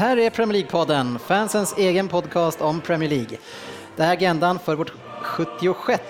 Här 0.00 0.16
är 0.16 0.30
Premier 0.30 0.64
League-podden, 0.64 1.18
fansens 1.18 1.74
egen 1.78 2.08
podcast 2.08 2.60
om 2.60 2.80
Premier 2.80 3.10
League. 3.10 3.38
Det 3.96 4.02
här 4.02 4.10
är 4.10 4.16
agendan 4.16 4.58
för 4.58 4.74
vårt 4.74 4.92
76 5.22 6.02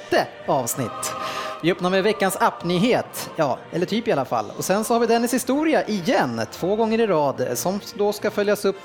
avsnitt. 0.47 1.15
Vi 1.63 1.73
öppnar 1.73 1.91
med 1.91 2.03
veckans 2.03 2.37
appnyhet, 2.37 3.31
ja, 3.37 3.59
eller 3.73 3.87
typ 3.87 4.09
i 4.09 4.13
alla 4.13 4.25
fall. 4.25 4.53
Och 4.57 4.65
sen 4.65 4.85
så 4.85 4.95
har 4.95 5.01
vi 5.01 5.07
Dennis 5.07 5.35
historia 5.35 5.87
igen, 5.87 6.41
två 6.53 6.77
gånger 6.77 7.01
i 7.01 7.07
rad, 7.07 7.47
som 7.55 7.81
då 7.95 8.13
ska 8.13 8.31
följas 8.31 8.65
upp 8.65 8.81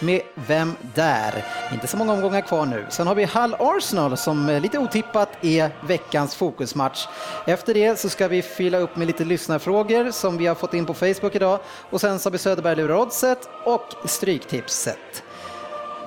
med 0.00 0.20
Vem 0.34 0.74
där? 0.94 1.44
Inte 1.72 1.86
så 1.86 1.96
många 1.96 2.12
omgångar 2.12 2.40
kvar 2.40 2.66
nu. 2.66 2.86
Sen 2.90 3.06
har 3.06 3.14
vi 3.14 3.24
Hull 3.24 3.54
Arsenal 3.58 4.16
som 4.16 4.48
eh, 4.48 4.60
lite 4.60 4.78
otippat 4.78 5.44
är 5.44 5.70
veckans 5.86 6.34
fokusmatch. 6.34 7.06
Efter 7.46 7.74
det 7.74 7.98
så 7.98 8.08
ska 8.08 8.28
vi 8.28 8.42
fylla 8.42 8.78
upp 8.78 8.96
med 8.96 9.06
lite 9.06 9.24
lyssnarfrågor 9.24 10.10
som 10.10 10.36
vi 10.36 10.46
har 10.46 10.54
fått 10.54 10.74
in 10.74 10.86
på 10.86 10.94
Facebook 10.94 11.34
idag 11.34 11.60
och 11.90 12.00
sen 12.00 12.18
så 12.18 12.26
har 12.26 12.32
vi 12.32 12.38
Söderberg 12.38 12.76
lurar 12.76 12.96
oddset 12.96 13.48
och 13.64 13.94
Stryktipset. 14.04 15.22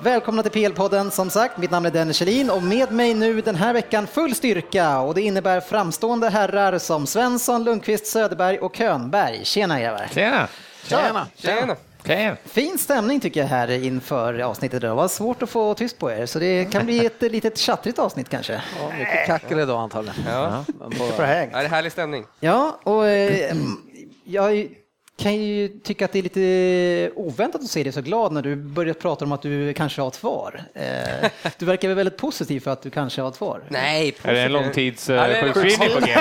Välkomna 0.02 0.42
till 0.42 0.52
PL-podden 0.52 1.10
som 1.10 1.30
sagt. 1.30 1.58
Mitt 1.58 1.70
namn 1.70 1.86
är 1.86 1.90
Dennis 1.90 2.16
Kjellin 2.16 2.50
och 2.50 2.62
med 2.62 2.92
mig 2.92 3.14
nu 3.14 3.40
den 3.40 3.54
här 3.54 3.72
veckan 3.72 4.06
full 4.06 4.34
styrka 4.34 4.98
och 4.98 5.14
det 5.14 5.22
innebär 5.22 5.60
framstående 5.60 6.28
herrar 6.28 6.78
som 6.78 7.06
Svensson, 7.06 7.64
Lundqvist, 7.64 8.06
Söderberg 8.06 8.58
och 8.58 8.76
Könberg. 8.76 9.44
Tjena 9.44 9.80
grabbar! 9.80 10.08
Tjena! 10.14 10.48
Tjena! 10.84 11.26
Tjena! 11.36 11.60
Tjena! 11.60 11.76
Fin 12.44 12.78
stämning 12.78 13.20
tycker 13.20 13.40
jag 13.40 13.46
här 13.46 13.84
inför 13.84 14.38
avsnittet. 14.40 14.80
Det 14.80 14.94
var 14.94 15.08
svårt 15.08 15.42
att 15.42 15.50
få 15.50 15.74
tyst 15.74 15.98
på 15.98 16.10
er 16.10 16.26
så 16.26 16.38
det 16.38 16.64
kan 16.72 16.84
bli 16.84 17.06
ett 17.06 17.22
litet 17.32 17.58
tjattrigt 17.58 17.98
avsnitt 17.98 18.28
kanske. 18.28 18.52
Ja, 18.52 18.92
mycket 18.98 19.26
kackel 19.26 19.58
idag 19.58 19.80
antagligen. 19.80 20.16
Ja. 20.28 20.64
Häng. 21.18 21.50
Ja, 21.52 21.58
det 21.58 21.64
är 21.64 21.68
härlig 21.68 21.92
stämning. 21.92 22.24
Ja, 22.40 22.78
och 22.82 23.08
eh, 23.08 23.56
jag 24.24 24.68
kan 25.22 25.34
ju 25.34 25.68
tycka 25.68 26.04
att 26.04 26.12
det 26.12 26.18
är 26.18 26.22
lite 26.22 27.10
oväntat 27.14 27.60
att 27.60 27.68
se 27.68 27.82
dig 27.82 27.92
så 27.92 28.00
glad 28.00 28.32
när 28.32 28.42
du 28.42 28.56
börjar 28.56 28.94
prata 28.94 29.24
om 29.24 29.32
att 29.32 29.42
du 29.42 29.72
kanske 29.74 30.00
har 30.00 30.08
ett 30.08 30.14
svar. 30.14 30.62
Eh, 30.74 31.30
du 31.58 31.66
verkar 31.66 31.88
väl 31.88 31.96
väldigt 31.96 32.16
positiv 32.16 32.60
för 32.60 32.70
att 32.70 32.82
du 32.82 32.90
kanske 32.90 33.22
har 33.22 33.28
ett 33.28 33.34
svar. 33.34 33.62
Nej, 33.68 34.14
Är 34.22 34.34
det 34.34 34.40
en 34.40 34.52
långtidssjukskrivning 34.52 35.88
på 36.00 36.06
G? 36.06 36.12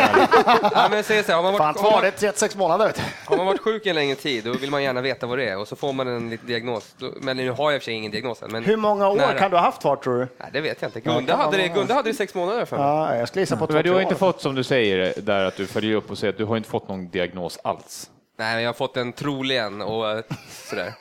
Ja, 0.75 0.88
men 0.91 1.03
säg 1.03 1.23
så 1.23 1.31
här, 1.31 1.35
har, 1.35 1.44
man 1.44 1.57
Fan, 1.57 1.73
varit, 1.73 1.81
har, 1.81 1.89
två, 1.89 1.91
man, 1.91 2.02
det 2.02 2.07
är 2.07 2.11
36 2.11 2.55
månader. 2.55 2.94
Har 3.25 3.38
man 3.38 3.45
varit 3.45 3.61
sjuk 3.61 3.85
en 3.85 3.95
längre 3.95 4.16
tid, 4.16 4.44
då 4.44 4.53
vill 4.53 4.72
man 4.72 4.83
gärna 4.83 5.02
veta 5.02 5.27
vad 5.27 5.38
det 5.38 5.49
är 5.49 5.57
och 5.57 5.67
så 5.67 5.75
får 5.75 5.94
man 5.94 6.07
en 6.07 6.29
liten 6.29 6.47
diagnos. 6.47 6.95
Men 7.22 7.38
nu 7.38 7.52
har 7.52 7.72
jag 7.72 7.75
i 7.75 7.77
och 7.77 7.81
för 7.81 7.85
sig 7.85 7.94
ingen 7.94 8.11
diagnos 8.11 8.41
än. 8.41 8.52
Men 8.52 8.63
Hur 8.63 8.77
många 8.77 9.09
år 9.09 9.16
nära. 9.16 9.39
kan 9.39 9.52
du 9.52 9.57
ha 9.57 9.63
haft 9.63 9.81
kvar 9.81 9.95
tror 9.95 10.19
du? 10.19 10.27
Nej, 10.38 10.49
det 10.53 10.61
vet 10.61 10.81
jag 10.81 10.88
inte. 10.89 10.99
Gunda 10.99 11.35
hade 11.35 11.57
det, 11.57 11.67
Gunda 11.67 11.94
hade 11.94 12.09
det 12.09 12.13
sex 12.13 12.35
månader 12.35 12.66
för 12.66 12.77
mig. 12.77 12.85
Ja, 12.85 13.16
jag 13.16 13.27
skulle 13.27 13.41
gissa 13.41 13.57
på 13.57 13.67
Men 13.73 13.83
du 13.83 13.91
har 13.91 14.02
inte 14.02 14.16
fått, 14.16 14.41
som 14.41 14.55
du 14.55 14.63
säger, 14.63 15.13
där 15.22 15.45
att 15.45 15.55
du 15.57 15.67
följer 15.67 15.95
upp 15.95 16.11
och 16.11 16.17
säger 16.17 16.33
att 16.33 16.38
du 16.38 16.45
har 16.45 16.57
inte 16.57 16.69
fått 16.69 16.88
någon 16.88 17.09
diagnos 17.09 17.59
alls. 17.63 18.09
Nej, 18.41 18.53
men 18.56 18.63
jag 18.63 18.69
har 18.69 18.74
fått 18.74 18.97
en 18.97 19.13
troligen 19.13 19.81
och 19.81 20.09
eh, 20.12 20.24
sådär. 20.50 20.94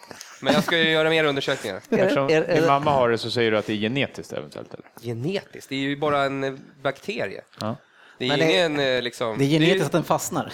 Men 0.42 0.54
jag 0.54 0.64
ska 0.64 0.78
ju 0.78 0.90
göra 0.90 1.10
mer 1.10 1.24
undersökningar. 1.24 1.76
Eftersom 1.90 2.24
är- 2.28 2.42
är- 2.42 2.54
din 2.56 2.66
mamma 2.66 2.90
har 2.90 3.08
det 3.10 3.18
så 3.18 3.30
säger 3.30 3.50
du 3.50 3.58
att 3.58 3.66
det 3.66 3.72
är 3.72 3.76
genetiskt 3.76 4.32
eventuellt. 4.32 4.74
Eller? 4.74 4.86
Genetiskt, 5.02 5.68
det 5.68 5.74
är 5.74 5.78
ju 5.80 5.96
bara 5.96 6.22
en 6.24 6.44
eh, 6.44 6.52
bakterie. 6.82 7.40
Ja. 7.60 7.76
Det 8.18 8.28
är 8.28 8.36
det- 8.36 8.52
ingen 8.52 8.80
eh, 8.80 9.02
liksom... 9.02 9.38
Det 9.38 9.44
är 9.44 9.46
ju- 9.46 9.58
genetiskt 9.58 9.86
att 9.86 9.92
den 9.92 10.04
fastnar. 10.04 10.52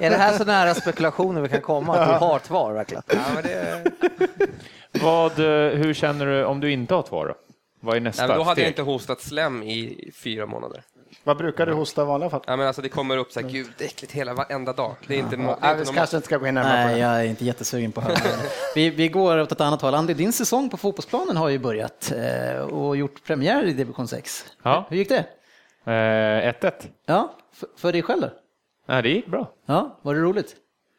Är 0.00 0.10
det 0.10 0.16
här 0.16 0.38
så 0.38 0.44
nära 0.44 0.74
spekulationer 0.74 1.40
vi 1.40 1.48
kan 1.48 1.60
komma 1.60 1.96
att 1.96 2.08
du 2.20 2.26
har 2.26 2.38
tvar 2.38 2.72
verkligen? 2.72 3.02
Ja, 3.06 3.16
men 3.34 3.42
det, 3.42 3.84
Vad, 5.02 5.32
hur 5.78 5.94
känner 5.94 6.26
du 6.26 6.44
om 6.44 6.60
du 6.60 6.72
inte 6.72 6.94
har 6.94 7.02
två 7.02 7.24
då? 7.24 7.34
Vad 7.80 7.96
är 7.96 8.00
nästa 8.00 8.22
nej, 8.22 8.28
men 8.28 8.36
då 8.38 8.42
hade 8.44 8.54
steg? 8.54 8.64
jag 8.64 8.70
inte 8.70 8.82
hostat 8.82 9.20
slem 9.20 9.62
i 9.62 10.10
fyra 10.14 10.46
månader. 10.46 10.82
Vad 11.26 11.36
brukar 11.36 11.66
du 11.66 11.72
hosta 11.72 12.02
i 12.02 12.04
vanliga 12.04 12.30
fall? 12.30 12.42
Ja, 12.46 12.56
men 12.56 12.66
alltså, 12.66 12.82
det 12.82 12.88
kommer 12.88 13.16
upp 13.16 13.32
så 13.32 13.40
här, 13.40 13.48
gud, 13.48 13.72
äckligt 13.78 14.12
hela 14.12 14.34
varenda 14.34 14.72
dag. 14.72 14.96
Det 15.06 15.14
är 15.14 15.18
inte, 15.18 15.36
no, 15.36 15.46
det 15.46 15.52
är 15.66 15.72
Nej, 15.74 15.80
inte 15.80 15.92
kanske 15.92 16.16
inte 16.16 16.26
ska 16.26 16.36
gå 16.38 16.46
in 16.46 16.54
närmare 16.54 16.82
på 16.82 16.86
Nej, 16.86 16.94
det. 16.94 17.00
jag 17.00 17.20
är 17.20 17.24
inte 17.24 17.44
jättesugen 17.44 17.92
på 17.92 18.00
det. 18.00 18.22
vi, 18.74 18.90
vi 18.90 19.08
går 19.08 19.38
åt 19.38 19.52
ett 19.52 19.60
annat 19.60 19.82
håll. 19.82 19.94
Andy, 19.94 20.14
din 20.14 20.32
säsong 20.32 20.70
på 20.70 20.76
fotbollsplanen 20.76 21.36
har 21.36 21.48
ju 21.48 21.58
börjat 21.58 22.12
eh, 22.16 22.60
och 22.60 22.96
gjort 22.96 23.24
premiär 23.24 23.64
i 23.64 23.72
division 23.72 24.08
6. 24.08 24.44
Ja. 24.62 24.86
Hur 24.90 24.96
gick 24.96 25.08
det? 25.08 25.24
Eh, 25.84 26.52
1-1. 26.52 26.72
Ja, 27.06 27.34
för, 27.54 27.68
för 27.76 27.92
dig 27.92 28.02
själv 28.02 28.20
då? 28.20 28.30
Nej, 28.88 29.02
det 29.02 29.08
gick 29.08 29.26
bra. 29.26 29.50
Ja, 29.66 29.98
var 30.02 30.14
det 30.14 30.20
roligt? 30.20 30.56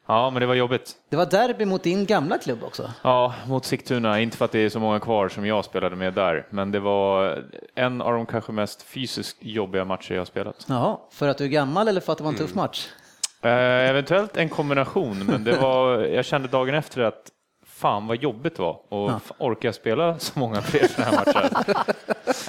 Ja, 0.08 0.30
men 0.30 0.40
det 0.40 0.46
var 0.46 0.54
jobbigt. 0.54 0.92
Det 1.10 1.16
var 1.16 1.26
derby 1.26 1.64
mot 1.64 1.82
din 1.82 2.06
gamla 2.06 2.38
klubb 2.38 2.64
också. 2.64 2.90
Ja, 3.02 3.34
mot 3.46 3.64
Sigtuna. 3.64 4.20
Inte 4.20 4.36
för 4.36 4.44
att 4.44 4.52
det 4.52 4.58
är 4.58 4.68
så 4.68 4.80
många 4.80 5.00
kvar 5.00 5.28
som 5.28 5.46
jag 5.46 5.64
spelade 5.64 5.96
med 5.96 6.14
där, 6.14 6.46
men 6.50 6.70
det 6.72 6.80
var 6.80 7.44
en 7.74 8.02
av 8.02 8.12
de 8.12 8.26
kanske 8.26 8.52
mest 8.52 8.82
fysiskt 8.82 9.36
jobbiga 9.40 9.84
matcher 9.84 10.14
jag 10.14 10.20
har 10.20 10.24
spelat. 10.26 10.66
Jaha, 10.68 10.98
för 11.12 11.28
att 11.28 11.38
du 11.38 11.44
är 11.44 11.48
gammal 11.48 11.88
eller 11.88 12.00
för 12.00 12.12
att 12.12 12.18
det 12.18 12.24
var 12.24 12.30
en 12.30 12.36
tuff 12.38 12.54
match? 12.54 12.88
Eh, 13.42 13.50
eventuellt 13.90 14.36
en 14.36 14.48
kombination, 14.48 15.24
men 15.26 15.44
det 15.44 15.52
var, 15.52 15.98
jag 16.14 16.24
kände 16.24 16.48
dagen 16.48 16.74
efter 16.74 17.02
att 17.02 17.22
fan 17.78 18.06
vad 18.06 18.16
jobbigt 18.22 18.56
det 18.56 18.62
var 18.62 18.80
och 18.88 19.10
Ja. 19.10 19.20
orkar 19.38 19.68
jag 19.68 19.74
spela 19.74 20.18
så 20.18 20.38
många 20.38 20.62
fler 20.62 20.88
sådana 20.88 21.16
här 21.16 21.26
matcher? 21.26 21.76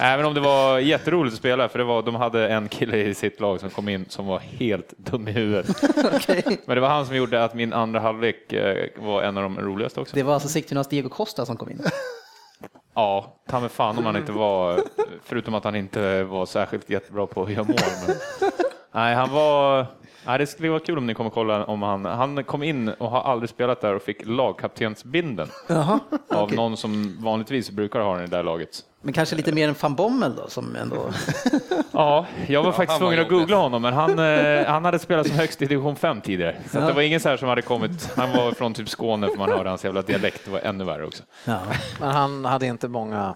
Även 0.00 0.26
om 0.26 0.34
det 0.34 0.40
var 0.40 0.78
jätteroligt 0.78 1.32
att 1.32 1.38
spela, 1.38 1.68
för 1.68 1.78
det 1.78 1.84
var, 1.84 2.02
de 2.02 2.14
hade 2.14 2.48
en 2.48 2.68
kille 2.68 2.96
i 2.96 3.14
sitt 3.14 3.40
lag 3.40 3.60
som 3.60 3.70
kom 3.70 3.88
in 3.88 4.04
som 4.08 4.26
var 4.26 4.38
helt 4.38 4.94
dum 4.98 5.28
i 5.28 5.32
huvudet. 5.32 5.82
Men 6.66 6.74
det 6.74 6.80
var 6.80 6.88
han 6.88 7.06
som 7.06 7.16
gjorde 7.16 7.44
att 7.44 7.54
min 7.54 7.72
andra 7.72 8.00
halvlek 8.00 8.52
eh, 8.52 8.88
var 8.96 9.22
en 9.22 9.36
av 9.36 9.42
de 9.42 9.58
roligaste 9.60 10.00
också. 10.00 10.16
Det 10.16 10.22
var 10.22 10.34
alltså 10.34 10.48
Sigtunas 10.48 10.88
Diego 10.88 11.08
Costa 11.08 11.46
som 11.46 11.56
kom 11.56 11.70
in. 11.70 11.80
Ja, 12.94 13.36
ta 13.48 13.60
mig 13.60 13.68
fan 13.68 13.98
om 13.98 14.06
han 14.06 14.16
inte 14.16 14.32
var, 14.32 14.80
förutom 15.24 15.54
att 15.54 15.64
han 15.64 15.76
inte 15.76 16.22
var 16.22 16.46
särskilt 16.46 16.90
jättebra 16.90 17.26
på 17.26 17.42
att 17.42 17.50
göra 17.50 17.64
mål. 17.64 17.76
Men... 18.06 18.16
Nej, 18.92 19.14
han 19.14 19.30
var, 19.32 19.86
nej, 20.26 20.38
det 20.38 20.46
skulle 20.46 20.68
vara 20.68 20.80
kul 20.80 20.98
om 20.98 21.06
ni 21.06 21.14
kommer 21.14 21.30
kolla 21.30 21.64
om 21.64 21.82
han, 21.82 22.04
han 22.04 22.44
kom 22.44 22.62
in 22.62 22.88
och 22.88 23.10
har 23.10 23.22
aldrig 23.22 23.50
spelat 23.50 23.80
där 23.80 23.94
och 23.94 24.02
fick 24.02 24.26
lagkaptensbindeln 24.26 25.50
Jaha, 25.68 26.00
av 26.28 26.42
okej. 26.42 26.56
någon 26.56 26.76
som 26.76 27.16
vanligtvis 27.20 27.70
brukar 27.70 28.00
ha 28.00 28.14
den 28.14 28.24
i 28.24 28.26
det 28.26 28.36
där 28.36 28.42
laget. 28.42 28.68
Men 29.02 29.12
kanske 29.12 29.36
lite 29.36 29.52
mer 29.52 29.68
än 29.68 29.74
van 29.80 29.94
Bommel 29.94 30.36
då 30.36 30.48
som 30.48 30.76
ändå... 30.76 31.10
Ja, 31.92 32.26
jag 32.46 32.62
var 32.62 32.72
faktiskt 32.72 32.90
han 33.00 33.06
var 33.06 33.08
tvungen 33.10 33.26
att 33.26 33.32
jobbig. 33.32 33.38
googla 33.40 33.56
honom, 33.56 33.82
men 33.82 33.92
han, 33.94 34.18
eh, 34.18 34.66
han 34.66 34.84
hade 34.84 34.98
spelat 34.98 35.26
som 35.26 35.36
högst 35.36 35.62
i 35.62 35.66
division 35.66 35.96
5 35.96 36.20
tidigare. 36.20 36.56
Så 36.70 36.78
att 36.78 36.86
det 36.86 36.92
var 36.92 37.02
ingen 37.02 37.20
så 37.20 37.28
här 37.28 37.36
som 37.36 37.48
hade 37.48 37.62
kommit, 37.62 38.10
han 38.16 38.32
var 38.32 38.52
från 38.52 38.74
typ 38.74 38.88
Skåne 38.88 39.28
för 39.28 39.36
man 39.36 39.52
hörde 39.52 39.68
hans 39.68 39.84
jävla 39.84 40.02
dialekt, 40.02 40.44
det 40.44 40.50
var 40.50 40.58
ännu 40.60 40.84
värre 40.84 41.06
också. 41.06 41.22
Ja. 41.44 41.60
Men 42.00 42.08
han 42.10 42.44
hade 42.44 42.66
inte 42.66 42.88
många 42.88 43.34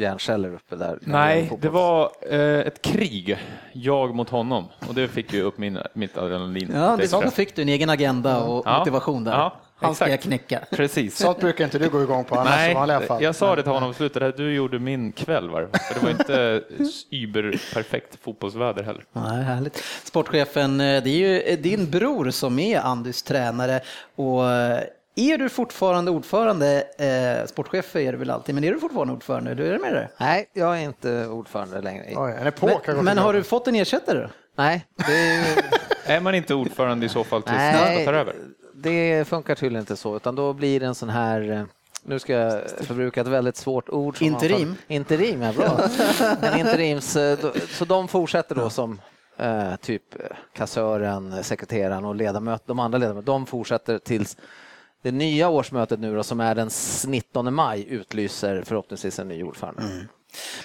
hjärnceller 0.00 0.54
uppe 0.54 0.76
där. 0.76 0.98
Nej, 1.00 1.52
det 1.60 1.68
var 1.68 2.10
eh, 2.30 2.38
ett 2.40 2.82
krig, 2.82 3.38
jag 3.72 4.14
mot 4.14 4.28
honom, 4.30 4.64
och 4.88 4.94
det 4.94 5.08
fick 5.08 5.32
ju 5.32 5.42
upp 5.42 5.58
min, 5.58 5.78
mitt 5.92 6.18
adrenalin. 6.18 6.70
Ja, 6.74 6.96
det 6.96 7.08
så 7.08 7.30
fick 7.30 7.56
du 7.56 7.62
en 7.62 7.68
egen 7.68 7.90
agenda 7.90 8.40
och 8.42 8.62
Ja. 8.66 8.78
motivation 8.78 9.24
där. 9.24 9.32
Ja, 9.32 9.56
Han 9.76 9.94
ska 9.94 10.08
jag 10.10 10.20
knäcka. 10.22 10.60
Precis. 10.70 11.16
Sånt 11.18 11.40
brukar 11.40 11.64
inte 11.64 11.78
du 11.78 11.88
gå 11.88 12.02
igång 12.02 12.24
på 12.24 12.34
annars 12.34 12.54
i 12.54 12.56
Nej, 12.56 12.74
vanliga 12.74 13.00
fall. 13.00 13.22
jag 13.22 13.34
sa 13.34 13.56
det 13.56 13.62
till 13.62 13.72
honom 13.72 13.90
i 13.90 13.94
slutet, 13.94 14.36
du 14.36 14.54
gjorde 14.54 14.78
min 14.78 15.12
kväll. 15.12 15.50
Var 15.50 15.60
det? 15.60 15.78
För 15.78 15.94
det 15.94 16.00
var 16.02 16.10
inte 16.10 16.62
überperfekt 17.10 18.18
fotbollsväder 18.22 18.82
heller. 18.82 19.04
Nej, 19.12 19.42
härligt. 19.44 19.82
Sportchefen, 20.04 20.80
eh, 20.80 21.02
det 21.02 21.10
är 21.10 21.48
ju 21.48 21.56
din 21.56 21.90
bror 21.90 22.30
som 22.30 22.58
är 22.58 22.80
Andys 22.80 23.22
tränare 23.22 23.80
och 24.16 24.50
eh, 24.50 24.80
är 25.18 25.38
du 25.38 25.48
fortfarande 25.48 26.10
ordförande, 26.10 26.84
eh, 26.98 27.46
sportchef 27.46 27.96
är 27.96 28.12
du 28.12 28.18
väl 28.18 28.30
alltid, 28.30 28.54
men 28.54 28.64
är 28.64 28.72
du 28.72 28.80
fortfarande 28.80 29.12
ordförande? 29.12 29.54
Du 29.54 29.66
är 29.66 29.72
det 29.72 29.78
med 29.78 29.92
det? 29.92 30.08
Nej, 30.20 30.50
jag 30.52 30.78
är 30.78 30.82
inte 30.84 31.26
ordförande 31.26 31.80
längre. 31.80 32.04
Oj, 32.16 32.34
en 32.40 32.46
epok 32.46 32.86
har 32.86 32.94
Men, 32.94 33.04
men 33.04 33.18
har 33.18 33.32
du 33.32 33.42
fått 33.42 33.68
en 33.68 33.74
ersättare? 33.74 34.28
Nej, 34.56 34.86
det, 35.06 35.12
är 35.12 35.64
Är 36.16 36.20
man 36.20 36.34
inte 36.34 36.54
ordförande 36.54 37.06
i 37.06 37.08
så 37.08 37.24
fall 37.24 37.42
tills 37.42 37.56
Nej. 37.56 37.96
nästa 37.96 38.04
tar 38.12 38.18
över? 38.18 38.34
det 38.74 39.28
funkar 39.28 39.54
tydligen 39.54 39.82
inte 39.82 39.96
så, 39.96 40.16
utan 40.16 40.34
då 40.34 40.52
blir 40.52 40.80
det 40.80 40.86
en 40.86 40.94
sån 40.94 41.08
här 41.08 41.50
eh, 41.50 41.62
nu 42.02 42.18
ska 42.18 42.32
jag 42.32 42.70
förbruka 42.70 43.20
ett 43.20 43.26
väldigt 43.26 43.56
svårt 43.56 43.88
ord. 43.88 44.18
som 44.18 44.26
Interim? 44.26 44.68
man- 44.68 44.76
Interim, 44.88 45.42
ja 45.42 45.52
bra. 45.52 45.80
En 46.42 46.58
interims, 46.60 47.16
eh, 47.16 47.38
då- 47.42 47.52
så 47.68 47.84
de 47.84 48.08
fortsätter 48.08 48.54
då 48.54 48.70
som 48.70 49.00
eh, 49.36 49.76
typ 49.76 50.02
kassören, 50.56 51.44
sekreteraren 51.44 52.04
och 52.04 52.14
ledamöter, 52.14 52.64
de 52.68 52.78
andra 52.78 52.98
ledamöterna, 52.98 53.32
de 53.32 53.46
fortsätter 53.46 53.98
tills 53.98 54.36
det 55.02 55.10
nya 55.12 55.48
årsmötet 55.48 56.00
nu 56.00 56.14
då, 56.14 56.22
som 56.22 56.40
är 56.40 56.54
den 56.54 56.70
19 57.06 57.54
maj, 57.54 57.86
utlyser 57.88 58.62
förhoppningsvis 58.66 59.18
en 59.18 59.28
ny 59.28 59.42
ordförande. 59.42 59.82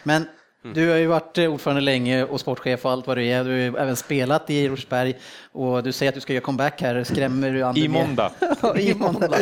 Men 0.03 0.25
Du 0.73 0.89
har 0.89 0.97
ju 0.97 1.07
varit 1.07 1.37
eh, 1.37 1.53
ordförande 1.53 1.81
länge 1.81 2.23
och 2.23 2.39
sportchef 2.39 2.85
och 2.85 2.91
allt 2.91 3.07
vad 3.07 3.17
du 3.17 3.25
är. 3.27 3.43
Du 3.43 3.49
har 3.49 3.57
ju 3.57 3.67
även 3.77 3.95
spelat 3.95 4.49
i 4.49 4.67
Rosberg 4.69 5.17
och 5.51 5.83
du 5.83 5.91
säger 5.91 6.09
att 6.09 6.15
du 6.15 6.21
ska 6.21 6.33
göra 6.33 6.43
comeback 6.43 6.81
här. 6.81 7.03
Skrämmer 7.03 7.51
du 7.51 7.63
andra 7.63 7.81
I 7.81 7.87
måndag. 7.87 8.31
I 8.77 8.93
måndag. 8.93 9.37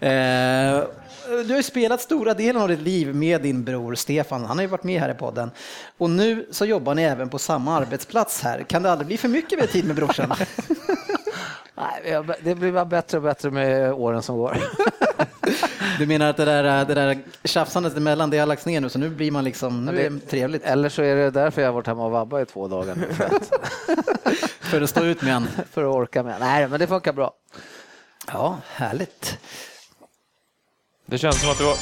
Eh, 0.00 0.84
Du 1.46 1.48
har 1.50 1.56
ju 1.56 1.62
spelat 1.62 2.00
stora 2.00 2.34
delen 2.34 2.62
av 2.62 2.68
ditt 2.68 2.80
liv 2.80 3.14
med 3.14 3.42
din 3.42 3.64
bror 3.64 3.94
Stefan. 3.94 4.44
Han 4.44 4.56
har 4.58 4.62
ju 4.62 4.68
varit 4.68 4.84
med 4.84 5.00
här 5.00 5.10
i 5.10 5.14
podden. 5.14 5.50
Och 5.98 6.10
nu 6.10 6.46
så 6.50 6.64
jobbar 6.64 6.94
ni 6.94 7.02
även 7.02 7.28
på 7.28 7.38
samma 7.38 7.76
arbetsplats 7.76 8.42
här. 8.42 8.62
Kan 8.62 8.82
det 8.82 8.90
aldrig 8.92 9.06
bli 9.06 9.16
för 9.16 9.28
mycket 9.28 9.58
med 9.58 9.70
tid 9.70 9.84
med 9.84 9.96
brorsan? 9.96 10.34
Nej, 11.76 12.22
det 12.42 12.54
blir 12.54 12.72
bara 12.72 12.84
bättre 12.84 13.16
och 13.16 13.22
bättre 13.22 13.50
med 13.50 13.92
åren 13.92 14.22
som 14.22 14.36
går. 14.36 14.56
Du 15.98 16.06
menar 16.06 16.30
att 16.30 16.36
det 16.36 16.44
där, 16.44 16.84
det 16.84 16.94
där 16.94 17.18
tjafsandet 17.44 17.96
emellan, 17.96 18.30
det 18.30 18.38
har 18.38 18.46
lagts 18.46 18.66
ner 18.66 18.80
nu, 18.80 18.88
så 18.88 18.98
nu 18.98 19.08
blir 19.10 19.30
man 19.30 19.44
liksom, 19.44 19.84
nu 19.84 20.00
är 20.00 20.10
det 20.10 20.20
trevligt 20.20 20.64
Eller 20.64 20.88
så 20.88 21.02
är 21.02 21.16
det 21.16 21.30
därför 21.30 21.62
jag 21.62 21.68
har 21.68 21.74
varit 21.74 21.86
hemma 21.86 22.04
och 22.04 22.10
vabbat 22.10 22.42
i 22.42 22.52
två 22.52 22.68
dagar 22.68 22.94
nu, 22.94 23.14
för 23.14 23.24
att, 23.24 23.50
för 24.60 24.80
att 24.80 24.90
stå 24.90 25.04
ut 25.04 25.22
med 25.22 25.34
en. 25.34 25.48
för 25.72 25.84
att 25.84 25.94
orka 25.94 26.22
med. 26.22 26.36
Nej, 26.40 26.68
men 26.68 26.80
det 26.80 26.86
funkar 26.86 27.12
bra. 27.12 27.32
Ja, 28.32 28.58
härligt. 28.68 29.38
Det 31.06 31.18
känns 31.18 31.40
som 31.40 31.50
att 31.50 31.58
du 31.58 31.64
var, 31.64 31.76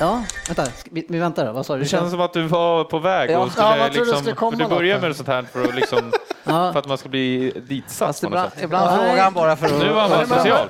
Ja, 0.00 0.24
vänta, 0.46 0.66
vi, 0.90 1.06
vi 1.08 1.18
väntar 1.18 1.46
då, 1.46 1.52
vad 1.52 1.66
sa 1.66 1.74
du? 1.74 1.80
det 1.82 1.86
känns 1.88 2.10
som 2.10 2.20
att 2.20 2.32
du 2.32 2.42
var 2.42 2.84
på 2.84 2.98
väg 2.98 3.30
Ja. 3.30 3.38
och 3.38 3.52
skulle 3.52 3.66
Ja, 3.76 3.88
du 3.92 3.98
liksom, 3.98 4.18
skulle 4.18 4.34
komma 4.34 4.56
du 4.56 4.66
börjar 4.66 5.00
med 5.00 5.16
sånt 5.16 5.28
här 5.28 5.42
för 5.52 5.64
att, 5.64 5.74
liksom, 5.74 6.12
Ja. 6.44 6.72
för 6.72 6.78
att 6.78 6.86
man 6.86 6.98
ska 6.98 7.08
bli 7.08 7.52
ditsatt 7.68 8.22
ibland, 8.22 8.52
sätt. 8.52 8.62
ibland 8.64 8.90
Nej. 8.96 9.08
frågar 9.08 9.24
han 9.24 9.34
bara 9.34 9.56
för 9.56 9.66
att... 9.66 9.72
Nu 9.72 9.88
var 9.92 10.00
han 10.00 10.10
bara 10.10 10.26
social. 10.38 10.68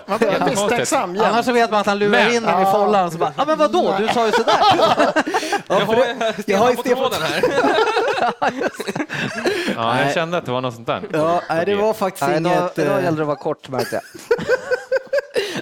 Misstänksam. 0.49 1.19
Annars 1.25 1.45
så 1.45 1.53
vet 1.53 1.71
man 1.71 1.81
att 1.81 1.87
han 1.87 1.99
lurar 1.99 2.11
Men- 2.11 2.33
in 2.35 2.45
en 2.45 2.63
i 2.63 2.65
follan 2.65 3.11
så 3.11 3.19
bara, 3.19 3.33
ja 3.37 3.45
men 3.47 3.59
vadå, 3.59 3.95
du 3.99 4.09
sa 4.09 4.27
ju 4.27 4.33
sådär. 4.33 4.55
Jag 5.69 5.81
har, 5.81 6.05
jag 6.47 6.59
har 6.59 6.71
ju 6.71 6.77
på 6.77 6.83
Stefan- 6.83 6.97
tråden 7.11 7.23
här. 7.23 7.43
Ja, 9.77 9.93
Nej. 9.95 10.05
jag 10.05 10.15
kände 10.15 10.37
att 10.39 10.47
det 10.47 10.53
var 10.53 10.61
något 10.61 10.75
sånt 10.75 10.87
där. 10.87 11.03
Ja, 11.13 11.41
nej, 11.49 11.67
det 11.67 11.75
var 11.75 11.95
faktiskt 11.95 12.27
Nej, 12.29 12.39
inget... 12.39 12.79
idag 12.79 12.99
eh, 12.99 13.05
gällde 13.05 13.19
det 13.21 13.23
att 13.23 13.27
vara 13.27 13.37
kort 13.37 13.69
märkte 13.69 13.95
jag. 13.95 14.03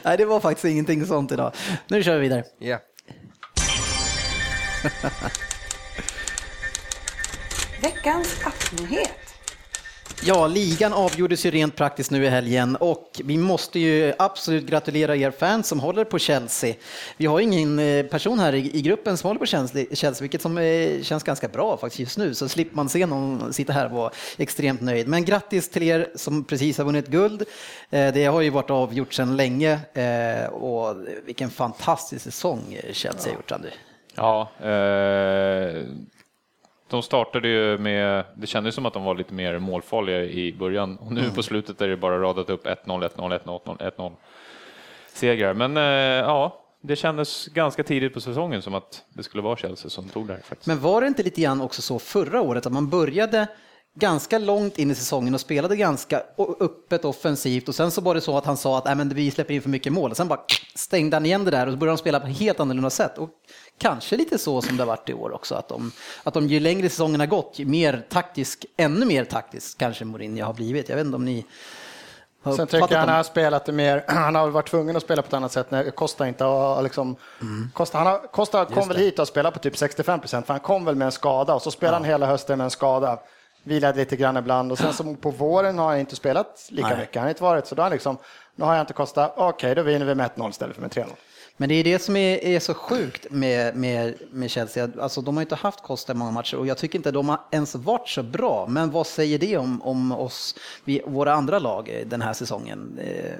Nej, 0.02 0.16
det 0.16 0.24
var 0.24 0.40
faktiskt 0.40 0.64
ingenting 0.64 1.06
sånt 1.06 1.32
idag. 1.32 1.52
Nu 1.88 2.02
kör 2.02 2.14
vi 2.14 2.20
vidare. 2.20 2.44
Ja. 2.58 2.78
Veckans 7.82 8.36
appnyhet. 8.44 9.10
Ja, 10.26 10.46
ligan 10.46 10.92
avgjordes 10.92 11.46
ju 11.46 11.50
rent 11.50 11.76
praktiskt 11.76 12.10
nu 12.10 12.24
i 12.24 12.28
helgen 12.28 12.76
och 12.76 13.20
vi 13.24 13.38
måste 13.38 13.78
ju 13.78 14.12
absolut 14.18 14.66
gratulera 14.66 15.16
er 15.16 15.30
fans 15.30 15.68
som 15.68 15.80
håller 15.80 16.04
på 16.04 16.18
Chelsea. 16.18 16.74
Vi 17.16 17.26
har 17.26 17.40
ingen 17.40 17.78
eh, 17.78 18.06
person 18.06 18.38
här 18.38 18.54
i 18.54 18.82
gruppen 18.82 19.16
som 19.16 19.28
håller 19.28 19.38
på 19.38 19.46
Chelsea, 19.96 20.20
vilket 20.20 20.42
som 20.42 20.58
eh, 20.58 21.02
känns 21.02 21.22
ganska 21.22 21.48
bra 21.48 21.76
faktiskt 21.76 22.00
just 22.00 22.18
nu, 22.18 22.34
så 22.34 22.48
slipper 22.48 22.76
man 22.76 22.88
se 22.88 23.06
någon 23.06 23.52
sitta 23.52 23.72
här 23.72 23.84
och 23.86 23.92
vara 23.92 24.10
extremt 24.36 24.80
nöjd. 24.80 25.08
Men 25.08 25.24
grattis 25.24 25.68
till 25.68 25.82
er 25.82 26.08
som 26.14 26.44
precis 26.44 26.78
har 26.78 26.84
vunnit 26.84 27.06
guld. 27.08 27.42
Eh, 27.90 28.14
Det 28.14 28.24
har 28.24 28.40
ju 28.40 28.50
varit 28.50 28.70
avgjort 28.70 29.14
sedan 29.14 29.36
länge 29.36 29.80
och 30.50 30.96
vilken 31.24 31.50
fantastisk 31.50 32.24
säsong 32.24 32.78
Chelsea 32.92 33.32
har 33.32 33.36
gjort, 33.36 33.52
Andy. 33.52 33.68
Ja, 34.14 34.48
eh, 34.60 35.82
de 36.88 37.02
startade 37.02 37.48
ju 37.48 37.78
med, 37.78 38.24
det 38.34 38.46
kändes 38.46 38.74
som 38.74 38.86
att 38.86 38.92
de 38.92 39.04
var 39.04 39.14
lite 39.14 39.34
mer 39.34 39.58
målfarliga 39.58 40.24
i 40.24 40.52
början 40.52 40.96
och 40.96 41.12
nu 41.12 41.30
på 41.30 41.42
slutet 41.42 41.80
är 41.80 41.88
det 41.88 41.96
bara 41.96 42.18
radat 42.18 42.50
upp 42.50 42.66
1-0, 42.66 43.08
1-0, 43.08 43.40
1-0, 43.44 43.92
1-0 43.96 44.12
segrar. 45.14 45.54
Men 45.54 45.76
eh, 45.76 45.82
ja, 46.28 46.64
det 46.80 46.96
kändes 46.96 47.46
ganska 47.46 47.84
tidigt 47.84 48.14
på 48.14 48.20
säsongen 48.20 48.62
som 48.62 48.74
att 48.74 49.02
det 49.08 49.22
skulle 49.22 49.42
vara 49.42 49.56
Chelsea 49.56 49.90
som 49.90 50.08
tog 50.08 50.26
det 50.26 50.32
här 50.32 50.40
faktiskt. 50.40 50.66
Men 50.66 50.80
var 50.80 51.00
det 51.00 51.06
inte 51.06 51.22
lite 51.22 51.40
grann 51.40 51.60
också 51.60 51.82
så 51.82 51.98
förra 51.98 52.40
året 52.40 52.66
att 52.66 52.72
man 52.72 52.90
började 52.90 53.46
ganska 53.94 54.38
långt 54.38 54.78
in 54.78 54.90
i 54.90 54.94
säsongen 54.94 55.34
och 55.34 55.40
spelade 55.40 55.76
ganska 55.76 56.22
öppet 56.60 57.04
offensivt 57.04 57.68
och 57.68 57.74
sen 57.74 57.90
så 57.90 58.00
var 58.00 58.14
det 58.14 58.20
så 58.20 58.38
att 58.38 58.46
han 58.46 58.56
sa 58.56 58.78
att 58.78 58.96
men 58.96 59.08
vi 59.08 59.30
släpper 59.30 59.54
in 59.54 59.62
för 59.62 59.70
mycket 59.70 59.92
mål 59.92 60.10
och 60.10 60.16
sen 60.16 60.28
bara 60.28 60.40
stängde 60.74 61.16
han 61.16 61.26
igen 61.26 61.44
det 61.44 61.50
där 61.50 61.66
och 61.66 61.72
så 61.72 61.78
började 61.78 61.96
de 61.96 62.00
spela 62.00 62.20
på 62.20 62.26
ett 62.26 62.38
helt 62.38 62.60
annorlunda 62.60 62.90
sätt. 62.90 63.18
Och 63.18 63.30
kanske 63.78 64.16
lite 64.16 64.38
så 64.38 64.62
som 64.62 64.76
det 64.76 64.82
har 64.82 64.88
varit 64.88 65.08
i 65.08 65.14
år 65.14 65.34
också, 65.34 65.54
att 65.54 65.68
de, 65.68 65.92
att 66.22 66.34
de 66.34 66.48
ju 66.48 66.60
längre 66.60 66.90
säsongen 66.90 67.20
har 67.20 67.26
gått, 67.26 67.58
ju 67.58 67.66
mer 67.66 68.06
taktisk, 68.08 68.66
ännu 68.76 69.06
mer 69.06 69.24
taktisk 69.24 69.78
kanske 69.78 70.04
Mourinho 70.04 70.44
har 70.44 70.54
blivit. 70.54 70.88
Jag 70.88 70.96
vet 70.96 71.04
inte 71.06 71.16
om 71.16 71.24
ni 71.24 71.46
har 72.42 72.52
Sen 72.52 72.66
tycker 72.66 72.88
jag 72.90 72.98
han 72.98 73.08
har 73.08 73.22
spelat 73.22 73.66
mer, 73.66 74.04
han 74.08 74.34
har 74.34 74.48
varit 74.48 74.68
tvungen 74.68 74.96
att 74.96 75.02
spela 75.02 75.22
på 75.22 75.28
ett 75.28 75.34
annat 75.34 75.52
sätt 75.52 75.70
när 75.70 75.90
Costa 75.90 76.28
inte 76.28 76.44
har 76.44 76.82
liksom, 76.82 77.16
Costa, 77.72 77.98
han 77.98 78.06
har, 78.06 78.18
Costa 78.18 78.64
kom 78.64 78.88
väl 78.88 78.96
hit 78.96 79.18
och 79.18 79.28
spelade 79.28 79.54
på 79.54 79.58
typ 79.58 79.76
65 79.76 80.20
procent, 80.20 80.46
för 80.46 80.54
han 80.54 80.60
kom 80.60 80.84
väl 80.84 80.94
med 80.94 81.06
en 81.06 81.12
skada 81.12 81.54
och 81.54 81.62
så 81.62 81.70
spelade 81.70 81.96
han 81.96 82.04
hela 82.04 82.26
hösten 82.26 82.58
med 82.58 82.64
en 82.64 82.70
skada. 82.70 83.18
Vilade 83.66 83.98
lite 83.98 84.16
grann 84.16 84.36
ibland 84.36 84.72
och 84.72 84.78
sen 84.78 84.92
så 84.92 85.14
på 85.14 85.30
våren 85.30 85.78
har 85.78 85.86
han 85.86 85.98
inte 85.98 86.16
spelat 86.16 86.68
lika 86.70 86.88
Nej. 86.88 86.98
mycket. 86.98 87.14
Han 87.14 87.22
har 87.22 87.28
inte 87.28 87.42
varit 87.42 87.66
så 87.66 87.74
då 87.74 87.82
har 87.82 87.84
han 87.84 87.92
liksom, 87.92 88.18
nu 88.54 88.64
har 88.64 88.74
jag 88.74 88.82
inte 88.82 88.92
Costa, 88.92 89.32
okej 89.36 89.74
då 89.74 89.82
vinner 89.82 90.06
vi 90.06 90.14
med 90.14 90.30
1-0 90.30 90.50
istället 90.50 90.74
för 90.74 90.82
med 90.82 90.90
3-0. 90.90 91.06
Men 91.56 91.68
det 91.68 91.74
är 91.74 91.84
det 91.84 91.98
som 91.98 92.16
är, 92.16 92.44
är 92.44 92.60
så 92.60 92.74
sjukt 92.74 93.26
med, 93.30 93.76
med, 93.76 94.14
med 94.30 94.50
Chelsea. 94.50 94.88
Alltså, 95.00 95.20
de 95.20 95.36
har 95.36 95.42
inte 95.42 95.54
haft 95.54 95.82
Costa 95.82 96.12
i 96.12 96.16
många 96.16 96.30
matcher 96.30 96.56
och 96.56 96.66
jag 96.66 96.78
tycker 96.78 96.98
inte 96.98 97.10
de 97.10 97.28
har 97.28 97.40
ens 97.50 97.74
varit 97.74 98.08
så 98.08 98.22
bra. 98.22 98.66
Men 98.68 98.90
vad 98.90 99.06
säger 99.06 99.38
det 99.38 99.56
om, 99.56 99.82
om 99.82 100.12
oss, 100.12 100.56
vi, 100.84 101.02
våra 101.06 101.32
andra 101.32 101.58
lag 101.58 102.02
den 102.06 102.22
här 102.22 102.32
säsongen? 102.32 102.98
Eh, 102.98 103.34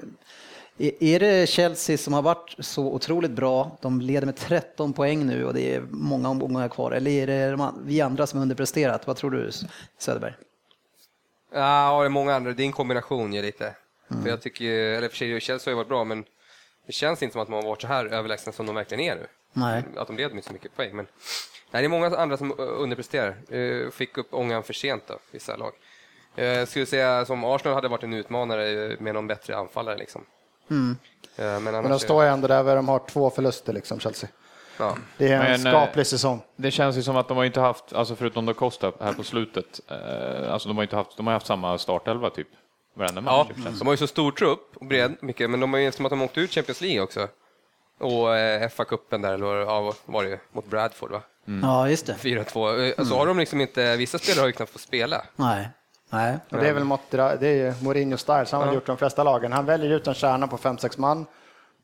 är- 0.77 1.19
det 1.19 1.49
Chelsea 1.49 1.97
som 1.97 2.13
har 2.13 2.21
varit 2.21 2.55
så 2.59 2.85
otroligt 2.93 3.31
bra, 3.31 3.77
de 3.81 4.01
leder 4.01 4.25
med 4.25 4.35
13 4.35 4.93
poäng 4.93 5.25
nu 5.25 5.45
och 5.45 5.53
det 5.53 5.75
är 5.75 5.81
många 5.89 6.29
omgångar 6.29 6.67
kvar, 6.67 6.91
eller 6.91 7.11
är 7.11 7.27
det 7.27 7.71
vi 7.85 8.01
andra 8.01 8.27
som 8.27 8.39
har 8.39 8.41
underpresterat? 8.41 9.07
Vad 9.07 9.15
tror 9.17 9.31
du 9.31 9.51
Söderberg? 9.97 10.33
Ja, 11.53 11.99
det 11.99 12.05
är 12.05 12.09
många 12.09 12.35
andra. 12.35 12.51
Det 12.53 12.63
är 12.63 12.65
en 12.65 12.71
kombination 12.71 13.33
ju 13.33 13.41
lite. 13.41 13.75
För 14.23 14.29
jag 14.29 14.41
tycker, 14.41 14.71
eller 14.71 15.09
för 15.09 15.17
sig, 15.17 15.39
Chelsea 15.41 15.71
har 15.71 15.73
ju 15.73 15.77
varit 15.77 15.87
bra, 15.89 16.03
men 16.03 16.23
det 16.85 16.91
känns 16.93 17.23
inte 17.23 17.33
som 17.33 17.41
att 17.41 17.47
de 17.47 17.53
har 17.53 17.61
varit 17.63 17.81
så 17.81 17.87
här 17.87 18.05
överlägsna 18.05 18.51
som 18.53 18.65
de 18.65 18.75
verkligen 18.75 19.03
är 19.03 19.15
nu. 19.15 19.27
Nej. 19.53 19.83
Att 19.97 20.07
de 20.07 20.17
leder 20.17 20.35
med 20.35 20.43
så 20.43 20.53
mycket 20.53 20.75
poäng. 20.75 20.95
Men 20.95 21.07
nej, 21.71 21.81
det 21.81 21.85
är 21.87 21.89
många 21.89 22.17
andra 22.17 22.37
som 22.37 22.53
underpresterar. 22.57 23.35
Eh, 23.55 23.89
Fick 23.91 24.17
upp 24.17 24.27
ångan 24.33 24.63
för 24.63 24.73
sent 24.73 25.03
då, 25.07 25.19
vissa 25.31 25.55
lag. 25.57 25.71
Eh, 26.35 26.45
Jag 26.45 26.67
skulle 26.67 26.85
säga 26.85 27.25
som 27.25 27.43
Arsenal 27.43 27.75
hade 27.75 27.87
varit 27.87 28.03
en 28.03 28.13
utmanare 28.13 28.91
eh, 28.91 28.99
med 28.99 29.13
någon 29.13 29.27
bättre 29.27 29.57
anfallare 29.57 29.97
liksom. 29.97 30.25
Eh, 30.69 30.75
Men, 31.35 31.63
Men 31.63 31.89
de 31.89 31.99
står 31.99 32.23
ju 32.23 32.29
ändå 32.29 32.47
där 32.47 32.63
där 32.63 32.75
de 32.75 32.89
har 32.89 32.99
två 32.99 33.29
förluster 33.29 33.73
liksom, 33.73 33.99
Chelsea. 33.99 34.29
ja. 34.79 34.97
Det 35.17 35.27
är 35.31 35.43
en 35.53 35.61
Men, 35.61 35.73
skaplig 35.73 36.07
säsong. 36.07 36.41
Det 36.55 36.71
känns 36.71 36.97
ju 36.97 37.01
som 37.03 37.15
att 37.17 37.27
de 37.27 37.37
har 37.37 37.45
inte 37.45 37.59
haft, 37.59 37.93
alltså 37.93 38.15
förutom 38.15 38.45
då 38.45 38.53
Costa 38.53 38.91
här 38.99 39.13
på 39.13 39.23
slutet, 39.23 39.79
alltså 40.49 40.67
de 40.67 40.77
har 40.77 40.83
inte 40.83 40.95
haft, 40.95 41.17
de 41.17 41.27
har 41.27 41.33
haft 41.33 41.45
samma 41.47 41.77
startelva 41.77 42.29
typ 42.29 42.47
varenda 42.95 43.21
match. 43.21 43.33
Ja, 43.33 43.45
typ, 43.55 43.79
de 43.79 43.87
har 43.87 43.93
ju 43.93 43.97
så 43.97 44.07
stor 44.07 44.31
trupp 44.31 44.75
och 44.75 44.85
bred 44.85 45.15
mycket, 45.21 45.49
men 45.49 45.59
de 45.59 45.73
har 45.73 45.79
ju 45.79 45.87
eftersom 45.87 46.05
att 46.05 46.09
de 46.09 46.21
åkte 46.21 46.39
ut 46.39 46.51
Champions 46.51 46.81
League 46.81 47.01
också. 47.01 47.27
Och 47.99 48.35
eh, 48.37 48.69
FA-cupen 48.69 49.21
där, 49.21 49.33
eller 49.33 49.55
ja, 49.55 49.93
var 50.05 50.23
det 50.23 50.29
ju, 50.29 50.37
mot 50.51 50.65
Bradford 50.69 51.11
va? 51.11 51.21
Ja, 51.61 51.89
just 51.89 52.05
det. 52.05 52.13
4-2. 52.13 52.99
Eh, 52.99 53.05
Så 53.05 53.17
har 53.17 53.25
de 53.25 53.39
liksom 53.39 53.61
inte, 53.61 53.95
vissa 53.97 54.17
spelare 54.17 54.41
har 54.41 54.47
ju 54.47 54.53
knappt 54.53 54.71
fått 54.71 54.81
spela. 54.81 55.21
Nej. 55.35 55.69
Nej. 56.09 56.37
Och 56.49 56.57
det 56.57 56.69
är 56.69 56.73
väl 56.73 56.83
Mottira, 56.83 57.35
det 57.35 57.47
är 57.47 57.83
Mourinho 57.83 58.17
style, 58.17 58.45
så 58.45 58.57
han 58.57 58.67
har 58.67 58.73
gjort 58.75 58.85
de 58.85 58.97
flesta 58.97 59.23
lagen. 59.23 59.51
Han 59.51 59.65
väljer 59.65 59.89
ut 59.91 60.07
en 60.07 60.13
kärna 60.13 60.47
på 60.47 60.57
5-6 60.57 60.99
man. 60.99 61.25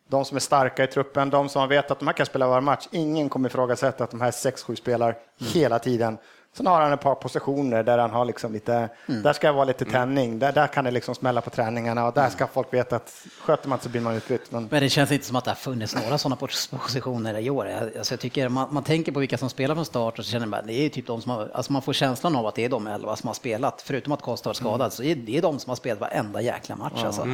De 0.09 0.25
som 0.25 0.35
är 0.35 0.39
starka 0.41 0.83
i 0.83 0.87
truppen, 0.87 1.29
de 1.29 1.49
som 1.49 1.69
vet 1.69 1.91
att 1.91 1.99
de 1.99 2.05
här 2.07 2.13
kan 2.13 2.25
spela 2.25 2.47
varje 2.47 2.61
match. 2.61 2.87
Ingen 2.91 3.29
kommer 3.29 3.49
ifrågasätta 3.49 4.03
att 4.03 4.11
de 4.11 4.21
här 4.21 4.31
6-7 4.31 4.75
spelar 4.75 5.15
hela 5.53 5.79
tiden. 5.79 6.17
Sen 6.53 6.67
har 6.67 6.81
han 6.81 6.93
ett 6.93 7.01
par 7.01 7.15
positioner 7.15 7.83
där 7.83 7.97
han 7.97 8.11
har 8.11 8.25
liksom 8.25 8.53
lite, 8.53 8.89
där 9.05 9.33
ska 9.33 9.47
det 9.47 9.53
vara 9.53 9.65
lite 9.65 9.85
tändning. 9.85 10.39
Där, 10.39 10.51
där 10.51 10.67
kan 10.67 10.83
det 10.85 10.91
liksom 10.91 11.15
smälla 11.15 11.41
på 11.41 11.49
träningarna 11.49 12.07
och 12.07 12.13
där 12.13 12.29
ska 12.29 12.47
folk 12.47 12.73
veta 12.73 12.95
att 12.95 13.25
sköter 13.41 13.69
man 13.69 13.75
inte 13.75 13.83
så 13.83 13.89
blir 13.89 14.01
man 14.01 14.15
utbytt. 14.15 14.51
Men 14.51 14.67
Men 14.71 14.81
det 14.83 14.89
känns 14.89 15.11
inte 15.11 15.25
som 15.25 15.35
att 15.35 15.43
det 15.43 15.51
har 15.51 15.55
funnits 15.55 15.95
några 15.95 16.17
sådana 16.17 16.35
pos- 16.35 16.71
positioner 16.71 17.39
i 17.39 17.49
år. 17.49 17.67
Jag- 17.67 17.97
Alltså 17.97 18.13
jag 18.13 18.19
tycker 18.19 18.49
man, 18.49 18.67
man 18.73 18.83
tänker 18.83 19.11
på 19.11 19.19
vilka 19.19 19.37
som 19.37 19.49
spelar 19.49 19.75
från 19.75 19.85
start 19.85 20.19
och 20.19 20.25
så 20.25 20.31
känner 20.31 20.45
man 20.47 20.59
det 20.67 20.73
är 20.73 20.89
typ 20.89 21.07
de 21.07 21.21
som 21.21 21.31
har, 21.31 21.49
alltså 21.53 21.73
man 21.73 21.81
får 21.81 21.93
känslan 21.93 22.35
av 22.35 22.47
att 22.47 22.55
det 22.55 22.65
är 22.65 22.69
de 22.69 22.87
elva 22.87 23.15
som 23.15 23.27
har 23.27 23.33
spelat, 23.33 23.81
förutom 23.81 24.13
att 24.13 24.21
Costa 24.21 24.49
har 24.49 24.53
skadad, 24.53 24.93
så 24.93 25.03
är 25.03 25.15
det 25.15 25.37
är 25.37 25.41
de 25.41 25.59
som 25.59 25.69
har 25.69 25.75
spelat 25.75 25.99
varenda 25.99 26.41
jäkla 26.41 26.75
match. 26.75 27.03
Alltså. 27.05 27.27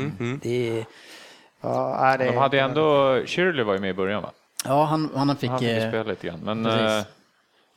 Det 0.43 0.79
är, 0.79 0.85
ja, 1.61 2.15
det, 2.19 2.25
De 2.25 2.37
hade 2.37 2.59
ändå, 2.59 3.15
Shirley 3.25 3.63
var 3.63 3.73
ju 3.73 3.79
med 3.79 3.89
i 3.89 3.93
början 3.93 4.21
va? 4.23 4.29
ja, 4.65 4.83
han, 4.83 5.09
han 5.15 5.35
fick... 5.37 5.49
Han 5.49 5.59
fick 5.59 5.67
ju 5.67 5.77
eh, 5.77 5.89
spela 5.89 6.03
lite 6.03 6.27
grann. 6.27 6.39
Men 6.43 6.63
precis. 6.63 7.13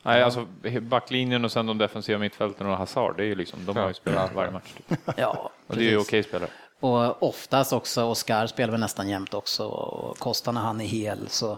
Eh, 0.03 0.11
nej, 0.11 0.23
alltså, 0.23 0.47
backlinjen 0.81 1.45
och 1.45 1.51
sen 1.51 1.65
de 1.65 1.77
defensiva 1.77 2.19
mittfälten 2.19 2.67
och 2.67 2.77
Hazard, 2.77 3.17
det 3.17 3.23
är 3.23 3.27
ju 3.27 3.35
liksom, 3.35 3.65
de 3.65 3.77
har 3.77 3.87
ju 3.87 3.93
spelat 3.93 4.33
varje 4.33 4.51
match. 4.51 4.73
Typ. 4.89 4.99
Ja, 5.17 5.51
Och 5.67 5.75
det 5.75 5.83
är 5.83 5.89
ju 5.89 5.97
okej 5.97 6.23
spelare. 6.23 6.49
Och 6.79 7.23
oftast 7.23 7.73
också, 7.73 8.03
Oscar 8.03 8.47
spelar 8.47 8.71
väl 8.71 8.79
nästan 8.79 9.09
jämt 9.09 9.33
också, 9.33 9.65
och 9.67 10.17
Costa 10.17 10.51
när 10.51 10.61
han 10.61 10.81
är 10.81 10.85
hel. 10.85 11.27
Så, 11.27 11.57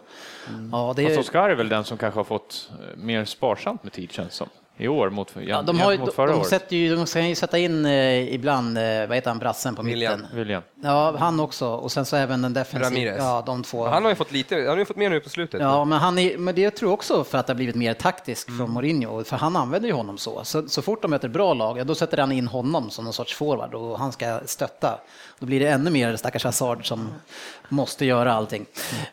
ja, 0.72 0.94
det 0.96 1.04
Fast 1.04 1.16
är, 1.16 1.20
Oscar 1.20 1.50
är 1.50 1.56
väl 1.56 1.70
den 1.70 1.84
som 1.84 1.98
kanske 1.98 2.20
har 2.20 2.24
fått 2.24 2.72
eh, 2.72 2.98
mer 2.98 3.26
sparsamt 3.26 3.84
med 3.84 3.94
tid 3.94 4.12
känns 4.12 4.34
som. 4.34 4.50
I 4.78 4.88
år 4.88 5.10
mot, 5.10 5.36
ja, 5.48 5.62
de, 5.62 5.80
har, 5.80 5.98
mot 5.98 6.06
de, 6.06 6.16
förra 6.16 6.28
de, 6.28 6.38
året. 6.38 6.48
sätter 6.48 6.76
ju, 6.76 6.96
de 6.96 7.08
ska 7.08 7.22
ju 7.22 7.36
sätta 7.36 7.58
in 7.58 7.86
eh, 7.86 8.34
ibland, 8.34 8.78
eh, 8.78 8.84
vad 8.84 9.16
heter 9.16 9.30
han, 9.30 9.40
brassen 9.40 9.76
på 9.76 9.82
William. 9.82 10.22
mitten? 10.22 10.38
William. 10.38 10.62
Ja, 10.84 11.16
han 11.18 11.40
också. 11.40 11.68
Och 11.68 11.92
sen 11.92 12.06
så 12.06 12.16
även 12.16 12.42
den 12.42 12.54
defensiva. 12.54 12.90
Ramirez. 12.90 13.18
Ja, 13.18 13.44
de 13.46 13.64
två. 13.64 13.88
Han 13.88 14.04
har 14.04 14.10
ju 14.10 14.16
fått 14.16 14.32
lite, 14.32 14.56
han 14.56 14.68
har 14.68 14.78
ju 14.78 14.86
fått 14.86 14.98
mer 14.98 15.10
nu 15.10 15.20
på 15.20 15.30
slutet. 15.30 15.62
Ja, 15.62 15.86
men, 15.86 16.00
han 16.00 16.20
är, 16.20 16.38
men 16.38 16.56
det 16.56 16.72
tror 16.72 16.90
jag 16.90 16.94
också 16.94 17.24
för 17.24 17.38
att 17.38 17.48
det 17.48 17.54
har 17.54 17.56
blivit 17.56 17.76
mer 17.76 17.94
taktiskt 17.94 18.58
från 18.58 18.72
Mourinho, 18.72 19.24
för 19.24 19.38
han 19.38 19.56
använder 19.56 19.90
ju 19.90 19.96
honom 19.96 20.18
så. 20.18 20.44
så. 20.44 20.68
Så 20.68 20.82
fort 20.82 21.02
de 21.02 21.12
möter 21.12 21.28
ett 21.28 21.34
bra 21.34 21.54
lag, 21.54 21.80
ja, 21.80 21.84
då 21.84 21.96
sätter 21.96 22.18
han 22.18 22.32
in 22.32 22.48
honom 22.48 22.90
som 22.90 23.04
någon 23.06 23.14
sorts 23.14 23.36
forward 23.36 23.74
och 23.74 24.00
han 24.00 24.12
ska 24.12 24.40
stötta. 24.46 25.00
Då 25.40 25.46
blir 25.46 25.60
det 25.60 25.68
ännu 25.68 25.90
mer 25.90 26.16
stackars 26.16 26.44
Hazard 26.44 26.88
som 26.88 27.10
måste 27.74 28.06
göra 28.06 28.34
allting. 28.34 28.66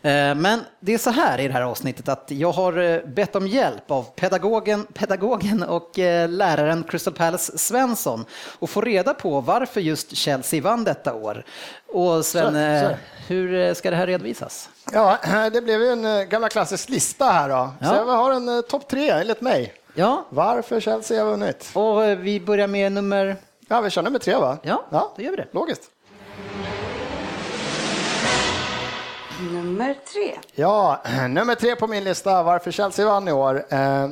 Eh, 0.03 0.35
Men 0.35 0.61
det 0.81 0.95
är 0.95 0.99
så 0.99 1.11
här 1.11 1.41
i 1.41 1.47
det 1.47 1.53
här 1.53 1.63
avsnittet 1.63 2.09
att 2.09 2.25
jag 2.31 2.53
har 2.53 2.79
eh, 2.79 3.01
bett 3.07 3.37
om 3.37 3.47
hjälp 3.47 3.91
av 3.91 4.03
pedagogen, 4.17 4.87
pedagogen 4.95 5.63
och 5.63 5.99
eh, 5.99 6.29
läraren 6.29 6.85
Crystal 6.89 7.15
Palace 7.15 7.59
Svensson 7.59 8.25
och 8.59 8.71
få 8.71 8.81
reda 8.81 9.15
på 9.15 9.41
varför 9.41 9.81
just 9.81 10.17
Chelsea 10.17 10.63
vann 10.63 10.85
detta 10.85 11.15
år. 11.15 11.45
Och 11.89 12.25
Sven, 12.25 12.45
Så- 12.83 12.89
så. 12.89 12.97
hur 13.35 13.75
ska 13.75 13.91
det 13.91 13.97
här 13.97 14.07
redovisas? 14.07 14.69
Ja, 14.93 15.19
det 15.53 15.61
blev 15.61 15.81
ju 15.83 15.89
en 15.89 16.29
gamla 16.29 16.49
klassisk 16.49 16.89
lista 16.89 17.25
här 17.25 17.49
då. 17.49 17.71
Så 17.81 17.95
Ja. 17.95 17.97
jag 17.97 18.05
har 18.17 18.33
en 18.33 18.63
topp 18.63 18.89
tre 18.89 19.11
enligt 19.11 19.41
mig. 19.41 19.75
Ja, 19.95 20.27
Varför 20.31 20.81
Chelsea 20.81 21.25
har 21.25 21.31
vunnit? 21.31 21.71
och 21.75 22.03
vi 22.27 22.41
börjar 22.41 22.67
med 22.67 22.93
nummer... 22.93 23.37
Ja, 23.69 23.81
vi 23.81 23.91
kör 23.91 24.03
nummer 24.03 24.19
tre 24.19 24.37
va? 24.37 24.59
Ja, 24.63 25.13
då 25.17 25.23
gör 25.23 25.31
vi 25.31 25.37
det. 25.37 25.47
Logiskt. 25.53 25.83
Nummer 29.41 29.95
tre. 30.13 30.39
Ja, 30.55 31.03
nummer 31.29 31.55
tre 31.55 31.77
på 31.77 31.87
min 31.87 32.05
lista, 32.05 32.43
varför 32.43 32.71
Chelsea 32.71 33.07
vann 33.07 33.29
i 33.29 33.33
år. 33.33 33.65
Eh, 33.69 34.09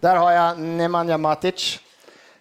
där 0.00 0.16
har 0.16 0.32
jag 0.32 0.58
Nemanja 0.58 1.18
Matic, 1.18 1.78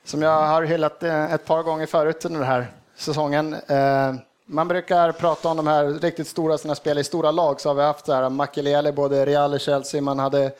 som 0.03 0.21
jag 0.21 0.41
har 0.41 0.63
hyllat 0.63 1.03
eh, 1.03 1.33
ett 1.33 1.45
par 1.45 1.63
gånger 1.63 1.85
förut 1.85 2.25
under 2.25 2.39
den 2.39 2.49
här 2.49 2.67
säsongen. 2.95 3.53
Eh, 3.53 4.13
man 4.45 4.67
brukar 4.67 5.11
prata 5.11 5.49
om 5.49 5.57
de 5.57 5.67
här 5.67 5.85
riktigt 5.85 6.27
stora 6.27 6.57
sina 6.57 6.75
spel 6.75 6.97
i 6.97 7.03
stora 7.03 7.31
lag, 7.31 7.61
så 7.61 7.69
har 7.69 7.75
vi 7.75 7.81
haft 7.81 8.05
så 8.05 8.13
här 8.13 8.29
Makelele, 8.29 8.91
både 8.91 9.25
Real 9.25 9.53
och 9.53 9.59
Chelsea, 9.59 10.01
man 10.01 10.19
hade 10.19 10.51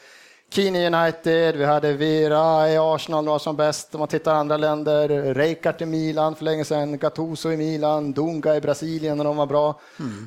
Keane 0.50 0.80
i 0.80 0.88
United, 0.88 1.56
vi 1.56 1.66
hade 1.66 1.94
Vira 1.94 2.70
i 2.70 2.78
Arsenal 2.78 3.26
var 3.26 3.40
som 3.40 3.56
bäst. 3.56 3.96
Om 3.96 4.00
man 4.00 4.08
tittar 4.08 4.36
andra 4.36 4.58
länder, 4.58 5.34
Rijkaard 5.34 5.82
i 5.82 5.86
Milan 5.86 6.36
för 6.36 6.44
länge 6.46 6.66
sedan, 6.66 6.98
Gattuso 6.98 7.52
i 7.52 7.58
Milan, 7.58 8.12
Dunga 8.12 8.56
i 8.56 8.62
Brasilien 8.62 9.18
när 9.18 9.24
de 9.24 9.38
var 9.38 9.46
bra. 9.46 9.80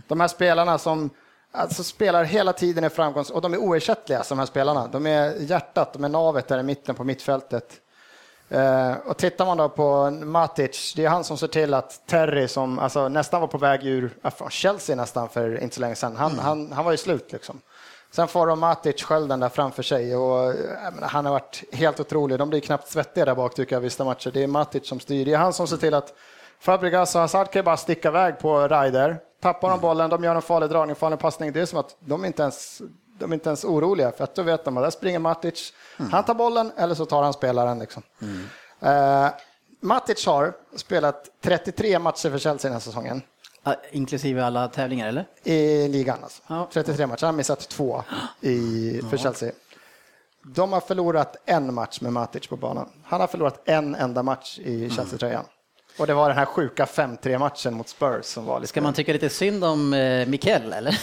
De 0.08 0.20
här 0.20 0.28
spelarna 0.28 0.78
som 0.78 1.10
alltså, 1.52 1.84
spelar 1.84 2.24
hela 2.24 2.52
tiden 2.52 2.84
i 2.84 2.90
framgångs... 2.90 3.30
Och 3.30 3.40
de 3.40 3.54
är 3.54 3.58
oersättliga, 3.58 4.24
de 4.28 4.38
här 4.38 4.46
spelarna. 4.46 4.86
De 4.86 5.06
är 5.06 5.34
hjärtat, 5.34 5.92
de 5.92 6.04
är 6.04 6.08
navet 6.08 6.48
där 6.48 6.58
i 6.58 6.62
mitten 6.62 6.94
på 6.94 7.04
mittfältet. 7.04 7.80
Eh, 8.48 8.92
och 9.06 9.16
tittar 9.16 9.46
man 9.46 9.56
då 9.56 9.68
på 9.68 10.10
Matic, 10.10 10.94
det 10.96 11.04
är 11.04 11.08
han 11.08 11.24
som 11.24 11.38
ser 11.38 11.46
till 11.46 11.74
att 11.74 12.06
Terry, 12.06 12.48
som 12.48 12.78
alltså, 12.78 13.08
nästan 13.08 13.40
var 13.40 13.48
på 13.48 13.58
väg 13.58 13.86
ur 13.86 14.30
från 14.36 14.50
Chelsea 14.50 14.96
nästan 14.96 15.28
för 15.28 15.62
inte 15.62 15.74
så 15.74 15.80
länge 15.80 15.94
sedan, 15.94 16.16
han, 16.16 16.38
han, 16.38 16.72
han 16.72 16.84
var 16.84 16.92
ju 16.92 16.98
slut 16.98 17.32
liksom. 17.32 17.60
Sen 18.10 18.28
får 18.28 18.46
de 18.46 18.60
Matic 18.60 19.02
skölden 19.02 19.40
där 19.40 19.48
framför 19.48 19.82
sig 19.82 20.16
och 20.16 20.54
menar, 20.92 21.08
han 21.08 21.24
har 21.24 21.32
varit 21.32 21.64
helt 21.72 22.00
otrolig. 22.00 22.38
De 22.38 22.50
blir 22.50 22.60
knappt 22.60 22.88
svettiga 22.88 23.24
där 23.24 23.34
bak 23.34 23.54
tycker 23.54 23.76
jag 23.76 23.80
vissa 23.80 24.04
matcher. 24.04 24.30
Det 24.30 24.42
är 24.42 24.46
Matic 24.46 24.88
som 24.88 25.00
styr. 25.00 25.24
Det 25.24 25.32
är 25.32 25.38
han 25.38 25.52
som 25.52 25.66
ser 25.66 25.76
till 25.76 25.94
att 25.94 26.14
Fabregas 26.60 27.14
och 27.14 27.20
Hazard 27.20 27.50
kan 27.50 27.64
bara 27.64 27.76
sticka 27.76 28.08
iväg 28.08 28.38
på 28.38 28.68
Ryder. 28.68 29.18
Tappar 29.40 29.70
de 29.70 29.80
bollen, 29.80 30.10
de 30.10 30.24
gör 30.24 30.34
en 30.34 30.42
farlig 30.42 30.70
dragning, 30.70 30.96
farlig 30.96 31.18
passning. 31.18 31.52
Det 31.52 31.60
är 31.60 31.66
som 31.66 31.78
att 31.78 31.96
de 32.00 32.22
är 32.22 32.26
inte 32.26 32.42
ens, 32.42 32.82
de 33.18 33.30
är 33.32 33.34
inte 33.34 33.48
ens 33.48 33.64
oroliga 33.64 34.12
för 34.12 34.24
att 34.24 34.34
då 34.34 34.42
vet 34.42 34.64
de 34.64 34.76
att 34.76 34.84
där 34.84 34.90
springer 34.90 35.18
Matic. 35.18 35.72
Han 36.10 36.24
tar 36.24 36.34
bollen 36.34 36.72
eller 36.76 36.94
så 36.94 37.04
tar 37.06 37.22
han 37.22 37.32
spelaren. 37.32 37.78
Liksom. 37.78 38.02
Eh, 38.80 39.28
Matic 39.80 40.26
har 40.26 40.52
spelat 40.76 41.28
33 41.42 41.98
matcher 41.98 42.30
för 42.30 42.38
Chelsea 42.38 42.68
den 42.68 42.72
här 42.72 42.80
säsongen 42.80 43.22
Ah, 43.62 43.74
Inklusive 43.90 44.44
alla 44.44 44.68
tävlingar, 44.68 45.08
eller? 45.08 45.26
i 45.44 45.88
ligan. 45.88 46.18
Alltså. 46.22 46.42
Ja. 46.46 46.68
33 46.72 47.06
matcher, 47.06 47.20
han 47.26 47.34
har 47.34 47.36
missat 47.36 47.68
två 47.68 48.02
i, 48.40 49.00
för 49.10 49.16
Chelsea. 49.16 49.52
De 50.44 50.72
har 50.72 50.80
förlorat 50.80 51.36
en 51.44 51.74
match 51.74 52.00
med 52.00 52.12
Matic 52.12 52.46
på 52.46 52.56
banan. 52.56 52.88
Han 53.04 53.20
har 53.20 53.26
förlorat 53.26 53.60
en 53.64 53.94
enda 53.94 54.22
match 54.22 54.58
i 54.58 54.90
Chelsea-tröjan. 54.90 55.44
Och 55.98 56.06
det 56.06 56.14
var 56.14 56.28
den 56.28 56.38
här 56.38 56.44
sjuka 56.44 56.84
5-3 56.84 57.38
matchen 57.38 57.74
mot 57.74 57.88
Spurs 57.88 58.24
som 58.24 58.44
var 58.46 58.60
lite... 58.60 58.68
Ska 58.68 58.80
man 58.80 58.92
tycka 58.94 59.12
lite 59.12 59.28
synd 59.28 59.64
om 59.64 59.94
eh, 59.94 60.26
Mikael, 60.26 60.72
eller? 60.72 61.00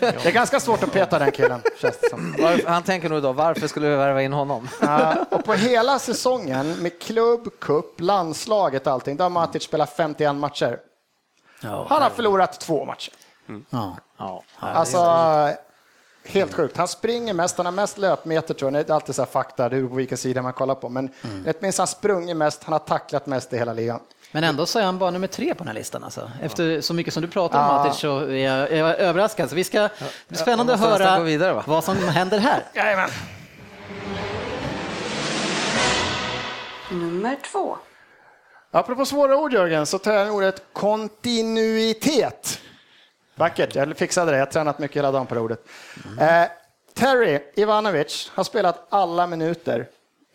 Det 0.00 0.26
är 0.26 0.32
ganska 0.32 0.60
svårt 0.60 0.82
att 0.82 0.92
peta 0.92 1.18
den 1.18 1.32
killen, 1.32 1.62
känns 1.80 1.98
det 2.00 2.10
som. 2.10 2.34
Varför, 2.38 2.68
han 2.68 2.82
tänker 2.82 3.08
nog 3.08 3.22
då, 3.22 3.32
varför 3.32 3.66
skulle 3.68 3.88
vi 3.88 3.96
värva 3.96 4.22
in 4.22 4.32
honom? 4.32 4.68
Ja, 4.80 5.14
och 5.30 5.44
på 5.44 5.52
hela 5.54 5.98
säsongen 5.98 6.72
med 6.82 7.00
klubb, 7.02 7.48
cup, 7.60 8.00
landslaget 8.00 8.86
och 8.86 8.92
allting, 8.92 9.16
då 9.16 9.24
har 9.24 9.30
Matic 9.30 9.62
spelat 9.62 9.96
51 9.96 10.34
matcher. 10.34 10.78
Ja, 11.62 11.86
Han 11.88 12.02
har 12.02 12.10
förlorat 12.10 12.60
två 12.60 12.84
matcher. 12.84 13.12
ja. 13.70 13.96
Ja. 14.18 14.42
Alltså, 14.58 14.98
helt 16.24 16.54
sjukt. 16.54 16.76
Han 16.76 16.88
springer 16.88 17.32
mest, 17.34 17.56
han 17.56 17.66
har 17.66 17.72
mest 17.72 17.98
löpmeter 17.98 18.54
tror 18.54 18.72
jag. 18.72 18.86
Det 18.86 18.92
är 18.92 18.94
alltid 18.94 19.14
så 19.14 19.22
här 19.22 19.26
fakta, 19.26 19.68
det 19.68 19.76
är 19.76 19.82
på 19.86 19.94
vilken 19.94 20.18
sida 20.18 20.42
man 20.42 20.52
kollar 20.52 20.74
på. 20.74 20.88
Men 20.88 21.10
Mm. 21.24 21.54
minst 21.60 21.78
han 21.78 21.86
sprungit 21.86 22.36
mest, 22.36 22.64
han 22.64 22.72
har 22.72 22.78
tacklat 22.78 23.26
mest 23.26 23.52
i 23.52 23.58
hela 23.58 23.72
ligan. 23.72 24.00
Men 24.32 24.44
ändå 24.44 24.66
så 24.66 24.78
är 24.78 24.82
han 24.82 24.98
bara 24.98 25.10
nummer 25.10 25.26
tre 25.26 25.54
på 25.54 25.58
den 25.58 25.66
här 25.66 25.74
listan. 25.74 26.04
Alltså. 26.04 26.30
Efter 26.42 26.80
så 26.80 26.94
mycket 26.94 27.14
som 27.14 27.22
du 27.22 27.28
pratar 27.28 27.58
om 27.58 27.64
Ja. 27.64 27.84
Matic 27.84 28.00
så 28.00 28.18
är 28.18 28.36
jag, 28.36 28.70
är 28.72 28.76
jag 28.76 28.98
överraskad. 28.98 29.48
Så 29.48 29.56
vi 29.56 29.64
ska, 29.64 29.80
det 29.80 29.90
blir 30.28 30.38
spännande 30.38 30.74
att 30.74 30.80
höra 30.80 31.20
vidare, 31.20 31.52
va? 31.52 31.64
vad 31.66 31.84
som 31.84 32.08
händer 32.08 32.38
här. 32.38 32.62
Jajamän. 32.74 33.10
Nummer 36.90 37.36
två. 37.52 37.76
Apropå 38.70 39.04
svåra 39.04 39.36
ord 39.36 39.52
Jörgen, 39.52 39.86
så 39.86 39.98
tar 39.98 40.12
jag 40.12 40.34
ordet 40.34 40.62
kontinuitet. 40.72 42.60
Vackert, 43.34 43.74
jag 43.74 43.96
fixade 43.96 44.30
det. 44.30 44.36
Jag 44.36 44.46
har 44.46 44.52
tränat 44.52 44.78
mycket 44.78 44.96
hela 44.96 45.12
dagen 45.12 45.26
på 45.26 45.34
det 45.34 45.40
ordet. 45.40 45.60
Eh, 46.20 46.44
Terry 46.94 47.40
Ivanovic 47.54 48.30
har 48.34 48.44
spelat 48.44 48.86
alla 48.90 49.26
minuter 49.26 49.86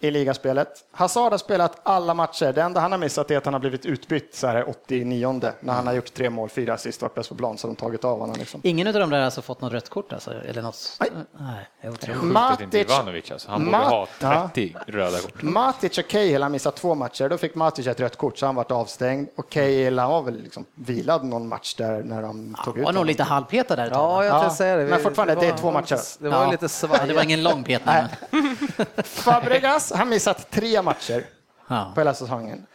i 0.03 0.11
ligaspelet. 0.11 0.69
Hazard 0.91 1.31
har 1.31 1.37
spelat 1.37 1.79
alla 1.83 2.13
matcher. 2.13 2.53
Det 2.53 2.61
enda 2.61 2.79
han 2.79 2.91
har 2.91 2.99
missat 2.99 3.31
är 3.31 3.37
att 3.37 3.45
han 3.45 3.53
har 3.53 3.59
blivit 3.59 3.85
utbytt 3.85 4.35
så 4.35 4.47
här 4.47 4.69
89 4.69 5.41
när 5.59 5.73
han 5.73 5.87
har 5.87 5.93
gjort 5.93 6.13
tre 6.13 6.29
mål, 6.29 6.49
fyra 6.49 6.73
assist, 6.73 7.01
varit 7.01 7.15
bäst 7.15 7.29
på 7.29 7.35
plan, 7.35 7.57
så 7.57 7.67
de 7.67 7.75
tagit 7.75 8.03
av 8.05 8.19
honom. 8.19 8.35
Liksom. 8.39 8.61
Ingen 8.63 8.87
av 8.87 8.93
dem 8.93 9.09
där 9.09 9.17
har 9.17 9.25
alltså 9.25 9.41
fått 9.41 9.61
något 9.61 9.73
rött 9.73 9.89
kort 9.89 10.13
alltså, 10.13 10.31
eller 10.49 10.61
något? 10.61 10.97
Nej. 10.99 11.09
Nej, 11.39 11.67
det 11.81 11.87
är 11.87 12.15
Matic- 12.15 12.75
Ivanovic 12.75 13.31
alltså. 13.31 13.51
Han 13.51 13.65
borde 13.65 13.77
Ma- 13.77 13.83
ha 13.89 14.07
Ja. 14.19 14.49
30 14.53 14.75
röda 14.87 15.17
kort. 15.19 15.41
Matic 15.41 15.97
och 15.97 16.07
Cahill 16.07 16.41
har 16.43 16.49
missat 16.49 16.75
två 16.75 16.95
matcher. 16.95 17.29
Då 17.29 17.37
fick 17.37 17.55
Matic 17.55 17.87
ett 17.87 17.99
rött 17.99 18.15
kort 18.17 18.37
så 18.37 18.45
han 18.45 18.55
varit 18.55 18.71
avstängd. 18.71 19.29
Och 19.37 19.49
Cahill 19.49 19.99
han 19.99 20.09
var 20.09 20.21
väl 20.21 20.41
liksom 20.43 20.65
vilad 20.75 21.23
någon 21.25 21.47
match 21.47 21.75
där 21.75 22.03
när 22.03 22.21
de 22.21 22.55
tog 22.65 22.77
ut 22.77 22.83
var 22.85 22.91
nog 22.91 22.97
honom. 22.99 23.05
lite 23.07 23.23
halvpetad 23.23 23.75
där 23.75 23.89
Ja, 23.91 24.25
jag 24.25 24.45
Ja, 24.45 24.49
säga 24.49 24.75
det. 24.75 24.83
men 24.85 24.99
fortfarande, 24.99 25.35
det 25.35 25.45
är 25.47 25.51
var- 25.51 25.57
två 25.57 25.71
matcher. 25.71 25.99
Det 26.19 26.29
var 26.29 26.43
Ja. 26.43 26.51
lite 26.51 26.65
Ja, 26.65 26.69
svajigt. 26.69 27.07
det 27.07 27.13
var 27.13 27.23
ingen 27.23 27.43
lång 27.43 27.63
petning. 27.63 27.95
Fabregas 29.03 29.91
har 29.97 30.05
missat 30.05 30.51
tre 30.51 30.81
matcher 30.81 31.23
Ja. 31.67 31.91
på 31.95 31.99
hela 32.01 32.13
säsongen. 32.13 32.65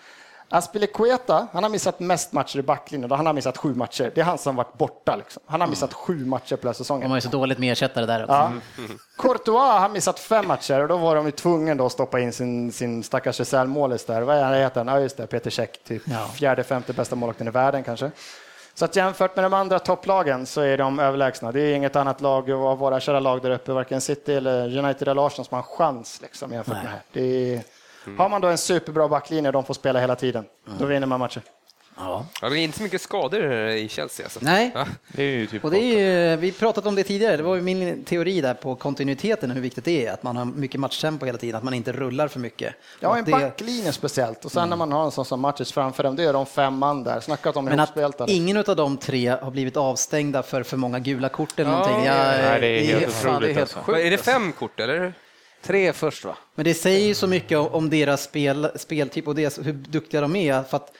Aspilicueta, 0.51 1.47
han 1.53 1.63
har 1.63 1.71
missat 1.71 2.01
mest 2.01 2.33
matcher 2.33 2.59
i 2.59 2.63
backlinjen. 2.63 3.11
Han 3.11 3.27
har 3.27 3.33
missat 3.33 3.57
sju 3.59 3.75
matcher. 3.75 4.13
Det 4.15 4.21
är 4.21 4.25
han 4.25 4.39
som 4.39 4.57
varit 4.57 4.79
borta. 4.79 5.17
Liksom. 5.17 5.43
Han 5.47 5.61
har 5.61 5.69
missat 5.69 5.93
sju 5.95 6.25
matcher 6.27 6.57
på 6.57 6.63
hela 6.63 6.73
De 6.73 6.75
säsongen. 6.79 7.11
har 7.11 7.17
ju 7.17 7.21
så 7.21 7.29
dåligt 7.29 7.59
med 7.59 7.73
ersättare 7.73 8.07
där 8.07 8.23
också. 8.23 8.35
Ja. 8.35 8.53
Courtois 9.19 9.81
har 9.81 9.89
missat 9.89 10.19
fem 10.19 10.47
matcher 10.49 10.81
och 10.83 10.89
då 10.89 10.97
var 10.97 11.17
de 11.17 11.25
ju 11.27 11.31
tvungna 11.33 11.75
då 11.75 11.87
att 11.87 11.93
stoppa 11.93 12.21
in 12.21 12.33
sin, 12.33 12.73
sin 12.73 13.03
stackars 13.03 13.41
reservmålis 13.41 14.05
där. 14.05 14.23
Vad 14.23 14.37
är 14.37 14.43
han 14.45 14.55
heter 14.55 14.85
han? 14.85 14.89
Ja, 14.95 15.01
just 15.01 15.17
det, 15.17 15.27
Peter 15.27 15.51
Cech. 15.51 15.71
Typ 15.87 16.03
Ja. 16.07 16.27
fjärde, 16.27 16.65
femte 16.65 16.93
bästa 16.93 17.17
målvakten 17.17 17.49
i 17.49 17.51
världen 17.51 17.85
kanske. 17.85 18.11
Så 18.79 18.85
att 18.85 18.97
jämfört 18.97 19.37
med 19.37 19.45
de 19.45 19.55
andra 19.55 19.79
topplagen 19.79 20.47
så 20.47 20.61
är 20.61 20.79
de 20.79 20.99
överlägsna. 20.99 21.53
Det 21.53 21.61
är 21.61 21.75
inget 21.75 21.97
annat 21.97 22.21
lag 22.21 22.51
av 22.51 22.79
våra 22.79 23.01
kära 23.01 23.21
lag 23.21 23.43
där 23.43 23.51
uppe, 23.51 23.73
varken 23.73 24.01
City 24.01 24.35
eller 24.35 24.79
United 24.79 25.09
eller 25.09 25.27
Arsenal 25.27 25.47
som 25.47 25.55
har 25.55 25.63
en 25.63 25.77
chans 25.77 26.19
liksom, 26.23 26.53
jämfört 26.53 26.75
Nej. 26.75 26.85
med 26.85 26.93
det 26.93 26.97
här. 26.97 27.03
Det 27.13 27.55
är, 27.55 27.63
Har 28.19 28.29
man 28.29 28.41
då 28.41 28.49
en 28.49 28.59
superbra 28.59 29.09
backlinje 29.09 29.49
och 29.49 29.53
de 29.53 29.65
får 29.65 29.75
spela 29.75 30.01
hela 30.01 30.17
tiden, 30.17 30.45
då 30.79 30.87
vinner 30.87 31.07
man 31.07 31.21
matcher. 31.21 31.43
Ja. 31.99 32.27
Ja, 32.43 32.49
det 32.49 32.59
är 32.59 32.61
inte 32.61 32.77
så 32.77 32.83
mycket 32.83 33.01
skador 33.03 33.53
i 33.71 33.89
Chelsea. 33.89 34.27
Alltså. 34.27 34.39
Nej, 34.43 34.71
Ja. 34.75 34.87
Det 35.09 35.23
är 35.23 35.27
ju 35.31 35.47
typ 35.47 35.65
och 35.65 35.71
det 35.71 35.79
är 35.79 36.31
ju, 36.31 36.37
vi 36.37 36.53
pratat 36.53 36.87
om 36.87 36.95
det 36.95 37.03
tidigare, 37.03 37.37
det 37.37 37.43
var 37.43 37.55
ju 37.55 37.63
min 37.63 38.05
teori 38.05 38.41
där 38.41 38.55
på 38.55 38.75
kontinuiteten, 38.75 39.51
hur 39.51 39.61
viktigt 39.61 39.85
det 39.85 40.07
är, 40.07 40.13
att 40.13 40.23
man 40.23 40.37
har 40.37 40.45
mycket 40.45 40.81
matchtempo 40.81 41.27
hela 41.27 41.39
tiden, 41.39 41.57
att 41.57 41.63
man 41.65 41.75
inte 41.75 41.93
rullar 41.93 42.29
för 42.29 42.41
mycket. 42.41 42.75
Ja, 43.01 43.09
Och 43.09 43.19
en 43.19 43.25
det- 43.25 43.31
backlinje 43.31 43.93
speciellt. 43.93 44.45
Och 44.45 44.53
sen 44.53 44.69
när 44.69 44.77
man 44.77 44.93
har 44.93 45.05
en 45.05 45.11
sån 45.11 45.25
som 45.25 45.41
matches 45.41 45.73
framför 45.73 46.03
dem, 46.03 46.17
det 46.17 46.25
är 46.25 46.33
de 46.33 46.47
fem 46.47 46.75
man 46.79 47.05
där. 47.05 47.21
Snackat 47.21 47.57
om 47.57 47.65
Men 47.65 47.81
att 47.81 48.29
ingen 48.29 48.57
av 48.57 48.77
de 48.77 48.97
tre 48.97 49.29
har 49.29 49.51
blivit 49.51 49.77
avstängda 49.77 50.43
för 50.43 50.63
för 50.63 50.77
många 50.77 50.99
gula 50.99 51.29
kort 51.29 51.59
eller 51.59 51.71
Ja, 51.71 51.79
någonting. 51.79 52.05
Jag, 52.07 52.15
Nej, 52.17 52.61
det 52.61 52.67
är 52.67 53.01
helt 53.01 53.15
fan, 53.15 53.43
det 53.43 53.51
är 53.51 53.55
helt 53.55 53.77
alltså. 53.77 53.93
Är 53.97 54.11
det 54.11 54.19
fem 54.19 54.53
kort 54.53 54.81
eller? 54.81 55.13
Tre 55.63 55.93
först 55.93 56.25
va? 56.25 56.37
Men 56.55 56.65
det 56.65 56.75
säger 56.75 57.07
ju 57.07 57.15
så 57.15 57.27
mycket 57.27 57.59
om- 57.59 57.91
deras 57.91 58.23
spel, 58.23 58.69
speltyp 58.77 59.29
och 59.29 59.35
deras, 59.35 59.59
hur 59.59 59.73
duktiga 59.73 60.21
de 60.21 60.37
är. 60.37 60.63
För 60.63 60.77
att 60.77 60.93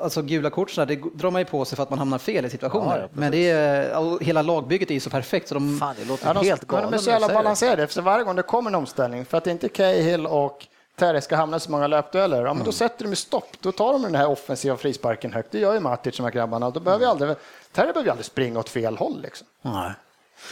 alltså 0.00 0.22
gula 0.22 0.50
kort 0.50 0.70
så 0.70 0.84
där, 0.84 0.96
det 0.96 1.02
drar 1.14 1.30
man 1.30 1.40
ju 1.40 1.44
på 1.44 1.64
sig 1.64 1.76
för 1.76 1.82
att 1.82 1.90
man 1.90 1.98
hamnar 1.98 2.18
fel 2.18 2.44
i 2.44 2.50
situationer. 2.50 2.96
Ja, 2.96 3.02
ja, 3.02 3.08
Men 3.12 3.32
det 3.32 3.50
är, 3.50 4.20
hela 4.24 4.42
lagbygget 4.42 4.90
är 4.90 4.94
ju 4.94 5.00
så 5.00 5.10
perfekt 5.10 5.48
så 5.48 5.54
de... 5.54 5.78
Fan, 5.78 5.94
det 5.98 6.04
låter 6.04 6.26
Ja, 6.26 6.32
de, 6.34 6.46
helt 6.46 6.62
men 6.62 6.68
galet. 6.68 6.90
de 6.90 6.94
är 6.96 6.98
så 6.98 7.10
jävla 7.10 7.28
balanserade 7.28 7.82
efter 7.82 8.02
varje 8.02 8.24
gång 8.24 8.36
det 8.36 8.42
kommer 8.42 8.70
en 8.70 8.74
omställning. 8.74 9.24
För 9.24 9.38
att 9.38 9.46
inte 9.46 9.68
Cahill 9.68 10.26
och 10.26 10.66
Terry 10.96 11.20
ska 11.20 11.36
hamna 11.36 11.60
så 11.60 11.70
många 11.70 11.86
löpdueller, 11.86 12.44
ja, 12.44 12.54
men 12.54 12.64
då 12.64 12.72
sätter 12.72 13.04
de 13.04 13.10
ju 13.10 13.16
stopp. 13.16 13.46
Då 13.60 13.72
tar 13.72 13.92
de 13.92 14.02
den 14.02 14.14
här 14.14 14.28
offensiva 14.28 14.76
frisparken 14.76 15.32
högt. 15.32 15.52
Det 15.52 15.58
gör 15.58 15.74
ju 15.74 15.80
Matic, 15.80 16.16
de 16.16 16.22
här 16.22 16.30
grabbarna. 16.30 16.70
Då 16.70 16.80
behöver 16.80 17.06
aldrig, 17.06 17.30
Terry 17.72 17.86
behöver 17.86 18.04
ju 18.04 18.10
aldrig 18.10 18.26
springa 18.26 18.58
åt 18.58 18.68
fel 18.68 18.96
håll. 18.96 19.20
Liksom. 19.22 19.46
Nej. 19.62 19.90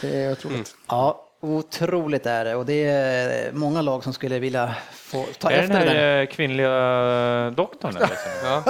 Det 0.01 0.23
är 0.23 0.31
otroligt. 0.31 0.75
Ja, 0.87 1.27
otroligt 1.41 2.25
är 2.25 2.45
det 2.45 2.55
och 2.55 2.65
det 2.65 2.83
är 2.85 3.51
många 3.51 3.81
lag 3.81 4.03
som 4.03 4.13
skulle 4.13 4.39
vilja 4.39 4.75
få 4.91 5.25
ta 5.39 5.51
Är 5.51 5.59
efter 5.59 5.73
den 5.73 5.87
det 5.87 5.93
där. 5.93 5.99
här 5.99 6.21
eh, 6.21 6.27
kvinnliga 6.27 6.69
doktorn? 7.49 7.95
Eller? 7.95 8.17
Ja. 8.43 8.63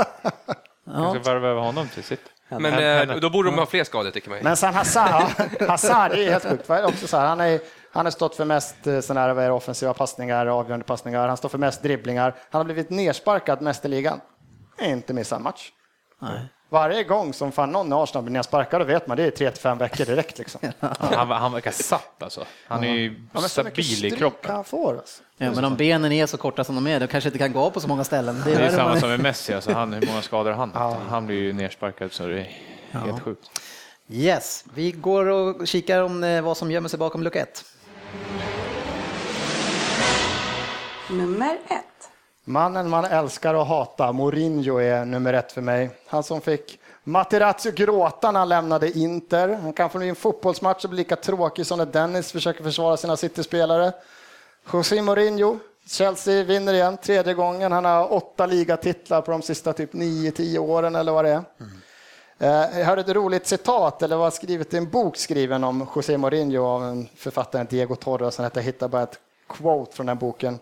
Jag 0.85 1.21
ska 1.21 1.31
värva 1.31 1.47
över 1.47 1.61
honom 1.61 1.87
till 1.87 2.03
sitt. 2.03 2.21
Men 2.49 3.09
eh, 3.09 3.15
då 3.15 3.29
borde 3.29 3.49
de 3.49 3.57
ha 3.57 3.65
fler 3.65 3.83
skador, 3.83 4.11
tycker 4.11 4.29
man 4.29 4.37
ju. 4.37 4.43
Men 4.43 4.57
sen 4.57 4.73
Hazard, 4.73 5.23
Hazard 5.67 6.11
det 6.11 6.25
är 6.25 6.31
helt 6.31 6.49
sjukt. 6.49 6.69
Är 6.69 6.85
Också 6.85 7.07
så 7.07 7.17
här, 7.17 7.25
han, 7.27 7.39
är, 7.41 7.59
han 7.91 8.05
har 8.05 8.11
stått 8.11 8.35
för 8.35 8.45
mest 8.45 8.87
eh, 8.87 8.99
såna 8.99 9.19
här, 9.19 9.35
är 9.35 9.51
offensiva 9.51 9.93
passningar, 9.93 10.45
avgörande 10.45 10.85
passningar. 10.85 11.27
Han 11.27 11.37
står 11.37 11.49
för 11.49 11.57
mest 11.57 11.83
dribblingar. 11.83 12.35
Han 12.49 12.59
har 12.59 12.63
blivit 12.65 12.89
nersparkad 12.89 13.61
mest 13.61 13.85
i 13.85 13.87
ligan. 13.87 14.21
Inte 14.81 15.13
missat 15.13 15.37
en 15.37 15.43
match. 15.43 15.69
Nej. 16.21 16.39
Varje 16.73 17.03
gång 17.03 17.33
som 17.33 17.51
fan 17.51 17.71
någon 17.71 17.91
i 17.91 17.95
Arsenal 17.95 18.23
blir 18.23 18.33
nersparkad, 18.33 18.81
då 18.81 18.85
vet 18.85 19.07
man 19.07 19.17
det 19.17 19.23
är 19.23 19.31
tre 19.31 19.51
till 19.51 19.61
fem 19.61 19.77
veckor 19.77 20.05
direkt. 20.05 20.37
Liksom. 20.37 20.61
Han, 20.79 21.29
han 21.31 21.53
verkar 21.53 21.71
satt 21.71 22.23
alltså. 22.23 22.45
Han 22.67 22.83
är 22.83 22.93
ju 22.93 23.21
Ja, 23.33 23.41
stabil 23.41 24.05
i 24.05 24.11
kroppen. 24.11 24.51
han 24.55 24.63
får. 24.63 24.97
Alltså. 24.97 25.23
Ja, 25.37 25.51
men 25.51 25.65
om 25.65 25.75
benen 25.75 26.11
är 26.11 26.25
så 26.25 26.37
korta 26.37 26.63
som 26.63 26.75
de 26.75 26.87
är, 26.87 26.99
då 26.99 27.07
kanske 27.07 27.27
inte 27.27 27.37
kan 27.39 27.53
gå 27.53 27.71
på 27.71 27.79
så 27.79 27.87
många 27.87 28.03
ställen. 28.03 28.41
Det 28.45 28.51
är 28.51 28.55
värre 28.55 28.71
samma 28.71 28.89
man- 28.89 28.99
som 28.99 29.09
med 29.09 29.19
Messi, 29.19 29.53
alltså 29.53 29.71
han, 29.73 29.93
hur 29.93 30.07
många 30.07 30.21
skador 30.21 30.51
han 30.51 30.71
haft? 30.73 30.97
Han 31.09 31.25
blir 31.25 31.37
ju 31.37 31.53
nersparkad 31.53 32.11
så 32.11 32.27
det 32.27 32.39
är 32.39 32.99
helt 32.99 33.21
sjukt. 33.23 33.49
Yes, 34.09 34.65
vi 34.73 34.91
går 34.91 35.25
och 35.25 35.67
kikar 35.67 36.01
om 36.03 36.23
eh, 36.23 36.41
vad 36.41 36.57
som 36.57 36.71
gömmer 36.71 36.89
sig 36.89 36.99
bakom 36.99 37.23
lucka 37.23 37.41
ett. 37.41 37.63
Nummer 41.09 41.57
ett. 41.69 41.85
Mannen 42.45 42.89
man 42.89 43.05
älskar 43.05 43.53
och 43.53 43.65
hatar, 43.65 44.13
Mourinho 44.13 44.77
är 44.77 45.05
nummer 45.05 45.33
ett 45.33 45.51
för 45.51 45.61
mig. 45.61 45.89
Han 46.07 46.23
som 46.23 46.41
fick 46.41 46.79
Materazzi 47.03 47.71
gråta 47.71 48.31
när 48.31 48.39
han 48.39 48.49
lämnade 48.49 48.97
Inter. 48.97 49.49
Han 49.49 49.73
kan 49.73 49.89
få 49.89 49.99
en 49.99 50.15
fotbollsmatch 50.15 50.83
och 50.83 50.89
bli 50.89 50.97
lika 50.97 51.15
tråkig 51.15 51.65
som 51.65 51.77
när 51.77 51.85
Dennis 51.85 52.31
försöker 52.31 52.63
försvara 52.63 52.97
sina 52.97 53.17
City-spelare. 53.17 53.93
José 54.73 55.01
Mourinho, 55.01 55.59
Chelsea 55.87 56.43
vinner 56.43 56.73
igen, 56.73 56.97
tredje 56.97 57.33
gången. 57.33 57.71
Han 57.71 57.85
har 57.85 58.13
åtta 58.13 58.45
ligatitlar 58.45 59.21
på 59.21 59.31
de 59.31 59.41
sista 59.41 59.73
typ 59.73 59.93
9-10 59.93 60.57
åren 60.57 60.95
eller 60.95 61.11
vad 61.11 61.25
det 61.25 61.31
är. 61.31 61.43
Eh, 62.39 62.63
mm. 62.65 62.79
Jag 62.79 62.85
hörde 62.85 63.01
ett 63.01 63.09
roligt 63.09 63.47
citat, 63.47 64.01
eller 64.01 64.15
var 64.15 64.31
skrivet 64.31 64.73
i 64.73 64.77
en 64.77 64.89
bok 64.89 65.17
skriven 65.17 65.63
om 65.63 65.87
José 65.95 66.17
Mourinho 66.17 66.65
av 66.65 66.83
en 66.83 67.09
författare, 67.15 67.63
Diego 67.63 67.95
Torres, 67.95 68.35
som 68.35 68.45
heter 68.45 68.59
Jag 68.59 68.65
hittade 68.65 68.89
bara 68.89 69.03
ett 69.03 69.19
quote 69.49 69.95
från 69.95 70.05
den 70.05 70.17
boken. 70.17 70.59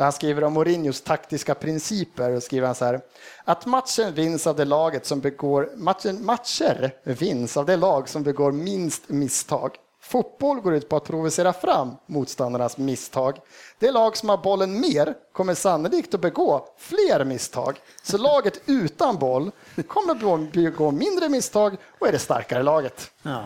Där 0.00 0.04
han 0.04 0.12
skriver 0.12 0.44
om 0.44 0.52
Mourinhos 0.52 1.00
taktiska 1.00 1.54
principer 1.54 2.30
och 2.30 2.42
skriver 2.42 2.66
han 2.66 2.74
så 2.74 2.84
här. 2.84 3.00
Att 3.44 3.66
matchen 3.66 4.14
vinns 4.14 4.46
av 4.46 4.56
det 4.56 4.64
laget 4.64 5.06
som 5.06 5.20
begår, 5.20 5.70
matchen, 5.76 6.24
matcher 6.24 6.94
vinns 7.04 7.56
av 7.56 7.66
det 7.66 7.76
lag 7.76 8.08
som 8.08 8.22
begår 8.22 8.52
minst 8.52 9.08
misstag. 9.08 9.76
Fotboll 10.02 10.60
går 10.60 10.74
ut 10.74 10.88
på 10.88 10.96
att 10.96 11.04
provocera 11.04 11.52
fram 11.52 11.96
motståndarnas 12.06 12.78
misstag. 12.78 13.38
Det 13.80 13.90
lag 13.90 14.16
som 14.16 14.28
har 14.28 14.36
bollen 14.36 14.80
mer 14.80 15.14
kommer 15.32 15.54
sannolikt 15.54 16.14
att 16.14 16.20
begå 16.20 16.66
fler 16.78 17.24
misstag. 17.24 17.80
Så 18.02 18.18
laget 18.18 18.60
utan 18.66 19.18
boll 19.18 19.50
kommer 19.88 20.14
begå- 20.14 20.50
begå 20.52 20.90
mindre 20.90 21.28
misstag 21.28 21.76
och 21.98 22.08
är 22.08 22.12
det 22.12 22.18
starkare 22.18 22.62
laget. 22.62 23.10
Ja. 23.22 23.44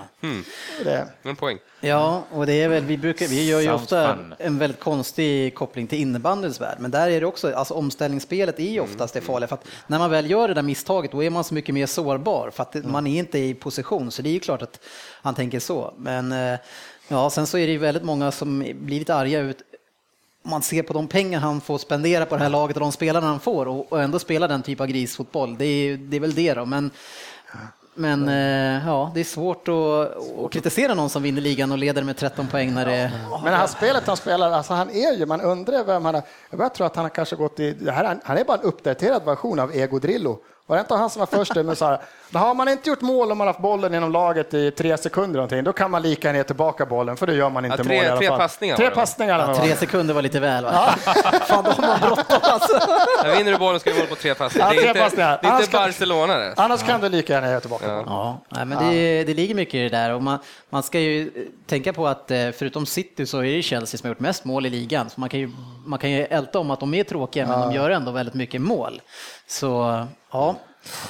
Det 0.85 0.91
är- 0.91 1.07
En 1.23 1.37
poäng. 1.37 1.59
Ja, 1.81 2.23
och 2.33 2.47
det 2.47 2.53
är 2.63 2.69
väl, 2.69 2.85
vi, 2.85 2.99
brukar, 2.99 3.27
vi 3.27 3.49
gör 3.49 3.61
ju 3.61 3.67
Sounds 3.67 3.83
ofta 3.83 4.17
fun. 4.17 4.35
en 4.39 4.59
väldigt 4.59 4.81
konstig 4.81 5.55
koppling 5.55 5.87
till 5.87 5.99
innebandyns 6.01 6.61
värld, 6.61 6.77
men 6.81 6.91
där 6.91 7.11
är 7.11 7.21
det 7.21 7.27
också, 7.27 7.55
alltså 7.55 7.75
omställningsspelet 7.75 8.59
är 8.61 8.71
ju 8.71 8.81
oftast 8.81 9.15
det 9.15 9.21
farliga, 9.21 9.49
för 9.49 9.55
att 9.55 9.65
när 9.87 9.99
man 9.99 10.11
väl 10.11 10.31
gör 10.31 10.49
det 10.49 10.55
där 10.55 10.63
misstaget, 10.63 11.13
då 11.13 11.23
är 11.25 11.31
man 11.31 11.45
så 11.45 11.55
mycket 11.55 11.75
mer 11.75 11.87
sårbar, 11.87 12.51
för 12.51 12.63
att 12.63 12.73
det- 12.73 12.83
man 12.83 13.07
är 13.07 13.19
inte 13.19 13.39
i 13.39 13.55
position, 13.55 14.11
så 14.11 14.23
det 14.23 14.29
är 14.29 14.33
ju 14.35 14.41
klart 14.41 14.63
att 14.63 14.81
han 15.23 15.35
tänker 15.35 15.61
så. 15.61 15.95
Men 15.99 16.33
eh, 16.33 16.59
ja, 17.09 17.31
sen 17.31 17.47
så 17.47 17.59
är 17.59 17.67
det 17.67 17.73
ju 17.73 17.79
väldigt 17.79 18.05
många 18.05 18.31
som 18.33 18.59
blir 18.75 18.99
lite 18.99 19.15
arga 19.15 19.41
ut, 19.41 19.63
man 20.47 20.63
ser 20.63 20.83
på 20.83 20.93
de 20.93 21.09
pengar 21.09 21.41
han 21.41 21.61
får 21.61 21.79
spendera 21.79 22.27
på 22.27 22.37
det 22.37 22.43
här 22.43 22.51
laget 22.51 22.77
och 22.77 22.81
de 22.81 22.93
spelarna 22.93 23.27
han 23.27 23.41
får 23.41 23.69
och, 23.69 24.03
ändå 24.03 24.19
spela 24.19 24.49
den 24.49 24.63
typ 24.63 24.81
av 24.81 24.87
grisfotboll, 24.87 25.57
det 25.59 25.65
är, 25.65 25.97
det 25.97 26.17
är 26.17 26.21
väl 26.21 26.35
det 26.35 26.55
då, 26.55 26.65
men 26.65 26.91
men 27.97 28.29
eh, 28.29 28.87
ja, 28.87 29.11
det 29.15 29.21
är 29.21 29.25
svårt 29.25 29.69
att, 29.69 30.45
att 30.45 30.53
kritisera 30.53 30.95
någon 30.95 31.11
som 31.11 31.23
vinner 31.23 31.41
ligan 31.41 31.73
och 31.73 31.79
leder 31.79 32.03
med 32.03 32.17
13 32.17 32.47
poäng 32.47 32.75
när 32.75 32.87
det... 32.87 33.13
Men 33.43 33.53
det 33.53 33.59
här 33.59 33.67
spelet 33.67 34.07
han 34.07 34.17
spelar, 34.17 34.51
alltså 34.51 34.73
han 34.73 34.91
är 34.91 35.19
ju, 35.19 35.27
man 35.27 35.41
undrar 35.41 35.85
vem 35.85 36.05
han 36.05 36.15
är. 36.15 36.23
Jag 36.51 36.59
börjar 36.59 36.71
tro 36.71 36.87
att 36.87 36.97
han 36.97 37.05
har 37.05 37.11
kanske 37.11 37.37
gått 37.37 37.61
i, 37.61 37.73
det 37.73 37.93
här, 37.93 38.19
han 38.25 38.37
är 38.37 38.45
bara 38.45 38.57
en 38.57 38.63
uppdaterad 38.63 39.25
version 39.25 39.59
av 39.59 39.77
Ego 39.77 39.99
Drillo. 39.99 40.39
Var 40.67 40.77
det 40.77 40.81
inte 40.81 40.95
han 40.95 41.11
som 41.11 41.21
var 41.21 41.27
först 41.27 41.55
med 41.55 41.79
så 41.79 41.85
här, 41.85 41.99
"Då 42.31 42.39
har 42.39 42.55
man 42.55 42.69
inte 42.69 42.89
gjort 42.91 43.01
mål 43.01 43.33
om 43.33 43.39
man 43.39 43.47
haft 43.47 43.59
bollen 43.61 43.95
inom 43.95 44.13
laget 44.13 44.55
i 44.55 44.71
tre 44.71 44.97
sekunder 44.97 45.37
någonting, 45.37 45.65
då 45.65 45.73
kan 45.73 45.91
man 45.91 46.03
lika 46.03 46.29
gärna 46.29 46.39
ge 46.39 46.45
tillbaka 46.45 46.87
bollen, 46.87 47.17
för 47.17 47.27
då 47.27 47.33
gör 47.33 47.51
man 47.51 47.65
inte 47.65 47.77
Ja, 47.79 47.85
tre- 47.85 47.97
mål 47.97 48.05
i 48.05 48.09
alla 48.09 48.17
tre 48.19 48.29
fall. 48.29 48.39
passningar 48.39 48.77
Tre 48.77 48.85
det, 48.85 48.91
va? 48.91 48.95
passningar. 49.01 49.39
Ja, 49.39 49.55
tre 49.55 49.77
sekunder 49.77 50.15
var 50.15 50.23
lite 50.23 50.41
väl 50.41 50.65
va? 50.65 50.71
Fan, 51.47 51.65
de 51.65 51.71
har 51.85 51.99
bråttom 51.99 52.39
alltså. 52.43 52.79
Jag 53.25 53.37
vinner 53.37 53.53
du 53.53 53.59
bollen 53.59 53.81
ska 53.81 53.91
du 53.91 53.99
mål 53.99 54.07
på 54.07 54.15
tre 54.15 54.35
passningar. 54.35 54.67
Ja, 54.67 54.73
Det 54.73 54.77
är 54.79 54.81
tre 54.81 54.89
inte, 54.89 55.01
passningar. 55.01 55.39
det 55.43 55.47
är 55.47 55.51
Annars 55.51 55.61
inte 55.65 55.73
kan- 55.73 55.83
Barcelona 55.87 56.37
det. 56.37 56.55
Annars 56.57 56.83
kan 56.83 57.01
du 57.01 57.09
lika 57.09 57.33
gärna 57.33 57.51
ge 57.51 57.61
tillbaka 57.61 57.87
bollen. 57.87 58.05
Ja, 58.07 58.41
nej, 58.49 58.65
men 58.65 58.79
det, 58.91 59.25
det 59.25 59.35
ligger 59.35 59.55
mycket 59.55 59.75
i 59.75 59.83
det 59.83 59.89
där 59.89 60.13
och 60.15 60.23
man, 60.23 60.39
man 60.71 60.83
ska 60.83 60.99
ju 61.01 61.23
eh, 61.23 61.43
tänka 61.67 61.93
på 61.93 62.07
att 62.07 62.31
eh, 62.31 62.51
förutom 62.59 62.87
City 62.87 63.27
så 63.27 63.39
är 63.39 63.57
det 63.57 63.63
Chelsea 63.63 63.99
som 63.99 64.07
har 64.07 64.11
gjort 64.11 64.21
mest 64.21 64.45
mål 64.45 64.67
i 64.67 64.71
ligan. 64.71 65.11
Så 65.11 65.21
man 65.21 65.29
kan 65.29 65.41
ju, 65.41 65.51
man 65.87 65.99
kan 65.99 66.11
ju 66.11 66.25
älta 66.25 66.59
om 66.59 66.71
att 66.71 66.81
de 66.81 66.95
är 66.95 67.05
tråkiga, 67.05 67.47
men 67.47 67.61
de 67.61 67.73
gör 67.73 67.91
ändå 67.91 68.11
väldigt 68.13 68.35
mycket 68.35 68.61
mål. 68.61 69.01
Så 69.47 70.07
ja, 70.35 70.55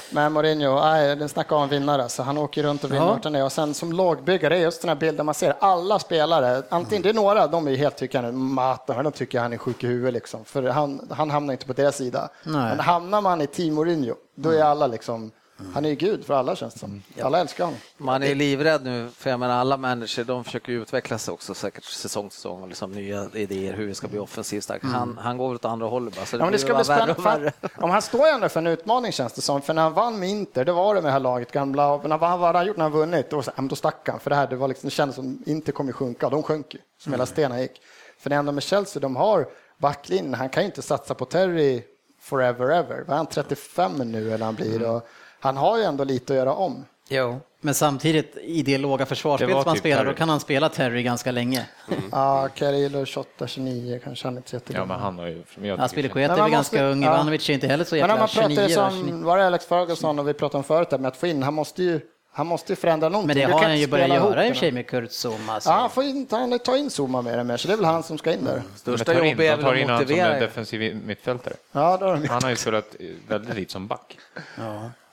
Men 0.09 0.33
Mourinho, 0.33 0.79
nej, 0.79 1.15
den 1.15 1.29
snackar 1.29 1.55
om 1.55 1.69
vinnare, 1.69 2.09
så 2.09 2.23
han 2.23 2.37
åker 2.37 2.63
runt 2.63 2.83
och 2.83 2.91
vinner 2.91 3.19
Ja. 3.23 3.45
Och 3.45 3.51
sen 3.51 3.73
som 3.73 3.93
lagbyggare, 3.93 4.59
just 4.59 4.81
den 4.81 4.89
här 4.89 4.95
bilden 4.95 5.25
man 5.25 5.35
ser, 5.35 5.55
alla 5.59 5.99
spelare, 5.99 6.63
antingen 6.69 7.01
det 7.01 7.09
är 7.09 7.13
några, 7.13 7.47
de 7.47 7.67
är 7.67 7.75
helt 7.75 8.01
är 8.01 8.31
Mata, 8.31 9.03
de 9.03 9.11
tycker 9.11 9.39
han 9.39 9.53
är 9.53 9.57
sjuk 9.57 9.83
i 9.83 9.87
huvudet 9.87 10.13
liksom. 10.13 10.45
För 10.45 10.63
han, 10.63 11.07
han 11.11 11.29
hamnar 11.29 11.53
inte 11.53 11.65
på 11.65 11.73
deras 11.73 11.97
sida. 11.97 12.29
Nej. 12.43 12.53
Men 12.53 12.79
hamnar 12.79 13.21
man 13.21 13.41
i 13.41 13.47
team 13.47 13.73
Mourinho, 13.73 14.15
då 14.35 14.49
är 14.49 14.63
alla 14.63 14.87
liksom, 14.87 15.31
han 15.73 15.85
är 15.85 15.89
ju 15.89 15.95
gud 15.95 16.25
för 16.25 16.33
alla 16.33 16.55
känns 16.55 16.73
det 16.73 16.79
som. 16.79 17.01
Alla 17.21 17.39
älskar 17.39 17.65
honom. 17.65 17.79
Man 17.97 18.23
är 18.23 18.35
livrädd 18.35 18.83
nu, 18.83 19.09
för 19.17 19.29
jag 19.29 19.39
menar 19.39 19.55
alla 19.55 19.77
människor 19.77 20.23
de 20.23 20.43
försöker 20.43 20.71
utveckla 20.71 21.17
sig 21.17 21.31
också 21.31 21.53
säkert 21.53 21.83
säsong 21.83 22.29
till 22.29 22.35
säsong 22.35 22.61
och 22.61 22.67
liksom 22.67 22.91
nya 22.91 23.27
idéer 23.33 23.73
hur 23.73 23.87
vi 23.87 23.95
ska 23.95 24.07
bli 24.07 24.19
offensivt 24.19 24.63
starka. 24.63 24.87
Han, 24.87 25.17
han 25.17 25.37
går 25.37 25.55
åt 25.55 25.65
andra 25.65 25.87
hållet 25.87 26.15
bara, 26.15 26.25
så 26.25 26.37
det, 26.37 26.43
Ja, 26.43 26.51
det 26.51 26.57
ska 26.57 26.75
bli 26.75 26.83
värre 26.83 27.13
spännande. 27.13 27.21
värre. 27.21 27.51
För, 27.61 27.83
om 27.83 27.89
han 27.89 28.01
står 28.01 28.27
ändå 28.27 28.49
för 28.49 28.59
en 28.59 28.67
utmaning 28.67 29.11
känns 29.11 29.33
det 29.33 29.41
som. 29.41 29.61
För 29.61 29.73
när 29.73 29.81
han 29.81 29.93
vann 29.93 30.19
med 30.19 30.29
Inter, 30.29 30.65
det 30.65 30.71
var 30.71 30.95
det 30.95 31.01
med 31.01 31.09
det 31.09 31.13
här 31.13 31.19
laget 31.19 31.51
gamla. 31.51 31.97
När, 31.97 32.17
vad 32.17 32.29
hade 32.29 32.57
han 32.57 32.67
gjort 32.67 32.77
när 32.77 32.83
han 32.83 32.91
vunnit? 32.91 33.29
Då, 33.29 33.35
var 33.35 33.43
så 33.43 33.51
då 33.57 33.75
stack 33.75 34.09
han. 34.09 34.19
För 34.19 34.29
det 34.29 34.35
här 34.35 34.47
det 34.47 34.55
var 34.55 34.67
liksom, 34.67 34.87
det 34.87 34.91
kändes 34.91 35.15
som 35.15 35.43
Inter 35.45 35.71
kommer 35.71 35.91
sjunka. 35.91 36.29
De 36.29 36.43
sjönk 36.43 36.73
ju, 36.73 36.79
som 36.99 37.13
hela 37.13 37.25
stenen 37.25 37.61
gick. 37.61 37.81
För 38.19 38.29
det 38.29 38.35
ändå 38.35 38.51
med 38.51 38.63
Chelsea, 38.63 39.01
de 39.01 39.15
har 39.15 39.47
backlinjen. 39.77 40.33
Han 40.33 40.49
kan 40.49 40.63
ju 40.63 40.67
inte 40.67 40.81
satsa 40.81 41.13
på 41.13 41.25
Terry 41.25 41.83
forever 42.21 42.69
ever. 42.71 43.03
Vad 43.07 43.09
är 43.13 43.17
han, 43.17 43.25
35 43.25 43.91
nu 43.97 44.33
eller 44.33 44.45
han 44.45 44.55
blir? 44.55 44.89
Och 44.89 45.07
han 45.45 45.57
har 45.57 45.77
ju 45.77 45.83
ändå 45.83 46.03
lite 46.03 46.33
att 46.33 46.37
göra 46.37 46.53
om. 46.53 46.85
jo. 47.09 47.39
Men 47.61 47.73
samtidigt 47.73 48.37
i 48.41 48.61
det 48.63 48.77
låga 48.77 49.05
försvarsspelet 49.05 49.55
var 49.55 49.61
som 49.63 49.67
han 49.69 49.75
typ 49.75 49.81
spelar, 49.81 49.97
Terry. 49.97 50.11
då 50.11 50.17
kan 50.17 50.29
han 50.29 50.39
spela 50.39 50.69
Terry 50.69 51.03
ganska 51.03 51.31
länge. 51.31 51.65
Ja, 52.11 52.47
Carillo 52.55 53.05
28, 53.05 53.47
29 53.47 53.99
kanske 54.03 54.27
han 54.27 54.37
är 54.37 54.41
30. 54.41 54.73
Ja, 54.75 54.85
men 54.85 54.99
han 54.99 55.19
har 55.19 55.27
ju... 55.27 55.43
som 55.53 55.65
jag 55.65 55.77
Han 55.77 55.89
tycker- 55.89 56.09
spelar 56.09 56.15
Men 56.15 56.23
är 56.23 56.27
väl 56.27 56.37
måste- 56.39 56.51
ganska 56.51 56.83
ung, 56.83 57.03
ja. 57.03 57.13
Ivanovic 57.15 57.49
är 57.49 57.53
inte 57.53 57.67
heller 57.67 57.83
så 57.85 57.95
Men 57.95 58.01
när 58.01 58.07
jäkla 58.07 58.19
man 58.19 58.27
29 58.27 58.55
pratar 58.57 58.63
år, 58.85 58.89
29. 58.91 59.09
som, 59.11 59.23
var 59.23 59.37
det 59.37 59.47
Alex 59.47 59.65
Ferguson 59.65 60.19
och 60.19 60.27
vi 60.27 60.33
pratade 60.33 60.57
om 60.57 60.63
förut, 60.63 60.89
där 60.89 60.97
med 60.97 61.07
att 61.07 61.17
få 61.17 61.27
in, 61.27 61.43
han 61.43 61.53
måste 61.53 61.83
ju, 61.83 61.99
han 62.31 62.47
måste 62.47 62.71
ju 62.71 62.75
förändra 62.75 63.09
någonting. 63.09 63.27
Men 63.27 63.35
det 63.37 63.45
Du 63.47 63.53
har 63.53 63.61
han 63.63 63.71
ju 63.71 63.77
inte 63.77 63.91
börjat 63.91 64.09
göra 64.09 64.45
i 64.47 64.51
och 64.51 64.53
för 64.53 64.59
sig 64.59 64.71
med 64.71 64.87
Kurt 64.87 65.11
Zouma. 65.11 65.53
alltså. 65.53 65.69
Ja, 65.69 65.75
han 65.75 65.89
får 65.89 66.03
in, 66.03 66.27
han 66.31 66.59
tar 66.59 66.75
in 66.77 66.89
Zuma 66.89 67.21
mer 67.21 67.37
och 67.39 67.45
mer, 67.45 67.57
så 67.57 67.67
det 67.67 67.73
är 67.73 67.77
väl 67.77 67.85
han 67.85 68.03
som 68.03 68.17
ska 68.17 68.33
in 68.33 68.45
där. 68.45 68.61
De 68.73 68.77
Största 68.79 69.13
tar 69.13 69.23
in, 69.23 69.29
jobb 69.31 69.39
är 69.39 69.57
de 69.57 69.63
tar 69.63 69.71
väl 69.71 69.79
in 69.79 69.89
att 69.89 69.89
han 69.89 69.97
som 69.99 70.07
motivera. 70.15 70.33
en 70.33 70.39
defensiv 70.41 71.01
mittfältare. 71.05 71.53
Ja, 71.71 71.97
det 71.97 72.05
har 72.05 72.13
de 72.17 72.27
Han 72.27 72.43
har 72.43 72.49
ju 72.49 72.55
spelat 72.55 72.95
väldigt 73.27 73.55
lite 73.55 73.71
som 73.71 73.87
back. 73.87 74.17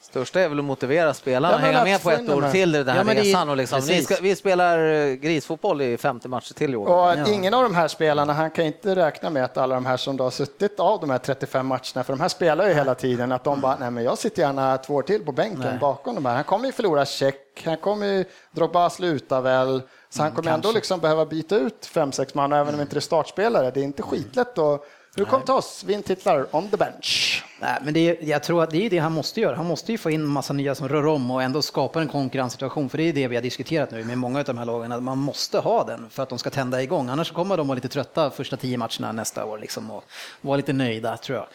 Största 0.02 0.40
är 0.40 0.48
väl 0.48 0.58
att 0.58 0.64
motivera 0.64 1.14
spelarna 1.14 1.52
Ja, 1.54 1.56
att 1.56 1.62
hänga 1.64 1.84
med 1.84 2.02
på 2.02 2.10
ett 2.10 2.28
år 2.28 2.50
till 2.50 2.74
i 2.74 2.82
den 2.84 2.96
här 2.96 3.14
Ja, 3.14 3.20
resan. 3.22 3.48
Och 3.48 3.56
liksom, 3.56 3.82
ska, 3.82 4.16
vi 4.22 4.36
spelar 4.36 4.92
eh, 4.92 5.12
grisfotboll 5.14 5.82
i 5.82 5.96
50 5.98 6.28
matcher 6.28 6.54
till 6.54 6.72
i 6.72 6.76
år. 6.76 6.86
Och 6.88 7.18
Ja. 7.18 7.28
ingen 7.28 7.54
av 7.54 7.62
de 7.62 7.74
här 7.74 7.88
spelarna, 7.88 8.32
han 8.32 8.50
kan 8.50 8.64
inte 8.64 8.96
räkna 8.96 9.30
med 9.30 9.44
att 9.44 9.56
alla 9.56 9.74
de 9.74 9.86
här 9.86 9.96
som 9.96 10.16
då 10.16 10.24
har 10.24 10.30
suttit 10.30 10.80
av 10.80 11.00
de 11.00 11.10
här 11.10 11.18
35 11.18 11.66
matcherna, 11.66 12.04
för 12.04 12.12
de 12.12 12.20
här 12.20 12.28
spelar 12.28 12.68
ju 12.68 12.74
hela 12.74 12.94
tiden, 12.94 13.32
att 13.32 13.44
de 13.44 13.60
bara, 13.60 13.76
nej 13.80 13.90
men 13.90 14.04
jag 14.04 14.18
sitter 14.18 14.42
gärna 14.42 14.78
två 14.78 14.94
år 14.94 15.02
till 15.02 15.24
på 15.24 15.32
bänken 15.32 15.60
Nej. 15.60 15.78
bakom 15.80 16.14
de 16.14 16.26
här. 16.26 16.34
Han 16.34 16.44
kommer 16.44 16.66
ju 16.66 16.72
förlora 16.72 17.04
check, 17.06 17.62
han 17.64 17.76
kommer 17.76 18.06
ju, 18.06 18.24
Drogba 18.50 18.90
slutar 18.90 19.40
väl, 19.40 19.82
så 20.10 20.22
han 20.22 20.32
kommer 20.32 20.50
ändå 20.50 20.62
kanske. 20.62 20.76
liksom 20.78 21.00
behöva 21.00 21.26
byta 21.26 21.56
ut 21.56 21.86
fem, 21.86 22.12
sex 22.12 22.34
man, 22.34 22.52
även 22.52 22.74
om 22.74 22.80
inte 22.80 22.94
det 22.94 22.98
är 22.98 23.00
startspelare. 23.00 23.70
Det 23.70 23.80
är 23.80 23.84
inte 23.84 24.02
skitlätt 24.02 24.58
att, 24.58 24.84
hur 25.16 25.24
kom 25.24 25.42
till 25.42 25.54
oss, 25.54 25.84
vinn 25.84 26.02
titlar 26.02 26.56
on 26.56 26.68
the 26.68 26.76
bench. 26.76 27.44
Nej, 27.60 27.78
men 27.84 27.94
det 27.94 28.00
är, 28.00 28.16
jag 28.28 28.42
tror 28.42 28.62
att 28.62 28.70
det 28.70 28.86
är 28.86 28.90
det 28.90 28.98
han 28.98 29.12
måste 29.12 29.40
göra. 29.40 29.56
Han 29.56 29.66
måste 29.66 29.92
ju 29.92 29.98
få 29.98 30.10
in 30.10 30.24
massa 30.24 30.52
nya 30.52 30.74
som 30.74 30.88
rör 30.88 31.06
om 31.06 31.30
och 31.30 31.42
ändå 31.42 31.62
skapa 31.62 32.00
en 32.00 32.08
konkurrenssituation. 32.08 32.88
För 32.88 32.98
det 32.98 33.04
är 33.04 33.12
det 33.12 33.28
vi 33.28 33.34
har 33.36 33.42
diskuterat 33.42 33.90
nu 33.90 34.04
med 34.04 34.18
många 34.18 34.38
av 34.38 34.44
de 34.44 34.58
här 34.58 34.64
lagen, 34.64 34.92
att 34.92 35.02
man 35.02 35.18
måste 35.18 35.58
ha 35.58 35.84
den 35.84 36.10
för 36.10 36.22
att 36.22 36.28
de 36.28 36.38
ska 36.38 36.50
tända 36.50 36.82
igång. 36.82 37.08
Annars 37.08 37.32
kommer 37.32 37.56
de 37.56 37.68
vara 37.68 37.74
lite 37.74 37.88
trötta 37.88 38.30
första 38.30 38.56
tio 38.56 38.78
matcherna 38.78 39.12
nästa 39.12 39.44
år 39.44 39.58
liksom, 39.58 39.90
och 39.90 40.04
vara 40.40 40.56
lite 40.56 40.72
nöjda, 40.72 41.16
tror 41.16 41.38
jag. 41.38 41.46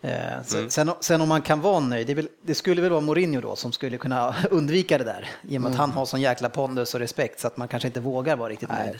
Eh, 0.00 0.42
sen, 0.68 0.90
sen, 1.00 1.20
om 1.20 1.28
man 1.28 1.42
kan 1.42 1.60
vara 1.60 1.80
nöjd, 1.80 2.06
det, 2.06 2.14
väl, 2.14 2.28
det, 2.42 2.54
skulle 2.54 2.82
väl 2.82 2.90
vara 2.90 3.00
Mourinho 3.00 3.40
då 3.40 3.56
som 3.56 3.72
skulle 3.72 3.98
kunna 3.98 4.34
undvika 4.50 4.98
det 4.98 5.04
där. 5.04 5.28
I 5.42 5.46
och 5.46 5.50
med 5.50 5.56
mm. 5.56 5.72
att 5.72 5.78
han 5.78 5.90
har 5.90 6.06
sån 6.06 6.20
jäkla 6.20 6.48
pondus 6.48 6.94
och 6.94 7.00
respekt 7.00 7.40
så 7.40 7.46
att 7.46 7.56
man 7.56 7.68
kanske 7.68 7.86
inte 7.86 8.00
vågar 8.00 8.36
vara 8.36 8.48
riktigt 8.48 8.68
nöjd. 8.68 8.98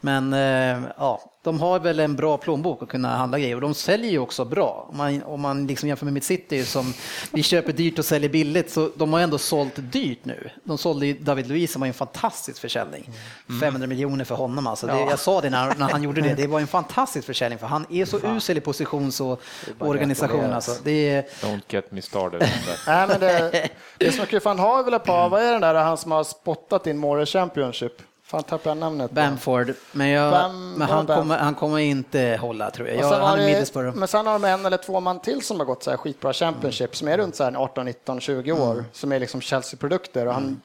Men 0.00 0.32
eh, 0.32 0.90
ja, 0.98 1.32
de 1.46 1.60
har 1.60 1.78
väl 1.78 2.00
en 2.00 2.16
bra 2.16 2.36
plånbok 2.36 2.82
att 2.82 2.88
kunna 2.88 3.16
handla 3.16 3.38
grejer 3.38 3.54
och 3.54 3.60
de 3.60 3.74
säljer 3.74 4.10
ju 4.10 4.18
också 4.18 4.44
bra. 4.44 4.86
Om 4.90 4.96
man, 4.96 5.22
om 5.22 5.40
man 5.40 5.66
liksom 5.66 5.88
jämför 5.88 6.04
med 6.04 6.14
mitt 6.14 6.24
City 6.24 6.64
som 6.64 6.94
vi 7.32 7.42
köper 7.42 7.72
dyrt 7.72 7.98
och 7.98 8.04
säljer 8.04 8.30
billigt 8.30 8.70
så 8.70 8.90
de 8.96 9.12
har 9.12 9.20
ändå 9.20 9.38
sålt 9.38 9.72
dyrt 9.76 10.18
nu. 10.22 10.50
De 10.64 10.78
sålde 10.78 11.06
ju 11.06 11.18
David 11.18 11.46
Luiz 11.46 11.72
som 11.72 11.80
var 11.80 11.86
en 11.86 11.94
fantastisk 11.94 12.60
försäljning. 12.60 13.10
Mm. 13.48 13.60
500 13.60 13.86
miljoner 13.86 14.24
för 14.24 14.34
honom 14.34 14.66
alltså. 14.66 14.86
Det, 14.86 14.92
ja. 14.92 15.10
Jag 15.10 15.18
sa 15.18 15.40
det 15.40 15.50
när, 15.50 15.74
när 15.74 15.88
han 15.88 16.02
gjorde 16.02 16.20
det, 16.20 16.34
det 16.36 16.46
var 16.46 16.60
en 16.60 16.66
fantastisk 16.66 17.26
försäljning 17.26 17.58
för 17.58 17.66
han 17.66 17.86
är 17.90 18.04
så 18.04 18.18
Fan. 18.18 18.36
usel 18.36 18.58
i 18.58 18.60
positions 18.60 19.20
och 19.20 19.42
organisation. 19.78 20.52
Alltså. 20.52 20.72
Det 20.84 21.08
är... 21.08 21.22
Don't 21.22 21.62
get 21.68 21.92
me 21.92 22.02
started. 22.02 22.40
Nej, 22.86 23.08
men 23.08 23.20
det, 23.20 23.68
det 23.98 24.12
som 24.12 24.26
han 24.44 24.58
har 24.58 24.82
väl 24.84 24.94
ett 24.94 25.04
par, 25.04 25.28
vad 25.28 25.42
är 25.42 25.52
den 25.52 25.60
där 25.60 25.74
han 25.74 25.96
som 25.96 26.12
har 26.12 26.24
spottat 26.24 26.86
in 26.86 26.98
More 26.98 27.26
Championship? 27.26 27.92
Fan 28.26 28.42
tappade 28.42 28.70
jag 28.70 28.76
namnet. 28.76 29.10
Bamford, 29.10 29.74
men, 29.92 30.08
jag, 30.08 30.32
Bam, 30.32 30.72
men 30.72 30.88
han, 30.88 31.06
Bam. 31.06 31.18
Kommer, 31.18 31.38
han 31.38 31.54
kommer 31.54 31.78
inte 31.78 32.38
hålla 32.40 32.70
tror 32.70 32.88
jag. 32.88 32.96
jag 32.96 33.20
han 33.20 33.38
är 33.40 33.92
men 33.92 34.08
sen 34.08 34.26
har 34.26 34.32
de 34.32 34.44
en 34.44 34.66
eller 34.66 34.76
två 34.76 35.00
man 35.00 35.20
till 35.20 35.42
som 35.42 35.58
har 35.58 35.66
gått 35.66 35.82
så 35.82 35.90
här 35.90 35.96
skitbra 35.96 36.32
Championship 36.32 36.88
mm. 36.88 36.94
som 36.94 37.08
är 37.08 37.18
runt 37.18 37.36
så 37.36 37.44
här 37.44 37.54
18, 37.56 37.84
19, 37.84 38.20
20 38.20 38.52
år 38.52 38.72
mm. 38.72 38.84
som 38.92 39.12
är 39.12 39.20
liksom 39.20 39.40
Chelsea-produkter. 39.40 40.26
Och 40.26 40.34
han, 40.34 40.42
mm. 40.42 40.60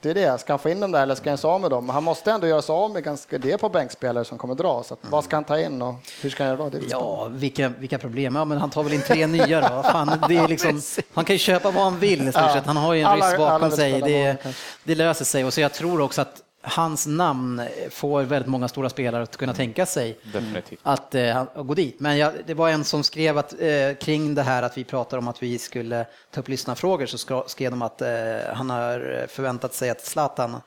Det 0.00 0.10
är 0.10 0.14
det, 0.14 0.40
ska 0.40 0.52
han 0.52 0.58
få 0.58 0.68
in 0.68 0.80
dem 0.80 0.92
där 0.92 1.02
eller 1.02 1.14
ska 1.14 1.30
han 1.30 1.38
sig 1.38 1.48
av 1.48 1.60
med 1.60 1.70
dem? 1.70 1.88
Han 1.88 2.04
måste 2.04 2.30
ändå 2.30 2.46
göra 2.46 2.62
sig 2.62 2.72
av 2.72 2.90
med 2.90 3.04
ganska, 3.04 3.38
det 3.38 3.58
på 3.58 3.68
bänkspelare 3.68 4.24
som 4.24 4.38
kommer 4.38 4.54
dra. 4.54 4.82
Så 4.82 4.96
vad 5.00 5.24
ska 5.24 5.36
han 5.36 5.44
ta 5.44 5.60
in 5.60 5.82
och 5.82 5.94
hur 6.22 6.30
ska 6.30 6.44
han 6.44 6.56
göra 6.56 6.70
det? 6.70 6.80
Ja, 6.90 7.28
vilka, 7.30 7.68
vilka 7.68 7.98
problem. 7.98 8.36
Ja, 8.36 8.44
men 8.44 8.58
han 8.58 8.70
tar 8.70 8.82
väl 8.82 8.92
in 8.92 9.02
tre 9.02 9.26
nya 9.26 9.60
då. 9.60 9.82
Fan, 9.82 10.24
det 10.28 10.36
är 10.36 10.48
liksom, 10.48 10.82
han 11.14 11.24
kan 11.24 11.34
ju 11.34 11.38
köpa 11.38 11.70
vad 11.70 11.84
han 11.84 11.98
vill 11.98 12.28
i 12.28 12.32
stort 12.32 12.52
sett. 12.52 12.66
Han 12.66 12.76
har 12.76 12.94
ju 12.94 13.00
en 13.00 13.16
ryss 13.16 13.36
bakom 13.38 13.70
sig. 13.70 14.00
Det, 14.00 14.36
det 14.84 14.94
löser 14.94 15.24
sig. 15.24 15.44
Och 15.44 15.54
så 15.54 15.60
jag 15.60 15.72
tror 15.72 16.00
också 16.00 16.20
att 16.20 16.42
hans 16.68 17.06
namn 17.06 17.62
får 17.90 18.22
väldigt 18.22 18.48
många 18.48 18.68
stora 18.68 18.88
spelare 18.88 19.22
att 19.22 19.36
kunna 19.36 19.54
tänka 19.54 19.86
sig 19.86 20.18
Definitivt. 20.32 20.80
att 20.82 21.14
eh, 21.14 21.44
gå 21.54 21.74
dit. 21.74 22.00
Men 22.00 22.18
jag, 22.18 22.32
det 22.46 22.54
var 22.54 22.68
en 22.68 22.84
som 22.84 23.04
skrev 23.04 23.38
att, 23.38 23.52
eh, 23.60 23.94
kring 24.00 24.34
det 24.34 24.42
här 24.42 24.62
att 24.62 24.78
vi 24.78 24.84
pratar 24.84 25.18
om 25.18 25.28
att 25.28 25.42
vi 25.42 25.58
skulle 25.58 26.06
ta 26.30 26.40
upp 26.40 26.48
lyssnarfrågor 26.48 27.06
så 27.06 27.42
skrev 27.46 27.70
de 27.70 27.82
att 27.82 28.02
eh, 28.02 28.08
han 28.52 28.70
har 28.70 29.26
förväntat 29.28 29.74
sig 29.74 29.90
att 29.90 30.00
Zlatan 30.00 30.60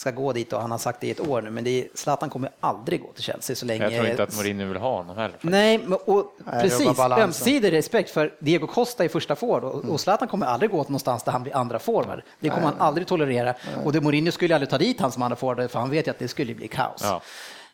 ska 0.00 0.10
gå 0.10 0.32
dit 0.32 0.52
och 0.52 0.60
han 0.60 0.70
har 0.70 0.78
sagt 0.78 1.00
det 1.00 1.06
i 1.06 1.10
ett 1.10 1.20
år 1.20 1.42
nu, 1.42 1.50
men 1.50 1.64
det 1.64 1.70
är, 1.70 1.88
Zlatan 1.94 2.30
kommer 2.30 2.50
aldrig 2.60 3.02
gå 3.02 3.12
till 3.12 3.22
Chelsea 3.22 3.56
så 3.56 3.66
länge. 3.66 3.82
Jag 3.82 3.92
tror 3.92 4.06
inte 4.06 4.22
att 4.22 4.36
Mourinho 4.36 4.66
vill 4.66 4.76
ha 4.76 4.96
honom 4.96 5.16
heller. 5.16 5.36
Nej, 5.40 5.80
och 6.06 6.34
Nej, 6.46 6.62
precis, 6.62 6.98
ömsesidig 6.98 7.72
respekt 7.72 8.10
för 8.10 8.34
Diego 8.38 8.66
Costa 8.66 9.04
i 9.04 9.08
första 9.08 9.36
forward 9.36 9.64
och, 9.64 9.84
och 9.84 10.00
Zlatan 10.00 10.28
kommer 10.28 10.46
aldrig 10.46 10.70
gå 10.70 10.76
någonstans 10.76 11.22
där 11.22 11.32
han 11.32 11.42
blir 11.42 11.56
andra 11.56 11.78
forward. 11.78 12.22
Det 12.40 12.48
kommer 12.48 12.62
Nej. 12.62 12.72
han 12.78 12.86
aldrig 12.86 13.06
tolerera 13.06 13.44
Nej. 13.44 13.84
och 13.84 13.92
det 13.92 14.00
Mourinho 14.00 14.32
skulle 14.32 14.54
aldrig 14.54 14.70
ta 14.70 14.78
dit 14.78 15.00
han 15.00 15.12
som 15.12 15.22
andra 15.22 15.36
forward 15.36 15.70
för 15.70 15.78
han 15.78 15.90
vet 15.90 16.06
ju 16.06 16.10
att 16.10 16.18
det 16.18 16.28
skulle 16.28 16.54
bli 16.54 16.68
kaos. 16.68 17.00
Ja. 17.02 17.20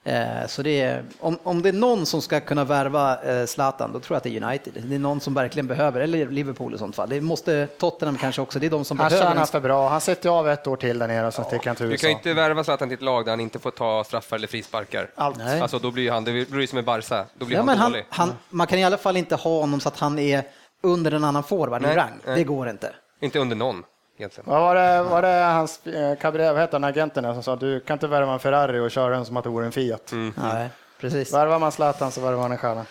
Eh, 0.07 0.47
så 0.47 0.63
det 0.63 0.81
är, 0.81 1.05
om, 1.21 1.39
om 1.43 1.63
det 1.63 1.69
är 1.69 1.73
någon 1.73 2.07
som 2.07 2.23
ska 2.23 2.41
kunna 2.41 2.65
värva 2.65 3.23
eh, 3.23 3.47
Zlatan, 3.47 3.93
då 3.93 4.01
tror 4.01 4.15
jag 4.15 4.17
att 4.17 4.23
det 4.23 4.37
är 4.37 4.43
United. 4.43 4.73
Det 4.87 4.95
är 4.95 4.99
någon 4.99 5.21
som 5.21 5.35
verkligen 5.35 5.67
behöver, 5.67 6.01
eller 6.01 6.27
Liverpool 6.27 6.75
i 6.75 6.79
sånt 6.79 6.97
fall. 6.97 7.09
Det 7.09 7.21
måste 7.21 7.67
Tottenham 7.67 8.17
kanske 8.19 8.43
också, 8.43 8.59
det 8.59 8.67
är 8.67 8.71
de 8.71 8.85
som 8.85 8.99
han 8.99 9.09
behöver. 9.09 9.27
Han 9.27 9.35
tjänar 9.35 9.47
för 9.47 9.61
bra, 9.61 9.89
han 9.89 10.01
sätter 10.01 10.31
av 10.31 10.49
ett 10.49 10.67
år 10.67 10.77
till 10.77 10.99
där 10.99 11.09
nere 11.09 11.27
och 11.27 11.35
så 11.35 11.41
ja. 11.41 11.45
sticker 11.45 11.67
han 11.67 11.77
till 11.77 11.87
USA. 11.87 12.07
Du 12.07 12.13
kan 12.13 12.19
inte 12.19 12.35
värva 12.35 12.65
Zlatan 12.65 12.89
till 12.89 12.95
ett 12.95 13.03
lag 13.03 13.25
där 13.25 13.33
han 13.33 13.41
inte 13.41 13.59
får 13.59 13.71
ta 13.71 14.05
straffar 14.05 14.37
eller 14.37 14.49
frisparkar. 14.49 15.11
Allt. 15.15 15.39
Nej. 15.39 15.61
Alltså 15.61 15.79
då 15.79 15.91
blir 15.91 16.11
han, 16.11 16.25
det 16.25 16.51
blir 16.51 16.67
som 16.67 16.77
med 16.77 16.85
Barca, 16.85 17.25
då 17.39 17.47
blir 17.47 17.57
ja, 17.57 17.63
han 17.63 17.91
dålig. 17.93 18.07
Han, 18.09 18.29
han, 18.29 18.37
man 18.51 18.67
kan 18.67 18.79
i 18.79 18.85
alla 18.85 18.99
fall 18.99 19.17
inte 19.17 19.35
ha 19.35 19.61
honom 19.61 19.81
så 19.81 19.89
att 19.89 19.99
han 19.99 20.19
är 20.19 20.43
under 20.83 21.13
en 21.13 21.25
annan 21.25 21.43
forward 21.43 21.83
i 21.83 21.87
rang. 21.87 22.11
Nej. 22.27 22.37
Det 22.37 22.45
går 22.45 22.69
inte. 22.69 22.95
Inte 23.21 23.39
under 23.39 23.57
någon. 23.57 23.83
Egentligen. 24.17 24.51
Vad 24.51 24.61
var 24.61 24.75
det, 24.75 25.03
var 25.03 25.23
det 25.23 25.29
hans 25.29 25.87
eh, 25.87 26.17
Cabrera, 26.17 26.53
vad 26.53 26.63
heter 26.63 26.73
han, 26.73 26.85
agenten 26.85 27.35
som 27.35 27.43
sa 27.43 27.57
du 27.57 27.81
kan 27.81 27.95
inte 27.95 28.07
värva 28.07 28.33
en 28.33 28.39
Ferrari 28.39 28.81
och 28.81 28.91
köra 28.91 29.15
den 29.15 29.25
som 29.25 29.37
att 29.37 29.45
det 29.45 29.51
vore 29.51 29.67
en 29.67 29.73
Fiat. 29.73 30.13
Mm. 30.13 30.35
Nej, 30.37 30.69
precis. 31.01 31.35
Värvar 31.35 31.59
man 31.59 31.73
Zlatan 31.73 32.13
så 32.13 32.21
värvar 32.21 32.43
man 32.43 32.53
en 32.53 32.59
stjärna. 32.59 32.87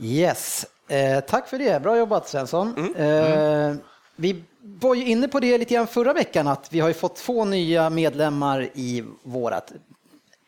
Yes, 0.00 0.66
eh, 0.88 1.20
tack 1.20 1.48
för 1.48 1.58
det. 1.58 1.82
Bra 1.82 1.98
jobbat 1.98 2.28
Svensson. 2.28 2.74
Mm. 2.76 2.94
Eh, 2.94 3.66
mm. 3.66 3.78
vi 4.16 4.44
var 4.60 4.94
ju 4.94 5.06
inne 5.06 5.28
på 5.28 5.40
det 5.40 5.58
lite 5.58 5.74
grann 5.74 5.86
förra 5.86 6.12
veckan 6.12 6.48
att 6.48 6.72
vi 6.72 6.80
har 6.80 6.88
ju 6.88 6.94
fått 6.94 7.16
två 7.16 7.44
nya 7.44 7.90
medlemmar 7.90 8.68
i 8.74 9.04
vårat 9.22 9.72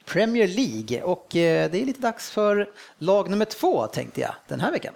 Premier 0.07 0.49
League 0.49 1.03
och 1.03 1.37
eh, 1.37 1.71
det 1.71 1.83
är 1.83 1.87
lite 1.87 2.01
dags 2.01 2.31
för 2.31 2.69
lag 2.99 3.31
nummer 3.31 3.45
två 3.45 3.87
tänkte 3.87 4.21
jag 4.21 4.35
den 4.49 4.61
här 4.61 4.73
veckan. 4.73 4.95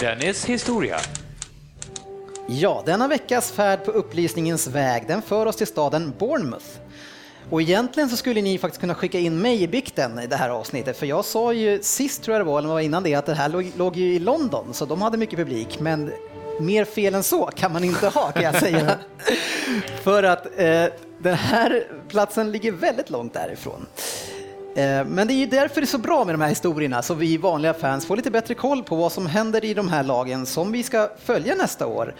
Dennis 0.00 0.44
historia. 0.44 0.96
Ja, 2.46 2.82
denna 2.86 3.08
veckas 3.08 3.52
färd 3.52 3.84
på 3.84 3.90
upplysningens 3.90 4.66
väg, 4.66 5.04
den 5.08 5.22
för 5.22 5.46
oss 5.46 5.56
till 5.56 5.66
staden 5.66 6.12
Bournemouth. 6.18 6.66
Och 7.50 7.62
egentligen 7.62 8.08
så 8.08 8.16
skulle 8.16 8.42
ni 8.42 8.58
faktiskt 8.58 8.80
kunna 8.80 8.94
skicka 8.94 9.18
in 9.18 9.38
mig 9.38 9.62
i 9.62 9.68
bikten 9.68 10.18
i 10.18 10.26
det 10.26 10.36
här 10.36 10.48
avsnittet, 10.48 10.96
för 10.96 11.06
jag 11.06 11.24
sa 11.24 11.52
ju 11.52 11.82
sist 11.82 12.22
tror 12.22 12.36
jag 12.36 12.46
det 12.46 12.50
var, 12.50 12.58
eller 12.58 12.68
var 12.68 12.80
innan 12.80 13.02
det, 13.02 13.14
att 13.14 13.26
det 13.26 13.34
här 13.34 13.48
låg, 13.48 13.72
låg 13.76 13.96
ju 13.96 14.14
i 14.14 14.18
London, 14.18 14.74
så 14.74 14.84
de 14.84 15.02
hade 15.02 15.16
mycket 15.16 15.38
publik, 15.38 15.80
men 15.80 16.12
mer 16.60 16.84
fel 16.84 17.14
än 17.14 17.22
så 17.22 17.46
kan 17.46 17.72
man 17.72 17.84
inte 17.84 18.08
ha 18.08 18.32
kan 18.32 18.42
jag 18.42 18.60
säga. 18.60 18.98
för 20.02 20.22
att 20.22 20.46
eh, 20.56 20.84
den 21.18 21.34
här 21.34 21.86
platsen 22.08 22.52
ligger 22.52 22.72
väldigt 22.72 23.10
långt 23.10 23.34
därifrån. 23.34 23.86
Eh, 24.78 25.04
men 25.04 25.28
det 25.28 25.34
är 25.34 25.38
ju 25.38 25.46
därför 25.46 25.80
det 25.80 25.84
är 25.84 25.86
så 25.86 25.98
bra 25.98 26.24
med 26.24 26.34
de 26.34 26.40
här 26.40 26.48
historierna, 26.48 27.02
så 27.02 27.14
vi 27.14 27.36
vanliga 27.36 27.74
fans 27.74 28.06
får 28.06 28.16
lite 28.16 28.30
bättre 28.30 28.54
koll 28.54 28.82
på 28.82 28.96
vad 28.96 29.12
som 29.12 29.26
händer 29.26 29.64
i 29.64 29.74
de 29.74 29.88
här 29.88 30.02
lagen 30.02 30.46
som 30.46 30.72
vi 30.72 30.82
ska 30.82 31.08
följa 31.24 31.54
nästa 31.54 31.86
år. 31.86 32.14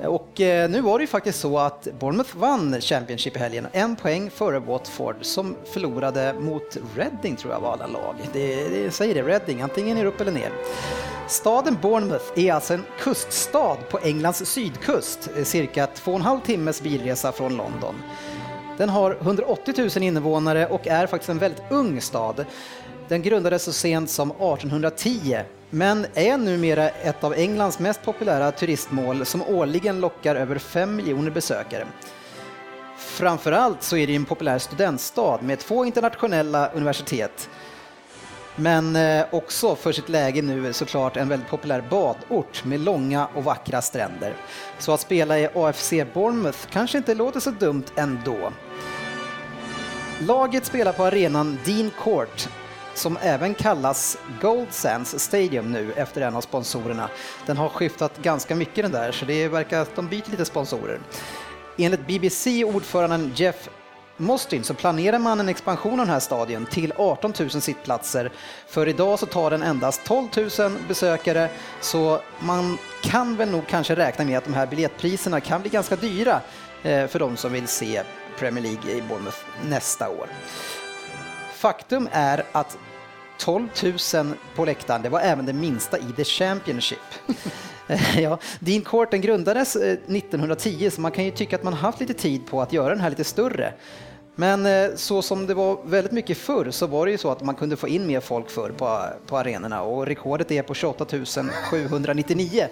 Eh, 0.00 0.06
och 0.06 0.40
eh, 0.40 0.70
nu 0.70 0.80
var 0.80 0.98
det 0.98 1.02
ju 1.02 1.06
faktiskt 1.06 1.40
så 1.40 1.58
att 1.58 1.88
Bournemouth 2.00 2.36
vann 2.36 2.80
Championship 2.80 3.36
i 3.36 3.38
helgen, 3.38 3.66
en 3.72 3.96
poäng 3.96 4.30
före 4.30 4.58
Watford 4.58 5.16
som 5.20 5.56
förlorade 5.72 6.34
mot 6.40 6.76
Reading 6.96 7.36
tror 7.36 7.52
jag 7.52 7.60
var 7.60 7.72
alla 7.72 7.86
lag. 7.86 8.14
Det, 8.32 8.68
det 8.68 8.90
säger 8.90 9.14
det, 9.14 9.22
Reading, 9.22 9.62
antingen 9.62 9.98
är 9.98 10.04
upp 10.04 10.20
eller 10.20 10.32
ner. 10.32 10.50
Staden 11.28 11.78
Bournemouth 11.82 12.24
är 12.36 12.52
alltså 12.52 12.74
en 12.74 12.84
kuststad 13.00 13.76
på 13.90 13.98
Englands 13.98 14.46
sydkust, 14.46 15.30
cirka 15.44 15.86
två 15.86 16.10
och 16.10 16.18
en 16.18 16.22
halv 16.22 16.40
timmes 16.40 16.82
bilresa 16.82 17.32
från 17.32 17.56
London. 17.56 17.94
Den 18.82 18.88
har 18.88 19.16
180 19.20 19.74
000 19.96 20.04
invånare 20.04 20.66
och 20.66 20.86
är 20.86 21.06
faktiskt 21.06 21.30
en 21.30 21.38
väldigt 21.38 21.62
ung 21.70 22.00
stad. 22.00 22.44
Den 23.08 23.22
grundades 23.22 23.62
så 23.62 23.72
sent 23.72 24.10
som 24.10 24.30
1810 24.30 25.40
men 25.70 26.06
är 26.14 26.36
numera 26.36 26.88
ett 26.88 27.24
av 27.24 27.34
Englands 27.34 27.78
mest 27.78 28.02
populära 28.02 28.52
turistmål 28.52 29.26
som 29.26 29.42
årligen 29.42 30.00
lockar 30.00 30.36
över 30.36 30.58
5 30.58 30.96
miljoner 30.96 31.30
besökare. 31.30 31.86
Framförallt 32.98 33.82
så 33.82 33.96
är 33.96 34.06
det 34.06 34.16
en 34.16 34.24
populär 34.24 34.58
studentstad 34.58 35.38
med 35.42 35.58
två 35.58 35.84
internationella 35.84 36.70
universitet 36.70 37.48
men 38.56 38.96
eh, 38.96 39.24
också 39.30 39.76
för 39.76 39.92
sitt 39.92 40.08
läge 40.08 40.42
nu 40.42 40.72
såklart 40.72 41.16
en 41.16 41.28
väldigt 41.28 41.48
populär 41.48 41.84
badort 41.90 42.64
med 42.64 42.80
långa 42.80 43.28
och 43.34 43.44
vackra 43.44 43.82
stränder. 43.82 44.34
Så 44.78 44.92
att 44.92 45.00
spela 45.00 45.38
i 45.38 45.48
AFC 45.54 45.92
Bournemouth 46.14 46.58
kanske 46.70 46.98
inte 46.98 47.14
låter 47.14 47.40
så 47.40 47.50
dumt 47.50 47.84
ändå. 47.96 48.52
Laget 50.20 50.64
spelar 50.64 50.92
på 50.92 51.04
arenan 51.04 51.58
Dean 51.64 51.90
Court 52.02 52.48
som 52.94 53.18
även 53.22 53.54
kallas 53.54 54.18
Gold 54.40 54.72
Sands 54.72 55.18
Stadium 55.18 55.72
nu 55.72 55.92
efter 55.92 56.20
en 56.20 56.36
av 56.36 56.40
sponsorerna. 56.40 57.08
Den 57.46 57.56
har 57.56 57.68
skiftat 57.68 58.22
ganska 58.22 58.54
mycket 58.54 58.84
den 58.84 58.92
där 58.92 59.12
så 59.12 59.24
det 59.24 59.48
verkar 59.48 59.80
att 59.80 59.96
de 59.96 60.08
byter 60.08 60.30
lite 60.30 60.44
sponsorer. 60.44 61.00
Enligt 61.78 62.06
BBC 62.06 62.64
ordföranden 62.64 63.32
Jeff 63.34 63.68
Mostin 64.22 64.64
så 64.64 64.74
planerar 64.74 65.18
man 65.18 65.40
en 65.40 65.48
expansion 65.48 65.92
av 65.92 66.06
den 66.06 66.08
här 66.08 66.20
stadion 66.20 66.66
till 66.66 66.92
18 66.96 67.32
000 67.38 67.50
sittplatser. 67.50 68.32
För 68.66 68.88
idag 68.88 69.18
så 69.18 69.26
tar 69.26 69.50
den 69.50 69.62
endast 69.62 70.04
12 70.04 70.28
000 70.58 70.72
besökare 70.88 71.48
så 71.80 72.20
man 72.38 72.78
kan 73.02 73.36
väl 73.36 73.50
nog 73.50 73.66
kanske 73.66 73.96
räkna 73.96 74.24
med 74.24 74.38
att 74.38 74.44
de 74.44 74.54
här 74.54 74.66
biljettpriserna 74.66 75.40
kan 75.40 75.60
bli 75.60 75.70
ganska 75.70 75.96
dyra 75.96 76.40
eh, 76.82 77.06
för 77.06 77.18
de 77.18 77.36
som 77.36 77.52
vill 77.52 77.68
se 77.68 78.02
Premier 78.38 78.62
League 78.62 78.92
i 78.92 79.02
Bournemouth 79.02 79.38
nästa 79.64 80.08
år. 80.08 80.28
Faktum 81.52 82.08
är 82.12 82.44
att 82.52 82.78
12 83.38 83.68
000 84.14 84.34
på 84.54 84.64
läktaren, 84.64 85.02
det 85.02 85.08
var 85.08 85.20
även 85.20 85.46
det 85.46 85.52
minsta 85.52 85.98
i 85.98 86.12
The 86.16 86.24
Championship. 86.24 86.98
ja, 88.16 88.38
Dean 88.60 88.82
Courten 88.82 89.20
grundades 89.20 89.76
eh, 89.76 89.92
1910 89.92 90.90
så 90.90 91.00
man 91.00 91.12
kan 91.12 91.24
ju 91.24 91.30
tycka 91.30 91.56
att 91.56 91.62
man 91.62 91.72
haft 91.72 92.00
lite 92.00 92.14
tid 92.14 92.46
på 92.46 92.62
att 92.62 92.72
göra 92.72 92.88
den 92.88 93.00
här 93.00 93.10
lite 93.10 93.24
större. 93.24 93.72
Men 94.34 94.66
eh, 94.66 94.94
så 94.94 95.22
som 95.22 95.46
det 95.46 95.54
var 95.54 95.78
väldigt 95.84 96.12
mycket 96.12 96.38
förr 96.38 96.70
så 96.70 96.86
var 96.86 97.06
det 97.06 97.12
ju 97.12 97.18
så 97.18 97.30
att 97.30 97.42
man 97.42 97.54
kunde 97.54 97.76
få 97.76 97.88
in 97.88 98.06
mer 98.06 98.20
folk 98.20 98.50
förr 98.50 98.70
på, 98.70 99.00
på 99.26 99.36
arenorna 99.36 99.82
och 99.82 100.06
rekordet 100.06 100.50
är 100.50 100.62
på 100.62 100.74
28 100.74 101.06
799. 101.70 102.68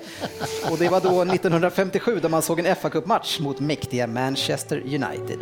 Och 0.70 0.78
det 0.78 0.88
var 0.88 1.00
då 1.00 1.22
1957 1.22 2.18
då 2.22 2.28
man 2.28 2.42
såg 2.42 2.60
en 2.60 2.76
fa 2.76 2.90
Cup-match 2.90 3.40
mot 3.40 3.60
mäktiga 3.60 4.06
Manchester 4.06 4.80
United. 4.80 5.38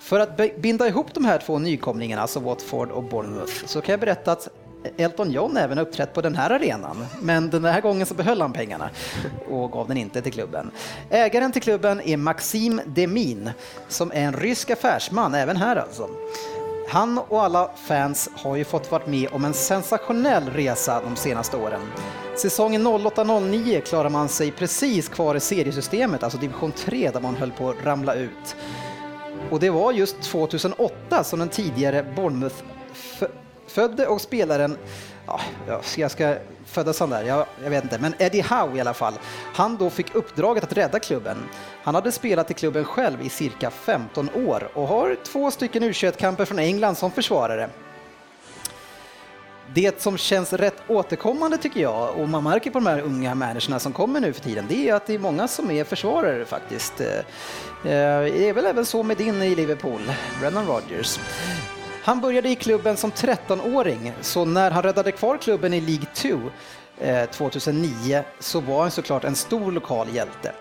För 0.00 0.20
att 0.20 0.60
binda 0.60 0.88
ihop 0.88 1.14
de 1.14 1.24
här 1.24 1.38
två 1.38 1.58
nykomlingarna, 1.58 2.22
alltså 2.22 2.40
Watford 2.40 2.90
och 2.90 3.02
Bournemouth, 3.02 3.66
så 3.66 3.80
kan 3.80 3.92
jag 3.92 4.00
berätta 4.00 4.32
att 4.32 4.48
Elton 4.96 5.30
John 5.30 5.56
även 5.56 5.78
uppträtt 5.78 6.14
på 6.14 6.20
den 6.20 6.36
här 6.36 6.50
arenan, 6.50 7.06
men 7.20 7.50
den 7.50 7.64
här 7.64 7.80
gången 7.80 8.06
så 8.06 8.14
behöll 8.14 8.40
han 8.40 8.52
pengarna 8.52 8.90
och 9.50 9.72
gav 9.72 9.88
den 9.88 9.96
inte 9.96 10.22
till 10.22 10.32
klubben. 10.32 10.70
Ägaren 11.10 11.52
till 11.52 11.62
klubben 11.62 12.00
är 12.00 12.16
Maxim 12.16 12.80
Demin, 12.86 13.50
som 13.88 14.12
är 14.12 14.20
en 14.20 14.32
rysk 14.32 14.70
affärsman, 14.70 15.34
även 15.34 15.56
här 15.56 15.76
alltså. 15.76 16.08
Han 16.88 17.18
och 17.18 17.44
alla 17.44 17.70
fans 17.76 18.30
har 18.36 18.56
ju 18.56 18.64
fått 18.64 18.90
vara 18.90 19.06
med 19.06 19.28
om 19.32 19.44
en 19.44 19.54
sensationell 19.54 20.50
resa 20.50 21.02
de 21.02 21.16
senaste 21.16 21.56
åren. 21.56 21.80
Säsongen 22.36 22.86
08-09 22.86 23.80
klarar 23.80 24.10
man 24.10 24.28
sig 24.28 24.50
precis 24.50 25.08
kvar 25.08 25.34
i 25.34 25.40
seriesystemet, 25.40 26.22
alltså 26.22 26.38
division 26.38 26.72
3, 26.72 27.10
där 27.10 27.20
man 27.20 27.36
höll 27.36 27.52
på 27.52 27.70
att 27.70 27.84
ramla 27.84 28.14
ut. 28.14 28.56
Och 29.50 29.60
det 29.60 29.70
var 29.70 29.92
just 29.92 30.22
2008 30.22 31.24
som 31.24 31.38
den 31.38 31.48
tidigare 31.48 32.06
Bournemouth 32.16 32.56
Födde 33.74 34.06
och 34.06 34.20
spelaren, 34.20 34.76
ja, 35.26 35.40
jag 35.96 36.10
ska 36.10 36.36
föddes 36.66 37.00
han 37.00 37.10
där? 37.10 37.22
Jag, 37.22 37.46
jag, 37.62 37.70
vet 37.70 37.84
inte, 37.84 37.98
men 37.98 38.14
Eddie 38.18 38.42
Howe 38.42 38.76
i 38.76 38.80
alla 38.80 38.94
fall. 38.94 39.14
Han 39.54 39.76
då 39.76 39.90
fick 39.90 40.14
uppdraget 40.14 40.64
att 40.64 40.72
rädda 40.72 40.98
klubben. 40.98 41.36
Han 41.82 41.94
hade 41.94 42.12
spelat 42.12 42.50
i 42.50 42.54
klubben 42.54 42.84
själv 42.84 43.22
i 43.22 43.28
cirka 43.28 43.70
15 43.70 44.28
år 44.46 44.68
och 44.74 44.88
har 44.88 45.16
två 45.24 45.50
stycken 45.50 45.82
u 45.82 45.92
kamper 46.18 46.44
från 46.44 46.58
England 46.58 46.96
som 46.96 47.10
försvarare. 47.10 47.70
Det 49.74 50.02
som 50.02 50.18
känns 50.18 50.52
rätt 50.52 50.82
återkommande 50.88 51.58
tycker 51.58 51.80
jag, 51.80 52.16
och 52.16 52.28
man 52.28 52.44
märker 52.44 52.70
på 52.70 52.78
de 52.78 52.86
här 52.86 53.00
unga 53.00 53.34
människorna 53.34 53.78
som 53.78 53.92
kommer 53.92 54.20
nu 54.20 54.32
för 54.32 54.40
tiden, 54.40 54.64
det 54.68 54.88
är 54.88 54.94
att 54.94 55.06
det 55.06 55.14
är 55.14 55.18
många 55.18 55.48
som 55.48 55.70
är 55.70 55.84
försvarare 55.84 56.44
faktiskt. 56.44 57.00
Eh, 57.00 57.18
eh, 57.92 58.22
det 58.22 58.48
är 58.48 58.52
väl 58.52 58.66
även 58.66 58.86
så 58.86 59.02
med 59.02 59.16
din 59.16 59.42
i 59.42 59.54
Liverpool, 59.54 60.00
Brennan 60.40 60.66
Rodgers. 60.66 61.18
Han 62.04 62.20
började 62.20 62.48
i 62.48 62.54
klubben 62.54 62.96
som 62.96 63.10
13-åring, 63.10 64.12
så 64.20 64.44
när 64.44 64.70
han 64.70 64.82
räddade 64.82 65.12
kvar 65.12 65.38
klubben 65.38 65.74
i 65.74 65.80
League 65.80 66.06
2 66.14 67.26
2009 67.32 68.16
eh, 68.16 68.24
så 68.40 68.60
var 68.60 68.82
han 68.82 68.90
såklart 68.90 69.24
en 69.24 69.34
stor 69.34 69.72
lokal 69.72 70.14
hjälte. 70.14 70.52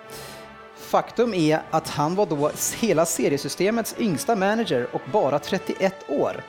Faktum 0.77 1.33
är 1.33 1.61
att 1.71 1.89
han 1.89 2.15
var 2.15 2.25
då 2.25 2.51
hela 2.79 3.05
seriesystemets 3.05 3.95
yngsta 3.99 4.35
manager 4.35 4.87
och 4.91 5.01
bara 5.11 5.39
31 5.39 5.95
år. 6.07 6.43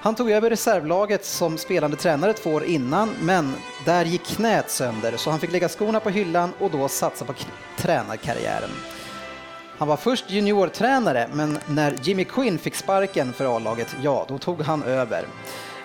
Han 0.00 0.14
tog 0.14 0.30
över 0.30 0.50
reservlaget 0.50 1.24
som 1.24 1.58
spelande 1.58 1.96
tränare 1.96 2.32
två 2.32 2.50
år 2.50 2.64
innan, 2.64 3.14
men 3.20 3.54
där 3.84 4.04
gick 4.04 4.24
knät 4.24 4.70
sönder 4.70 5.16
så 5.16 5.30
han 5.30 5.40
fick 5.40 5.52
lägga 5.52 5.68
skorna 5.68 6.00
på 6.00 6.10
hyllan 6.10 6.52
och 6.58 6.70
då 6.70 6.88
satsa 6.88 7.24
på 7.24 7.34
tränarkarriären. 7.76 8.70
Han 9.84 9.88
var 9.88 9.96
först 9.96 10.30
juniortränare, 10.30 11.28
men 11.32 11.58
när 11.68 11.94
Jimmy 12.02 12.24
Quinn 12.24 12.58
fick 12.58 12.74
sparken 12.74 13.32
för 13.32 13.56
A-laget, 13.56 13.96
ja, 14.02 14.24
då 14.28 14.38
tog 14.38 14.62
han 14.62 14.82
över. 14.82 15.26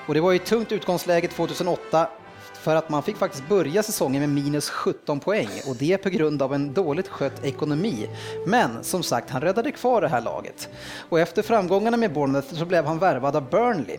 Och 0.08 0.14
det 0.14 0.22
var 0.22 0.32
ju 0.32 0.36
ett 0.36 0.46
tungt 0.46 0.72
utgångsläge 0.72 1.28
2008 1.28 2.10
för 2.54 2.76
att 2.76 2.90
man 2.90 3.04
fick 3.04 3.18
faktiskt 3.18 3.50
börja 3.50 3.84
säsongen 3.84 4.22
med 4.22 4.44
minus 4.44 4.70
17 4.70 5.20
poäng 5.20 5.50
och 5.68 5.76
det 5.76 5.98
på 5.98 6.10
grund 6.10 6.42
av 6.42 6.54
en 6.54 6.74
dåligt 6.74 7.08
skött 7.08 7.44
ekonomi. 7.44 8.10
Men 8.48 8.84
som 8.84 9.04
sagt, 9.04 9.30
han 9.30 9.42
räddade 9.42 9.72
kvar 9.72 10.02
det 10.02 10.08
här 10.08 10.22
laget. 10.22 10.70
Och 11.10 11.20
efter 11.20 11.42
framgångarna 11.42 11.98
med 11.98 12.14
Bournemouth 12.14 12.54
så 12.54 12.66
blev 12.66 12.86
han 12.86 13.00
värvad 13.00 13.36
av 13.36 13.50
Burnley. 13.50 13.98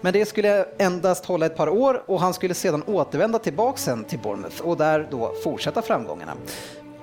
Men 0.00 0.12
det 0.12 0.26
skulle 0.26 0.64
endast 0.78 1.24
hålla 1.24 1.46
ett 1.46 1.56
par 1.56 1.68
år 1.68 2.02
och 2.06 2.20
han 2.20 2.34
skulle 2.34 2.54
sedan 2.54 2.82
återvända 2.86 3.38
tillbaka 3.38 3.78
sen 3.78 4.04
till 4.04 4.18
Bournemouth 4.18 4.62
och 4.62 4.76
där 4.76 5.08
då 5.10 5.34
fortsätta 5.44 5.82
framgångarna. 5.82 6.32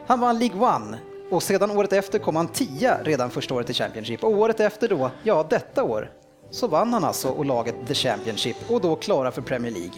Han 0.07 0.19
vann 0.19 0.39
League 0.39 0.75
One 0.75 0.97
och 1.31 1.43
sedan 1.43 1.71
året 1.71 1.93
efter 1.93 2.19
kom 2.19 2.35
han 2.35 2.47
tia 2.47 3.03
redan 3.03 3.29
första 3.29 3.53
året 3.53 3.69
i 3.69 3.73
Championship 3.73 4.23
och 4.23 4.31
året 4.31 4.59
efter 4.59 4.87
då, 4.87 5.11
ja 5.23 5.45
detta 5.49 5.83
år, 5.83 6.11
så 6.51 6.67
vann 6.67 6.93
han 6.93 7.03
alltså 7.03 7.29
och 7.29 7.45
laget 7.45 7.75
The 7.87 7.93
Championship 7.93 8.55
och 8.67 8.81
då 8.81 8.95
klara 8.95 9.31
för 9.31 9.41
Premier 9.41 9.71
League. 9.71 9.93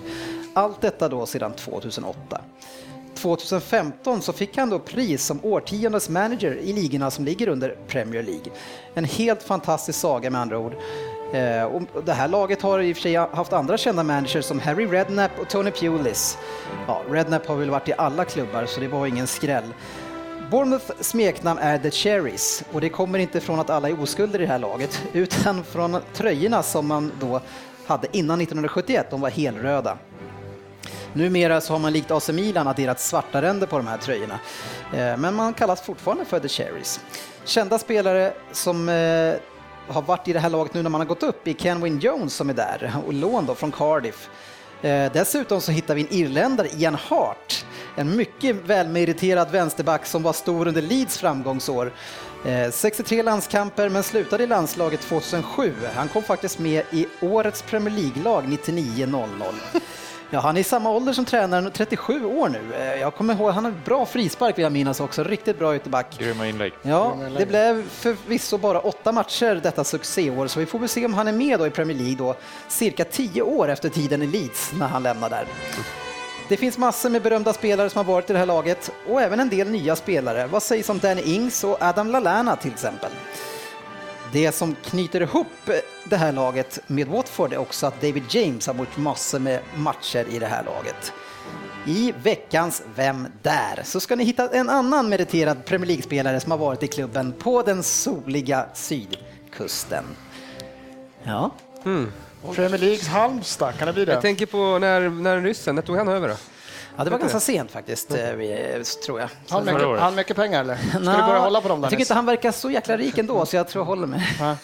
Allt 0.54 0.82
detta 0.82 1.10
då 1.10 1.26
sedan 1.26 1.54
2008. 1.54 2.42
2015 3.16 4.22
så 4.22 4.34
fick 4.34 4.58
han 4.58 4.70
då 4.70 4.80
pris 4.80 5.26
som 5.26 5.40
årtiondets 5.44 6.10
manager 6.10 6.56
i 6.56 6.74
ligorna 6.74 7.12
som 7.12 7.26
ligger 7.26 7.48
under 7.48 7.76
Premier 7.88 8.24
League. 8.24 8.52
En 8.94 9.06
helt 9.06 9.44
fantastisk 9.44 10.00
saga 10.00 10.30
med 10.30 10.42
andra 10.42 10.60
ord. 10.60 10.74
Eh, 11.34 11.64
och 11.64 12.04
det 12.06 12.14
här 12.14 12.28
laget 12.28 12.62
har 12.62 12.80
i 12.80 12.94
och 12.94 12.98
för 12.98 13.02
sig 13.02 13.16
haft 13.16 13.54
andra 13.54 13.78
kända 13.78 14.04
managers 14.04 14.46
som 14.46 14.60
Harry 14.60 14.86
Redknapp 14.86 15.40
och 15.40 15.50
Tony 15.50 15.72
Pulis. 15.72 16.38
Ja, 16.88 17.02
Redknapp 17.10 17.48
har 17.48 17.56
väl 17.56 17.70
varit 17.70 17.90
i 17.90 17.94
alla 17.98 18.26
klubbar 18.26 18.66
så 18.66 18.80
det 18.80 18.88
var 18.88 19.08
ingen 19.08 19.28
skräll. 19.28 19.74
Bournemouth 20.54 20.92
smeknamn 21.00 21.60
är 21.60 21.78
The 21.78 21.92
Cherries 21.92 22.64
och 22.72 22.82
det 22.82 22.90
kommer 22.90 23.20
inte 23.20 23.40
från 23.40 23.60
att 23.60 23.70
alla 23.70 23.90
är 23.90 24.02
oskulder 24.02 24.40
i 24.40 24.42
det 24.42 24.52
här 24.52 24.60
laget 24.60 25.02
utan 25.14 25.64
från 25.64 25.98
tröjorna 26.14 26.64
som 26.64 26.88
man 26.88 27.12
då 27.20 27.42
hade 27.86 28.08
innan 28.12 28.42
1971, 28.42 29.08
de 29.10 29.22
var 29.22 29.30
helröda. 29.30 29.98
Numera 31.14 31.62
så 31.62 31.74
har 31.74 31.80
man 31.80 31.94
likt 31.94 32.12
AC 32.12 32.30
Milan 32.30 32.68
adderat 32.68 33.00
svarta 33.00 33.42
ränder 33.42 33.68
på 33.68 33.78
de 33.78 33.88
här 33.88 33.98
tröjorna, 33.98 34.40
eh, 34.94 35.18
men 35.18 35.36
man 35.36 35.54
kallas 35.54 35.82
fortfarande 35.82 36.26
för 36.26 36.40
The 36.40 36.48
Cherries. 36.48 37.00
Kända 37.46 37.80
spelare 37.80 38.34
som 38.52 38.90
eh, 38.90 39.34
har 39.88 40.02
varit 40.02 40.28
i 40.28 40.34
det 40.34 40.40
här 40.40 40.50
laget 40.50 40.74
nu 40.74 40.84
när 40.84 40.90
man 40.90 41.02
har 41.02 41.06
gått 41.06 41.24
upp 41.24 41.48
i 41.48 41.54
Kenwin 41.54 42.00
Jones 42.00 42.34
som 42.34 42.50
är 42.50 42.54
där 42.54 42.94
och 43.08 43.14
lån 43.14 43.46
då 43.46 43.56
från 43.56 43.72
Cardiff. 43.72 44.30
Eh, 44.84 45.12
dessutom 45.14 45.62
så 45.62 45.72
hittar 45.72 45.96
vi 45.96 46.02
en 46.02 46.14
irländare, 46.14 46.68
Ian 46.78 46.96
Hart, 46.96 47.66
en 47.96 48.16
mycket 48.16 48.56
välmeriterad 48.66 49.52
vänsterback 49.52 50.06
som 50.06 50.24
var 50.24 50.34
stor 50.34 50.68
under 50.68 50.82
Leeds 50.82 51.18
framgångsår. 51.18 51.92
Eh, 52.46 52.72
63 52.72 53.24
landskamper 53.24 53.90
men 53.90 54.04
slutade 54.04 54.44
i 54.44 54.48
landslaget 54.48 55.02
2007. 55.02 55.74
Han 55.96 56.08
kom 56.08 56.24
faktiskt 56.24 56.60
med 56.60 56.84
i 56.92 57.08
årets 57.22 57.62
Premier 57.62 57.96
League-lag 57.96 58.44
99-00. 58.44 59.54
Ja, 60.34 60.40
han 60.40 60.58
är 60.58 60.62
i 60.62 60.64
samma 60.64 60.90
ålder 60.90 61.14
som 61.14 61.26
tränaren, 61.26 61.72
37 61.72 62.26
år 62.26 62.50
nu. 62.50 62.62
Eh, 62.80 63.02
jag 63.02 63.16
kommer 63.16 63.34
ihåg, 63.34 63.52
han 63.52 63.66
har 63.66 63.74
bra 63.86 64.06
frispark 64.06 64.58
vill 64.58 64.64
jag 64.64 64.72
minnas 64.72 65.00
också, 65.00 65.24
riktigt 65.24 65.60
bra 65.60 65.76
ytterback. 65.76 66.18
Grymma 66.20 66.48
inlägg. 66.48 66.74
Ja, 66.82 67.18
det 67.38 67.46
blev 67.46 67.90
förvisso 67.90 68.58
bara 68.58 68.80
åtta 68.80 69.12
matcher 69.12 69.60
detta 69.64 69.84
succéår, 69.84 70.48
så 70.48 70.60
vi 70.60 70.66
får 70.66 70.80
väl 70.80 70.90
se 70.90 71.06
om 71.06 71.14
han 71.14 71.28
är 71.28 71.32
med 71.32 71.60
då 71.60 71.68
i 71.68 71.70
Premier 71.70 71.98
League 71.98 72.16
då, 72.16 72.36
cirka 72.68 73.06
tio 73.06 73.42
år 73.42 73.70
efter 73.70 73.90
tiden 73.90 74.22
i 74.22 74.28
Leeds 74.28 74.72
när 74.80 74.88
han 74.88 75.04
lämnar 75.04 75.30
där. 75.30 75.46
Det 76.50 76.58
finns 76.58 76.78
massor 76.78 77.10
med 77.10 77.22
berömda 77.22 77.54
spelare 77.54 77.90
som 77.90 77.98
har 77.98 78.14
varit 78.14 78.30
i 78.30 78.34
det 78.34 78.40
här 78.40 78.46
laget 78.46 78.92
och 79.10 79.22
även 79.22 79.40
en 79.40 79.50
del 79.50 79.70
nya 79.70 79.96
spelare. 79.96 80.48
Vad 80.48 80.64
sägs 80.64 80.90
om 80.90 81.00
Danny 81.00 81.22
Ings 81.22 81.64
och 81.64 81.78
Adam 81.82 82.12
Lallana 82.12 82.56
till 82.56 82.72
exempel? 82.72 83.12
Det 84.34 84.52
som 84.52 84.76
knyter 84.76 85.22
ihop 85.22 85.48
det 86.04 86.18
här 86.18 86.32
laget 86.32 86.80
med 86.88 87.08
Watford 87.08 87.54
är 87.54 87.58
också 87.58 87.88
att 87.88 88.02
David 88.02 88.24
James 88.30 88.68
har 88.68 88.74
varit 88.74 88.98
massor 88.98 89.40
med 89.40 89.60
matcher 89.76 90.26
i 90.30 90.40
det 90.40 90.46
här 90.46 90.64
laget. 90.64 91.14
I 91.86 92.14
veckans 92.24 92.84
Vem 92.96 93.28
där? 93.42 93.82
så 93.84 94.00
ska 94.00 94.16
ni 94.16 94.24
hitta 94.24 94.50
en 94.50 94.70
annan 94.70 95.10
meriterad 95.10 95.66
Premier 95.66 95.88
League-spelare 95.88 96.40
som 96.40 96.52
har 96.52 96.58
varit 96.58 96.84
i 96.84 96.88
klubben 96.88 97.34
på 97.40 97.62
den 97.62 97.84
soliga 97.84 98.66
sydkusten. 98.74 100.04
Ja. 101.24 101.52
Mm. 101.86 102.12
Premier 102.56 102.80
Leagues 102.80 103.08
Halmstad, 103.08 103.78
kan 103.78 103.88
det 103.88 103.94
bli 103.94 104.06
det? 104.06 104.12
Jag 104.14 104.22
tänker 104.22 104.46
på 104.46 104.80
när, 104.80 105.10
när 105.10 105.42
ryssen, 105.42 105.76
när 105.76 105.82
tog 105.82 105.98
han 105.98 106.08
över 106.08 106.28
då? 106.28 106.36
Ja, 106.98 107.04
det 107.04 107.10
var 107.10 107.20
ganska 107.20 107.40
sent 107.40 107.72
faktiskt, 107.72 108.12
eh, 108.12 108.18
tror 109.06 109.20
jag. 109.20 109.30
Han 109.50 109.66
mycket, 109.66 110.00
han 110.00 110.16
mycket 110.16 110.36
pengar 110.36 110.62
eller? 110.62 110.76
Ska 110.76 111.00
Nå, 111.00 111.12
du 111.12 111.18
börja 111.18 111.40
hålla 111.40 111.62
på 111.62 111.68
dem? 111.68 111.82
Jag 111.82 111.90
tycker 111.90 112.02
inte 112.02 112.14
han 112.14 112.26
verkar 112.26 112.52
så 112.52 112.72
jäkla 112.72 112.98
rik 112.98 113.18
ändå, 113.18 113.46
så 113.46 113.56
jag 113.56 113.68
tror 113.68 113.82
jag 113.82 113.86
håller 113.86 114.08
mig. 114.08 114.38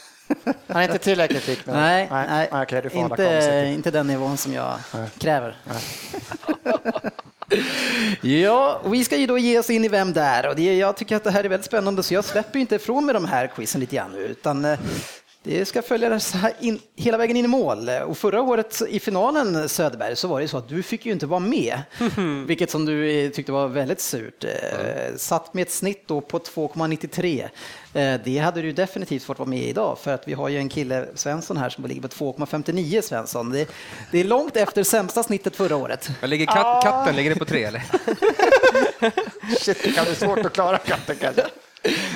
Han 0.67 0.77
är 0.77 0.83
inte 0.83 0.97
tillräckligt 0.97 1.47
rik? 1.47 1.59
Nej, 1.65 2.07
nej, 2.11 2.47
nej. 2.51 2.63
Okay, 2.63 2.81
inte, 2.93 3.71
inte 3.73 3.91
den 3.91 4.07
nivån 4.07 4.37
som 4.37 4.53
jag 4.53 4.73
nej. 4.93 5.09
kräver. 5.17 5.57
ja, 8.21 8.81
vi 8.85 9.03
ska 9.03 9.17
ju 9.17 9.27
då 9.27 9.37
ge 9.37 9.59
oss 9.59 9.69
in 9.69 9.85
i 9.85 9.87
Vem 9.87 10.13
där? 10.13 10.47
Och 10.47 10.55
det, 10.55 10.77
jag 10.77 10.97
tycker 10.97 11.15
att 11.15 11.23
det 11.23 11.31
här 11.31 11.43
är 11.43 11.49
väldigt 11.49 11.65
spännande, 11.65 12.03
så 12.03 12.13
jag 12.13 12.25
släpper 12.25 12.59
inte 12.59 12.75
ifrån 12.75 13.05
mig 13.05 13.13
de 13.13 13.25
här 13.25 13.47
quizen 13.47 13.81
lite 13.81 13.95
grann 13.95 14.11
nu, 14.11 14.19
utan 14.19 14.65
eh, 14.65 14.79
det 15.43 15.65
ska 15.65 15.81
följa 15.81 16.19
in, 16.59 16.79
hela 16.95 17.17
vägen 17.17 17.37
in 17.37 17.45
i 17.45 17.47
mål. 17.47 17.89
Och 17.89 18.17
förra 18.17 18.41
året 18.41 18.81
i 18.89 18.99
finalen 18.99 19.69
Söderberg 19.69 20.15
så 20.15 20.27
var 20.27 20.41
det 20.41 20.47
så 20.47 20.57
att 20.57 20.69
du 20.69 20.83
fick 20.83 21.05
ju 21.05 21.11
inte 21.11 21.25
vara 21.25 21.39
med, 21.39 21.81
vilket 22.45 22.71
som 22.71 22.85
du 22.85 23.11
eh, 23.11 23.31
tyckte 23.31 23.51
var 23.51 23.67
väldigt 23.67 24.01
surt. 24.01 24.43
Mm. 24.43 25.17
Satt 25.17 25.53
med 25.53 25.61
ett 25.61 25.71
snitt 25.71 26.07
då 26.07 26.21
på 26.21 26.39
2,93. 26.39 27.49
Eh, 27.93 28.21
det 28.23 28.37
hade 28.37 28.61
du 28.61 28.71
definitivt 28.71 29.23
fått 29.23 29.39
vara 29.39 29.49
med 29.49 29.63
idag 29.63 29.97
för 29.99 30.13
att 30.13 30.27
vi 30.27 30.33
har 30.33 30.49
ju 30.49 30.57
en 30.57 30.69
kille, 30.69 31.07
Svensson 31.15 31.57
här, 31.57 31.69
som 31.69 31.85
ligger 31.85 32.01
på 32.01 32.07
2,59 32.07 33.01
Svensson. 33.01 33.49
Det, 33.49 33.69
det, 34.11 34.19
är 34.19 34.23
långt 34.23 34.57
efter 34.57 34.83
sämsta 34.83 35.23
snittet 35.23 35.55
förra 35.55 35.75
året. 35.75 36.09
Jag 36.21 36.29
ligger 36.29 36.45
kat, 36.45 36.83
katten, 36.83 37.15
ligger 37.15 37.33
det 37.33 37.39
på 37.39 37.45
tre 37.45 37.63
eller? 37.63 37.83
Shit, 39.59 39.83
det 39.83 39.91
kan 39.91 40.05
bli 40.05 40.15
svårt 40.15 40.39
att 40.39 40.53
klara 40.53 40.77
katten 40.77 41.15
kanske. 41.21 41.43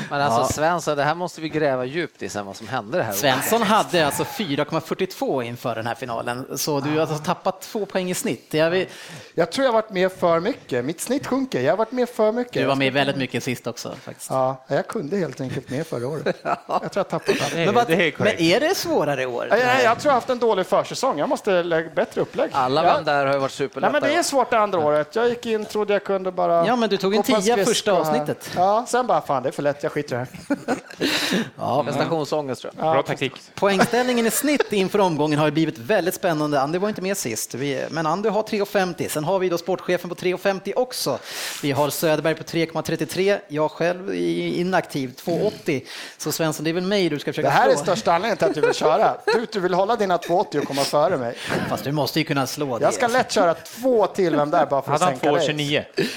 Men 0.10 0.22
alltså 0.22 0.42
Ja. 0.42 0.48
Svensson, 0.48 0.98
det 0.98 1.04
här 1.04 1.16
måste 1.16 1.42
vi 1.42 1.50
gräva 1.50 1.86
djupt 1.86 2.24
i 2.24 2.30
sen 2.30 2.46
vad 2.46 2.56
som 2.56 2.68
hände 2.68 2.98
det 2.98 3.04
här 3.04 3.12
året. 3.12 3.20
Svensson 3.20 3.62
hade 3.62 4.06
alltså 4.06 4.24
4,42 4.24 5.44
inför 5.44 5.76
den 5.76 5.88
här 5.88 5.96
finalen, 5.96 6.58
så 6.58 6.80
du 6.80 6.90
har 6.90 7.00
alltså 7.00 7.18
tappat 7.18 7.62
två 7.62 7.86
poäng 7.86 8.10
i 8.12 8.14
snitt. 8.14 8.54
Jag 8.54 8.70
vill, 8.70 8.88
Jag 9.34 9.52
tror 9.52 9.66
jag 9.66 9.72
har 9.74 9.82
varit 9.82 9.90
med 9.90 10.12
för 10.12 10.40
mycket. 10.40 10.86
Mitt 10.86 11.02
snitt 11.02 11.28
sjunker. 11.28 11.62
Jag 11.62 11.72
har 11.72 11.78
varit 11.78 11.92
med 11.92 12.10
för 12.10 12.32
mycket. 12.32 12.54
du 12.54 12.66
var 12.66 12.76
med 12.76 12.94
väldigt 12.94 13.18
mycket 13.18 13.44
sist 13.44 13.68
också 13.68 13.96
faktiskt. 14.02 14.30
Ja, 14.30 14.66
jag 14.68 14.88
kunde 14.88 15.18
helt 15.18 15.42
enkelt 15.42 15.70
med 15.70 15.88
förra 15.88 16.08
året. 16.08 16.36
Jag 16.44 16.92
tror 16.92 16.92
jag 16.94 17.10
tappat 17.10 17.42
allt. 17.44 17.56
Men, 17.56 17.74
vad, 17.74 17.88
det 17.88 17.94
är 17.94 18.14
men 18.18 18.40
är 18.42 18.60
det 18.60 18.76
svårare 18.76 19.22
i 19.22 19.26
år? 19.26 19.48
Jag, 19.50 19.60
jag, 19.60 19.68
jag 19.68 19.76
tror 19.76 19.86
jag 20.04 20.12
har 20.12 20.14
haft 20.14 20.30
en 20.30 20.40
dålig 20.40 20.66
försäsong. 20.66 21.20
Jag 21.20 21.30
måste 21.30 21.64
lägga 21.64 21.90
bättre 21.90 22.22
upplägg. 22.22 22.50
Alla 22.54 22.86
ja. 22.86 22.94
vem 22.94 23.04
där 23.04 23.26
har 23.26 23.34
ju 23.34 23.40
varit 23.40 23.42
Nej, 23.42 23.68
superlätta. 23.68 23.92
men 23.92 24.02
det 24.02 24.16
är 24.16 24.24
svårt 24.24 24.50
det 24.50 24.60
andra 24.60 24.80
året. 24.80 25.16
Jag 25.16 25.30
gick 25.30 25.46
in, 25.46 25.66
trodde 25.66 25.94
jag 25.94 26.04
kunde 26.04 26.32
bara... 26.32 26.68
Ja, 26.68 26.76
men 26.76 26.90
du 26.90 26.98
tog 26.98 27.16
en 27.16 27.24
tia 27.24 27.66
första 27.66 27.94
avsnittet. 27.94 28.50
Ja, 28.56 28.86
sen 28.88 29.08
bara 29.08 29.22
fan 29.22 29.44
det 29.44 29.52
för 29.54 29.64
lätt, 29.64 29.84
jag 29.84 29.92
skiter 29.92 30.16
i 30.16 30.20
det 30.20 30.56
här. 30.68 30.78
Ja, 31.58 31.84
Prestationsångest 31.84 32.62
tror 32.62 32.74
jag. 32.78 32.94
Bra 32.94 33.04
taktik. 33.04 33.32
Poängställningen 33.56 34.26
i 34.28 34.32
snitt 34.32 34.74
inför 34.74 35.00
omgången 35.00 35.40
har 35.40 35.46
ju 35.46 35.52
blivit 35.52 35.78
väldigt 35.78 36.14
spännande. 36.14 36.62
Andy 36.62 36.78
var 36.78 36.90
inte 36.90 37.02
med 37.02 37.18
sist, 37.18 37.54
Vi- 37.56 37.86
men 37.90 38.06
Andy 38.06 38.30
har 38.30 38.44
3,50. 38.44 39.08
Sen 39.10 39.24
har 39.24 39.40
vi 39.40 39.50
då 39.50 39.58
sportchefen 39.58 40.10
på 40.10 40.16
3,50 40.16 40.74
också. 40.76 41.20
Vi 41.62 41.72
har 41.72 41.90
Söderberg 41.90 42.36
på 42.36 42.44
3,33. 42.44 43.38
Jag 43.48 43.72
själv 43.72 44.10
är 44.10 44.14
inaktiv, 44.14 45.14
2,80. 45.26 45.82
Så 46.18 46.32
Svensson, 46.32 46.64
det 46.64 46.70
är 46.70 46.74
väl 46.74 46.84
mig 46.84 47.10
du 47.10 47.20
ska 47.20 47.32
försöka 47.32 47.48
Det 47.48 47.54
här 47.54 47.70
är 47.70 47.74
slå. 47.76 47.82
största 47.84 48.14
anledningen 48.14 48.38
till 48.38 48.48
att 48.48 48.54
du 48.56 48.62
vill 48.62 48.74
köra. 48.74 49.18
Du, 49.26 49.46
du 49.52 49.60
vill 49.60 49.74
hålla 49.74 49.96
dina 49.96 50.18
2,80 50.18 50.58
och 50.62 50.68
komma 50.68 50.82
före 50.84 51.18
mig. 51.18 51.36
Fast 51.70 51.84
du 51.84 51.92
måste 51.92 52.20
ju 52.20 52.26
kunna 52.26 52.48
slå 52.48 52.78
det. 52.78 52.86
Jag 52.86 52.94
ska 52.94 53.08
lätt 53.08 53.32
köra 53.32 53.54
två 53.54 54.08
till 54.08 54.36
vem 54.36 54.50
där 54.52 54.66
bara 54.66 54.82
för 54.82 54.94
att 54.94 55.02
Hade 55.02 55.12
han 55.12 55.20
sänka 55.20 55.54
dig. 55.54 55.86
2,29? 55.98 56.08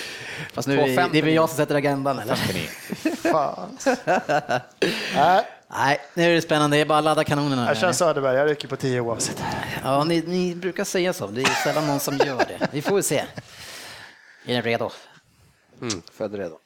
Fast 0.53 0.69
nu, 0.69 0.81
är- 0.81 1.09
det 1.13 1.19
är 1.19 1.23
väl 1.23 1.35
jag 1.35 1.49
som 1.49 1.57
sätter 1.57 1.75
agendan, 1.75 2.19
eller? 2.19 2.35
Fan. 3.17 3.79
Nej, 5.15 5.45
Nej, 5.69 6.01
nu 6.15 6.23
är 6.31 6.35
det 6.35 6.43
spännande. 6.43 6.77
Det 6.77 6.81
är 6.81 6.85
bara 6.87 6.99
att 6.99 7.05
ladda 7.05 7.25
kanonerna. 7.25 7.67
jag 7.67 7.77
känner 7.77 7.93
Söderberg, 7.93 8.37
jag 8.37 8.51
rycker 8.51 8.69
på 8.69 8.77
10 8.77 9.01
oavsett. 9.01 9.43
Ja, 9.85 10.05
ni, 10.05 10.23
ni 10.27 10.55
brukar 10.55 10.85
säga 10.85 11.13
så. 11.13 11.27
Det 11.27 11.41
är 11.43 11.65
sällan 11.65 11.87
någon 11.87 12.01
som 12.01 12.17
gör 12.17 12.39
det. 12.39 12.69
Vi 12.73 12.83
får 12.83 13.01
se. 13.03 13.19
Är 13.19 14.55
ni 14.55 14.61
redo? 14.61 14.91
Född 16.13 16.35
redo. 16.35 16.59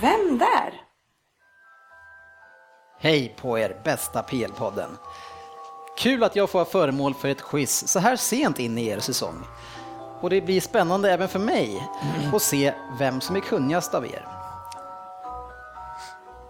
Vem 0.00 0.38
där? 0.38 0.87
Hej 3.00 3.34
på 3.40 3.58
er 3.58 3.76
bästa 3.84 4.22
PL-podden. 4.22 4.90
Kul 5.98 6.24
att 6.24 6.36
jag 6.36 6.50
får 6.50 6.58
vara 6.58 6.68
föremål 6.68 7.14
för 7.14 7.28
ett 7.28 7.42
quiz 7.42 7.88
så 7.88 7.98
här 7.98 8.16
sent 8.16 8.58
in 8.58 8.78
i 8.78 8.86
er 8.86 8.98
säsong. 8.98 9.44
Och 10.20 10.30
det 10.30 10.40
blir 10.40 10.60
spännande 10.60 11.12
även 11.12 11.28
för 11.28 11.38
mig 11.38 11.88
att 12.34 12.42
se 12.42 12.74
vem 12.98 13.20
som 13.20 13.36
är 13.36 13.40
kunnigast 13.40 13.94
av 13.94 14.06
er. 14.06 14.26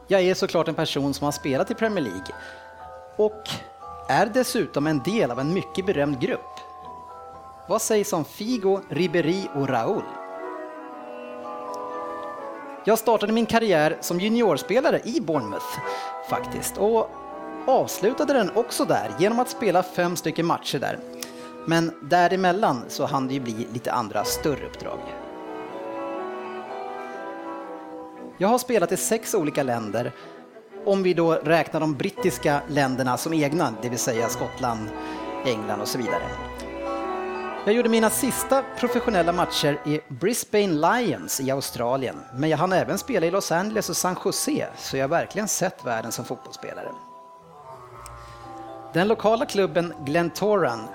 Jag 0.06 0.22
är 0.22 0.34
såklart 0.34 0.68
en 0.68 0.74
person 0.74 1.14
som 1.14 1.24
har 1.24 1.32
spelat 1.32 1.70
i 1.70 1.74
Premier 1.74 2.04
League 2.04 2.34
och 3.16 3.42
är 4.08 4.26
dessutom 4.26 4.86
en 4.86 5.02
del 5.02 5.30
av 5.30 5.40
en 5.40 5.54
mycket 5.54 5.86
berömd 5.86 6.20
grupp. 6.20 6.60
Vad 7.68 7.82
sägs 7.82 8.12
om 8.12 8.24
Figo, 8.24 8.80
Ribéry 8.90 9.48
och 9.54 9.68
Raúl? 9.68 10.04
Jag 12.88 12.98
startade 12.98 13.32
min 13.32 13.46
karriär 13.46 13.98
som 14.00 14.20
juniorspelare 14.20 15.00
i 15.04 15.20
Bournemouth 15.20 15.78
faktiskt 16.30 16.78
och 16.78 17.10
avslutade 17.66 18.32
den 18.32 18.50
också 18.54 18.84
där 18.84 19.10
genom 19.18 19.38
att 19.38 19.48
spela 19.48 19.82
fem 19.82 20.16
stycken 20.16 20.46
matcher 20.46 20.78
där. 20.78 20.98
Men 21.66 21.92
däremellan 22.02 22.84
så 22.88 23.06
hann 23.06 23.28
det 23.28 23.34
ju 23.34 23.40
bli 23.40 23.66
lite 23.72 23.92
andra 23.92 24.24
större 24.24 24.66
uppdrag. 24.66 24.98
Jag 28.38 28.48
har 28.48 28.58
spelat 28.58 28.92
i 28.92 28.96
sex 28.96 29.34
olika 29.34 29.62
länder 29.62 30.12
om 30.84 31.02
vi 31.02 31.14
då 31.14 31.32
räknar 31.32 31.80
de 31.80 31.94
brittiska 31.94 32.62
länderna 32.68 33.16
som 33.16 33.34
egna, 33.34 33.74
det 33.82 33.88
vill 33.88 33.98
säga 33.98 34.28
Skottland, 34.28 34.88
England 35.46 35.80
och 35.80 35.88
så 35.88 35.98
vidare. 35.98 36.57
Jag 37.64 37.74
gjorde 37.74 37.88
mina 37.88 38.10
sista 38.10 38.62
professionella 38.78 39.32
matcher 39.32 39.80
i 39.86 40.00
Brisbane 40.08 40.66
Lions 40.66 41.40
i 41.40 41.50
Australien, 41.50 42.16
men 42.34 42.50
jag 42.50 42.58
hann 42.58 42.72
även 42.72 42.98
spela 42.98 43.26
i 43.26 43.30
Los 43.30 43.52
Angeles 43.52 43.90
och 43.90 43.96
San 43.96 44.16
Jose, 44.24 44.68
så 44.76 44.96
jag 44.96 45.04
har 45.04 45.08
verkligen 45.08 45.48
sett 45.48 45.84
världen 45.84 46.12
som 46.12 46.24
fotbollsspelare. 46.24 46.88
Den 48.92 49.08
lokala 49.08 49.46
klubben 49.46 49.94
Glentoran 50.04 50.88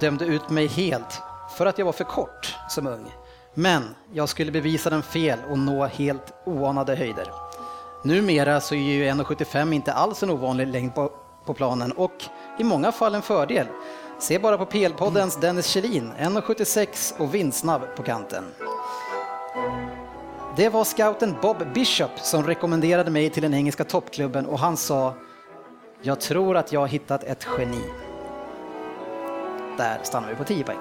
dömde 0.00 0.24
ut 0.24 0.50
mig 0.50 0.66
helt 0.66 1.22
för 1.56 1.66
att 1.66 1.78
jag 1.78 1.86
var 1.86 1.92
för 1.92 2.04
kort 2.04 2.56
som 2.68 2.86
ung. 2.86 3.12
Men 3.54 3.94
jag 4.12 4.28
skulle 4.28 4.52
bevisa 4.52 4.90
den 4.90 5.02
fel 5.02 5.38
och 5.50 5.58
nå 5.58 5.86
helt 5.86 6.32
oanade 6.44 6.96
höjder. 6.96 7.30
Numera 8.04 8.60
så 8.60 8.74
är 8.74 8.78
ju 8.78 9.04
1,75 9.04 9.74
inte 9.74 9.92
alls 9.92 10.22
en 10.22 10.30
ovanlig 10.30 10.66
längd 10.66 10.94
på, 10.94 11.12
på 11.46 11.54
planen 11.54 11.92
och 11.92 12.24
i 12.58 12.64
många 12.64 12.92
fall 12.92 13.14
en 13.14 13.22
fördel. 13.22 13.66
Se 14.18 14.38
bara 14.38 14.58
på 14.58 14.66
PL-poddens 14.66 15.40
Dennis 15.40 15.66
Kjellin, 15.66 16.12
1,76 16.18 17.20
och 17.20 17.34
vindsnabb 17.34 17.82
på 17.96 18.02
kanten. 18.02 18.44
Det 20.56 20.68
var 20.68 20.84
scouten 20.84 21.36
Bob 21.42 21.72
Bishop 21.74 22.10
som 22.16 22.46
rekommenderade 22.46 23.10
mig 23.10 23.30
till 23.30 23.42
den 23.42 23.54
engelska 23.54 23.84
toppklubben 23.84 24.46
och 24.46 24.58
han 24.58 24.76
sa 24.76 25.14
Jag 26.02 26.20
tror 26.20 26.56
att 26.56 26.72
jag 26.72 26.80
har 26.80 26.86
hittat 26.86 27.24
ett 27.24 27.46
geni. 27.58 27.82
Där 29.76 29.98
stannar 30.02 30.28
vi 30.28 30.34
på 30.34 30.44
10 30.44 30.64
poäng. 30.64 30.78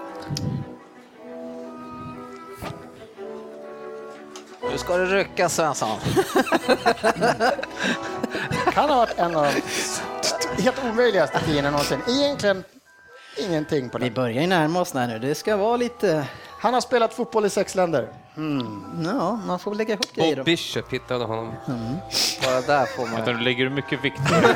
Nu 4.71 4.77
ska 4.77 4.97
det 4.97 5.05
rycka 5.05 5.49
Svensson. 5.49 5.99
Kan 8.71 8.89
ha 8.89 8.97
varit 8.97 9.17
en 9.17 9.35
av 9.35 9.47
de 10.55 10.63
helt 10.63 10.83
omöjligaste 10.85 11.39
tiorna 11.39 11.71
någonsin. 11.71 11.99
Egentligen 12.07 12.63
ingenting 13.37 13.89
på 13.89 13.97
Vi 13.97 14.05
den. 14.05 14.13
börjar 14.13 14.41
ju 14.41 14.47
närma 14.47 14.81
oss 14.81 14.93
här 14.93 15.07
nu. 15.07 15.19
Det 15.19 15.35
ska 15.35 15.57
vara 15.57 15.77
lite... 15.77 16.27
Han 16.59 16.73
har 16.73 16.81
spelat 16.81 17.13
fotboll 17.13 17.45
i 17.45 17.49
sex 17.49 17.75
länder. 17.75 18.07
Ja, 19.03 19.39
man 19.47 19.59
får 19.59 19.75
lägga 19.75 19.93
ihop 19.93 20.13
grejer. 20.13 20.35
Bob. 20.35 20.45
Bishop 20.45 20.93
hittade 20.93 21.25
honom. 21.25 21.53
Bara 22.45 22.61
där 22.61 22.85
får 22.85 23.03
man... 23.05 23.11
Vänta, 23.15 23.31
nu 23.31 23.39
lägger 23.39 23.63
du 23.63 23.69
mycket 23.69 24.03
vikt 24.03 24.17
på 24.17 24.33
det. 24.33 24.55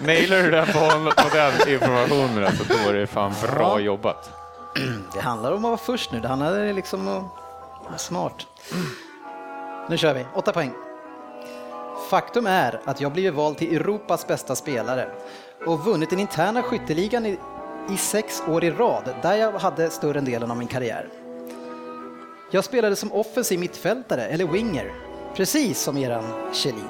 Nailar 0.00 0.42
du 0.42 0.50
den 0.50 0.66
på, 0.66 1.12
på 1.22 1.28
den 1.36 1.68
informationen 1.72 2.44
alltså, 2.46 2.64
då 2.68 2.90
är 2.90 2.94
det 2.94 3.06
fan 3.06 3.32
bra 3.42 3.80
jobbat. 3.80 4.30
Det 5.14 5.20
handlar 5.20 5.50
om 5.52 5.56
att 5.56 5.62
vara 5.62 5.76
först 5.76 6.12
nu. 6.12 6.20
Det 6.20 6.28
handlar 6.28 6.72
liksom 6.72 7.08
om 7.08 7.16
att 7.16 7.84
vara 7.88 7.98
smart. 7.98 8.46
Nu 9.88 9.96
kör 9.98 10.14
vi. 10.14 10.26
Åtta 10.34 10.52
poäng. 10.52 10.72
Faktum 12.10 12.46
är 12.46 12.80
att 12.84 13.00
jag 13.00 13.12
blivit 13.12 13.34
vald 13.34 13.58
till 13.58 13.76
Europas 13.76 14.26
bästa 14.26 14.56
spelare 14.56 15.08
och 15.66 15.84
vunnit 15.84 16.10
den 16.10 16.20
interna 16.20 16.62
skytteligan 16.62 17.26
i, 17.26 17.38
i 17.90 17.96
sex 17.96 18.42
år 18.48 18.64
i 18.64 18.70
rad, 18.70 19.14
där 19.22 19.36
jag 19.36 19.52
hade 19.52 19.90
större 19.90 20.20
delen 20.20 20.50
av 20.50 20.56
min 20.56 20.68
karriär. 20.68 21.08
Jag 22.50 22.64
spelade 22.64 22.96
som 22.96 23.12
offensiv 23.12 23.58
mittfältare, 23.58 24.26
eller 24.26 24.46
winger, 24.46 24.92
precis 25.34 25.80
som 25.80 25.96
eran 25.96 26.24
Kjellin. 26.52 26.88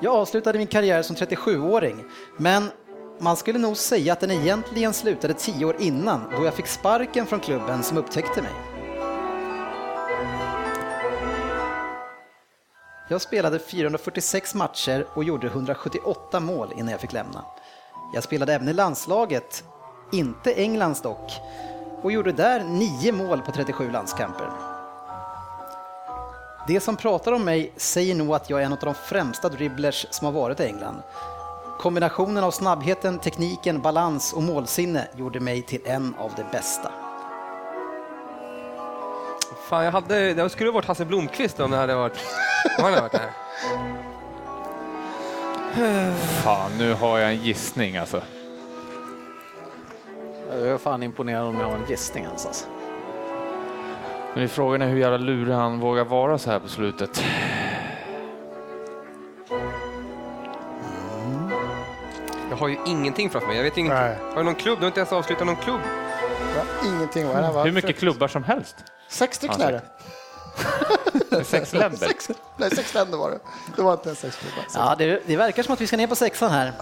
Jag 0.00 0.14
avslutade 0.14 0.58
min 0.58 0.66
karriär 0.66 1.02
som 1.02 1.16
37-åring, 1.16 2.04
men 2.36 2.70
man 3.18 3.36
skulle 3.36 3.58
nog 3.58 3.76
säga 3.76 4.12
att 4.12 4.20
den 4.20 4.30
egentligen 4.30 4.92
slutade 4.92 5.34
tio 5.34 5.66
år 5.66 5.76
innan, 5.78 6.20
då 6.36 6.44
jag 6.44 6.54
fick 6.54 6.66
sparken 6.66 7.26
från 7.26 7.40
klubben 7.40 7.82
som 7.82 7.98
upptäckte 7.98 8.42
mig. 8.42 8.73
Jag 13.08 13.20
spelade 13.20 13.58
446 13.58 14.54
matcher 14.54 15.06
och 15.14 15.24
gjorde 15.24 15.46
178 15.46 16.40
mål 16.40 16.72
innan 16.76 16.88
jag 16.88 17.00
fick 17.00 17.12
lämna. 17.12 17.44
Jag 18.14 18.24
spelade 18.24 18.54
även 18.54 18.68
i 18.68 18.72
landslaget, 18.72 19.64
inte 20.12 20.54
Englands 20.54 21.02
dock, 21.02 21.32
och 22.02 22.12
gjorde 22.12 22.32
där 22.32 22.64
9 22.64 23.12
mål 23.12 23.40
på 23.42 23.52
37 23.52 23.90
landskamper. 23.90 24.50
Det 26.66 26.80
som 26.80 26.96
pratar 26.96 27.32
om 27.32 27.44
mig 27.44 27.72
säger 27.76 28.14
nog 28.14 28.34
att 28.34 28.50
jag 28.50 28.60
är 28.60 28.64
en 28.64 28.72
av 28.72 28.78
de 28.78 28.94
främsta 28.94 29.48
dribblers 29.48 30.06
som 30.10 30.24
har 30.24 30.32
varit 30.32 30.60
i 30.60 30.64
England. 30.64 31.02
Kombinationen 31.78 32.44
av 32.44 32.50
snabbheten, 32.50 33.18
tekniken, 33.18 33.80
balans 33.80 34.32
och 34.32 34.42
målsinne 34.42 35.08
gjorde 35.16 35.40
mig 35.40 35.62
till 35.62 35.80
en 35.84 36.14
av 36.18 36.32
de 36.36 36.42
bästa. 36.52 37.03
Fan, 39.74 39.84
jag 39.84 39.92
hade, 39.92 40.34
det 40.34 40.48
skulle 40.48 40.70
ha 40.70 40.74
varit 40.74 40.86
Hasse 40.86 41.04
Blomqvist 41.04 41.60
om 41.60 41.70
det 41.70 41.76
hade 41.76 41.94
varit, 41.94 42.18
om 42.78 42.84
han 42.84 42.94
hade 42.94 43.02
varit 43.02 43.16
här. 43.16 43.30
Fan, 46.42 46.70
nu 46.78 46.92
har 46.92 47.18
jag 47.18 47.30
en 47.30 47.36
gissning 47.36 47.96
alltså. 47.96 48.22
Jag 50.50 50.68
är 50.68 50.78
fan 50.78 51.02
imponerad 51.02 51.46
om 51.46 51.60
jag 51.60 51.66
har 51.66 51.74
en 51.74 51.84
gissning 51.88 52.24
ens. 52.24 52.46
Alltså. 52.46 52.66
Men 54.34 54.48
frågan 54.48 54.82
är 54.82 54.88
hur 54.88 54.98
jävla 54.98 55.16
lurig 55.16 55.54
han 55.54 55.80
vågar 55.80 56.04
vara 56.04 56.38
så 56.38 56.50
här 56.50 56.58
på 56.58 56.68
slutet. 56.68 57.24
har 62.58 62.68
ju 62.68 62.78
ingenting 62.86 63.30
framför 63.30 63.48
mig. 63.48 63.56
Jag 63.56 63.64
vet 63.64 63.78
ingenting. 63.78 63.98
Nej. 63.98 64.16
Har 64.30 64.36
du 64.36 64.42
någon 64.42 64.54
klubb? 64.54 64.78
Du 64.78 64.82
har 64.82 64.86
inte 64.86 65.00
ens 65.00 65.12
avslutat 65.12 65.46
någon 65.46 65.56
klubb. 65.56 65.80
Jag 66.56 66.64
har 66.64 66.96
ingenting. 66.96 67.26
Vad 67.26 67.36
det? 67.36 67.62
Hur 67.62 67.72
mycket 67.72 67.98
klubbar 67.98 68.28
som 68.28 68.44
helst. 68.44 68.76
Sex 69.14 69.36
stycken 69.36 69.60
är 69.60 69.72
det. 69.72 69.82
Sex 71.44 71.72
länder. 71.72 71.96
Sex, 71.96 72.30
nej, 72.56 72.70
sex 72.70 72.94
länder 72.94 73.18
var 73.18 73.30
det. 73.30 73.38
Det 73.76 73.82
var 73.82 73.92
inte 73.92 74.08
ens 74.08 74.18
sex 74.18 74.36
klubbar. 74.36 74.64
Ja, 74.74 74.94
det, 74.98 75.22
det 75.26 75.36
verkar 75.36 75.62
som 75.62 75.74
att 75.74 75.80
vi 75.80 75.86
ska 75.86 75.96
ner 75.96 76.06
på 76.06 76.16
sexan 76.16 76.50
här. 76.50 76.72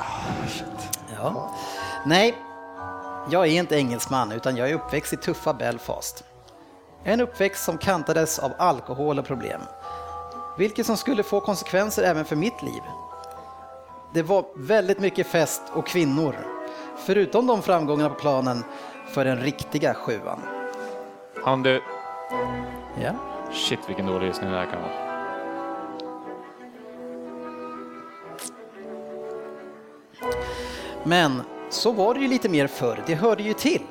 Ja. 1.16 1.56
Nej, 2.06 2.34
jag 3.30 3.46
är 3.46 3.50
inte 3.50 3.76
engelsman 3.76 4.32
utan 4.32 4.56
jag 4.56 4.70
är 4.70 4.74
uppväxt 4.74 5.12
i 5.12 5.16
tuffa 5.16 5.54
Belfast. 5.54 6.24
En 7.04 7.20
uppväxt 7.20 7.64
som 7.64 7.78
kantades 7.78 8.38
av 8.38 8.52
alkohol 8.58 9.18
och 9.18 9.26
problem. 9.26 9.60
Vilket 10.58 10.86
som 10.86 10.96
skulle 10.96 11.22
få 11.22 11.40
konsekvenser 11.40 12.02
även 12.02 12.24
för 12.24 12.36
mitt 12.36 12.62
liv. 12.62 12.82
Det 14.14 14.22
var 14.22 14.44
väldigt 14.56 15.00
mycket 15.00 15.26
fest 15.26 15.62
och 15.72 15.86
kvinnor. 15.86 16.36
Förutom 17.06 17.46
de 17.46 17.62
framgångarna 17.62 18.08
på 18.08 18.20
planen 18.20 18.64
för 19.08 19.24
den 19.24 19.40
riktiga 19.40 19.94
sjuan. 19.94 20.40
Han 21.44 21.62
du, 21.62 21.82
Ja. 23.02 23.12
shit 23.52 23.78
vilken 23.88 24.06
dålig 24.06 24.26
gissning 24.26 24.50
det 24.50 24.56
här 24.56 24.66
kan 24.66 24.82
vara. 24.82 25.12
Men 31.04 31.42
så 31.70 31.92
var 31.92 32.14
det 32.14 32.20
ju 32.20 32.28
lite 32.28 32.48
mer 32.48 32.66
förr, 32.66 33.02
det 33.06 33.14
hörde 33.14 33.42
ju 33.42 33.52
till. 33.52 33.82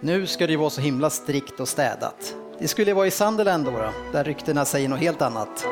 Nu 0.00 0.26
ska 0.26 0.46
det 0.46 0.52
ju 0.52 0.58
vara 0.58 0.70
så 0.70 0.80
himla 0.80 1.10
strikt 1.10 1.60
och 1.60 1.68
städat. 1.68 2.34
Det 2.58 2.68
skulle 2.68 2.94
vara 2.94 3.06
i 3.06 3.10
Sunderland 3.10 3.64
då, 3.64 3.70
då 3.70 3.92
där 4.12 4.24
ryktena 4.24 4.64
säger 4.64 4.88
något 4.88 5.00
helt 5.00 5.22
annat. 5.22 5.66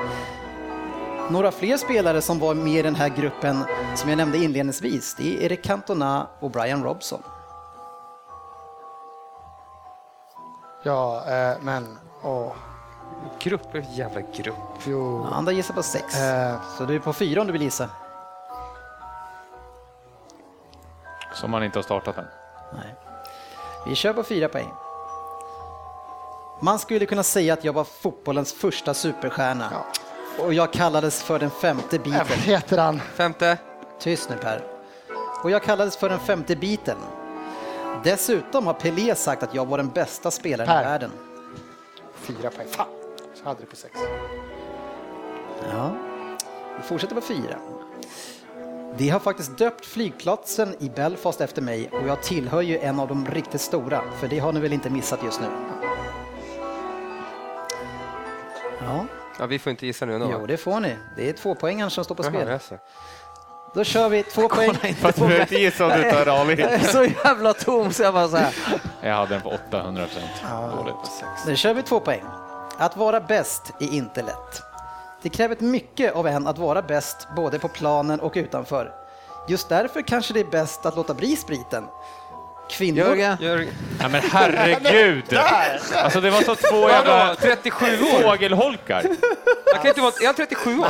Några 1.31 1.53
fler 1.53 1.77
spelare 1.77 2.21
som 2.21 2.39
var 2.39 2.55
med 2.55 2.79
i 2.79 2.83
den 2.83 2.95
här 2.95 3.09
gruppen 3.09 3.59
som 3.95 4.11
jag 4.11 4.17
nämnde 4.17 4.39
inledningsvis, 4.39 5.15
det 5.19 5.37
är 5.37 5.43
Erik 5.43 5.63
Cantona 5.63 6.27
och 6.41 6.51
Brian 6.51 6.85
Robson. 6.85 7.23
Ja, 10.85 11.24
eh, 11.28 11.57
men... 11.61 11.99
Åh, 12.22 12.53
Grupp, 13.39 13.74
en 13.74 13.93
jävla 13.93 14.20
grupp. 14.20 14.57
jo. 14.87 15.26
Ja, 15.30 15.37
Andra 15.37 15.53
gissar 15.53 15.74
på 15.74 15.82
sex. 15.82 16.20
Eh, 16.20 16.57
Så 16.78 16.85
du 16.85 16.95
är 16.95 16.99
på 16.99 17.12
fyra 17.12 17.41
om 17.41 17.47
du 17.47 17.53
vill 17.53 17.62
gissa. 17.62 17.89
Som 21.35 21.51
man 21.51 21.64
inte 21.64 21.78
har 21.78 21.82
startat 21.82 22.18
än. 22.18 22.24
Nej. 22.74 22.95
Vi 23.87 23.95
kör 23.95 24.12
på 24.12 24.22
fyra 24.22 24.49
poäng. 24.49 24.72
Man 26.61 26.78
skulle 26.78 27.07
kunna 27.07 27.22
säga 27.22 27.53
att 27.55 27.64
jag 27.64 27.72
var 27.72 27.85
fotbollens 27.85 28.53
första 28.53 28.95
superstjärna. 28.95 29.70
Och 30.39 30.55
jag 30.55 30.72
kallades 30.72 31.22
för 31.22 31.39
den 31.39 31.51
femte 31.51 31.97
äh, 31.97 32.03
vad 32.03 32.12
Beatles. 32.12 32.39
heter 32.45 32.78
han? 32.78 33.01
Femte. 33.01 33.59
Tyst 33.99 34.30
nu 34.30 34.37
Per. 34.37 34.62
Och 35.43 35.51
jag 35.51 35.62
kallades 35.62 35.97
för 35.97 36.09
den 36.09 36.18
femte 36.20 36.57
Beatlen. 36.57 36.97
Dessutom 38.03 38.67
har 38.67 38.75
Pelé 38.75 39.15
sagt 39.15 39.43
att 39.43 39.55
jag 39.55 39.67
var 39.67 39.79
den 39.79 39.89
bästa 39.89 40.31
spelaren 40.31 40.69
Per. 40.69 40.81
i 40.81 40.85
världen. 40.85 41.11
Fyra 42.15 42.51
poäng. 42.51 42.67
Fan, 42.71 42.87
så 43.35 43.45
hade 43.45 43.61
du 43.61 43.67
på 43.67 43.77
sex. 43.77 43.95
Ja. 45.73 45.91
Vi 46.77 46.83
fortsätter 46.83 47.15
på 47.15 47.21
fyra. 47.21 47.57
De 48.97 49.09
har 49.09 49.21
faktiskt 49.21 49.59
döpt 49.59 49.87
flygplatsen 49.87 50.75
i 50.79 50.89
Belfast 50.91 51.41
efter 51.41 51.63
mig 51.63 51.89
och 51.93 52.09
jag 52.09 52.23
tillhör 52.23 52.61
ju 52.61 52.79
en 52.79 53.01
av 53.01 53.09
de 53.09 53.27
riktigt 53.27 53.61
stora, 53.61 54.03
för 54.21 54.29
det 54.29 54.39
har 54.39 54.53
ni 54.53 54.61
väl 54.61 54.73
inte 54.73 54.91
missat 54.91 55.21
just 55.25 55.41
nu? 55.41 55.47
Ja, 58.81 59.07
Ja, 59.39 59.47
vi 59.47 59.59
får 59.59 59.71
inte 59.71 59.87
gissa 59.87 60.07
nu 60.07 60.15
ändå. 60.15 60.29
jo 60.33 60.47
det 60.47 60.57
får 60.57 60.81
ni. 60.81 60.97
Det 61.17 61.29
är 61.29 61.33
två 61.33 61.55
poängen 61.55 61.91
som 61.91 62.05
står 62.05 62.15
på 62.15 62.23
spel. 62.23 62.59
Då 63.75 63.85
kör 63.85 64.09
vi 64.09 64.22
två 64.22 64.49
poäng. 64.49 64.95
Fast 65.01 65.18
du 65.18 65.20
behöver 65.25 65.41
inte 65.41 65.55
gissa 65.55 65.85
om 65.87 65.93
du 66.01 66.11
tar 66.11 66.27
Ali. 66.27 66.79
Så 66.93 67.05
jävla 67.25 67.55
tom 67.55 67.93
så 67.93 68.03
jag 68.03 68.14
bara 68.14 68.29
så 68.29 68.37
här. 68.37 68.55
Jag 69.03 69.14
hade 69.14 69.35
den 69.35 69.41
på 69.43 69.51
800 69.70 70.07
procent. 70.07 70.77
Dåligt. 70.77 71.25
Nu 71.47 71.57
kör 71.57 71.75
vi 71.75 71.83
två 71.83 72.01
poäng. 72.01 72.22
Att 72.79 72.97
vara 72.97 73.20
bäst 73.20 73.72
är 73.81 73.95
inte 73.95 74.22
lätt. 74.22 74.62
Det 75.22 75.29
kräver 75.29 75.57
mycket 75.61 76.14
av 76.14 76.27
en 76.27 76.47
att 76.47 76.59
vara 76.59 76.83
bäst 76.83 77.29
både 77.37 77.59
på 77.59 77.68
planen 77.68 78.20
och 78.20 78.33
utanför. 78.37 78.93
Just 79.49 79.68
därför 79.68 80.03
kanske 80.03 80.35
det 80.35 80.41
är 80.41 80.45
bäst 80.51 80.87
att 80.87 80.97
låta 80.97 81.14
bli 81.14 81.37
spriten. 81.37 81.85
Kvinnor... 82.71 82.99
Jörgen, 82.99 83.37
Jörgen. 83.41 83.75
Ja, 84.01 84.09
men 84.09 84.23
herregud! 84.23 85.25
Alltså 85.95 86.21
det 86.21 86.31
var 86.31 86.43
så 86.43 86.55
två 86.55 86.89
jävla 86.89 87.35
37 87.35 87.87
år? 87.87 88.23
fågelholkar. 88.23 89.03
Han 89.73 89.83
kan 89.83 89.87
inte 89.87 90.01
vara... 90.01 90.12
Är 90.21 90.27
han 90.27 90.35
37 90.35 90.79
år? 90.79 90.87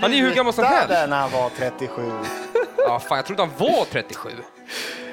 Han 0.00 0.12
är 0.12 0.16
ju 0.16 0.22
hur 0.22 0.34
gammal 0.34 0.52
som 0.52 0.64
helst. 0.64 0.86
Slutade 0.86 1.06
när 1.06 1.20
han 1.20 1.30
var 1.30 1.50
37. 1.58 2.02
Ja, 2.78 3.00
fan, 3.00 3.16
jag 3.16 3.26
trodde 3.26 3.42
han 3.42 3.50
var 3.58 3.84
37. 3.92 4.28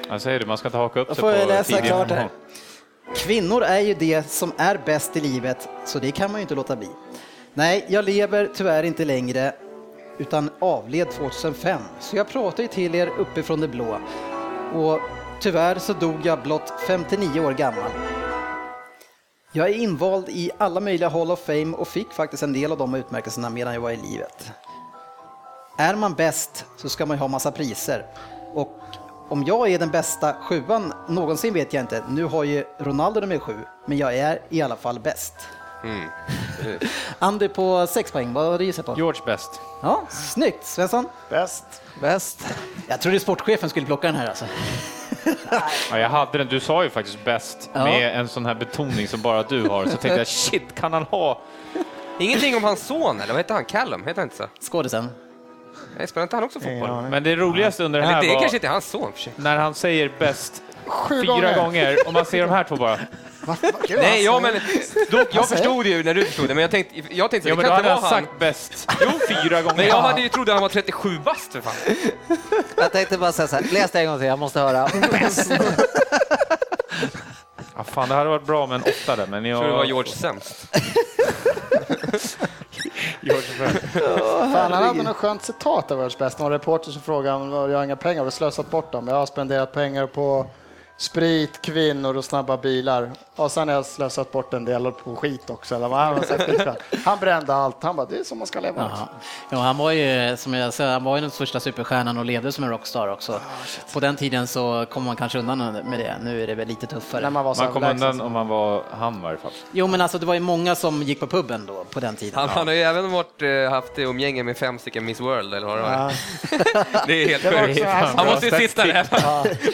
Jag 0.08 0.20
säger 0.20 0.40
det, 0.40 0.46
man 0.46 0.58
ska 0.58 0.68
inte 0.68 0.78
haka 0.78 1.00
upp 1.00 1.08
sig 1.08 1.16
får 1.16 1.32
jag 1.32 1.42
på 1.42 1.48
läsa 1.48 1.80
klart 1.80 2.10
här. 2.10 2.28
Kvinnor 3.16 3.62
är 3.62 3.80
ju 3.80 3.94
det 3.94 4.30
som 4.30 4.52
är 4.56 4.80
bäst 4.84 5.16
i 5.16 5.20
livet, 5.20 5.68
så 5.84 5.98
det 5.98 6.10
kan 6.10 6.30
man 6.30 6.40
ju 6.40 6.42
inte 6.42 6.54
låta 6.54 6.76
bli. 6.76 6.88
Nej, 7.54 7.84
jag 7.88 8.04
lever 8.04 8.50
tyvärr 8.54 8.82
inte 8.82 9.04
längre, 9.04 9.52
utan 10.18 10.50
avled 10.58 11.10
2005. 11.10 11.80
Så 12.00 12.16
jag 12.16 12.28
pratar 12.28 12.62
ju 12.62 12.68
till 12.68 12.94
er 12.94 13.08
uppifrån 13.18 13.60
det 13.60 13.68
blå. 13.68 13.98
Och 14.74 15.00
tyvärr 15.44 15.78
så 15.78 15.92
dog 15.92 16.16
jag 16.22 16.42
blott 16.42 16.72
59 16.86 17.40
år 17.40 17.52
gammal. 17.52 17.90
Jag 19.52 19.68
är 19.68 19.74
invald 19.74 20.28
i 20.28 20.50
alla 20.58 20.80
möjliga 20.80 21.08
Hall 21.08 21.30
of 21.30 21.40
Fame 21.40 21.76
och 21.76 21.88
fick 21.88 22.12
faktiskt 22.12 22.42
en 22.42 22.52
del 22.52 22.72
av 22.72 22.78
de 22.78 22.94
utmärkelserna 22.94 23.50
medan 23.50 23.74
jag 23.74 23.80
var 23.80 23.90
i 23.90 23.96
livet. 23.96 24.52
Är 25.78 25.94
man 25.94 26.14
bäst 26.14 26.64
så 26.76 26.88
ska 26.88 27.06
man 27.06 27.16
ju 27.16 27.18
ha 27.20 27.28
massa 27.28 27.50
priser. 27.52 28.06
Och 28.54 28.80
om 29.28 29.44
jag 29.44 29.70
är 29.70 29.78
den 29.78 29.90
bästa 29.90 30.32
sjuan 30.32 30.92
någonsin 31.08 31.54
vet 31.54 31.72
jag 31.72 31.82
inte. 31.82 32.04
Nu 32.08 32.24
har 32.24 32.44
ju 32.44 32.64
Ronaldo 32.78 33.20
nummer 33.20 33.38
sju, 33.38 33.56
men 33.86 33.98
jag 33.98 34.16
är 34.16 34.40
i 34.48 34.62
alla 34.62 34.76
fall 34.76 35.00
bäst. 35.00 35.34
Andy 37.18 37.48
på 37.48 37.86
sex 37.86 38.12
poäng, 38.12 38.32
vad 38.32 38.46
har 38.46 38.58
du 38.58 38.64
gissat 38.64 38.86
på? 38.86 38.94
George 38.96 39.20
bäst. 39.26 39.60
Ja, 39.82 40.02
snyggt! 40.10 40.66
Svensson? 40.66 41.08
Bäst. 41.30 41.64
bäst. 42.00 42.44
Jag 42.88 43.00
trodde 43.00 43.20
sportchefen 43.20 43.70
skulle 43.70 43.86
plocka 43.86 44.06
den 44.06 44.16
här 44.16 44.26
alltså. 44.26 44.44
Ja, 45.90 45.98
jag 45.98 46.08
hade 46.08 46.38
den. 46.38 46.46
Du 46.48 46.60
sa 46.60 46.82
ju 46.84 46.90
faktiskt 46.90 47.24
bäst 47.24 47.70
Ja. 47.72 47.84
med 47.84 48.20
en 48.20 48.28
sån 48.28 48.46
här 48.46 48.54
betoning 48.54 49.08
som 49.08 49.22
bara 49.22 49.42
du 49.42 49.68
har. 49.68 49.84
Så 49.84 49.90
tänkte 49.90 50.08
jag 50.18 50.26
shit, 50.26 50.74
kan 50.74 50.92
han 50.92 51.02
ha? 51.02 51.40
Ingenting 52.18 52.56
om 52.56 52.64
hans 52.64 52.86
son, 52.86 53.20
eller 53.20 53.32
vad 53.32 53.36
heter 53.40 53.54
han? 53.54 53.64
Callum? 53.64 54.00
Heter 54.06 54.20
han 54.20 54.24
inte 54.26 54.36
så? 54.36 54.44
Skådisen. 54.70 55.08
Nej, 55.98 56.06
spelar 56.06 56.22
inte 56.22 56.36
han 56.36 56.44
också 56.44 56.60
fotboll? 56.60 57.02
Men 57.10 57.22
det 57.22 57.36
roligaste 57.36 57.84
under 57.84 58.00
det 58.00 58.04
Eller 58.06 58.14
här 58.14 58.22
det 58.22 58.28
var 58.28 58.40
kanske 58.40 58.56
inte 58.56 58.66
är 58.66 58.70
hans 58.70 58.90
son 58.90 59.12
för 59.12 59.20
sig. 59.20 59.32
när 59.36 59.56
han 59.56 59.74
säger 59.74 60.10
bäst 60.18 60.62
fyra 61.08 61.26
gånger. 61.26 61.56
gånger 61.56 61.96
och 62.06 62.12
man 62.12 62.24
ser 62.24 62.40
de 62.40 62.50
här 62.50 62.64
två 62.64 62.76
bara. 62.76 62.98
Gud, 63.88 63.98
Nej, 63.98 64.24
ja, 64.24 64.34
alltså. 64.36 64.52
men 64.52 64.60
då, 65.10 65.24
jag 65.30 65.48
förstod 65.48 65.86
ju 65.86 66.02
när 66.02 66.14
du 66.14 66.24
förstod 66.24 66.48
det, 66.48 66.54
men 66.54 66.62
jag 66.62 66.70
tänkte, 66.70 66.94
jag 67.10 67.30
tänkte 67.30 67.48
Ja, 67.48 67.54
det 67.54 67.62
men 67.62 67.70
då 67.70 67.70
kan 67.70 67.78
inte 67.78 67.90
hade 67.90 68.00
vara 68.00 68.10
han 68.10 68.14
han. 68.14 68.24
sagt 68.24 68.38
bäst 68.38 68.92
fyra 69.28 69.62
gånger. 69.62 69.76
Men 69.76 69.86
jag 69.86 70.00
hade 70.00 70.20
ju 70.20 70.28
trodde 70.28 70.52
han 70.52 70.62
var 70.62 70.68
37 70.68 71.18
bast 71.24 71.52
för 71.52 71.60
fan. 71.60 71.74
Jag 72.76 72.92
tänkte 72.92 73.18
bara 73.18 73.32
säga 73.32 73.48
så 73.48 73.56
här, 73.56 73.64
läs 73.72 73.90
det 73.90 74.00
en 74.00 74.06
gång 74.06 74.18
till, 74.18 74.26
jag 74.26 74.38
måste 74.38 74.60
höra. 74.60 74.88
Bäst. 75.10 75.50
Ja, 77.76 77.84
fan, 77.84 78.08
det 78.08 78.14
hade 78.14 78.30
varit 78.30 78.46
bra 78.46 78.66
med 78.66 78.74
en 78.76 78.82
åtta 78.82 79.16
där, 79.16 79.26
men 79.26 79.44
jag... 79.44 79.58
Tror 79.60 79.70
det 79.70 79.76
var 79.76 79.84
George 79.84 80.12
sämst. 80.12 80.66
Fan, 84.52 84.72
han 84.72 84.72
hade 84.72 85.02
något 85.02 85.16
skönt 85.16 85.42
citat 85.42 85.90
av 85.90 85.96
världens 85.98 86.18
bästa. 86.18 86.42
Någon 86.42 86.52
reporter 86.52 86.90
som 86.90 87.02
frågade 87.02 87.36
om 87.36 87.52
jag 87.70 87.78
har 87.78 87.84
inga 87.84 87.96
pengar, 87.96 88.18
har 88.18 88.24
du 88.24 88.30
slösat 88.30 88.70
bort 88.70 88.92
dem? 88.92 89.08
Jag 89.08 89.14
har 89.14 89.26
spenderat 89.26 89.72
pengar 89.72 90.06
på 90.06 90.46
sprit, 90.96 91.62
kvinnor 91.62 92.16
och 92.16 92.24
snabba 92.24 92.56
bilar. 92.56 93.12
Och 93.36 93.52
sen 93.52 93.68
har 93.68 93.74
jag 93.74 93.86
slösat 93.86 94.32
bort 94.32 94.54
en 94.54 94.64
del 94.64 94.92
på 94.92 95.16
skit 95.16 95.50
också. 95.50 95.74
Eller 95.74 95.88
vad 95.88 96.00
han, 97.04 97.18
brände 97.18 97.54
allt. 97.54 97.82
Han 97.82 97.96
bara, 97.96 98.06
det 98.06 98.18
är 98.18 98.24
så 98.24 98.34
man 98.34 98.46
ska 98.46 98.60
leva. 98.60 98.90
Ja. 98.90 99.08
Ja, 99.50 99.58
han 99.58 99.78
var 99.78 99.90
ju, 99.90 100.36
som 100.36 100.54
jag 100.54 100.74
säger, 100.74 100.92
han 100.92 101.04
var 101.04 101.16
ju 101.16 101.20
den 101.20 101.30
första 101.30 101.60
superstjärnan 101.60 102.18
och 102.18 102.24
levde 102.24 102.52
som 102.52 102.64
en 102.64 102.70
rockstar 102.70 103.08
också. 103.08 103.40
På 103.92 104.00
den 104.00 104.16
tiden 104.16 104.46
så 104.46 104.86
kom 104.90 105.04
man 105.04 105.16
kanske 105.16 105.38
undan 105.38 105.58
med 105.58 105.98
det. 105.98 106.14
Nu 106.22 106.42
är 106.42 106.46
det 106.46 106.54
väl 106.54 106.68
lite 106.68 106.86
tuffare. 106.86 107.20
När 107.20 107.30
man 107.30 107.44
var 107.44 107.54
så 107.54 107.62
Man 107.62 107.72
kom 107.72 107.84
undan 107.84 108.20
om 108.20 108.32
man 108.32 108.48
var 108.48 108.82
han 108.90 109.18
i 109.18 109.22
varje 109.22 109.38
fall. 109.38 109.52
Jo, 109.72 109.86
men 109.86 110.00
alltså 110.00 110.18
det 110.18 110.26
var 110.26 110.34
ju 110.34 110.40
många 110.40 110.74
som 110.74 111.02
gick 111.02 111.20
på 111.20 111.26
puben 111.26 111.66
då 111.66 111.84
på 111.84 112.00
den 112.00 112.16
tiden. 112.16 112.38
Han, 112.38 112.48
han 112.48 112.66
har 112.66 112.74
ju 112.74 112.82
även 112.82 113.10
varit, 113.12 113.42
eh, 113.42 113.70
haft 113.70 113.98
umgänge 113.98 114.42
med 114.42 114.56
fem 114.56 114.78
stycken 114.78 115.04
Miss 115.04 115.20
World, 115.20 115.54
eller 115.54 115.66
vad 115.66 115.78
det 115.78 115.82
var. 115.82 116.12
Det 117.06 117.22
är 117.22 117.28
helt 117.28 117.44
var 117.44 117.66
sjukt. 117.66 117.86
Han 118.16 118.26
måste 118.26 118.46
ju 118.46 118.68
sitta 118.68 118.84
där 118.84 119.04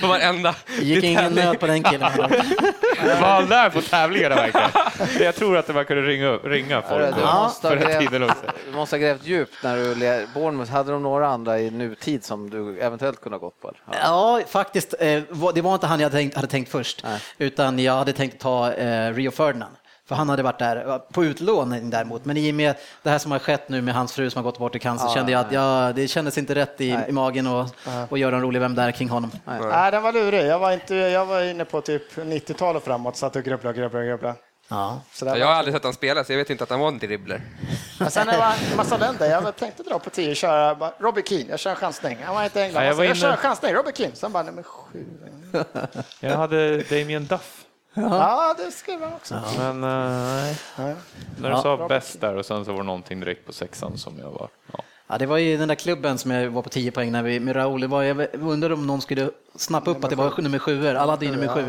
på 0.00 0.06
varenda. 0.06 0.54
Det 0.78 0.84
gick 0.84 1.04
ingen 1.04 1.32
nöd 1.32 1.60
på 1.60 1.66
den 1.66 1.82
killen. 1.82 2.10
Där 3.50 3.70
på 3.70 3.80
tävlingarna 3.80 4.34
verkligen? 4.34 4.70
Jag 5.24 5.34
tror 5.34 5.56
att 5.56 5.66
det 5.66 5.72
man 5.72 5.84
kunde 5.84 6.02
ringa, 6.02 6.30
ringa 6.32 6.82
folk 6.82 7.16
Du 7.16 7.22
måste, 7.22 7.68
ha 7.68 7.74
grävt, 7.74 8.10
du 8.66 8.72
måste 8.76 8.96
ha 8.96 9.00
grävt 9.00 9.24
djupt 9.24 9.54
när 9.62 9.76
du 9.76 10.26
Bournemouth. 10.34 10.70
Hade 10.72 10.92
de 10.92 11.02
några 11.02 11.28
andra 11.28 11.60
i 11.60 11.70
nutid 11.70 12.24
som 12.24 12.50
du 12.50 12.80
eventuellt 12.80 13.20
kunde 13.20 13.38
ha 13.38 13.40
gått 13.46 13.60
på? 13.60 13.72
Ja. 13.90 13.94
Ja, 14.02 14.40
faktiskt. 14.48 14.94
eh, 15.00 15.22
Det 15.54 15.60
var 15.62 15.74
inte 15.74 15.86
han 15.86 16.00
jag 16.00 16.12
tänkt, 16.12 16.36
hade 16.36 16.48
tänkt 16.48 16.70
först, 16.70 17.02
Nej. 17.04 17.20
utan 17.38 17.78
jag 17.78 17.92
hade 17.92 18.12
tänkt 18.12 18.40
ta 18.40 18.72
eh, 18.72 19.14
Rio 19.14 19.30
Ferdinand. 19.30 19.74
För 20.10 20.14
han 20.14 20.28
hade 20.28 20.42
varit 20.42 20.58
där 20.58 20.98
på 21.12 21.24
utlåning 21.24 21.90
däremot. 21.90 22.24
Men 22.24 22.36
i 22.36 22.50
och 22.50 22.54
med 22.54 22.74
det 23.02 23.10
här 23.10 23.18
som 23.18 23.32
har 23.32 23.38
skett 23.38 23.68
nu 23.68 23.82
med 23.82 23.94
hans 23.94 24.12
fru 24.12 24.30
som 24.30 24.38
har 24.38 24.50
gått 24.50 24.58
bort 24.58 24.74
i 24.74 24.78
cancer 24.78 25.06
Ja, 25.06 25.14
kände 25.14 25.32
jag 25.32 25.40
att 25.40 25.52
ja, 25.52 25.92
det 25.94 26.08
kändes 26.08 26.38
inte 26.38 26.54
rätt 26.54 26.80
i, 26.80 26.92
Nej. 26.92 27.04
i 27.08 27.12
magen 27.12 27.46
och, 27.46 27.66
och 28.08 28.18
göra 28.18 28.36
en 28.36 28.42
rolig 28.42 28.60
Vem 28.60 28.74
där 28.74 28.92
kring 28.92 29.08
honom. 29.08 29.30
Nej, 29.44 29.90
den 29.90 30.02
var 30.02 30.12
lurig. 30.12 30.46
Jag 30.46 30.58
var, 30.58 30.72
inte, 30.72 30.94
jag 30.94 31.26
var 31.26 31.42
inne 31.42 31.64
på 31.64 31.80
typ 31.80 32.16
90-tal 32.16 32.76
och 32.76 32.82
framåt, 32.82 33.16
satt 33.16 33.36
och 33.36 33.42
grubblade, 33.42 33.78
grubblade, 33.78 34.06
grubblade. 34.06 34.34
Ja. 34.68 35.00
Jag 35.20 35.46
har 35.46 35.54
aldrig 35.54 35.74
sett 35.74 35.82
honom 35.82 35.94
spela, 35.94 36.24
så 36.24 36.32
jag 36.32 36.38
vet 36.38 36.50
inte 36.50 36.64
att 36.64 36.70
han 36.70 36.80
var 36.80 36.88
en 36.88 36.98
dribbler. 36.98 37.40
Men 37.98 38.10
sen 38.10 38.26
det 38.26 38.36
var 38.36 38.54
en 38.70 38.76
massa 38.76 38.96
länder. 38.96 39.30
Jag 39.30 39.56
tänkte 39.56 39.82
dra 39.82 39.98
på 39.98 40.10
10 40.10 40.30
och 40.30 40.36
köra 40.36 40.74
bara, 40.74 40.92
Robbie 40.98 41.22
Keane. 41.26 41.44
Jag 41.50 41.58
kör 41.58 41.70
en 41.70 41.76
chansning. 41.76 42.18
Han 42.24 42.34
var 42.34 42.44
inte 42.44 42.60
i 42.60 42.62
England. 42.62 42.82
Ja, 42.82 42.86
jag 42.86 42.92
jag, 42.92 42.96
var 42.96 43.04
jag 43.04 43.10
inne- 43.16 43.20
kör 43.20 43.30
en 43.30 43.36
chansning. 43.36 43.74
Robbie 43.74 43.92
Keane. 43.94 44.14
Sen 44.14 44.32
bara, 44.32 44.42
nej 44.42 44.52
men 44.54 44.64
sju. 44.64 45.04
Jag 46.20 46.36
hade 46.36 46.82
Damien 46.82 47.26
Duff, 47.26 47.64
Ja, 47.94 48.54
det 48.58 48.70
skrev 48.70 49.00
jag 49.00 49.12
också. 49.12 49.42
men 49.58 49.84
eh, 49.84 50.24
nej. 50.34 50.56
Ja. 50.76 50.82
När 51.38 51.48
du 51.50 51.56
Ja. 51.56 51.62
sa 51.62 51.88
bäst 51.88 52.20
där 52.20 52.36
och 52.36 52.46
sen 52.46 52.64
så 52.64 52.72
var 52.72 52.78
det 52.78 52.86
någonting 52.86 53.20
direkt 53.20 53.46
på 53.46 53.52
sexan 53.52 53.98
som 53.98 54.18
jag 54.18 54.30
var... 54.30 54.48
Ja. 54.72 54.82
Ja, 55.06 55.18
det 55.18 55.26
var 55.26 55.36
ju 55.36 55.56
den 55.56 55.68
där 55.68 55.74
klubben 55.74 56.18
som 56.18 56.30
jag 56.30 56.50
var 56.50 56.62
på 56.62 56.68
10 56.68 56.90
poäng 56.90 57.12
när 57.12 57.22
vi, 57.22 57.40
med. 57.40 57.56
Det 57.56 57.86
var, 57.86 58.02
jag 58.02 58.26
undrade 58.34 58.74
om 58.74 58.86
någon 58.86 59.00
skulle 59.00 59.30
snappa 59.56 59.90
upp 59.90 60.04
att 60.04 60.10
det 60.10 60.16
var 60.16 60.42
nummer 60.42 60.58
sju. 60.58 60.88
Alla 60.88 61.12
hade 61.12 61.26
ju 61.26 61.32
nummer 61.32 61.48
sju. 61.48 61.64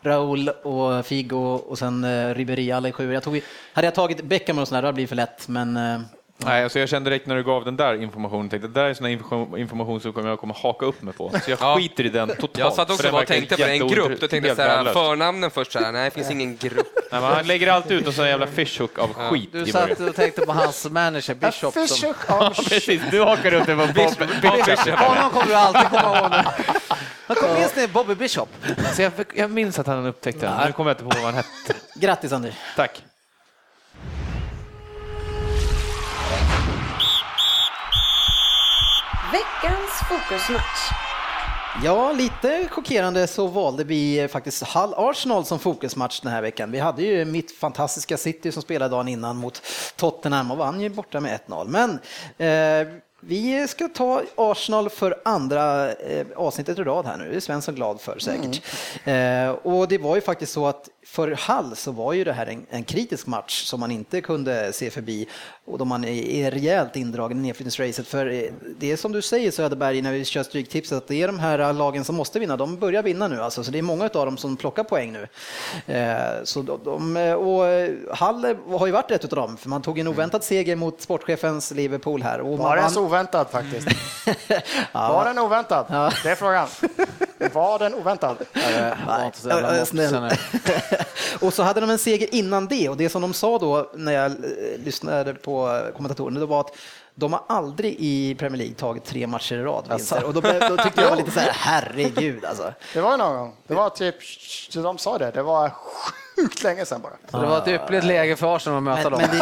Raúl 0.00 0.48
och 0.48 1.06
Figo 1.06 1.54
och 1.54 1.78
sen 1.78 2.04
uh, 2.04 2.34
Ribéry, 2.34 2.70
alla 2.72 2.88
i 2.88 2.92
sju. 2.92 3.12
Jag 3.12 3.22
tog, 3.22 3.40
hade 3.72 3.86
jag 3.86 3.94
tagit 3.94 4.24
Beckham 4.24 4.58
och 4.58 4.68
sådär, 4.68 4.82
då 4.82 4.86
hade 4.86 4.92
det 4.92 4.94
blivit 4.94 5.08
för 5.08 5.16
lätt. 5.16 5.48
Men 5.48 5.76
eh, 5.76 6.00
Nej, 6.40 6.64
alltså 6.64 6.78
jag 6.78 6.88
kände 6.88 7.10
direkt 7.10 7.26
när 7.26 7.36
du 7.36 7.42
gav 7.44 7.64
den 7.64 7.76
där 7.76 8.02
informationen, 8.02 8.48
tänkte 8.48 8.68
det 8.68 8.74
där 8.80 8.84
är 8.90 8.94
sån 8.94 9.06
information, 9.06 9.58
information 9.58 10.00
som 10.00 10.26
jag 10.26 10.40
kommer 10.40 10.54
haka 10.54 10.86
upp 10.86 11.02
mig 11.02 11.14
på. 11.14 11.30
Så 11.44 11.50
jag 11.50 11.58
Ja. 11.62 11.76
skiter 11.76 12.06
i 12.06 12.08
den 12.08 12.28
totalt. 12.28 12.58
Jag 12.58 12.72
satt 12.72 12.90
också 12.90 13.10
och 13.10 13.26
tänkte 13.26 13.56
på 13.56 13.62
det, 13.62 13.70
en 13.70 13.88
grupp. 13.88 14.20
Då 14.20 14.28
tänkte 14.28 14.36
jag 14.36 14.42
helt 14.44 14.56
så 14.56 14.62
här, 14.62 14.68
värdelös. 14.68 14.92
förnamnen 14.94 15.50
först 15.50 15.72
så 15.72 15.78
här, 15.78 15.92
nej 15.92 16.04
det 16.04 16.10
finns 16.10 16.30
ingen 16.30 16.56
grupp. 16.56 16.86
Nej, 17.12 17.20
han 17.20 17.46
lägger 17.46 17.72
alltid 17.72 17.96
ut 17.96 18.06
en 18.06 18.12
sån 18.12 18.26
jävla 18.28 18.46
fishhook 18.46 18.98
av 18.98 19.12
skit 19.12 19.48
Du 19.52 19.66
satt 19.66 20.00
och 20.00 20.14
tänkte 20.14 20.46
på 20.46 20.52
hans 20.52 20.90
manager 20.90 21.34
Bishop. 21.34 21.74
Som, 21.74 21.86
Fischer, 21.86 22.14
ja, 22.28 22.52
Precis, 22.68 23.02
du 23.10 23.22
hakar 23.22 23.54
upp 23.54 23.66
det 23.66 23.76
på 23.76 23.86
Bob. 23.86 24.98
honom 24.98 25.30
kommer 25.30 25.46
du 25.46 25.54
alltid 25.54 25.90
komma 25.90 26.18
ihåg. 26.18 26.32
Han 27.26 27.36
kom 27.36 27.54
minst 27.54 27.76
ner 27.76 27.88
Bobby 27.88 28.14
Bishop. 28.14 28.48
Alltså 28.78 29.02
jag, 29.02 29.12
jag 29.34 29.50
minns 29.50 29.78
att 29.78 29.86
han 29.86 30.06
upptäckte 30.06 30.46
den, 30.46 30.66
nu 30.66 30.72
kommer 30.72 30.90
jag 30.90 30.94
inte 31.00 31.04
på 31.16 31.22
vad 31.22 31.34
han 31.34 31.34
hette. 31.34 31.74
grattis 31.94 32.32
Andy! 32.32 32.50
Tack. 32.76 33.02
Fokusmatch. 40.04 40.92
Ja, 41.84 42.12
lite 42.12 42.68
chockerande 42.70 43.26
så 43.26 43.46
valde 43.46 43.84
vi 43.84 44.28
faktiskt 44.28 44.62
Hull 44.62 44.94
Arsenal 44.96 45.44
som 45.44 45.58
fokusmatch 45.58 46.20
den 46.20 46.32
här 46.32 46.42
veckan. 46.42 46.70
Vi 46.70 46.78
hade 46.78 47.02
ju 47.02 47.24
mitt 47.24 47.58
fantastiska 47.58 48.16
City 48.16 48.52
som 48.52 48.62
spelade 48.62 48.94
dagen 48.94 49.08
innan 49.08 49.36
mot 49.36 49.62
Tottenham 49.96 50.50
och 50.50 50.56
vann 50.56 50.80
ju 50.80 50.88
borta 50.88 51.20
med 51.20 51.40
1-0. 51.46 51.68
Men 51.68 51.98
eh, 52.38 52.94
vi 53.20 53.68
ska 53.68 53.88
ta 53.88 54.22
Arsenal 54.36 54.90
för 54.90 55.20
andra 55.24 55.92
eh, 55.92 56.26
avsnittet 56.36 56.78
i 56.78 56.82
rad 56.82 57.06
här 57.06 57.16
nu. 57.16 57.30
Det 57.30 57.36
är 57.36 57.40
Svensson 57.40 57.74
glad 57.74 58.00
för 58.00 58.18
säkert. 58.18 58.62
Eh, 59.04 59.50
och 59.50 59.88
det 59.88 59.98
var 59.98 60.14
ju 60.14 60.20
faktiskt 60.20 60.52
så 60.52 60.66
att 60.66 60.88
för 61.10 61.30
Hall 61.38 61.76
så 61.76 61.92
var 61.92 62.12
ju 62.12 62.24
det 62.24 62.32
här 62.32 62.46
en, 62.46 62.66
en 62.70 62.84
kritisk 62.84 63.26
match 63.26 63.64
som 63.64 63.80
man 63.80 63.90
inte 63.90 64.20
kunde 64.20 64.72
se 64.72 64.90
förbi 64.90 65.28
och 65.64 65.78
då 65.78 65.84
man 65.84 66.04
är, 66.04 66.08
är 66.08 66.50
rejält 66.50 66.96
indragen 66.96 67.38
i 67.38 67.42
nedflyttningsracet. 67.42 68.06
För 68.08 68.26
eh, 68.26 68.50
det 68.78 68.92
är 68.92 68.96
som 68.96 69.12
du 69.12 69.22
säger 69.22 69.50
Söderberg 69.50 70.02
när 70.02 70.12
vi 70.12 70.24
kör 70.24 70.42
stryktipset 70.42 70.98
att 70.98 71.08
det 71.08 71.22
är 71.22 71.26
de 71.26 71.38
här 71.38 71.58
eh, 71.58 71.74
lagen 71.74 72.04
som 72.04 72.16
måste 72.16 72.38
vinna, 72.38 72.56
de 72.56 72.76
börjar 72.76 73.02
vinna 73.02 73.28
nu 73.28 73.42
alltså. 73.42 73.64
Så 73.64 73.70
det 73.70 73.78
är 73.78 73.82
många 73.82 74.04
av 74.04 74.10
dem 74.10 74.36
som 74.36 74.56
plockar 74.56 74.84
poäng 74.84 75.12
nu. 75.12 75.28
Eh, 75.94 76.44
så 76.44 76.62
de, 76.62 76.80
de, 76.84 77.16
och 77.16 77.66
eh, 77.66 77.90
Hall 78.14 78.56
har 78.70 78.86
ju 78.86 78.92
varit 78.92 79.10
ett 79.10 79.24
av 79.24 79.30
dem, 79.30 79.56
för 79.56 79.68
man 79.68 79.82
tog 79.82 79.98
en 79.98 80.08
oväntad 80.08 80.44
seger 80.44 80.76
mot 80.76 81.00
sportchefens 81.00 81.70
Liverpool 81.70 82.22
här. 82.22 82.40
Och 82.40 82.58
Var 82.58 82.76
den 82.76 82.90
så 82.90 83.04
oväntad 83.04 83.46
faktiskt? 83.50 83.88
Ja. 84.92 85.12
Var 85.12 85.24
den 85.24 85.38
oväntad? 85.38 85.86
Ja. 85.88 86.12
Det 86.22 86.30
är 86.30 86.34
frågan. 86.34 86.68
Var 87.52 87.78
den 87.78 87.94
oväntad? 87.94 88.36
var 89.06 89.26
inte 89.26 89.38
så 89.38 89.48
jävla 89.48 89.84
Och 91.40 91.54
så 91.54 91.62
hade 91.62 91.80
de 91.80 91.90
en 91.90 91.98
seger 91.98 92.34
innan 92.34 92.66
det 92.66 92.88
och 92.88 92.96
det 92.96 93.08
som 93.08 93.22
de 93.22 93.32
sa 93.34 93.58
då 93.58 93.90
när 93.94 94.12
jag 94.12 94.30
eh, 94.30 94.36
lyssnade 94.84 95.34
på 95.34 95.82
kommentatorerna, 95.96 96.40
det 96.40 96.46
var 96.46 96.60
att 96.60 96.76
de 97.14 97.32
har 97.32 97.42
aldrig 97.48 97.96
i 97.98 98.34
Premier 98.34 98.58
League 98.58 98.74
tagit 98.74 99.04
tre 99.04 99.26
matcher 99.26 99.54
i 99.56 99.62
rad 99.62 99.84
vinster. 99.88 100.24
Och 100.24 100.34
då, 100.34 100.40
då 100.40 100.76
tyckte 100.76 101.02
jag 101.02 101.10
var 101.10 101.16
lite 101.16 101.30
så 101.30 101.40
här, 101.40 101.50
herregud 101.54 102.44
alltså. 102.44 102.72
Det 102.94 103.00
var 103.00 103.16
någon 103.16 103.36
gång. 103.36 103.56
Det 103.66 103.74
var 103.74 103.90
typ, 103.90 104.14
de 104.74 104.98
sa 104.98 105.18
det, 105.18 105.30
det 105.30 105.42
var 105.42 105.72
sjukt 106.40 106.62
länge 106.62 106.84
sedan 106.86 107.00
bara. 107.02 107.12
Så 107.30 107.40
det 107.40 107.46
var 107.46 107.58
ett 107.58 107.68
ypperligt 107.68 108.04
läge 108.04 108.36
för 108.36 108.56
Arsenal 108.56 108.76
att 108.76 108.82
möta 108.82 109.10
Men, 109.10 109.20
dem. 109.20 109.28
men, 109.30 109.38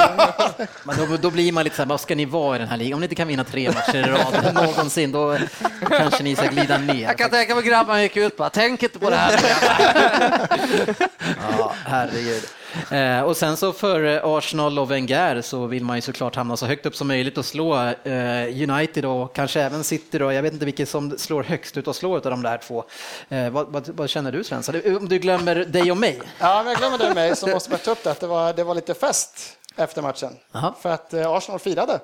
det, 0.57 0.67
men 0.85 0.97
då, 0.97 1.17
då 1.17 1.31
blir 1.31 1.53
man 1.53 1.65
lite 1.65 1.77
så 1.77 1.83
här, 1.83 1.89
vad 1.89 2.01
ska 2.01 2.15
ni 2.15 2.25
vara 2.25 2.57
i 2.57 2.59
den 2.59 2.69
här 2.69 2.77
ligan? 2.77 2.95
Om 2.95 3.01
ni 3.01 3.05
inte 3.05 3.15
kan 3.15 3.29
vinna 3.29 3.45
tre 3.45 3.71
matcher 3.71 3.97
i 3.97 4.03
rad 4.03 4.55
någonsin, 4.55 5.13
då 5.13 5.39
kanske 5.89 6.23
ni 6.23 6.37
ska 6.37 6.47
glida 6.47 6.79
ner. 6.79 7.03
Jag 7.03 7.19
kan 7.19 7.31
tänka 7.31 7.55
mig 7.55 7.65
grabbarna 7.65 8.03
gick 8.03 8.17
ut 8.17 8.37
bara, 8.37 8.51
tänk 8.51 8.83
inte 8.83 8.99
på 8.99 9.11
det 9.11 9.17
här. 9.17 9.41
Ja, 11.59 11.73
herregud. 11.85 12.43
Eh, 12.91 13.20
och 13.20 13.37
sen 13.37 13.57
så 13.57 13.72
för 13.72 14.20
Arsenal 14.39 14.79
och 14.79 14.91
Wenger 14.91 15.41
så 15.41 15.66
vill 15.66 15.85
man 15.85 15.97
ju 15.97 16.01
såklart 16.01 16.37
hamna 16.37 16.57
så 16.57 16.66
högt 16.66 16.87
upp 16.87 16.97
som 16.97 17.09
möjligt 17.09 17.39
och 17.39 17.45
slå 17.45 17.74
eh, 17.77 18.70
United 18.70 19.05
och 19.05 19.35
kanske 19.35 19.62
även 19.62 19.85
City 19.85 20.18
då. 20.18 20.33
Jag 20.33 20.43
vet 20.43 20.53
inte 20.53 20.64
vilket 20.64 20.89
som 20.89 21.18
slår 21.18 21.43
högst 21.43 21.77
ut 21.77 21.89
och 21.89 21.97
slår 21.97 22.16
av 22.16 22.22
de 22.22 22.43
där 22.43 22.59
två. 22.59 22.85
Eh, 23.29 23.51
vad, 23.51 23.66
vad, 23.68 23.89
vad 23.89 24.11
känner 24.11 24.33
du 24.33 24.45
Svensson? 24.45 24.97
Om 24.97 25.09
du 25.09 25.18
glömmer 25.18 25.55
dig 25.55 25.91
och 25.91 25.97
mig? 25.97 26.20
Ja, 26.39 26.62
men 26.62 26.72
jag 26.72 26.79
glömmer 26.79 26.99
det 26.99 27.14
mig 27.14 27.37
så 27.37 27.47
måste 27.47 27.70
man 27.70 27.79
ta 27.79 27.91
upp 27.91 28.05
det 28.05 28.11
att 28.11 28.20
det 28.20 28.27
var, 28.27 28.53
det 28.53 28.64
var 28.64 28.74
lite 28.74 28.95
fest 28.95 29.59
efter 29.77 30.03
matchen. 30.03 30.37
Aha. 30.53 30.74
För 30.83 30.91
att 30.91 31.14
eh, 31.14 31.31
Arsenal 31.31 31.59
firade. 31.59 32.01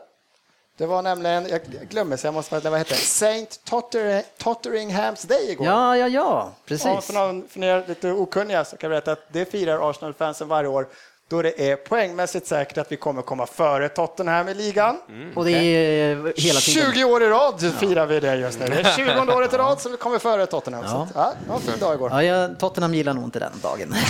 Det 0.82 0.86
var 0.86 1.02
nämligen, 1.02 1.48
jag 1.48 1.60
glömmer 1.88 2.16
så 2.16 2.26
jag 2.26 2.34
måste, 2.34 2.70
vad 2.70 2.78
heter 2.78 2.94
det? 2.94 3.00
Saint 3.00 3.60
Totter, 3.64 4.22
Totteringham's 4.38 5.26
Day 5.26 5.50
igår. 5.50 5.66
Ja, 5.66 5.96
ja, 5.96 6.08
ja, 6.08 6.52
precis. 6.66 7.06
för, 7.06 7.12
någon, 7.12 7.48
för 7.48 7.64
er 7.64 7.84
lite 7.88 8.12
okunniga 8.12 8.64
så 8.64 8.76
kan 8.76 8.90
jag 8.90 8.96
berätta 9.02 9.12
att 9.12 9.32
det 9.32 9.44
firar 9.44 9.90
Arsenal-fansen 9.90 10.48
varje 10.48 10.68
år 10.68 10.88
då 11.32 11.42
det 11.42 11.70
är 11.70 11.76
poängmässigt 11.76 12.46
säkert 12.46 12.78
att 12.78 12.92
vi 12.92 12.96
kommer 12.96 13.22
komma 13.22 13.46
före 13.46 13.88
Tottenham 13.88 14.48
i 14.48 14.54
ligan. 14.54 14.98
Och 15.34 15.44
det 15.44 15.52
är 15.52 16.10
eh, 16.10 16.16
hela 16.36 16.60
tiden. 16.60 16.92
20 16.92 17.04
år 17.04 17.22
i 17.22 17.28
rad 17.28 17.72
firar 17.80 18.06
vi 18.06 18.20
det 18.20 18.36
just 18.36 18.60
nu. 18.60 18.66
Det 18.66 18.80
är 18.80 18.96
20 19.24 19.32
året 19.32 19.52
i 19.52 19.56
rad 19.56 19.80
som 19.80 19.92
vi 19.92 19.98
kommer 19.98 20.18
före 20.18 20.46
Tottenham. 20.46 20.88
Så, 20.88 20.96
att, 20.96 21.08
ja, 21.14 21.32
det 21.44 21.48
var 21.48 21.56
en 21.56 21.62
fin 21.62 21.78
dag 21.80 21.94
igår. 21.94 22.10
Ja, 22.10 22.22
jag, 22.22 22.58
Tottenham 22.58 22.94
gillar 22.94 23.14
nog 23.14 23.24
inte 23.24 23.38
den 23.38 23.52
dagen. 23.62 23.94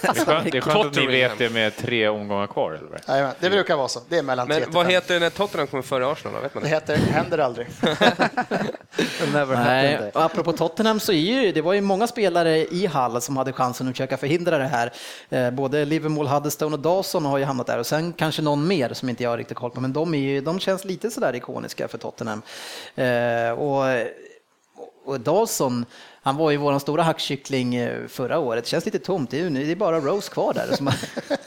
Det 0.00 0.08
är 0.08 0.24
skönt, 0.24 0.52
det 0.52 0.58
är 0.58 0.60
skönt 0.62 0.86
att 0.86 0.94
ni 0.96 1.06
vet 1.06 1.38
det 1.38 1.50
med 1.50 1.76
tre 1.76 2.08
omgångar 2.08 2.46
kvar. 2.46 2.72
Eller? 2.72 3.00
Jajamän, 3.08 3.34
det 3.40 3.50
brukar 3.50 3.76
vara 3.76 3.88
så. 3.88 4.00
Det 4.08 4.18
är 4.18 4.22
mellan 4.22 4.46
3 4.46 4.60
Men 4.60 4.70
vad 4.72 4.84
5. 4.86 4.90
heter 4.92 5.14
det 5.14 5.20
när 5.20 5.30
Tottenham 5.30 5.66
kommer 5.66 5.82
före 5.82 6.06
Arsenal? 6.12 6.34
Då? 6.34 6.40
Vet 6.42 6.54
man 6.54 6.62
Det 6.62 6.68
det? 6.68 6.74
heter 6.74 6.96
händer 6.96 7.38
aldrig. 7.38 7.66
Never 9.32 9.56
Nej, 9.56 10.10
och 10.14 10.22
apropå 10.22 10.52
Tottenham 10.52 11.00
så 11.00 11.12
är 11.12 11.16
ju, 11.16 11.52
det 11.52 11.62
var 11.62 11.72
ju 11.72 11.80
många 11.80 12.06
spelare 12.06 12.56
i 12.58 12.86
Hall 12.86 13.20
som 13.20 13.36
hade 13.36 13.52
chansen 13.52 13.88
att 13.88 13.94
försöka 13.94 14.16
förhindra 14.16 14.58
det 14.58 14.64
här. 14.64 14.92
Eh, 15.30 15.50
både 15.50 15.84
Liverpool, 15.84 16.26
Huddestone 16.26 16.67
och 16.72 16.78
Dawson 16.80 17.24
har 17.24 17.38
ju 17.38 17.44
hamnat 17.44 17.66
där 17.66 17.78
och 17.78 17.86
sen 17.86 18.12
kanske 18.12 18.42
någon 18.42 18.66
mer 18.66 18.92
som 18.94 19.08
inte 19.08 19.22
jag 19.22 19.30
har 19.30 19.38
riktigt 19.38 19.56
koll 19.56 19.70
på, 19.70 19.80
men 19.80 19.92
de, 19.92 20.14
är 20.14 20.18
ju, 20.18 20.40
de 20.40 20.58
känns 20.60 20.84
lite 20.84 21.10
sådär 21.10 21.36
ikoniska 21.36 21.88
för 21.88 21.98
Tottenham. 21.98 22.42
Eh, 22.94 23.50
och, 23.50 23.84
och 25.04 25.20
Dawson, 25.20 25.84
han 26.22 26.36
var 26.36 26.50
ju 26.50 26.56
vår 26.56 26.78
stora 26.78 27.02
hackkyckling 27.02 27.74
eh, 27.74 28.06
förra 28.08 28.38
året, 28.38 28.64
det 28.64 28.70
känns 28.70 28.84
lite 28.84 28.98
tomt, 28.98 29.30
det 29.30 29.40
är, 29.40 29.42
ju- 29.42 29.50
det 29.50 29.72
är 29.72 29.76
bara 29.76 30.00
Rose 30.00 30.30
kvar 30.32 30.54
där. 30.54 30.76
Som, 30.76 30.90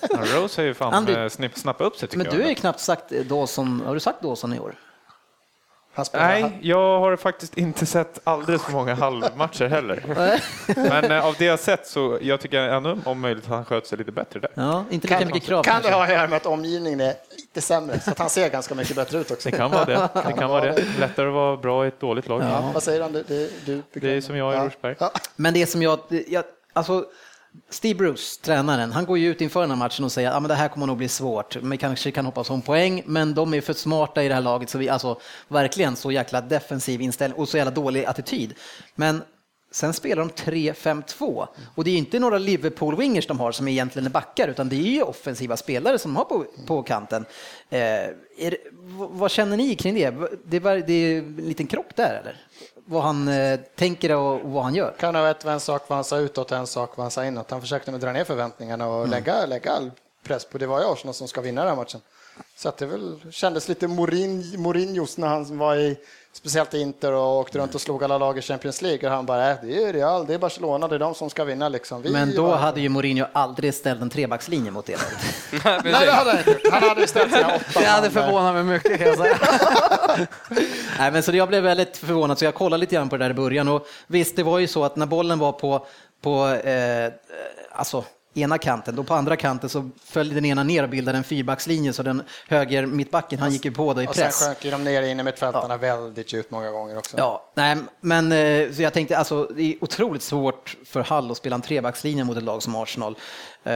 Rose 0.36 0.62
har 0.62 0.66
ju 0.66 0.74
fan 0.74 1.08
eh, 1.08 1.30
snappat 1.56 1.88
upp 1.88 1.96
sig 1.96 2.08
tycker 2.10 2.18
men 2.18 2.26
jag. 2.26 2.36
du 2.36 2.42
har 2.42 2.50
ju 2.50 2.56
knappt 2.56 2.80
sagt 2.80 3.10
Dawson, 3.10 3.84
har 3.86 3.94
du 3.94 4.00
sagt 4.00 4.22
Dawson 4.22 4.54
i 4.54 4.60
år? 4.60 4.76
Nej, 6.14 6.58
jag 6.62 7.00
har 7.00 7.16
faktiskt 7.16 7.58
inte 7.58 7.86
sett 7.86 8.20
alldeles 8.24 8.64
för 8.64 8.72
många 8.72 8.96
halvmatcher 8.96 9.68
heller. 9.68 10.04
Men 10.76 11.12
eh, 11.12 11.26
av 11.26 11.36
det 11.38 11.46
jag 11.46 11.60
sett 11.60 11.88
så 11.88 12.18
jag 12.22 12.40
tycker 12.42 12.58
ändå 12.60 12.98
om 13.06 13.20
möjligt 13.20 13.44
att 13.44 13.50
han 13.50 13.66
sköter 13.66 13.88
sig 13.88 13.98
lite 13.98 14.12
bättre 14.12 14.40
där. 14.40 14.50
Ja, 14.54 14.86
inte 14.90 15.08
lika 15.08 15.20
kan, 15.20 15.28
mycket 15.28 15.44
krav 15.44 15.64
kan 15.64 15.76
det 15.76 15.82
kanske. 15.82 15.98
ha 15.98 16.04
att 16.04 16.10
göra 16.10 16.28
med 16.28 16.38
att 16.38 16.46
omgivningen 16.46 17.02
är 17.02 17.14
lite 17.38 17.62
sämre, 17.62 18.00
så 18.00 18.12
att 18.12 18.20
han 18.20 18.30
ser 18.30 18.50
ganska 18.50 18.76
mycket 18.76 18.96
bättre 18.96 19.18
ut 19.20 19.32
också. 19.32 19.50
Det 19.50 19.58
kan 19.58 19.72
vara 19.72 19.86
det. 19.86 20.10
Det 20.28 20.34
kan 20.34 20.50
vara 20.50 20.62
det. 20.66 20.84
Lättare 21.00 21.28
att 21.28 21.34
vara 21.34 21.58
bra 21.58 21.86
i 21.86 21.88
ett 21.88 22.00
dåligt 22.00 22.28
lag. 22.28 22.42
Ja, 22.42 22.72
vad 22.74 22.84
säger 22.84 23.02
han? 23.02 23.12
Du, 23.12 23.24
du, 23.28 23.50
du, 23.66 23.82
Det 23.94 24.10
är 24.18 24.22
som 24.22 24.38
jag 24.38 24.54
i 24.54 24.58
Ja. 24.58 24.66
Rosberg. 24.66 24.96
Ja. 25.00 25.12
Men 25.36 25.54
det 25.54 25.68
som 25.68 25.82
jag, 25.82 26.00
jag 26.28 26.44
alltså 26.74 27.06
Steve 27.70 27.98
Bruce, 27.98 28.42
tränaren, 28.42 28.92
han 28.92 29.06
går 29.06 29.18
ju 29.18 29.30
ut 29.32 29.42
inför 29.42 29.62
den 29.62 29.70
här 29.70 29.78
matchen 29.78 30.06
och 30.06 30.12
säger 30.12 30.30
att 30.30 30.36
ah, 30.36 30.40
men 30.40 30.50
det 30.50 30.56
här 30.56 30.68
kommer 30.68 30.88
nog 30.88 30.98
bli 30.98 31.08
svårt. 31.08 31.56
Vi 31.56 31.78
kanske 31.78 32.12
kan 32.12 32.26
hoppas 32.26 32.48
på 32.48 32.54
en 32.54 32.62
poäng, 32.62 33.04
men 33.06 33.34
de 33.34 33.54
är 33.54 33.62
för 33.62 33.74
smarta 33.74 34.24
i 34.24 34.28
det 34.28 34.34
här 34.34 34.42
laget 34.42 34.70
så 34.70 34.78
vi, 34.78 34.90
alltså 34.90 35.20
verkligen 35.48 35.96
så 35.96 36.12
jäkla 36.12 36.42
defensiv 36.42 37.02
inställning 37.02 37.40
och 37.40 37.50
så 37.50 37.58
jävla 37.58 37.72
dålig 37.72 38.06
attityd. 38.06 38.54
Men 38.96 39.22
sen 39.72 39.94
spelar 39.94 40.16
de 40.26 40.30
3-5-2 40.30 41.48
och 41.76 41.84
det 41.84 41.90
är 41.90 41.92
ju 41.92 41.98
inte 41.98 42.20
några 42.20 42.38
Liverpool-wingers 42.40 43.28
de 43.28 43.40
har 43.40 43.52
som 43.52 43.68
egentligen 43.68 44.06
är 44.06 44.10
backar, 44.12 44.48
utan 44.48 44.70
det 44.70 44.76
är 44.76 44.92
ju 44.92 45.02
offensiva 45.04 45.58
spelare 45.58 46.00
som 46.00 46.14
de 46.14 46.18
har 46.18 46.26
på, 46.26 46.46
på 46.68 46.84
kanten. 46.84 47.26
Eh, 47.70 47.80
är, 47.80 48.52
det- 48.52 48.58
vad 48.94 49.32
känner 49.32 49.58
ni 49.58 49.76
kring 49.76 49.96
det? 49.96 50.14
Det, 50.46 50.60
var, 50.60 50.76
det 50.76 50.94
är 50.94 51.18
en 51.20 51.36
liten 51.36 51.68
krock 51.68 51.96
där 51.96 52.20
eller? 52.22 52.38
Vad 52.92 53.04
han 53.04 53.28
eh, 53.28 53.60
tänker 53.76 54.16
och, 54.16 54.42
och 54.42 54.52
vad 54.52 54.64
han 54.64 54.76
gör? 54.76 54.96
Kan 55.00 55.16
ha 55.16 55.30
ett 55.30 55.46
en 55.46 55.60
sak 55.60 55.84
vad 55.88 55.98
han 55.98 56.04
sa 56.04 56.18
utåt 56.18 56.52
en 56.52 56.68
sak 56.68 56.98
vad 56.98 57.04
han 57.04 57.12
sa 57.12 57.26
inåt. 57.26 57.52
Han 57.52 57.62
försökte 57.62 57.92
dra 57.92 58.12
ner 58.12 58.24
förväntningarna 58.24 58.88
och 58.88 59.08
lägga, 59.08 59.46
lägga 59.46 59.72
all 59.72 59.92
press 60.24 60.46
på. 60.46 60.58
Det 60.58 60.68
var 60.68 60.80
ju 60.80 60.86
Arsenal 60.86 61.14
som 61.14 61.28
ska 61.28 61.42
vinna 61.42 61.62
den 61.62 61.70
här 61.70 61.76
matchen. 61.76 62.02
Så 62.56 62.70
att 62.70 62.78
det 62.78 62.86
väl 62.86 63.20
kändes 63.32 63.68
lite 63.68 63.88
Mourinho, 63.88 64.58
Mourinhos 64.58 65.18
när 65.18 65.28
han 65.28 65.58
var 65.58 65.76
i, 65.76 65.98
speciellt 66.34 66.74
Inter 66.74 67.12
och 67.12 67.38
åkte 67.40 67.58
runt 67.60 67.76
och 67.76 67.82
slog 67.82 68.04
alla 68.04 68.18
lag 68.18 68.38
i 68.38 68.42
Champions 68.42 68.82
League. 68.82 69.10
Och 69.10 69.16
han 69.16 69.26
bara, 69.26 69.52
äh, 69.52 69.58
det 69.64 69.84
är 69.84 69.94
Real, 69.94 70.26
det 70.28 70.34
är 70.34 70.38
Barcelona, 70.38 70.88
det 70.88 70.96
är 70.96 71.00
de 71.00 71.16
som 71.16 71.30
ska 71.30 71.44
vinna 71.44 71.70
liksom. 71.70 72.02
Vi 72.02 72.12
Men 72.12 72.36
då 72.36 72.48
bara- 72.48 72.56
hade 72.58 72.82
ju 72.82 72.90
Mourinho 72.90 73.26
aldrig 73.34 73.74
ställt 73.74 74.02
en 74.02 74.10
trebackslinje 74.10 74.72
mot 74.72 74.86
det 74.86 74.92
laget. 74.92 75.84
Nej, 75.84 76.06
det 76.06 76.12
hade 76.12 76.30
han 76.32 76.40
inte. 76.40 76.60
Han 76.72 76.84
hade 76.90 77.08
ställt 77.08 77.34
sina 77.34 77.56
åtta 77.56 77.80
Det 77.80 77.86
hade 77.86 78.10
förvånat 78.10 78.54
mig 78.54 78.64
mycket 78.64 78.98
kan 78.98 79.08
jag 79.08 79.18
säga. 79.18 79.38
Nej, 81.00 81.12
men 81.12 81.24
så 81.24 81.36
jag 81.36 81.48
blev 81.48 81.64
väldigt 81.64 81.98
förvånad, 81.98 82.40
så 82.40 82.46
jag 82.46 82.56
kollade 82.56 82.82
lite 82.82 82.96
grann 82.96 83.10
på 83.10 83.18
det 83.18 83.26
där 83.26 83.32
i 83.32 83.34
början. 83.34 83.68
Och 83.68 83.88
visst, 84.08 84.36
det 84.36 84.44
var 84.44 84.60
ju 84.60 84.68
så 84.68 84.84
att 84.84 84.96
när 84.96 85.06
bollen 85.06 85.40
var 85.40 85.52
på, 85.52 85.86
på 86.22 86.48
eh, 86.48 87.12
alltså, 87.72 88.04
ena 88.34 88.58
kanten, 88.58 88.96
då 88.96 89.04
på 89.04 89.14
andra 89.14 89.36
kanten 89.36 89.70
så 89.70 89.90
följde 90.04 90.36
den 90.36 90.46
ena 90.46 90.64
ner 90.64 90.84
och 90.84 90.90
bildade 90.90 91.18
en 91.18 91.24
fyrbackslinje, 91.24 91.94
så 91.94 92.04
den 92.04 92.24
höger 92.48 92.86
mittbacken, 92.86 93.40
han 93.40 93.52
gick 93.52 93.66
ju 93.66 93.72
på 93.72 93.94
då 93.94 94.02
i 94.02 94.08
Och 94.08 94.16
sen 94.16 94.24
press. 94.24 94.46
sjönk 94.46 94.66
ju 94.66 94.72
de 94.72 94.84
ner 94.84 95.02
in 95.02 95.20
i 95.20 95.24
mittfältarna 95.24 95.78
väldigt 95.78 96.34
djupt 96.34 96.52
många 96.52 96.72
gånger 96.72 96.98
också. 96.98 97.18
Ja, 97.18 97.52
nej, 97.54 97.78
men 98.02 98.32
eh, 98.32 98.72
så 98.72 98.82
jag 98.82 98.94
tänkte 98.94 99.18
alltså 99.18 99.44
det 99.56 99.64
är 99.64 99.84
otroligt 99.84 100.22
svårt 100.22 100.78
för 100.86 101.04
Hall 101.04 101.32
att 101.32 101.38
spela 101.38 101.56
en 101.56 101.62
trebackslinje 101.62 102.24
mot 102.24 102.38
ett 102.38 102.44
lag 102.44 102.64
som 102.64 102.76
Arsenal. 102.76 103.16
Eh, 103.64 103.74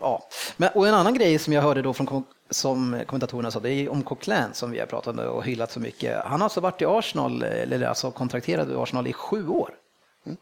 ja. 0.00 0.28
men, 0.56 0.68
och 0.74 0.88
en 0.88 0.94
annan 0.94 1.14
grej 1.14 1.38
som 1.38 1.52
jag 1.52 1.62
hörde 1.62 1.82
då 1.82 1.92
från 1.92 2.24
som 2.50 3.00
kommentatorerna 3.06 3.50
sa, 3.50 3.60
det 3.60 3.72
är 3.72 3.92
om 3.92 4.02
Coquelin 4.02 4.48
som 4.52 4.70
vi 4.70 4.78
har 4.78 4.86
pratat 4.86 5.18
om 5.18 5.26
och 5.26 5.44
hyllat 5.44 5.70
så 5.72 5.80
mycket. 5.80 6.24
Han 6.24 6.40
har 6.40 6.46
alltså 6.46 6.60
varit 6.60 6.82
i 6.82 6.84
Arsenal, 6.84 7.42
eller 7.42 7.86
alltså 7.86 8.10
kontrakterad 8.10 8.70
i 8.70 8.74
Arsenal 8.74 9.06
i 9.06 9.12
sju 9.12 9.48
år. 9.48 9.70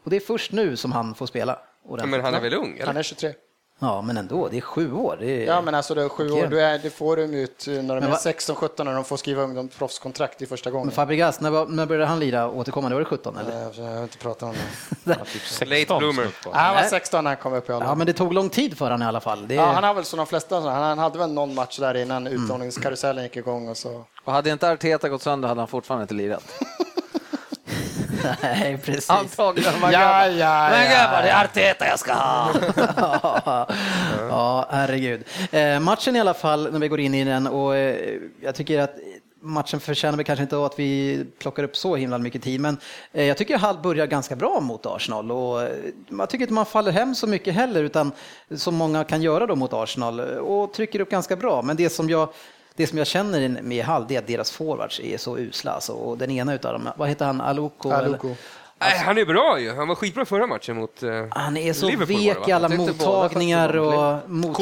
Och 0.03 0.09
det 0.09 0.15
är 0.15 0.19
först 0.19 0.51
nu 0.51 0.77
som 0.77 0.91
han 0.91 1.15
får 1.15 1.25
spela. 1.25 1.59
Ja, 1.83 1.89
ordentligt. 1.91 2.11
men 2.11 2.25
han 2.25 2.33
är 2.33 2.39
väl 2.41 2.53
ung? 2.53 2.77
Han 2.79 2.89
Eller? 2.89 2.99
är 2.99 3.03
23. 3.03 3.33
Ja, 3.83 4.01
men 4.01 4.17
ändå, 4.17 4.47
det 4.47 4.57
är 4.57 4.61
sju 4.61 4.93
år. 4.93 5.17
Det 5.19 5.25
är... 5.43 5.45
Ja, 5.47 5.61
men 5.61 5.75
alltså 5.75 5.95
det 5.95 6.03
är 6.03 6.09
sju 6.09 6.31
år, 6.31 6.47
du 6.47 6.61
är, 6.61 6.79
det 6.79 6.89
får 6.89 7.17
de 7.17 7.23
ut 7.23 7.65
när 7.67 7.95
de 7.95 8.03
är 8.03 8.09
va- 8.09 8.17
16-17 8.23 8.83
när 8.83 8.93
de 8.93 9.03
får 9.03 9.17
skriva 9.17 9.41
ungdomsproffskontrakt 9.43 10.41
i 10.41 10.45
första 10.45 10.71
gången. 10.71 10.87
Men 10.87 10.95
Fabregas, 10.95 11.39
när, 11.41 11.65
när 11.65 11.85
började 11.85 12.05
han 12.05 12.19
lira 12.19 12.49
återkommande? 12.49 12.95
Var 12.95 12.99
det 13.01 13.05
17 13.05 13.37
eller? 13.37 13.51
Eh, 13.51 13.85
Jag 13.89 13.95
har 13.95 14.03
inte 14.03 14.17
pratat 14.17 14.43
om 14.43 14.55
det. 15.03 15.65
Late 15.65 15.97
bloomer. 15.99 16.23
Nej, 16.23 16.31
Han 16.53 16.73
var 16.75 16.81
Nej. 16.81 16.89
16 16.89 17.23
när 17.23 17.31
han 17.31 17.37
kom 17.37 17.53
upp 17.53 17.69
i 17.69 17.73
åldern. 17.73 17.89
Ja, 17.89 17.95
men 17.95 18.07
det 18.07 18.13
tog 18.13 18.33
lång 18.33 18.49
tid 18.49 18.77
för 18.77 18.85
honom 18.85 19.01
i 19.01 19.05
alla 19.05 19.19
fall. 19.21 19.47
Det... 19.47 19.55
Ja, 19.55 19.65
han 19.71 19.83
har 19.83 19.93
väl 19.93 20.05
som 20.05 20.17
de 20.17 20.25
flesta, 20.27 20.55
han, 20.59 20.83
han 20.83 20.99
hade 20.99 21.17
väl 21.19 21.31
någon 21.33 21.55
match 21.55 21.79
där 21.79 21.97
innan 21.97 22.27
utlåningskarusellen 22.27 23.23
gick 23.23 23.37
igång 23.37 23.69
och 23.69 23.77
så. 23.77 24.05
Och 24.23 24.33
hade 24.33 24.49
inte 24.49 24.71
Arteta 24.71 25.09
gått 25.09 25.21
sönder 25.21 25.47
hade 25.47 25.61
han 25.61 25.67
fortfarande 25.67 26.01
inte 26.03 26.13
lirat. 26.13 26.43
Nej, 28.41 28.77
precis. 28.77 29.09
Antagligen. 29.09 29.73
Ja, 29.81 29.91
ja, 29.91 30.27
ja. 30.27 30.69
Men 30.69 30.91
grabbar, 30.91 31.21
det 31.21 31.29
är 31.29 31.43
Arteta 31.43 31.87
jag 31.87 31.99
ska 31.99 32.13
ha! 32.13 32.51
ja, 34.29 34.67
herregud. 34.71 35.23
Eh, 35.51 35.79
matchen 35.79 36.15
i 36.15 36.19
alla 36.19 36.33
fall, 36.33 36.71
när 36.71 36.79
vi 36.79 36.87
går 36.87 36.99
in 36.99 37.13
i 37.13 37.23
den, 37.23 37.47
och 37.47 37.75
eh, 37.75 38.17
jag 38.41 38.55
tycker 38.55 38.79
att 38.79 38.95
matchen 39.41 39.79
förtjänar 39.79 40.17
väl 40.17 40.25
kanske 40.25 40.43
inte 40.43 40.65
att 40.65 40.79
vi 40.79 41.23
plockar 41.39 41.63
upp 41.63 41.77
så 41.77 41.95
himla 41.95 42.17
mycket 42.17 42.43
tid, 42.43 42.61
men 42.61 42.77
eh, 43.11 43.25
jag 43.25 43.37
tycker 43.37 43.57
Hall 43.57 43.77
börjar 43.77 44.07
ganska 44.07 44.35
bra 44.35 44.59
mot 44.59 44.85
Arsenal 44.85 45.31
och 45.31 45.63
eh, 45.63 45.69
jag 46.09 46.29
tycker 46.29 46.43
inte 46.43 46.53
man 46.53 46.65
faller 46.65 46.91
hem 46.91 47.15
så 47.15 47.27
mycket 47.27 47.53
heller, 47.53 47.83
utan 47.83 48.11
som 48.55 48.75
många 48.75 49.03
kan 49.03 49.21
göra 49.21 49.45
då 49.45 49.55
mot 49.55 49.73
Arsenal 49.73 50.19
och 50.19 50.73
trycker 50.73 50.99
upp 50.99 51.09
ganska 51.09 51.35
bra. 51.35 51.61
Men 51.61 51.75
det 51.75 51.89
som 51.89 52.09
jag 52.09 52.29
det 52.75 52.87
som 52.87 52.97
jag 52.97 53.07
känner 53.07 53.61
med 53.61 53.85
Hall 53.85 54.05
det 54.07 54.15
är 54.15 54.19
att 54.19 54.27
deras 54.27 54.51
forwards 54.51 54.99
är 54.99 55.17
så 55.17 55.37
usla. 55.37 55.71
Alltså. 55.71 55.93
Och 55.93 56.17
den 56.17 56.31
ena 56.31 56.53
utav 56.53 56.73
dem, 56.73 56.89
vad 56.97 57.09
heter 57.09 57.25
han, 57.25 57.41
Aloko? 57.41 57.91
Aluko. 57.91 58.35
Nej, 58.81 58.97
han 58.97 59.17
är 59.17 59.25
bra 59.25 59.59
ju. 59.59 59.73
Han 59.73 59.87
var 59.87 59.95
skitbra 59.95 60.25
förra 60.25 60.47
matchen 60.47 60.75
mot 60.75 61.03
eh, 61.03 61.25
Han 61.29 61.57
är 61.57 61.73
så 61.73 61.89
Liverpool 61.89 62.17
det, 62.17 62.33
vek 62.33 62.47
i 62.47 62.51
alla 62.51 62.69
mottagningar 62.69 63.77
och 63.77 64.29
mottag... 64.29 64.53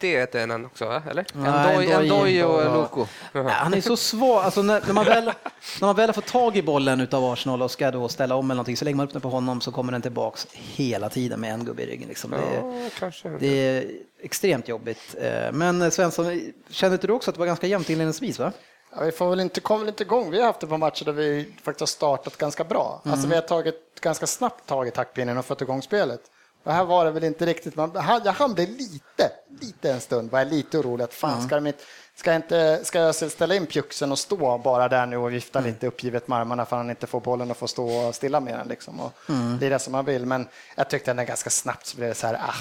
Heter 0.00 0.48
han 0.48 0.64
också, 0.64 0.86
va? 0.86 1.02
eller? 1.10 1.26
Ndoi 1.32 2.06
Ndoi 2.06 2.42
och 2.42 2.64
Loco. 2.64 3.06
Han 3.48 3.74
är 3.74 3.80
så 3.80 3.96
svag. 3.96 4.44
Alltså 4.44 4.62
när, 4.62 4.82
när, 4.86 4.92
man 4.92 5.04
väl, 5.04 5.24
när 5.24 5.86
man 5.86 5.96
väl 5.96 6.08
har 6.08 6.14
fått 6.14 6.26
tag 6.26 6.56
i 6.56 6.62
bollen 6.62 7.00
utav 7.00 7.24
Arsenal 7.24 7.62
och 7.62 7.70
ska 7.70 7.90
då 7.90 8.08
ställa 8.08 8.34
om 8.34 8.50
eller 8.50 8.54
någonting, 8.54 8.76
så 8.76 8.84
lägger 8.84 8.96
man 8.96 9.06
upp 9.06 9.12
den 9.12 9.22
på 9.22 9.28
honom 9.28 9.60
så 9.60 9.72
kommer 9.72 9.92
den 9.92 10.02
tillbaks 10.02 10.46
hela 10.52 11.08
tiden 11.08 11.40
med 11.40 11.54
en 11.54 11.64
gubbe 11.64 11.82
i 11.82 11.86
ryggen. 11.86 12.08
Liksom. 12.08 12.30
Det, 12.30 12.36
Ja, 12.54 12.88
kanske. 12.98 13.28
det 13.28 13.46
är 13.68 13.84
extremt 14.22 14.68
jobbigt. 14.68 15.14
Eh, 15.20 15.52
Men 15.52 15.90
Svensson, 15.90 16.52
kände 16.70 16.94
inte 16.94 17.06
du 17.06 17.12
också 17.12 17.30
att 17.30 17.34
det 17.34 17.38
var 17.38 17.46
ganska 17.46 17.66
jämnt 17.66 17.90
inledningsvis? 17.90 18.38
Va? 18.38 18.52
Ja, 18.96 19.04
vi 19.04 19.12
får 19.12 19.30
väl 19.30 19.40
inte, 19.40 19.60
kom 19.60 19.80
väl 19.80 19.88
inte 19.88 20.02
igång. 20.02 20.30
Vi 20.30 20.38
har 20.38 20.46
haft 20.46 20.60
det 20.60 20.66
på 20.66 20.78
matcher 20.78 21.04
där 21.04 21.12
vi 21.12 21.54
faktiskt 21.62 21.80
har 21.80 21.86
startat 21.86 22.36
ganska 22.36 22.64
bra. 22.64 23.00
Alltså 23.04 23.28
vi 23.28 23.34
har 23.34 23.42
tagit 23.42 24.00
ganska 24.00 24.26
snabbt 24.26 24.66
tag 24.66 24.88
i 24.88 24.90
taktpinnen 24.90 25.38
och 25.38 25.44
fått 25.44 25.62
igång 25.62 25.82
spelet. 25.82 26.20
Och 26.64 26.72
här 26.72 26.84
var 26.84 27.04
det 27.04 27.10
väl 27.10 27.24
inte 27.24 27.46
riktigt, 27.46 27.76
man, 27.76 27.90
jag 28.24 28.32
hann 28.32 28.54
bli 28.54 28.66
lite, 28.66 29.30
lite 29.60 29.92
en 29.92 30.00
stund, 30.00 30.30
var 30.30 30.38
jag 30.38 30.48
lite 30.48 30.78
orolig 30.78 31.04
att 31.04 31.14
fan, 31.14 31.42
ska, 31.42 31.54
de 31.54 31.66
inte, 31.66 31.82
ska, 32.14 32.30
jag 32.30 32.38
inte, 32.38 32.80
ska 32.84 32.98
jag 32.98 33.14
ställa 33.14 33.54
in 33.54 33.66
pjuxen 33.66 34.12
och 34.12 34.18
stå 34.18 34.58
bara 34.58 34.88
där 34.88 35.06
nu 35.06 35.16
och 35.16 35.32
vifta 35.32 35.60
lite 35.60 35.86
uppgivet 35.86 36.28
med 36.28 36.38
armarna 36.38 36.66
för 36.66 36.76
att 36.76 36.80
han 36.80 36.90
inte 36.90 37.06
får 37.06 37.20
bollen 37.20 37.50
och 37.50 37.56
får 37.56 37.66
stå 37.66 38.12
stilla 38.12 38.40
med 38.40 38.58
den 38.58 38.68
liksom 38.68 39.00
och 39.00 39.12
lira 39.60 39.78
som 39.78 39.94
han 39.94 40.04
vill. 40.04 40.26
Men 40.26 40.48
jag 40.74 40.90
tyckte 40.90 41.10
att 41.10 41.16
den 41.16 41.26
ganska 41.26 41.50
snabbt 41.50 41.86
så 41.86 41.96
blev 41.96 42.08
det 42.08 42.14
så 42.14 42.26
här, 42.26 42.34
ah, 42.34 42.54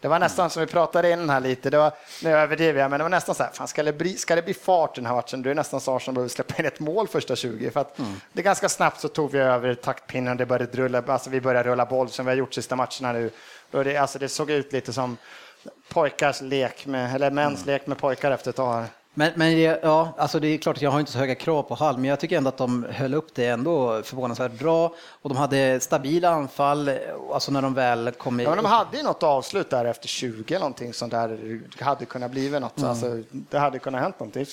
det 0.00 0.08
var 0.08 0.18
nästan 0.18 0.50
som 0.50 0.60
vi 0.60 0.66
pratade 0.66 1.10
in 1.10 1.30
här 1.30 1.40
lite, 1.40 1.70
det 1.70 1.78
var, 1.78 1.92
nu 2.22 2.30
överdriver 2.30 2.80
jag, 2.80 2.90
men 2.90 2.98
det 2.98 3.04
var 3.04 3.10
nästan 3.10 3.34
så 3.34 3.42
här, 3.42 3.50
fan, 3.52 3.68
ska, 3.68 3.82
det 3.82 3.92
bli, 3.92 4.16
ska 4.16 4.34
det 4.34 4.42
bli 4.42 4.54
fart 4.54 4.98
i 4.98 5.00
den 5.00 5.06
här 5.06 5.14
matchen, 5.14 5.42
då 5.42 5.50
är 5.50 5.54
nästan 5.54 5.80
så 5.80 5.96
Arsenal 5.96 6.14
behöver 6.14 6.28
släppa 6.28 6.54
in 6.58 6.66
ett 6.66 6.80
mål 6.80 7.08
första 7.08 7.36
20. 7.36 7.70
För 7.70 7.80
att 7.80 8.00
det 8.32 8.42
ganska 8.42 8.68
snabbt 8.68 9.00
så 9.00 9.08
tog 9.08 9.32
vi 9.32 9.38
över 9.38 9.74
taktpinnen 9.74 10.30
och 10.30 10.36
det 10.36 10.46
började 10.46 10.76
rulla, 10.76 11.02
alltså 11.06 11.30
vi 11.30 11.40
började 11.40 11.70
rulla 11.70 11.86
boll 11.86 12.08
som 12.08 12.26
vi 12.26 12.30
har 12.30 12.36
gjort 12.36 12.54
sista 12.54 12.76
matcherna 12.76 13.12
nu. 13.12 13.30
Och 13.70 13.84
det, 13.84 13.96
alltså 13.96 14.18
det 14.18 14.28
såg 14.28 14.50
ut 14.50 14.72
lite 14.72 14.92
som 14.92 15.16
pojkars 15.88 16.40
lek 16.40 16.86
med, 16.86 17.14
eller 17.14 17.30
mäns 17.30 17.66
lek 17.66 17.86
med 17.86 17.98
pojkar 17.98 18.30
efter 18.30 18.50
ett 18.50 18.56
tag. 18.56 18.84
Men, 19.18 19.32
men 19.34 19.60
ja, 19.60 20.14
alltså 20.18 20.40
det 20.40 20.48
är 20.48 20.58
klart 20.58 20.76
att 20.76 20.82
jag 20.82 20.90
har 20.90 21.00
inte 21.00 21.12
så 21.12 21.18
höga 21.18 21.34
krav 21.34 21.62
på 21.62 21.74
Hall, 21.74 21.96
men 21.98 22.04
jag 22.04 22.20
tycker 22.20 22.36
ändå 22.36 22.48
att 22.48 22.56
de 22.56 22.86
höll 22.90 23.14
upp 23.14 23.34
det 23.34 23.46
ändå 23.46 24.02
förvånansvärt 24.02 24.52
bra 24.52 24.94
och 25.22 25.28
de 25.28 25.38
hade 25.38 25.80
stabila 25.80 26.28
anfall, 26.30 26.90
alltså 27.32 27.52
när 27.52 27.62
de 27.62 27.74
väl 27.74 28.10
kom 28.18 28.40
i... 28.40 28.42
Ja, 28.42 28.48
men 28.50 28.64
de 28.64 28.68
hade 28.68 28.96
ju 28.96 29.02
något 29.02 29.22
avslut 29.22 29.70
där 29.70 29.84
efter 29.84 30.08
20 30.08 30.54
eller 30.54 30.60
någonting 30.60 30.92
sånt 30.92 31.10
där. 31.12 31.60
Det 31.78 31.84
hade 31.84 32.04
kunnat 32.04 32.30
bli 32.30 32.50
något. 32.60 32.82
Alltså, 32.82 33.22
det 33.30 33.58
hade 33.58 33.78
kunnat 33.78 34.00
hänt 34.02 34.20
någonting. 34.20 34.46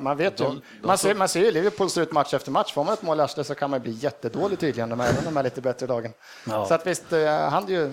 Man 0.00 0.16
vet 0.16 0.40
ju. 0.40 0.60
Man 0.82 0.98
ser, 0.98 1.14
man 1.14 1.28
ser 1.28 1.40
ju 1.40 1.50
Liverpool 1.52 1.90
stå 1.90 2.00
ut 2.00 2.12
match 2.12 2.34
efter 2.34 2.50
match. 2.50 2.72
Får 2.72 2.84
man 2.84 2.94
ett 2.94 3.02
mål 3.02 3.20
arslet 3.20 3.46
så 3.46 3.54
kan 3.54 3.70
man 3.70 3.80
bli 3.80 3.92
jättedålig 3.92 4.58
tydligen, 4.58 4.88
de 4.88 5.00
här, 5.00 5.08
även 5.10 5.24
de 5.24 5.36
här 5.36 5.42
lite 5.44 5.60
bättre 5.60 5.86
lagen. 5.86 6.12
Ja. 6.46 6.66
Så 6.66 6.74
att 6.74 6.86
visst, 6.86 7.12
eh, 7.12 7.26
han 7.48 7.68
ju... 7.68 7.92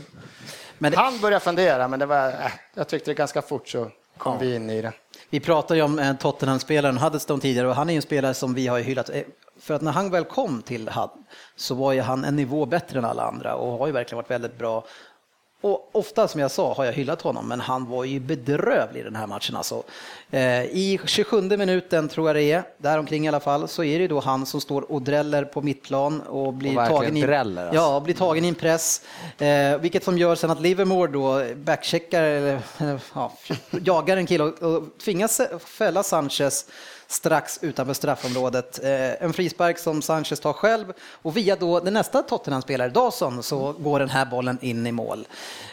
Men 0.78 0.91
det- 0.91 0.97
Han 0.97 1.19
började 1.19 1.43
fundera, 1.43 1.88
men 1.88 1.99
det 1.99 2.05
var, 2.05 2.28
äh, 2.28 2.34
jag 2.73 2.88
tyckte 2.88 3.11
det 3.11 3.15
ganska 3.15 3.41
fort 3.41 3.67
så 3.67 3.91
kom 4.17 4.39
vi 4.39 4.55
in 4.55 4.69
i 4.69 4.82
det. 4.82 4.91
Vi 5.30 5.39
pratade 5.39 5.78
ju 5.78 5.84
om 5.86 5.99
eh, 5.99 6.17
Tottenham-spelaren 6.17 6.97
Huddeston 6.97 7.39
tidigare 7.39 7.67
och 7.67 7.76
han 7.76 7.89
är 7.89 7.93
ju 7.93 7.95
en 7.95 8.01
spelare 8.01 8.34
som 8.34 8.53
vi 8.53 8.67
har 8.67 8.80
hyllat. 8.80 9.09
Eh, 9.09 9.21
för 9.59 9.73
att 9.73 9.82
när 9.82 9.91
han 9.91 10.11
väl 10.11 10.23
kom 10.23 10.61
till 10.61 10.89
Hudd 10.89 11.09
så 11.55 11.76
var 11.76 11.93
ju 11.93 12.01
han 12.01 12.26
en 12.26 12.36
nivå 12.36 12.65
bättre 12.65 12.99
än 12.99 13.05
alla 13.05 13.23
andra 13.23 13.55
och 13.55 13.78
har 13.78 13.88
ju 13.88 13.93
verkligen 13.93 14.17
varit 14.17 14.32
väldigt 14.32 14.57
bra. 14.57 14.86
Och 15.66 15.89
ofta 15.91 16.28
som 16.28 16.41
jag 16.41 16.51
sa 16.51 16.74
har 16.74 16.86
jag 16.86 16.93
hyllat 16.93 17.22
honom, 17.22 17.47
men 17.47 17.59
han 17.59 17.89
var 17.89 18.03
ju 18.03 18.20
bedrövlig 18.20 18.99
i 18.99 19.03
den 19.03 19.16
här 19.16 19.28
matchen 19.28 19.55
alltså. 19.55 19.84
Eh, 20.32 20.63
I 20.63 20.99
27 21.05 21.41
minuten 21.41 22.09
tror 22.09 22.30
jag 22.30 22.36
det 22.36 22.43
är, 22.51 22.63
däromkring 22.78 23.26
i 23.26 23.28
alla 23.28 23.39
fall, 23.39 23.68
så 23.68 23.84
är 23.84 23.99
det 23.99 24.07
då 24.07 24.20
han 24.20 24.45
som 24.45 24.61
står 24.61 24.91
och 24.91 25.01
dräller 25.01 25.43
på 25.43 25.61
mittplan 25.61 26.22
och 26.22 26.53
blir 26.53 26.78
Och 26.80 26.88
tagen 26.88 27.18
i, 27.18 27.22
dräller, 27.22 27.61
alltså. 27.61 27.76
ja, 27.76 27.99
blir 27.99 28.16
tagen 28.16 28.45
i 28.45 28.47
en 28.47 28.55
press. 28.55 29.01
Eh, 29.38 29.78
vilket 29.78 30.03
som 30.03 30.18
gör 30.18 30.36
sen 30.36 30.51
att 30.51 30.61
Livermore 30.61 31.11
då 31.11 31.43
backcheckar, 31.55 32.24
eller 32.24 32.59
ja, 33.13 33.34
jagar 33.70 34.18
en 34.18 34.26
kille 34.26 34.43
och, 34.43 34.63
och 34.63 34.84
tvingas 35.03 35.41
fälla 35.66 36.03
Sanchez 36.03 36.66
strax 37.08 37.60
utanför 37.62 37.93
straffområdet. 37.93 38.84
Eh, 38.84 39.24
en 39.24 39.34
frispark 39.34 39.78
som 39.78 40.01
Sanchez 40.01 40.39
tar 40.39 40.53
själv 40.53 40.93
och 41.22 41.38
via 41.38 41.56
då 41.56 41.80
den 41.80 41.93
nästa 41.93 42.22
Tottenham-spelare, 42.22 42.89
Dawson, 42.89 43.43
så 43.43 43.74
går 43.74 43.99
den 43.99 44.10
här 44.10 44.26
bollen 44.26 44.58
in 44.62 44.88
i 44.88 44.91
mål. 44.91 45.28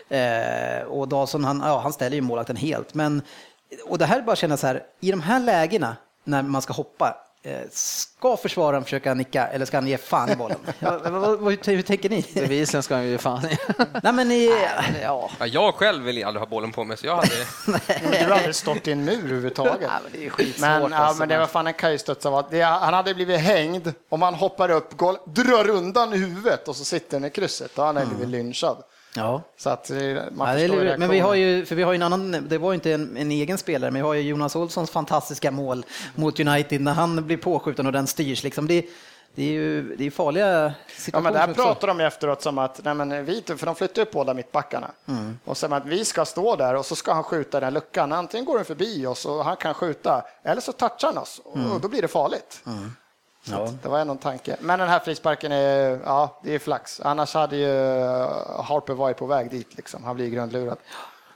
Eh, 0.09 0.83
och 0.89 1.09
Dawson, 1.09 1.45
han, 1.45 1.61
ja, 1.64 1.80
han 1.80 1.93
ställer 1.93 2.14
ju 2.14 2.20
målakten 2.20 2.57
helt. 2.57 2.95
Men, 2.95 3.22
och 3.85 3.99
det 3.99 4.07
här 4.07 4.18
är 4.18 4.22
bara 4.22 4.33
att 4.33 4.39
känna 4.39 4.57
så 4.57 4.66
här, 4.66 4.83
i 5.01 5.11
de 5.11 5.20
här 5.20 5.41
lägena 5.41 5.97
när 6.24 6.43
man 6.43 6.62
ska 6.62 6.72
hoppa, 6.72 7.16
ska 7.70 8.36
försvararen 8.36 8.84
försöka 8.84 9.14
nicka 9.14 9.47
eller 9.47 9.66
ska 9.66 9.76
han 9.76 9.86
ge 9.86 9.99
fan 9.99 10.30
i 10.30 10.36
bollen? 10.36 10.59
Ja, 10.78 10.99
vad, 11.05 11.12
vad, 11.12 11.53
hur, 11.53 11.76
hur 11.76 11.82
tänker 11.82 12.09
ni? 12.09 12.26
Bevisligen 12.34 12.82
ska 12.82 12.95
han 12.95 13.07
ju 13.07 13.18
fan 13.18 13.45
i. 13.47 13.59
Nej, 14.03 14.12
men 14.12 14.28
ni, 14.28 14.51
ja. 15.03 15.30
Ja, 15.38 15.47
jag 15.47 15.74
själv 15.74 16.05
vill 16.05 16.24
aldrig 16.24 16.40
ha 16.40 16.47
bollen 16.47 16.72
på 16.72 16.84
mig, 16.84 16.97
så 16.97 17.07
jag 17.07 17.16
hade... 17.16 17.28
Du 18.20 18.24
har 18.24 18.36
aldrig 18.36 18.55
stått 18.55 18.88
i 18.88 18.93
en 18.93 19.05
mur 19.05 19.18
överhuvudtaget. 19.18 19.78
Ja, 19.82 19.90
men 20.03 20.12
det 20.12 20.26
är 20.26 20.30
skitsvårt, 20.30 20.61
Men, 20.61 20.93
ja, 20.93 20.99
alltså. 20.99 21.18
men 21.18 21.28
det 21.28 21.38
var 21.38 21.47
fan 21.47 21.66
en 21.66 21.74
kajstuds 21.74 22.26
av 22.26 22.34
att 22.34 22.51
det, 22.51 22.62
han 22.62 22.95
hade 22.95 23.14
blivit 23.14 23.40
hängd 23.40 23.93
om 24.09 24.22
han 24.22 24.34
hoppar 24.34 24.70
upp, 24.70 24.97
går, 24.97 25.18
drar 25.24 25.68
undan 25.68 26.12
huvudet 26.12 26.68
och 26.68 26.76
så 26.76 26.84
sitter 26.84 27.16
han 27.16 27.24
i 27.24 27.30
krysset. 27.30 27.70
Då 27.74 27.82
han 27.82 27.95
blivit 28.09 28.28
lynchad. 28.28 28.82
Ja. 29.15 29.43
Så 29.57 29.71
att 29.71 29.91
eh, 29.91 29.97
man 30.33 30.49
Ja, 30.61 30.69
förstår 30.69 30.97
men 30.99 31.11
vi 31.11 31.19
har 31.21 31.35
ju, 31.35 31.67
för 31.67 31.75
vi 31.75 31.83
har 31.83 31.95
en 31.95 32.03
annan, 32.03 32.47
det 32.49 32.59
var 32.59 32.75
inte 32.75 32.93
en, 32.93 33.17
en 33.17 33.31
egen 33.31 33.59
spelare, 33.59 33.91
men 33.91 34.03
vi 34.03 34.07
har 34.07 34.15
ju 34.15 34.21
Jonas 34.23 34.57
Olssons 34.57 34.91
fantastiska 34.91 35.51
mål 35.51 35.85
mot 36.15 36.41
United 36.41 36.81
när 36.81 36.93
han 36.95 37.27
blir 37.27 37.37
påskjuten 37.37 37.87
och 37.87 37.93
den 37.93 38.07
styrs. 38.07 38.43
Liksom 38.43 38.67
det, 38.67 38.87
det 39.35 39.43
är 39.43 39.53
ju 39.53 39.97
det 39.97 40.07
är 40.07 40.11
farliga 40.11 40.47
Ja, 40.63 40.73
situationer. 40.97 41.23
men 41.25 41.33
det 41.33 41.39
här 41.39 41.51
också. 41.51 41.63
pratar 41.63 41.89
de 41.89 42.01
efteråt 42.01 42.43
som 42.43 42.59
att, 42.59 42.81
nej 42.85 42.95
men 42.95 43.25
vi, 43.25 43.43
för 43.57 43.67
de 43.67 43.75
flyttar 43.75 44.03
upp 44.03 44.11
båda 44.13 44.35
mittbackarna. 44.35 44.91
Mm. 45.09 45.39
Och 45.45 45.57
sen 45.57 45.73
att 45.73 45.87
vi 45.87 46.05
ska 46.05 46.25
stå 46.25 46.57
där 46.57 46.75
och 46.75 46.87
så 46.87 46.97
ska 46.97 47.13
han 47.13 47.25
skjuta 47.25 47.61
den 47.61 47.75
luckan. 47.75 48.13
Antingen 48.13 48.45
går 48.47 48.57
den 48.57 48.65
förbi 48.65 49.07
oss 49.07 49.27
och 49.27 49.45
han 49.45 49.57
kan 49.57 49.75
skjuta, 49.75 50.23
eller 50.43 50.61
så 50.61 50.73
touchar 50.73 51.09
han 51.09 51.19
oss 51.19 51.41
Mm. 51.55 51.73
och 51.73 51.81
då 51.81 51.89
blir 51.89 52.03
det 52.03 52.09
farligt. 52.09 52.61
Så 52.65 52.71
att 53.51 53.82
Det 53.82 53.88
var 53.88 53.99
ändå 53.99 54.12
en 54.12 54.18
tanke. 54.18 54.57
Men 54.61 54.78
den 54.78 54.88
här 54.88 54.99
frisparken 54.99 55.53
är, 55.53 56.01
ja, 56.05 56.40
det 56.45 56.55
är 56.55 56.59
flax. 56.59 57.01
Annars 57.01 57.34
hade 57.34 57.57
ju 57.57 57.99
eh, 58.01 58.62
Harper 58.64 58.95
varit 58.95 59.16
på 59.16 59.26
väg 59.26 59.51
dit 59.51 59.76
liksom. 59.76 60.05
Han 60.05 60.16
blir 60.16 60.28
grundlurad. 60.28 60.78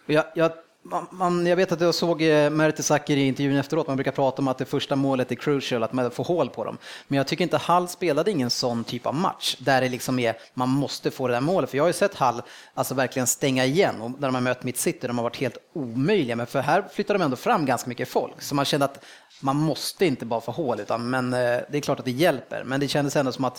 Jag, 0.07 0.25
jag, 0.35 0.53
man- 0.83 1.07
man, 1.11 1.47
jag 1.47 1.57
vet 1.57 1.73
att 1.73 1.81
jag 1.81 1.95
såg 1.95 2.23
eh, 2.23 2.51
Mertesacker 2.51 3.17
i 3.17 3.27
intervjun 3.27 3.57
efteråt, 3.57 3.87
man 3.87 3.97
brukar 3.97 4.13
prata 4.13 4.43
om 4.43 4.49
att 4.49 4.59
det 4.59 4.65
första 4.65 4.97
målet 4.97 5.31
är 5.33 5.35
crucial, 5.35 5.83
att 5.83 5.93
man 5.93 6.11
får 6.11 6.25
hål 6.25 6.49
på 6.51 6.65
dem. 6.65 6.79
Men 7.09 7.17
jag 7.17 7.27
tycker 7.27 7.43
inte 7.43 7.57
Hall 7.57 7.89
spelade 7.89 8.31
ingen 8.31 8.51
sån 8.51 8.85
typ 8.85 9.07
av 9.07 9.15
match, 9.15 9.57
där 9.61 9.81
det 9.81 9.89
liksom 9.89 10.19
är, 10.19 10.37
man 10.55 10.69
måste 10.69 11.11
få 11.11 11.29
det 11.29 11.35
där 11.35 11.41
målet. 11.41 11.71
För 11.71 11.77
jag 11.77 11.85
har 11.85 11.89
ju 11.89 11.93
sett 11.93 12.15
Hall 12.15 12.43
alltså 12.75 12.95
verkligen 12.95 13.27
stänga 13.27 13.65
igen, 13.65 14.03
och 14.03 14.11
när 14.11 14.29
de 14.29 14.35
har 14.35 14.43
mött 14.43 14.63
mitt 14.63 14.79
City, 14.79 15.07
de 15.07 15.19
har 15.19 15.23
varit 15.23 15.37
helt 15.37 15.59
omöjliga. 15.73 16.37
Men 16.37 16.47
för 16.47 16.61
här 16.61 16.85
flyttar 16.93 17.15
de 17.15 17.23
ändå 17.25 17.37
fram 17.37 17.67
ganska 17.67 17.89
mycket 17.89 18.09
folk, 18.09 18.43
så 18.43 18.55
man 18.55 18.65
kände 18.65 18.85
att 18.87 19.05
man 19.41 19.57
måste 19.57 20.07
inte 20.07 20.25
bara 20.27 20.41
få 20.41 20.53
hål, 20.53 20.81
utan, 20.81 21.11
men 21.11 21.33
eh, 21.35 21.39
det 21.71 21.77
är 21.77 21.81
klart 21.81 21.99
att 21.99 22.05
det 22.05 22.11
hjälper. 22.11 22.65
Men 22.65 22.81
det 22.81 22.89
kändes 22.89 23.17
ändå 23.17 23.33
som 23.33 23.45
att 23.45 23.57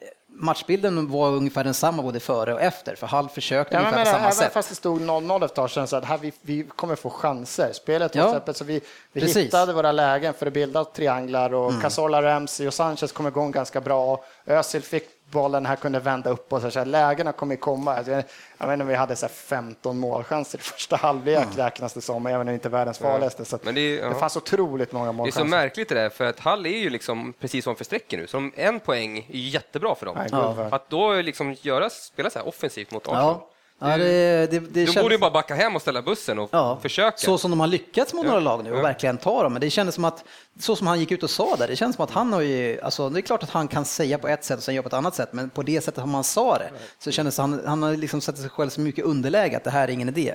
eh, 0.00 0.08
matchbilden 0.28 1.10
var 1.10 1.28
ungefär 1.28 1.64
densamma 1.64 2.02
både 2.02 2.20
före 2.20 2.54
och 2.54 2.60
efter, 2.62 2.94
för 2.96 3.06
Hall 3.06 3.28
försökte 3.28 3.74
Ja, 3.74 3.80
men 3.82 3.94
ungefär 3.94 4.04
menar, 4.12 4.28
på 4.28 4.34
samma 4.34 4.44
sätt. 4.44 4.52
fast 4.52 4.68
det 4.68 4.74
stod 4.74 5.00
0-0 5.00 5.44
efter 5.44 5.54
tag 5.68 5.88
så 5.88 5.96
att 5.96 6.04
här, 6.04 6.18
vi, 6.18 6.32
vi 6.42 6.62
kommer 6.76 6.96
få 6.96 7.10
chanser. 7.10 7.72
Spelet 7.72 8.16
var 8.16 8.22
Ja, 8.22 8.34
öppet 8.36 8.56
så 8.56 8.64
vi, 8.64 8.80
vi 9.12 9.20
precis. 9.20 9.36
Mm. 9.36 9.44
hittade 9.44 9.72
våra 9.72 9.92
lägen 9.92 10.34
för 10.34 10.46
att 10.46 10.52
bilda 10.52 10.84
trianglar 10.84 11.54
och 11.54 11.82
Cazorla, 11.82 12.22
Ramsey 12.22 12.66
och 12.66 12.74
Sanchez 12.74 13.12
kom 13.12 13.26
igång 13.26 13.50
ganska 13.50 13.80
bra. 13.80 14.24
Özil 14.46 14.82
fick 14.82 15.04
bollen, 15.34 15.66
här 15.66 15.76
kunde 15.76 16.00
vända 16.00 16.30
upp 16.30 16.52
och 16.52 16.60
så, 16.62 16.70
så 16.70 16.78
här, 16.78 16.86
lägena 16.86 17.32
kommer 17.32 17.56
komma. 17.56 17.94
Alltså, 17.94 18.12
Jag, 18.12 18.24
jag 18.58 18.66
vet 18.66 18.72
inte 18.74 18.82
om 18.82 18.88
vi 18.88 18.94
hade 18.94 19.16
så 19.16 19.26
här 19.26 19.32
15 19.32 19.98
målchanser 19.98 20.58
i 20.58 20.62
första 20.62 20.96
halvlek 20.96 21.46
räknas 21.56 21.94
det 21.94 22.00
som, 22.00 22.26
även 22.26 22.40
om 22.40 22.46
det 22.46 22.54
inte 22.54 22.68
är 22.68 22.70
världens 22.70 22.98
farligaste. 22.98 23.44
Så 23.44 23.58
Men 23.62 23.74
det 23.74 23.80
är- 23.80 24.02
ja. 24.02 24.08
det 24.08 24.14
fanns 24.14 24.36
otroligt 24.36 24.92
många 24.92 25.04
Det 25.06 25.10
är 25.10 25.12
så 25.12 25.16
målchanser. 25.16 25.44
märkligt 25.44 25.88
det 25.88 25.94
där, 25.94 26.08
för 26.10 26.24
att 26.24 26.40
Hall 26.40 26.66
är 26.66 26.78
ju 26.78 26.90
liksom 26.90 27.32
precis 27.40 27.64
som 27.64 27.76
för 27.76 27.84
strecken 27.84 28.20
nu, 28.20 28.26
så 28.26 28.50
en 28.56 28.80
poäng 28.80 29.18
är 29.18 29.24
jättebra 29.38 29.94
för 29.94 30.06
dem. 30.06 30.16
Vad- 30.32 30.74
Att 30.74 30.90
då 30.90 31.12
liksom 31.14 31.56
göra, 31.60 31.90
spela 31.90 32.30
så 32.30 32.38
här 32.38 32.48
offensivt 32.48 32.90
mot 32.90 33.02
Arsenal. 33.08 33.24
Ja, 33.24 33.48
ja 33.78 33.96
det, 33.96 34.04
det, 34.04 34.46
det 34.46 34.58
De 34.58 34.86
kändes- 34.86 35.02
borde 35.02 35.14
ju 35.14 35.18
bara 35.18 35.30
backa 35.30 35.54
hem 35.54 35.76
och 35.76 35.82
ställa 35.82 36.02
bussen 36.02 36.38
och 36.38 36.48
Ja, 36.52 36.78
försöka. 36.82 37.16
Så 37.16 37.38
som 37.38 37.50
de 37.50 37.60
har 37.60 37.66
lyckats 37.66 38.14
mot 38.14 38.26
några 38.26 38.40
lag 38.40 38.64
nu 38.64 38.72
och 38.72 38.78
Ja. 38.78 38.82
verkligen 38.82 39.18
ta 39.18 39.42
dem. 39.42 39.52
Men 39.52 39.60
det 39.60 39.70
kändes 39.70 39.94
som 39.94 40.04
att, 40.04 40.24
så 40.60 40.76
som 40.76 40.86
han 40.86 41.00
gick 41.00 41.10
ut 41.12 41.22
och 41.22 41.30
sa 41.30 41.56
där, 41.56 41.68
det 41.68 41.76
känns 41.76 41.96
som 41.96 42.04
att 42.04 42.10
han 42.10 42.32
har 42.32 42.40
ju, 42.40 42.80
alltså 42.80 43.08
det 43.10 43.20
är 43.20 43.22
klart 43.22 43.42
att 43.42 43.50
han 43.50 43.68
kan 43.68 43.84
säga 43.84 44.18
på 44.18 44.28
ett 44.28 44.44
sätt 44.44 44.56
och 44.58 44.62
sen 44.64 44.74
göra 44.74 44.82
på 44.82 44.88
ett 44.88 44.92
annat 44.94 45.14
sätt, 45.14 45.28
men 45.32 45.50
på 45.50 45.62
det 45.62 45.80
sättet 45.84 46.00
som 46.00 46.14
han 46.14 46.24
sa 46.24 46.58
det 46.58 46.70
så 46.98 47.10
kändes 47.10 47.38
han, 47.38 47.60
han 47.66 47.82
har 47.82 47.96
liksom 47.96 48.20
satt 48.20 48.38
sig 48.38 48.48
själv 48.50 48.68
så 48.70 48.80
mycket 48.80 49.04
underläge 49.04 49.56
att 49.56 49.64
det 49.64 49.70
här 49.70 49.88
är 49.88 49.92
ingen 49.92 50.08
idé. 50.08 50.34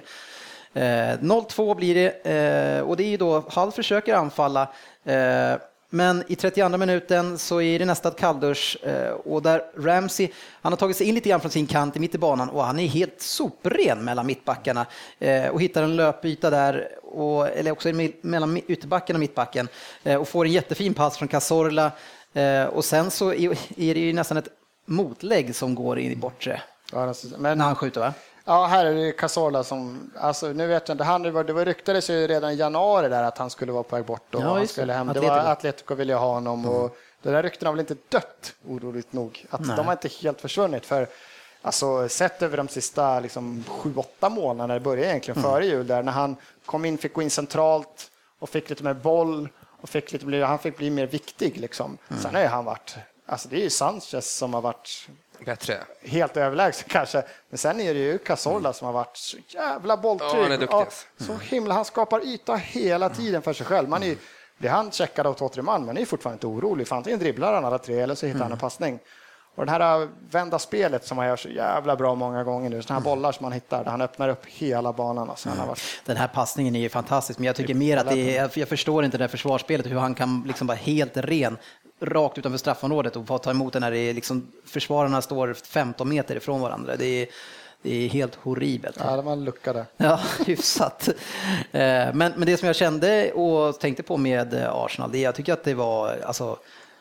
Eh, 0.74 0.82
0-2 0.82 1.76
blir 1.76 1.96
det 1.96 2.32
eh, 2.32 2.82
och 2.82 2.98
det 2.98 3.04
är 3.04 3.08
ju 3.10 3.18
då, 3.18 3.44
Hall 3.50 3.72
försöker 3.72 4.14
anfalla, 4.16 4.62
eh, 5.06 5.54
men 5.90 6.24
i 6.28 6.36
32 6.36 6.78
minuten 6.78 7.38
så 7.38 7.62
är 7.62 7.80
det 7.80 7.86
nästan 7.86 8.12
kalldusch 8.12 8.78
eh, 8.84 9.12
och 9.12 9.42
där 9.42 9.62
Ramsey, 9.78 10.30
han 10.62 10.72
har 10.72 10.78
tagit 10.78 10.98
sig 10.98 11.08
in 11.08 11.16
lite 11.16 11.30
grann 11.30 11.40
från 11.42 11.52
sin 11.52 11.68
kant 11.68 11.96
i 11.96 12.00
mitt 12.00 12.16
i 12.16 12.18
banan 12.18 12.50
och 12.50 12.64
han 12.64 12.80
är 12.80 12.88
helt 12.88 13.22
sopren 13.22 14.06
mellan 14.06 14.26
mittbackarna 14.26 14.86
eh, 15.20 15.48
och 15.48 15.62
hittar 15.62 15.84
en 15.84 15.96
löpyta 15.96 16.50
där, 16.50 16.88
och, 17.04 17.48
eller 17.48 17.72
också 17.72 17.90
me- 17.90 18.14
mellan 18.22 18.58
ytterbacken 18.68 19.16
och 19.16 19.20
mittbacken 19.20 19.68
eh, 20.04 20.16
och 20.16 20.28
får 20.28 20.46
en 20.46 20.52
jättefin 20.52 20.94
pass 20.94 21.18
från 21.18 21.28
Cazorla 21.28 21.92
eh, 22.34 22.64
och 22.64 22.86
sen 22.86 23.12
så 23.12 23.34
är 23.34 23.94
det 23.94 24.00
ju 24.00 24.14
nästan 24.14 24.38
ett 24.38 24.50
motlägg 24.86 25.56
som 25.56 25.76
går 25.76 26.00
in 26.00 26.12
i 26.12 26.16
bortre 26.16 26.62
Ja, 26.92 27.14
men, 27.38 27.58
när 27.58 27.66
han 27.66 27.76
skjuter 27.76 28.02
va? 28.02 28.14
Ja, 28.50 28.66
här 28.66 28.86
är 28.86 28.96
det 28.96 29.12
Cazorla 29.12 29.64
som, 29.64 30.12
alltså 30.18 30.48
nu 30.48 30.68
vet 30.68 30.88
jag 30.88 30.94
inte, 30.96 31.04
han, 31.04 31.22
det, 31.24 31.32
var, 31.32 31.44
det 31.44 31.54
var 31.54 31.66
ryktades 31.66 32.10
ju 32.10 32.28
redan 32.28 32.52
i 32.52 32.56
januari 32.56 33.10
där 33.10 33.24
att 33.24 33.38
han 33.38 33.50
skulle 33.50 33.72
vara 33.72 33.84
på 33.84 33.96
väg 33.96 34.06
bort 34.06 34.36
och 34.36 34.42
Ja, 34.42 34.46
han 34.48 34.62
det. 34.62 34.68
skulle 34.68 34.94
hem. 34.94 35.08
Det 35.08 35.12
Atletico. 35.12 35.34
var 35.34 35.40
Atletico 35.52 35.96
ville 35.96 36.14
ha 36.14 36.28
honom 36.34 36.66
och 36.66 36.98
det 37.22 37.32
där 37.32 37.44
ryktena 37.44 37.70
har 37.70 37.74
väl 37.76 37.80
inte 37.80 37.96
dött, 38.10 38.54
oroligt 38.68 39.14
nog. 39.14 39.46
Att 39.50 39.60
Nej. 39.68 39.76
de 39.78 39.86
har 39.86 39.94
inte 39.94 40.08
helt 40.08 40.42
försvunnit 40.42 40.86
för 40.86 41.08
Alltså 41.62 42.10
sett 42.10 42.42
över 42.42 42.58
de 42.58 42.68
sista 42.68 43.20
liksom, 43.20 43.64
sju, 43.68 43.94
åtta 43.96 44.30
månaderna, 44.30 44.74
det 44.74 44.80
började 44.80 45.08
egentligen 45.10 45.42
före 45.44 45.66
jul 45.66 45.88
där, 45.88 46.04
när 46.04 46.12
han 46.12 46.36
kom 46.66 46.86
in, 46.86 46.98
fick 46.98 47.14
gå 47.14 47.22
in 47.22 47.30
centralt 47.30 48.12
och 48.40 48.50
fick 48.50 48.70
lite 48.70 48.84
mer 48.84 48.94
boll 48.94 49.50
och 49.82 49.90
fick 49.90 50.12
lite, 50.12 50.46
han 50.46 50.60
fick 50.60 50.78
bli 50.78 50.90
mer 50.90 51.06
viktig 51.08 51.58
liksom. 51.58 51.98
Sen 52.22 52.36
har 52.36 52.42
ju 52.42 52.48
han 52.48 52.66
varit, 52.66 52.96
alltså 53.26 53.50
det 53.50 53.56
är 53.56 53.62
ju 53.62 53.70
Sanchez 53.70 54.38
som 54.38 54.54
har 54.54 54.62
varit 54.62 55.10
Bättre. 55.46 55.78
helt 56.04 56.38
överlägsen 56.38 56.86
kanske. 56.90 57.24
Men 57.50 57.58
sen 57.58 57.80
är 57.80 57.94
det 57.94 58.00
ju 58.00 58.18
Cazorla 58.18 58.74
som 58.74 58.86
har 58.86 58.94
varit 58.94 59.18
så 59.18 59.38
jävla 59.48 59.98
bolltrygg. 59.98 60.30
Ja, 60.34 60.44
han 60.44 60.52
är 60.52 60.58
duktig, 60.58 60.76
alltså. 60.78 61.06
så 61.18 61.38
himla, 61.38 61.74
han 61.74 61.86
skapar 61.86 62.26
yta 62.28 62.56
hela 62.56 63.10
tiden 63.10 63.42
för 63.42 63.54
sig 63.54 63.66
själv. 63.66 63.90
Man 63.90 64.04
är, 64.04 64.08
ju- 64.08 64.18
blir 64.58 64.70
han 64.70 64.92
checkad 64.92 65.28
av 65.28 65.34
två, 65.34 65.50
tre 65.50 65.62
man, 65.64 65.86
man 65.86 65.98
är 65.98 66.06
fortfarande 66.06 66.36
inte 66.36 66.48
orolig. 66.48 66.88
För 66.88 66.96
antingen 66.96 67.20
dribblar 67.20 67.54
han 67.54 67.66
alla 67.66 67.78
tre 67.78 68.00
eller 68.00 68.16
så 68.16 68.26
hittar 68.26 68.40
han 68.40 68.52
en 68.52 68.58
passning. 68.58 69.00
Och 69.56 69.66
det 69.66 69.72
här 69.72 70.10
vända 70.32 70.60
spelet 70.60 71.06
som 71.06 71.18
han 71.18 71.28
gör 71.28 71.36
så 71.36 71.50
jävla 71.50 71.96
bra 71.96 72.16
många 72.16 72.44
gånger 72.44 72.70
nu, 72.70 72.82
sådana 72.82 73.00
här 73.00 73.06
bollar 73.06 73.32
som 73.32 73.44
han 73.44 73.54
hittar, 73.54 73.84
där 73.84 73.92
han 73.92 74.02
öppnar 74.02 74.30
upp 74.30 74.46
hela 74.46 74.94
banan. 74.94 75.30
Alltså, 75.30 75.50
han 75.50 75.58
har 75.58 75.68
varit, 75.68 75.82
Den 76.06 76.18
här 76.18 76.28
passningen 76.28 76.76
är 76.76 76.80
ju 76.80 76.90
fantastisk, 76.90 77.40
men 77.40 77.46
jag 77.46 77.56
tycker 77.56 77.74
mer 77.74 77.98
att 77.98 78.10
det 78.10 78.38
är, 78.38 78.52
jag 78.54 78.68
förstår 78.70 79.06
inte 79.06 79.18
det 79.18 79.24
här 79.24 79.30
försvarsspelet, 79.30 79.86
hur 79.86 79.96
han 79.96 80.16
kan 80.16 80.44
liksom 80.48 80.68
vara 80.68 80.78
helt 80.78 81.18
ren, 81.18 81.58
rakt 82.02 82.38
utanför 82.38 82.58
straffområdet 82.58 83.16
och 83.16 83.28
få 83.28 83.38
ta 83.38 83.50
emot 83.52 83.74
den 83.74 83.82
när 83.82 83.92
det 83.92 83.98
är 84.00 84.14
liksom, 84.14 84.52
försvararna 84.66 85.22
står 85.22 85.54
15 85.54 86.10
meter 86.10 86.36
ifrån 86.36 86.62
varandra. 86.62 86.96
Det 86.96 87.06
är, 87.06 87.28
det 87.82 88.06
är 88.06 88.10
helt 88.10 88.36
horribelt. 88.36 88.98
ja, 89.00 89.16
det 89.16 89.22
var 89.22 89.32
en 89.34 89.44
lucka 89.44 89.74
där. 89.74 89.86
Ja, 89.98 90.20
hyfsat. 90.48 91.08
Eh, 91.08 91.14
Men, 92.14 92.14
men 92.14 92.42
det 92.46 92.58
som 92.58 92.68
jag 92.68 92.76
kände 92.76 93.32
och 93.32 93.80
tänkte 93.80 94.04
på 94.04 94.18
med 94.18 94.54
eh, 94.54 94.70
Arsenal, 94.76 95.12
det 95.12 95.18
är 95.18 95.24
jag 95.24 95.36
tycker 95.36 95.54
att 95.54 95.64
det 95.64 95.74
var 95.74 96.18
alltså, 96.26 96.58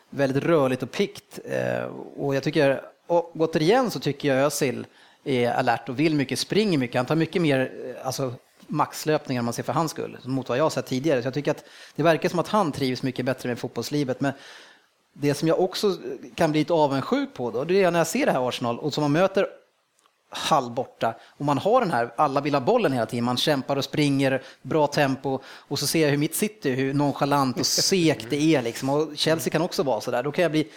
väldigt 0.09 0.43
rörligt 0.43 0.83
och 0.83 0.91
pikt. 0.91 1.39
Eh, 1.45 1.83
Och 2.17 2.35
jag 2.35 2.43
tycker, 2.43 2.81
och 3.07 3.31
återigen 3.35 3.91
så 3.91 3.99
tycker 3.99 4.35
jag 4.35 4.45
Özil 4.45 4.85
är 5.23 5.51
alert 5.51 5.89
och 5.89 5.99
vill 5.99 6.15
mycket, 6.15 6.39
springer 6.39 6.77
mycket. 6.77 6.95
Han 6.95 7.05
tar 7.05 7.15
mycket 7.15 7.41
mer 7.41 7.71
alltså, 8.03 8.33
maxlöpningar 8.67 9.41
man 9.41 9.53
ser 9.53 9.63
för 9.63 9.73
hans 9.73 9.91
skull, 9.91 10.17
mot 10.23 10.49
vad 10.49 10.57
jag 10.57 10.65
har 10.65 10.69
sett 10.69 10.85
tidigare. 10.85 11.21
Så 11.21 11.27
jag 11.27 11.33
tycker 11.33 11.51
att 11.51 11.63
det 11.95 12.03
verkar 12.03 12.29
som 12.29 12.39
att 12.39 12.47
han 12.47 12.71
trivs 12.71 13.03
mycket 13.03 13.25
bättre 13.25 13.49
med 13.49 13.59
fotbollslivet. 13.59 14.21
Men 14.21 14.31
det 15.21 15.33
som 15.33 15.47
jag 15.47 15.59
också 15.59 15.97
kan 16.35 16.51
bli 16.51 16.61
lite 16.61 16.73
avundsjuk 16.73 17.33
på 17.33 17.51
då, 17.51 17.63
det 17.63 17.83
är 17.83 17.91
när 17.91 17.99
jag 17.99 18.07
ser 18.07 18.25
det 18.25 18.31
här 18.31 18.47
Arsenal 18.49 18.79
och 18.79 18.93
som 18.93 19.01
man 19.01 19.11
möter 19.11 19.47
Hall 20.29 20.71
borta 20.71 21.15
och 21.37 21.45
man 21.45 21.57
har 21.57 21.81
den 21.81 21.91
här, 21.91 22.13
alla 22.15 22.41
vill 22.41 22.53
ha 22.53 22.61
bollen 22.61 22.93
hela 22.93 23.05
tiden, 23.05 23.25
man 23.25 23.37
kämpar 23.37 23.75
och 23.75 23.83
springer, 23.83 24.43
bra 24.61 24.87
tempo 24.87 25.39
och 25.45 25.79
så 25.79 25.87
ser 25.87 26.01
jag 26.01 26.09
hur 26.09 26.17
mitt 26.17 26.35
City, 26.35 26.71
hur 26.71 26.93
nonchalant 26.93 27.59
och 27.59 27.65
segt 27.65 28.29
det 28.29 28.55
är 28.55 28.61
liksom 28.61 28.89
och 28.89 29.07
Chelsea 29.15 29.51
kan 29.51 29.61
också 29.61 29.83
vara 29.83 30.01
sådär, 30.01 30.23
då 30.23 30.31
kan 30.31 30.41
jag 30.41 30.51
bli 30.51 30.67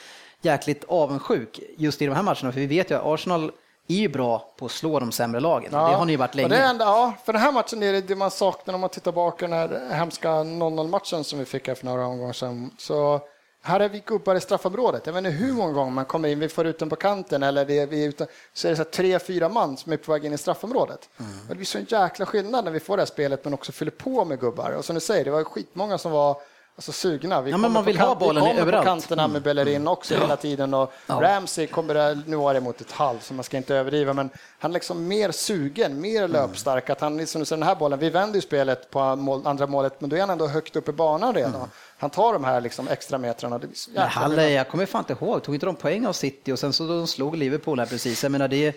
jäkligt 0.43 0.84
avundsjuk 0.88 1.61
just 1.76 2.03
i 2.03 2.07
de 2.07 2.14
här 2.14 2.22
matcherna 2.22 2.53
för 2.53 2.61
vi 2.61 2.66
vet 2.66 2.90
ju 2.90 2.95
att 2.95 3.07
Arsenal 3.07 3.53
är 3.88 3.95
ju 3.95 4.09
bra 4.09 4.55
på 4.59 4.66
att 4.66 4.72
slå 4.72 5.01
de 5.01 5.12
sämre 5.12 5.40
lagen, 5.40 5.70
det 5.70 5.76
har 5.76 6.05
ni 6.05 6.12
ju 6.12 6.18
varit 6.18 6.34
länge. 6.34 6.49
Det 6.49 6.57
ändå, 6.57 6.84
ja, 6.84 7.14
för 7.24 7.32
den 7.32 7.43
här 7.43 7.53
matchen 7.53 7.82
är 7.82 7.93
det 7.93 8.01
det 8.01 8.16
man 8.16 8.30
saknar 8.30 8.74
om 8.74 8.80
man 8.80 8.90
tittar 8.90 9.11
tillbaka 9.11 9.49
den 9.49 9.59
här 9.59 9.95
hemska 9.95 10.28
0-0-matchen 10.28 11.24
som 11.24 11.38
vi 11.38 11.45
fick 11.45 11.68
här 11.68 11.74
för 11.74 11.84
några 11.84 12.07
omgångar 12.07 12.32
sedan. 12.32 12.70
Så 12.78 13.20
här 13.62 13.80
är 13.80 13.88
vi 13.88 14.02
gubbar 14.06 14.34
i 14.34 14.40
straffområdet. 14.40 15.06
Jag 15.06 15.12
vet 15.12 15.18
inte 15.24 15.30
hur 15.30 15.52
många 15.52 15.72
gånger 15.72 15.90
man 15.92 16.04
kommer 16.04 16.28
in, 16.28 16.38
vi 16.40 16.48
får 16.48 16.66
ut 16.66 16.78
den 16.78 16.90
på 16.90 16.96
kanten 16.96 17.42
eller 17.42 17.70
är 17.70 17.86
vi 17.86 18.04
är 18.04 18.08
ute, 18.08 18.26
så 18.52 18.66
är 18.68 18.70
det 18.70 18.76
så 18.76 18.84
tre, 18.84 19.18
fyra 19.18 19.48
man 19.48 19.76
som 19.76 19.92
är 19.92 19.96
på 19.96 20.12
väg 20.12 20.24
in 20.24 20.32
i 20.32 20.38
straffområdet. 20.38 21.08
Mm. 21.20 21.32
Och 21.42 21.48
det 21.48 21.54
blir 21.54 21.66
så 21.66 21.78
en 21.78 21.86
jäkla 21.88 22.26
skillnad 22.26 22.64
när 22.64 22.72
vi 22.72 22.80
får 22.80 22.96
det 22.96 23.00
här 23.00 23.06
spelet 23.06 23.44
men 23.44 23.54
också 23.54 23.72
fyller 23.72 23.92
på 23.92 24.24
med 24.24 24.40
gubbar. 24.40 24.70
Och 24.70 24.84
som 24.84 24.94
du 24.94 25.00
säger, 25.00 25.24
det 25.24 25.30
var 25.30 25.44
skitmånga 25.44 25.98
som 25.98 26.12
var 26.12 26.36
alltså, 26.76 26.92
sugna. 26.92 27.40
Vi 27.42 27.50
Ja, 27.50 27.56
men 27.56 27.62
kommer 27.62 27.74
man 27.74 27.84
vill 27.84 27.98
ha 27.98 28.14
bollen 28.14 28.44
vi 28.44 28.50
kommer 28.50 28.60
överallt. 28.62 28.84
på 28.84 28.90
kanterna 28.90 29.28
med 29.28 29.42
Bellerin 29.42 29.88
också 29.88 30.14
hela 30.14 30.36
tiden 30.36 30.74
och 30.74 30.92
Ja. 31.06 31.18
Ramsey 31.22 31.66
kommer, 31.66 31.94
där- 31.94 32.22
nu 32.26 32.36
var 32.36 32.54
det 32.54 32.60
mot 32.60 32.80
ett 32.80 32.92
halv 32.92 33.18
så 33.20 33.34
man 33.34 33.44
ska 33.44 33.56
inte 33.56 33.74
överdriva, 33.76 34.12
men 34.12 34.30
han 34.58 34.70
är 34.70 34.74
liksom 34.74 35.08
mer 35.08 35.30
sugen, 35.30 36.00
mer 36.00 36.28
löpstark. 36.28 36.90
Att 36.90 37.00
han, 37.00 37.16
liksom, 37.16 37.44
så 37.46 37.54
den 37.54 37.62
här 37.62 37.74
bollen, 37.74 37.98
vi 37.98 38.10
vänder 38.10 38.34
ju 38.34 38.40
spelet 38.40 38.90
på 38.90 39.16
mål, 39.16 39.46
andra 39.46 39.66
målet, 39.66 40.00
men 40.00 40.10
då 40.10 40.16
är 40.16 40.20
han 40.20 40.30
ändå 40.30 40.46
högt 40.46 40.76
upp 40.76 40.88
i 40.88 40.92
banan 40.92 41.34
redan. 41.34 41.68
Han 42.03 42.11
tar 42.11 42.32
de 42.32 42.44
här 42.44 42.61
liksom 42.61 42.88
extra 42.88 43.18
metrarna. 43.18 43.59
Men 43.59 44.09
Halle, 44.09 44.50
jag 44.50 44.68
kommer 44.68 44.86
fan 44.86 45.05
inte 45.09 45.24
ihåg, 45.24 45.42
tog 45.42 45.55
inte 45.55 45.66
de 45.66 45.74
poäng 45.76 46.07
av 46.07 46.12
City 46.12 46.53
och 46.53 46.59
sen 46.59 46.72
så 46.72 46.86
de 46.86 47.07
slog 47.07 47.36
Liverpool 47.36 47.78
här 47.78 47.86
precis. 47.86 48.22
Jag 48.22 48.32
menar 48.32 48.48
det, 48.48 48.66
är- 48.66 48.74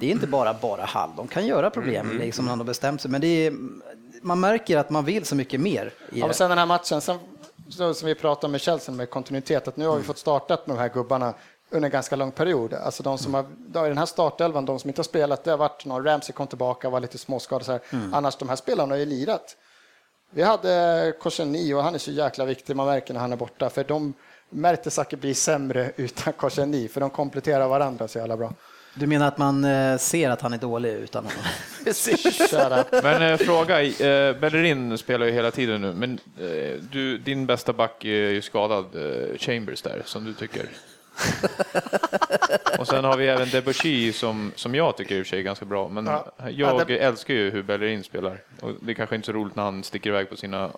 det 0.00 0.06
är 0.06 0.10
inte 0.10 0.26
bara 0.26 0.54
bara 0.54 0.84
Hall, 0.84 1.10
de 1.16 1.28
kan 1.28 1.46
göra 1.46 1.70
problem 1.70 2.18
liksom 2.18 2.44
när 2.44 2.52
de 2.52 2.58
har 2.58 2.66
bestämt 2.66 3.00
sig, 3.00 3.10
men 3.10 3.20
det 3.20 3.46
är, 3.46 3.52
man 4.22 4.40
märker 4.40 4.76
att 4.78 4.90
man 4.90 5.04
vill 5.04 5.24
så 5.24 5.34
mycket 5.36 5.60
mer 5.60 5.92
Ja, 6.12 6.26
men 6.26 6.34
sen 6.34 6.48
den 6.48 6.58
här 6.58 6.66
matchen, 6.66 7.00
sen, 7.00 7.18
så, 7.70 7.94
som 7.94 8.06
vi 8.08 8.14
pratade 8.14 8.50
med 8.50 8.60
Chelsea 8.60 8.94
med 8.94 9.10
kontinuitet, 9.10 9.68
att 9.68 9.76
nu 9.76 9.86
har 9.86 9.96
vi 9.96 10.02
fått 10.02 10.18
startat 10.18 10.66
med 10.66 10.76
de 10.76 10.80
här 10.80 10.88
gubbarna 10.88 11.34
under 11.70 11.86
en 11.86 11.92
ganska 11.92 12.16
lång 12.16 12.30
period. 12.30 12.74
Alltså 12.74 13.02
de 13.02 13.18
som 13.18 13.34
har, 13.34 13.44
då 13.58 13.84
i 13.86 13.88
den 13.88 13.98
här 13.98 14.06
startelvan, 14.06 14.64
de 14.64 14.78
som 14.78 14.90
inte 14.90 14.98
har 14.98 15.04
spelat, 15.04 15.44
det 15.44 15.50
har 15.50 15.58
varit 15.58 15.84
någon, 15.84 16.04
Ramsey 16.04 16.32
kom 16.32 16.46
tillbaka, 16.46 16.90
var 16.90 17.00
lite 17.00 17.18
småskadad 17.18 17.66
så 17.66 17.72
här. 17.72 17.80
Annars 18.12 18.36
de 18.36 18.48
här 18.48 18.56
spelarna 18.56 18.94
har 18.94 18.98
ju 18.98 19.06
lirat. 19.06 19.56
Vi 20.30 20.42
hade 20.42 21.12
Koscielny 21.20 21.74
och 21.74 21.82
han 21.82 21.94
är 21.94 21.98
så 21.98 22.10
jäkla 22.10 22.44
viktig, 22.44 22.76
man 22.76 22.86
märker 22.86 23.14
när 23.14 23.20
han 23.20 23.32
är 23.32 23.36
borta, 23.36 23.70
för 23.70 23.84
de, 23.84 24.14
Mertesacker 24.50 25.16
blir 25.16 25.34
sämre 25.34 25.92
utan 25.96 26.32
Korseni, 26.32 26.88
för 26.88 27.00
de 27.00 27.10
kompletterar 27.10 27.68
varandra 27.68 28.08
så 28.08 28.18
jävla 28.18 28.36
bra. 28.36 28.52
Du 28.94 29.06
menar 29.06 29.28
att 29.28 29.38
man 29.38 29.64
eh, 29.64 29.98
ser 29.98 30.30
att 30.30 30.40
han 30.40 30.52
är 30.52 30.58
dålig 30.58 30.92
utan 30.92 31.24
honom? 31.24 31.40
Men 33.02 33.22
eh, 33.22 33.36
fråga, 33.36 33.82
eh, 33.82 34.36
Bellerin 34.36 34.98
spelar 34.98 35.26
ju 35.26 35.32
hela 35.32 35.50
tiden 35.50 35.80
nu, 35.80 35.92
men 35.92 36.18
eh, 36.40 36.80
du, 36.92 37.18
din 37.18 37.46
bästa 37.46 37.72
back 37.72 38.04
är 38.04 38.30
ju 38.30 38.42
skadad, 38.42 38.84
eh, 38.94 39.38
Chambers 39.38 39.82
där, 39.82 40.02
som 40.04 40.24
du 40.24 40.34
tycker. 40.34 40.68
och 42.78 42.86
sen 42.86 43.04
har 43.04 43.16
vi 43.16 43.28
även 43.28 43.48
Debussy 43.50 44.12
som, 44.12 44.52
som 44.56 44.74
jag 44.74 44.96
tycker 44.96 45.14
i 45.14 45.22
och 45.22 45.26
för 45.26 45.30
sig 45.30 45.38
är 45.38 45.42
ganska 45.42 45.64
bra, 45.64 45.88
men 45.88 46.06
Ja. 46.06 46.32
jag 46.50 46.90
Ja, 46.90 46.96
älskar 46.96 47.34
ju 47.34 47.50
hur 47.50 47.62
Bellerin 47.62 48.04
spelar. 48.04 48.40
Och 48.60 48.70
det 48.80 48.92
är 48.92 48.94
kanske 48.94 49.16
inte 49.16 49.26
så 49.26 49.32
roligt 49.32 49.56
när 49.56 49.62
han 49.62 49.84
sticker 49.84 50.10
iväg 50.10 50.30
på 50.30 50.36
sina... 50.36 50.70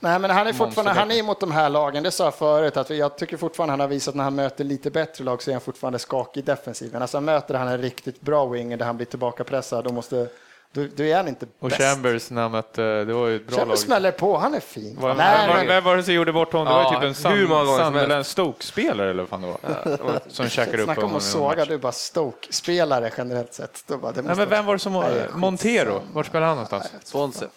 Nej, 0.00 0.18
men 0.18 0.30
han 0.30 0.46
är 0.46 0.52
fortfarande, 0.52 0.92
han 0.92 1.10
är 1.10 1.22
mot 1.22 1.40
de 1.40 1.52
här 1.52 1.70
lagen, 1.70 2.02
det 2.02 2.10
sa 2.10 2.24
jag 2.24 2.34
förut, 2.34 2.76
att 2.76 2.90
jag 2.90 3.18
tycker 3.18 3.36
fortfarande 3.36 3.72
han 3.72 3.80
har 3.80 3.88
visat 3.88 4.14
när 4.14 4.24
han 4.24 4.34
möter 4.34 4.64
lite 4.64 4.90
bättre 4.90 5.24
lag 5.24 5.42
så 5.42 5.50
är 5.50 5.54
han 5.54 5.60
fortfarande 5.60 5.98
skakig 5.98 6.40
i 6.40 6.44
defensiven. 6.44 7.02
Alltså 7.02 7.20
möter 7.20 7.54
han 7.54 7.68
en 7.68 7.78
riktigt 7.78 8.20
bra 8.20 8.46
winger 8.46 8.76
där 8.76 8.86
han 8.86 8.96
blir 8.96 9.06
tillbaka 9.06 9.44
pressad, 9.44 9.84
då 9.84 9.92
måste, 9.92 10.28
då, 10.74 10.86
då 10.96 11.02
är 11.04 11.16
han 11.16 11.28
inte 11.28 11.46
Och 11.60 11.68
bäst. 11.68 11.80
Chambers 11.82 12.30
när 12.30 12.42
han 12.42 12.50
mötte, 12.50 13.04
det 13.04 13.12
var 13.12 13.26
ju 13.28 13.36
ett 13.36 13.46
bra 13.46 13.56
Chambers 13.58 13.78
lag. 13.78 13.86
smäller 13.86 14.10
på, 14.10 14.38
han 14.38 14.54
är 14.54 14.60
fin. 14.60 14.96
Var, 15.00 15.14
Nej, 15.14 15.48
vem, 15.56 15.66
vem 15.66 15.84
var 15.84 15.96
det 15.96 16.02
som 16.02 16.14
gjorde 16.14 16.32
bort 16.32 16.52
honom? 16.52 16.66
Det 16.66 16.72
Ja, 16.72 16.82
var 16.84 16.92
ju 16.92 16.96
typ 16.98 17.04
en 17.08 17.14
som 17.14 17.76
Sunderland 17.78 18.26
Stoke-spelare 18.26 19.10
eller 19.10 19.22
vad 19.22 19.28
fan 19.28 19.42
det 19.42 19.48
var. 19.48 20.20
Som 20.28 20.48
käkade 20.48 20.78
upp 20.78 20.84
Snacka 20.84 21.00
om 21.00 21.04
honom 21.06 21.16
att 21.16 21.22
såga, 21.22 21.64
du 21.64 21.78
bara 21.78 21.92
Stoke-spelare 21.92 23.10
generellt 23.18 23.54
sett. 23.54 23.84
Då 23.86 23.98
bara, 23.98 24.12
det 24.12 24.22
Nej, 24.22 24.36
men 24.36 24.48
vem 24.48 24.66
var 24.66 24.72
det 24.72 24.78
som 24.78 24.92
var... 24.92 25.28
Montero, 25.34 26.02
vart 26.12 26.26
spelade 26.26 26.46
han 26.46 26.56
någonstans? 26.56 26.92
Swansea. 27.04 27.48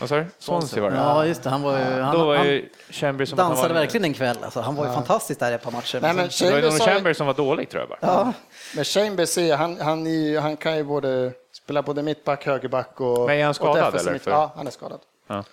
Vad 0.00 0.08
sa 0.08 0.16
du? 0.16 0.26
Swansea 0.38 0.82
var 0.82 0.90
det? 0.90 0.96
Ja, 0.96 1.26
just 1.26 1.42
det. 1.42 1.50
Han 1.50 1.62
var 1.62 1.78
ju... 1.78 1.84
Han, 2.00 2.18
Då 2.18 2.24
var 2.26 2.44
ju 2.44 2.68
Chambers 2.90 3.28
som 3.28 3.38
att 3.38 3.42
han 3.44 3.50
dansade 3.52 3.74
var, 3.74 3.80
verkligen 3.80 4.04
en 4.04 4.14
kväll. 4.14 4.36
Alltså, 4.42 4.60
han 4.60 4.74
var 4.76 4.86
ju 4.86 4.92
fantastisk 4.92 5.40
där 5.40 5.50
i 5.50 5.54
ett 5.54 5.62
par 5.62 5.70
matcher. 5.70 5.98
Nej, 6.02 6.14
men 6.14 6.28
Det 6.40 6.50
var 6.50 6.56
ju 6.56 6.62
Chambers, 6.62 6.80
Chambers 6.88 7.16
som 7.16 7.26
var 7.26 7.34
dålig 7.34 7.68
tror 7.70 7.80
jag 7.82 7.88
bara. 7.88 7.98
ja, 8.00 8.32
men 8.76 8.84
Chambers 8.84 9.38
är, 9.38 9.56
han, 9.56 9.80
han, 9.80 10.06
är, 10.06 10.10
ju- 10.10 10.38
han 10.38 10.56
kan 10.56 10.76
ju 10.76 10.84
både 10.84 11.32
spela 11.68 11.82
både 11.82 12.02
mittback, 12.02 12.46
högerback 12.46 13.00
och... 13.00 13.26
Men 13.26 13.38
är 13.38 13.44
han 13.44 13.54
skadad, 13.54 13.94
eller? 13.94 14.18
För- 14.18 14.30
Ja, 14.30 14.52
han 14.56 14.66
är 14.66 14.70
skadad. 14.70 15.00
Ja. 15.26 15.44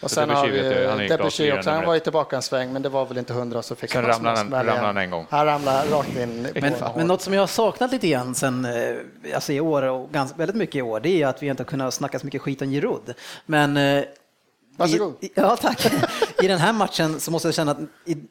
Och 0.00 0.10
sen 0.10 0.30
har 0.30 0.46
vi 0.46 1.08
Debussy 1.08 1.52
också. 1.52 1.70
Han 1.70 1.84
var 1.86 1.94
ju 1.94 2.00
tillbaka 2.00 2.36
en 2.36 2.42
sväng, 2.42 2.72
men 2.72 2.82
det 2.82 2.88
var 2.88 3.06
väl 3.06 3.18
inte 3.18 3.32
hundra 3.32 3.62
så 3.62 3.74
fick 3.74 3.90
Sen 3.92 4.04
han 4.04 4.12
ramlade 4.12 4.38
han- 4.38 4.50
ramlade 4.52 4.80
han 4.80 4.96
en 4.96 5.10
gång. 5.10 5.26
Han 5.30 5.46
ramlade 5.46 5.90
rakt 5.90 6.08
in 6.16 6.42
Men, 6.54 6.64
en 6.64 6.74
men 6.96 7.06
något 7.06 7.22
som 7.22 7.34
jag 7.34 7.42
har 7.42 7.46
saknat 7.46 7.92
lite 7.92 8.08
grann 8.08 8.34
sen, 8.34 8.64
eh, 8.64 9.34
alltså 9.34 9.52
i 9.52 9.60
år 9.60 9.82
och 9.82 10.10
ganska, 10.12 10.36
väldigt 10.38 10.56
mycket 10.56 10.74
i 10.76 10.82
år, 10.82 11.00
det 11.00 11.22
är 11.22 11.26
att 11.26 11.42
vi 11.42 11.46
inte 11.46 11.62
har 11.62 11.68
kunnat 11.68 11.94
snacka 11.94 12.18
så 12.18 12.26
mycket 12.26 12.42
skit 12.42 12.62
om 12.62 12.68
Giroud. 12.70 13.14
Men 13.46 13.76
eh, 13.76 14.04
Varsågod. 14.76 15.14
I- 15.20 15.30
ja, 15.34 15.56
tack. 15.56 15.86
I 16.42 16.48
den 16.48 16.58
här 16.58 16.72
matchen 16.72 17.20
så 17.20 17.30
måste 17.30 17.48
jag 17.48 17.54
känna 17.54 17.72
att 17.72 17.78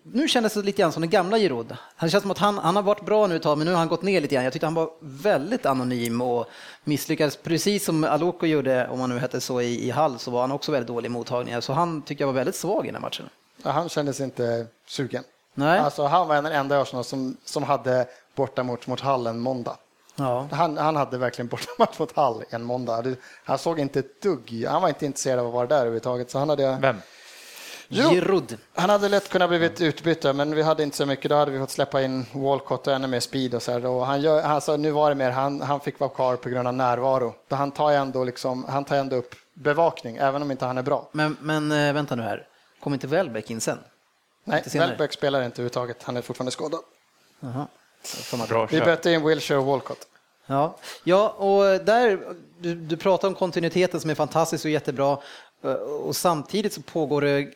nu 0.03 0.27
kändes 0.27 0.53
det 0.53 0.61
lite 0.61 0.81
grann 0.81 0.91
som 0.91 1.01
den 1.01 1.09
gamla 1.09 1.37
Giroud. 1.37 1.77
Han 1.95 2.09
känns 2.09 2.21
som 2.21 2.31
att 2.31 2.37
han, 2.37 2.57
han 2.57 2.75
har 2.75 2.83
varit 2.83 3.05
bra 3.05 3.27
nu 3.27 3.35
ett 3.35 3.43
tag, 3.43 3.57
men 3.57 3.67
nu 3.67 3.71
har 3.71 3.79
han 3.79 3.87
gått 3.87 4.01
ner 4.01 4.21
lite 4.21 4.35
grann. 4.35 4.43
Jag 4.43 4.53
tyckte 4.53 4.65
han 4.65 4.73
var 4.73 4.89
väldigt 4.99 5.65
anonym 5.65 6.21
och 6.21 6.45
misslyckades, 6.83 7.35
precis 7.35 7.85
som 7.85 8.03
Aloko 8.03 8.45
gjorde, 8.45 8.87
om 8.87 8.99
han 8.99 9.09
nu 9.09 9.19
hette 9.19 9.41
så, 9.41 9.61
i, 9.61 9.87
i 9.87 9.91
Hall, 9.91 10.19
så 10.19 10.31
var 10.31 10.41
han 10.41 10.51
också 10.51 10.71
väldigt 10.71 10.87
dålig 10.87 11.05
i 11.05 11.09
mottagningar. 11.09 11.61
Så 11.61 11.73
han 11.73 12.01
tycker 12.01 12.21
jag 12.21 12.27
var 12.27 12.33
väldigt 12.33 12.55
svag 12.55 12.83
i 12.83 12.87
den 12.87 12.95
här 12.95 13.01
matchen. 13.01 13.29
Ja, 13.63 13.71
han 13.71 13.89
kändes 13.89 14.21
inte 14.21 14.67
sugen. 14.87 15.23
Nej. 15.53 15.79
Alltså, 15.79 16.05
han 16.05 16.27
var 16.27 16.35
den 16.35 16.45
enda 16.45 16.81
Arsenal 16.81 17.03
som, 17.03 17.37
som 17.43 17.63
hade 17.63 18.07
bortamatch 18.35 18.87
mot 18.87 18.99
Hall 18.99 19.27
en 19.27 19.39
måndag. 19.39 19.77
Ja. 20.15 20.47
Han, 20.51 20.77
han 20.77 20.95
hade 20.95 21.17
verkligen 21.17 21.47
bortamatch 21.47 21.99
mot 21.99 22.15
Hall 22.15 22.43
en 22.49 22.63
måndag. 22.63 23.15
Han 23.43 23.57
såg 23.57 23.79
inte 23.79 23.99
ett 23.99 24.21
dugg, 24.21 24.65
han 24.69 24.81
var 24.81 24.89
inte 24.89 25.05
intresserad 25.05 25.39
av 25.39 25.47
att 25.47 25.53
vara 25.53 25.67
där 25.67 25.75
överhuvudtaget. 25.75 26.31
Så 26.31 26.39
han 26.39 26.49
hade, 26.49 26.77
Vem? 26.81 26.97
Giroud. 27.93 28.57
han 28.75 28.89
hade 28.89 29.09
lätt 29.09 29.29
kunnat 29.29 29.49
blivit 29.49 29.81
utbytt, 29.81 30.23
men 30.23 30.55
vi 30.55 30.61
hade 30.61 30.83
inte 30.83 30.97
så 30.97 31.05
mycket. 31.05 31.29
Då 31.29 31.35
hade 31.35 31.51
vi 31.51 31.59
fått 31.59 31.71
släppa 31.71 32.01
in 32.01 32.25
Walcott 32.33 32.87
och 32.87 32.93
ännu 32.93 33.07
mer 33.07 33.19
speed 33.19 33.55
och 33.55 33.61
så 33.61 33.71
här. 33.71 33.85
Och 33.85 34.05
han 34.05 34.21
gör, 34.21 34.41
alltså, 34.41 34.77
nu 34.77 34.91
var 34.91 35.09
det 35.09 35.15
mer, 35.15 35.31
han, 35.31 35.61
han 35.61 35.79
fick 35.79 35.99
vara 35.99 36.09
kvar 36.09 36.35
på 36.35 36.49
grund 36.49 36.67
av 36.67 36.73
närvaro. 36.73 37.35
Då 37.47 37.55
han 37.55 37.71
tar 37.71 37.91
ändå, 37.91 38.23
liksom, 38.23 38.65
han 38.69 38.85
tar 38.85 38.95
ändå 38.95 39.15
upp 39.15 39.35
bevakning, 39.53 40.17
även 40.17 40.41
om 40.41 40.51
inte 40.51 40.65
han 40.65 40.77
är 40.77 40.83
bra. 40.83 41.09
Men, 41.11 41.37
men 41.41 41.71
eh, 41.71 41.93
vänta 41.93 42.15
nu 42.15 42.23
här, 42.23 42.47
kom 42.79 42.93
inte 42.93 43.07
Welbeck 43.07 43.51
in 43.51 43.61
sen? 43.61 43.79
Nej. 44.43 44.63
Welbeck 44.73 45.13
spelar 45.13 45.43
inte 45.43 45.55
överhuvudtaget, 45.55 46.03
han 46.03 46.17
är 46.17 46.21
fortfarande 46.21 46.51
skadad. 46.51 46.79
Vi 48.69 48.81
bytte 48.81 49.11
in 49.11 49.27
Wilshire 49.27 49.59
och 49.59 49.65
Walcott. 49.65 50.07
Ja, 50.45 50.77
ja 51.03 51.29
och 51.29 51.85
där, 51.85 52.19
du, 52.59 52.75
du 52.75 52.97
pratar 52.97 53.27
om 53.27 53.35
kontinuiteten 53.35 54.01
som 54.01 54.09
är 54.09 54.15
fantastisk 54.15 54.65
och 54.65 54.71
jättebra 54.71 55.17
eh, 55.63 55.71
och 55.73 56.15
samtidigt 56.15 56.73
så 56.73 56.81
pågår 56.81 57.21
det 57.21 57.53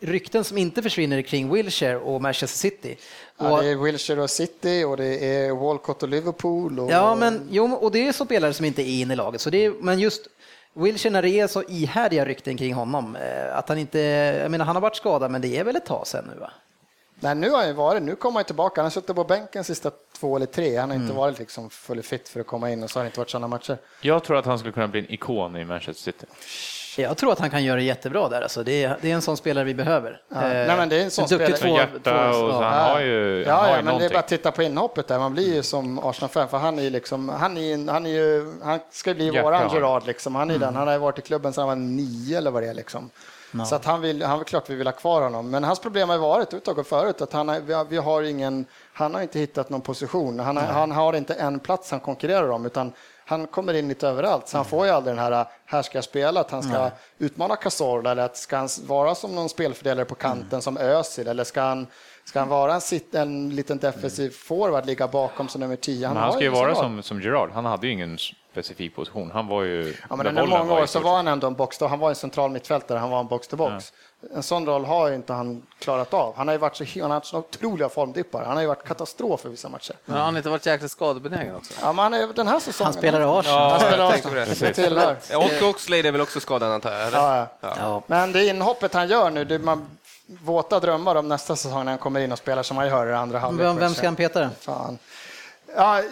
rykten 0.00 0.44
som 0.44 0.58
inte 0.58 0.82
försvinner 0.82 1.22
kring 1.22 1.52
Wilshire 1.52 1.96
och 1.96 2.22
Manchester 2.22 2.58
City. 2.58 2.96
Ja, 3.38 3.52
Och, 3.56 3.62
det 3.62 3.68
är 3.68 3.76
Wilshire 3.76 4.22
och 4.22 4.30
City 4.30 4.84
och 4.84 4.96
det 4.96 5.36
är 5.36 5.52
Walcott 5.52 6.02
och 6.02 6.08
Liverpool. 6.08 6.80
Och... 6.80 6.90
ja, 6.90 7.14
men, 7.14 7.48
jo, 7.50 7.74
och 7.74 7.92
det 7.92 8.08
är 8.08 8.12
så 8.12 8.24
spelare 8.24 8.52
som 8.52 8.64
inte 8.64 8.82
är 8.82 9.00
inne 9.00 9.12
i 9.12 9.16
laget. 9.16 9.40
Så 9.40 9.50
det 9.50 9.64
är, 9.64 9.70
men 9.80 10.00
just 10.00 10.26
Wilshire, 10.74 11.12
när 11.12 11.22
det 11.22 11.30
är 11.30 11.46
så 11.46 11.62
ihärdiga 11.62 12.24
rykten 12.24 12.56
kring 12.56 12.74
honom, 12.74 13.16
eh, 13.16 13.56
att 13.56 13.68
han 13.68 13.78
inte, 13.78 13.98
jag 14.42 14.50
menar 14.50 14.64
han 14.64 14.76
har 14.76 14.80
varit 14.80 14.96
skadad 14.96 15.30
men 15.30 15.40
det 15.40 15.56
är 15.58 15.64
väl 15.64 15.76
ett 15.76 15.86
tag 15.86 16.06
sedan 16.06 16.24
nu 16.34 16.40
va? 16.40 16.50
Nej, 17.22 17.34
nu 17.34 17.50
har 17.50 17.58
han 17.58 17.66
ju 17.66 17.72
varit, 17.72 18.02
nu 18.02 18.16
kommer 18.16 18.34
han 18.38 18.44
tillbaka. 18.44 18.80
Han 18.80 18.84
har 18.84 18.90
suttit 18.90 19.16
på 19.16 19.24
bänken 19.24 19.64
sista 19.64 19.90
två 20.18 20.36
eller 20.36 20.46
tre. 20.46 20.76
Han 20.76 20.88
har 20.90 20.94
Mm. 20.96 21.06
inte 21.06 21.18
varit 21.18 21.38
liksom 21.38 21.70
full 21.70 22.02
fit 22.02 22.28
för 22.28 22.40
att 22.40 22.46
komma 22.46 22.70
in 22.70 22.82
och 22.82 22.90
så 22.90 22.98
har 22.98 23.04
det 23.04 23.06
inte 23.08 23.20
varit 23.20 23.30
sådana 23.30 23.48
matcher. 23.48 23.78
Jag 24.00 24.24
tror 24.24 24.36
att 24.36 24.44
han 24.46 24.58
skulle 24.58 24.72
kunna 24.72 24.88
bli 24.88 25.00
en 25.00 25.12
ikon 25.12 25.56
i 25.56 25.64
Manchester 25.64 26.02
City. 26.12 26.26
Jag 27.00 27.16
tror 27.16 27.32
att 27.32 27.38
han 27.38 27.50
kan 27.50 27.64
göra 27.64 27.76
det 27.76 27.82
jättebra 27.82 28.28
där. 28.28 28.42
Alltså. 28.42 28.62
Det, 28.62 28.84
är, 28.84 28.96
det 29.00 29.10
är 29.10 29.14
en 29.14 29.22
sån 29.22 29.36
spelare 29.36 29.64
vi 29.64 29.74
behöver. 29.74 30.20
Ja, 30.28 30.40
nej, 30.40 30.66
men 30.76 30.88
det 30.88 30.96
är 31.00 31.04
en 31.04 31.10
sån 31.10 31.26
spelare- 31.28 31.52
Två, 31.56 31.66
två- 31.68 31.76
hjärta 31.76 32.10
två- 32.10 32.28
och 32.28 32.34
så 32.54 32.62
ja. 32.62 32.68
han 32.68 32.90
har 32.90 33.00
ju, 33.00 33.44
han 33.44 33.54
Ja, 33.56 33.60
har 33.62 33.68
ja 33.68 33.76
ju 33.76 33.76
men 33.76 33.84
det 33.84 33.90
är 33.90 33.92
någonting. 33.92 34.08
bara 34.12 34.18
att 34.18 34.28
titta 34.28 34.50
på 34.52 34.62
inhoppet 34.62 35.08
där. 35.08 35.18
Man 35.18 35.32
blir 35.32 35.54
ju 35.54 35.62
som 35.62 35.98
Arsenal-fan 35.98 36.48
för 36.48 36.58
han 36.58 36.78
är 36.78 36.82
ju 36.82 36.90
liksom, 36.90 37.28
han 37.28 37.56
är, 37.56 37.92
han 37.92 38.06
är 38.06 38.10
ju, 38.10 38.52
han 38.62 38.78
ska 38.90 39.14
bli 39.14 39.30
våran. 39.42 39.70
Gerard 39.74 40.06
liksom. 40.06 40.34
Han 40.34 40.50
är 40.50 40.54
Mm. 40.54 40.66
den, 40.66 40.76
han 40.76 40.86
har 40.86 40.94
ju 40.94 41.00
varit 41.00 41.18
i 41.18 41.22
klubben 41.22 41.52
sedan 41.52 41.68
han 41.68 41.68
var 41.68 41.76
nio 41.86 42.38
eller 42.38 42.50
vad 42.50 42.62
det 42.62 42.68
är 42.68 42.74
liksom. 42.74 43.10
Så 43.68 43.74
att 43.74 43.84
han 43.84 44.00
vill, 44.00 44.22
han 44.22 44.38
vill 44.38 44.46
klart 44.46 44.70
vi 44.70 44.74
vill 44.74 44.86
ha 44.86 44.92
kvar 44.92 45.22
honom. 45.22 45.50
Men 45.50 45.64
hans 45.64 45.78
problem 45.80 46.08
har 46.08 46.16
ju 46.16 46.22
varit, 46.22 46.68
och 46.68 46.86
förut, 46.86 47.20
att 47.20 47.32
han 47.32 47.48
har, 47.48 47.60
vi, 47.60 47.72
har, 47.72 47.84
vi 47.84 47.96
har 47.96 48.22
ingen, 48.22 48.64
han 48.92 49.14
har 49.14 49.22
inte 49.22 49.38
hittat 49.38 49.70
någon 49.70 49.80
position. 49.80 50.40
Han, 50.40 50.56
har- 50.56 50.64
han 50.64 50.90
har 50.90 51.12
inte 51.16 51.34
en 51.34 51.58
plats 51.60 51.90
han 51.90 52.00
konkurrerar 52.00 52.50
om, 52.50 52.66
utan 52.66 52.92
han 53.30 53.46
kommer 53.46 53.74
in 53.74 53.88
lite 53.88 54.08
överallt. 54.08 54.48
Så 54.48 54.56
han 54.56 54.64
får 54.64 54.86
ju 54.86 54.92
aldrig 54.92 55.16
den 55.16 55.24
här, 55.24 55.46
här 55.66 55.82
ska 55.82 55.96
jag 55.96 56.04
spela, 56.04 56.40
att 56.40 56.50
han 56.50 56.62
ska 56.62 56.90
utmana 57.18 57.56
Cazorla, 57.56 58.10
eller 58.10 58.22
att 58.22 58.36
ska 58.36 58.56
han 58.56 58.68
vara 58.86 59.14
som 59.14 59.34
någon 59.34 59.48
spelfördelare 59.48 60.04
på 60.04 60.14
kanten 60.14 60.62
som 60.62 60.76
Özil, 60.76 61.28
eller 61.28 61.44
ska 61.44 61.60
han 61.60 61.86
Ska 62.24 62.38
han 62.38 62.48
vara 62.48 62.74
en, 62.74 62.80
sit, 62.80 63.14
en 63.14 63.54
liten 63.54 63.78
defensiv 63.78 64.30
forward, 64.30 64.86
ligga 64.86 65.08
bakom 65.08 65.48
som 65.48 65.60
nummer 65.60 65.76
10? 65.76 66.08
Men 66.08 66.16
han 66.16 66.26
har 66.26 66.32
ska 66.32 66.42
ju 66.42 66.48
vara 66.48 66.74
som, 66.74 67.02
som 67.02 67.20
Gerard. 67.20 67.50
Han 67.50 67.64
hade 67.64 67.86
ju 67.86 67.92
ingen 67.92 68.18
specifik 68.52 68.96
position. 68.96 69.30
Han 69.30 69.46
var 69.46 69.62
ju... 69.62 69.94
Ja, 70.10 70.16
men 70.16 70.26
under 70.26 70.46
många 70.46 70.72
år 70.72 70.86
så 70.86 71.00
var 71.00 71.16
han 71.16 71.28
ändå 71.28 71.46
en 71.46 71.54
box 71.54 71.80
Han 71.80 71.98
var 71.98 72.08
en 72.08 72.14
central 72.14 72.50
mittfältare, 72.50 72.98
han 72.98 73.10
var 73.10 73.20
en 73.20 73.26
box 73.26 73.48
to 73.48 73.56
box. 73.56 73.92
En 74.34 74.42
sån 74.42 74.66
roll 74.66 74.84
har 74.84 75.08
ju 75.08 75.14
inte 75.14 75.32
han 75.32 75.62
klarat 75.78 76.14
av. 76.14 76.36
Han 76.36 76.48
har 76.48 76.52
ju 76.52 76.58
varit 76.58 76.76
så, 76.76 76.84
han 76.84 77.02
har 77.02 77.08
haft 77.08 77.26
så 77.26 77.38
otroliga 77.38 77.88
formdippar. 77.88 78.44
Han 78.44 78.54
har 78.54 78.60
ju 78.60 78.66
varit 78.68 78.84
katastrof 78.84 79.44
i 79.44 79.48
vissa 79.48 79.68
matcher. 79.68 79.96
Men 80.04 80.16
har 80.16 80.24
han 80.24 80.36
inte 80.36 80.48
varit 80.48 80.66
jäkligt 80.66 80.90
skadebenägen 80.90 81.56
också? 81.56 81.72
Ja, 81.82 81.92
men 81.92 82.02
han 82.02 82.14
är, 82.14 82.26
den 82.34 82.48
här 82.48 82.60
säsongen. 82.60 82.92
Han 82.92 83.00
spelar 83.00 83.20
i 83.20 83.24
Arsenal. 83.24 83.70
Han 83.70 83.80
spelar 83.80 84.12
Arsenal. 84.12 84.74
tillhör. 84.74 85.16
Och 85.36 85.68
Oxlade 85.68 86.08
är 86.08 86.12
väl 86.12 86.20
också 86.20 86.40
skadad 86.40 86.72
antar 86.72 86.92
jag? 86.92 87.12
Ja, 87.12 87.46
ja. 87.60 87.74
Ja. 87.78 88.02
Men 88.06 88.32
det 88.32 88.46
inhoppet 88.46 88.94
han 88.94 89.08
gör 89.08 89.30
nu, 89.30 89.44
det 89.44 89.58
man 89.58 89.86
våta 90.26 90.80
drömmar 90.80 91.14
om 91.14 91.28
nästa 91.28 91.56
säsong 91.56 91.84
när 91.84 91.92
han 91.92 91.98
kommer 91.98 92.20
in 92.20 92.32
och 92.32 92.38
spelar 92.38 92.62
som 92.62 92.76
han 92.76 92.88
gör 92.88 93.06
i 93.06 93.14
andra 93.14 93.38
halvlek. 93.38 93.66
Vem, 93.66 93.76
vem 93.76 93.94
ska 93.94 94.06
han 94.06 94.16
peta? 94.16 94.50
Fan. 94.60 94.98
Ja, 95.76 96.02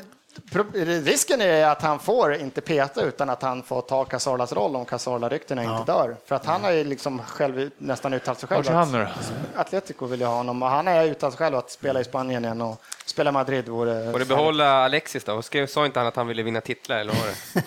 risken 0.75 1.41
är 1.41 1.67
att 1.67 1.83
han 1.83 1.99
får 1.99 2.35
inte 2.35 2.61
peta 2.61 3.03
utan 3.03 3.31
att 3.31 3.43
han 3.43 3.63
får 3.63 3.81
ta 3.81 4.05
Cazorlas 4.05 4.53
roll 4.53 4.77
om 4.77 4.85
Cazorla-ryktena 4.85 5.63
inte 5.63 5.93
dör. 5.93 6.17
För 6.27 6.35
att 6.35 6.47
han 6.47 6.65
har 6.65 6.71
ju 6.71 6.85
liksom 6.85 7.19
själv 7.19 7.71
nästan 7.79 8.15
uttalat 8.15 8.41
sig 8.41 8.49
själv. 8.49 8.65
Vart 8.65 8.75
han 8.75 8.93
nu 8.93 9.07
Atletico 9.57 10.07
vill 10.07 10.21
ju 10.21 10.27
ha 10.27 10.35
honom 10.35 10.63
och 10.63 10.69
han 10.69 10.87
har 10.87 11.05
uttalat 11.05 11.35
sig 11.35 11.39
själv 11.39 11.57
att 11.57 11.71
spela 11.71 12.01
i 12.01 12.05
Spanien 12.05 12.45
igen 12.45 12.61
och 12.61 12.83
spela 13.09 13.33
Madrid 13.33 13.69
vore... 13.69 14.13
Får 14.13 14.19
du 14.19 14.25
behålla 14.25 14.85
Alexis 14.85 15.25
då? 15.25 15.43
Skrev, 15.43 15.67
sa 15.67 15.87
inte 15.87 16.01
han 16.01 16.07
att 16.09 16.17
han 16.17 16.27
ville 16.27 16.43
vinna 16.43 16.61
titlar 16.61 16.99
eller 16.99 17.13
var 17.13 17.21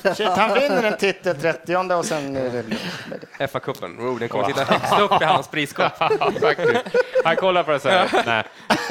det? 0.04 0.16
Shit, 0.16 0.28
han 0.28 0.54
vinner 0.60 0.84
en 0.84 0.98
titel 0.98 1.36
30 1.36 1.76
och 1.76 2.06
sen. 2.06 2.38
FA-cupen. 3.40 4.00
Oh, 4.00 4.20
den 4.20 4.30
kommer 4.30 4.46
sitta 4.46 4.64
högst 4.64 5.00
upp 5.00 5.22
i 5.22 5.26
hans. 5.26 5.48
Faktiskt. 6.42 6.98
Han 7.24 7.36
kollar 7.36 7.64
på 7.64 7.72
det 7.72 7.80
så 7.80 7.90
här. 7.90 8.24
Nej, 8.26 8.44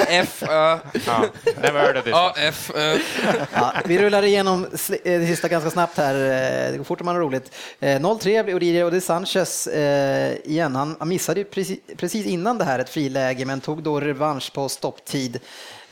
F, 0.09 0.43
Ö, 0.43 0.79
ja. 1.07 1.25
never 1.63 1.81
heard 1.81 1.97
of 1.97 2.05
this. 2.05 2.15
A, 2.15 2.33
F, 2.37 2.71
Ö. 2.75 2.99
Ja, 3.55 3.73
vi 3.85 3.99
rullar 3.99 4.23
igenom 4.23 4.65
eh, 4.65 4.69
det 5.03 5.27
sista 5.27 5.49
ganska 5.49 5.71
snabbt 5.71 5.97
här. 5.99 6.15
Eh, 6.15 6.73
Det 6.73 6.77
går 6.77 6.85
fort 6.85 7.01
om 7.01 7.05
man 7.05 7.15
har 7.15 7.23
roligt. 7.23 7.55
Eh, 7.81 7.87
0-3 8.01 8.43
blir 8.45 8.55
Uribe 8.55 8.85
och 8.85 8.91
det 8.91 8.97
är 8.97 9.01
Sanchez 9.01 9.67
eh, 9.67 10.35
igen. 10.45 10.77
Han, 10.77 10.97
missade 11.09 11.41
ju 11.41 11.45
precis, 11.45 11.79
precis 11.97 12.27
innan 12.27 12.59
det 12.59 12.65
här 12.65 12.79
ett 12.79 12.91
friläge 12.91 13.45
men 13.45 13.61
tog 13.61 13.83
då 13.83 14.01
revansch 14.01 14.53
på 14.53 14.69
stopptid. 14.69 15.41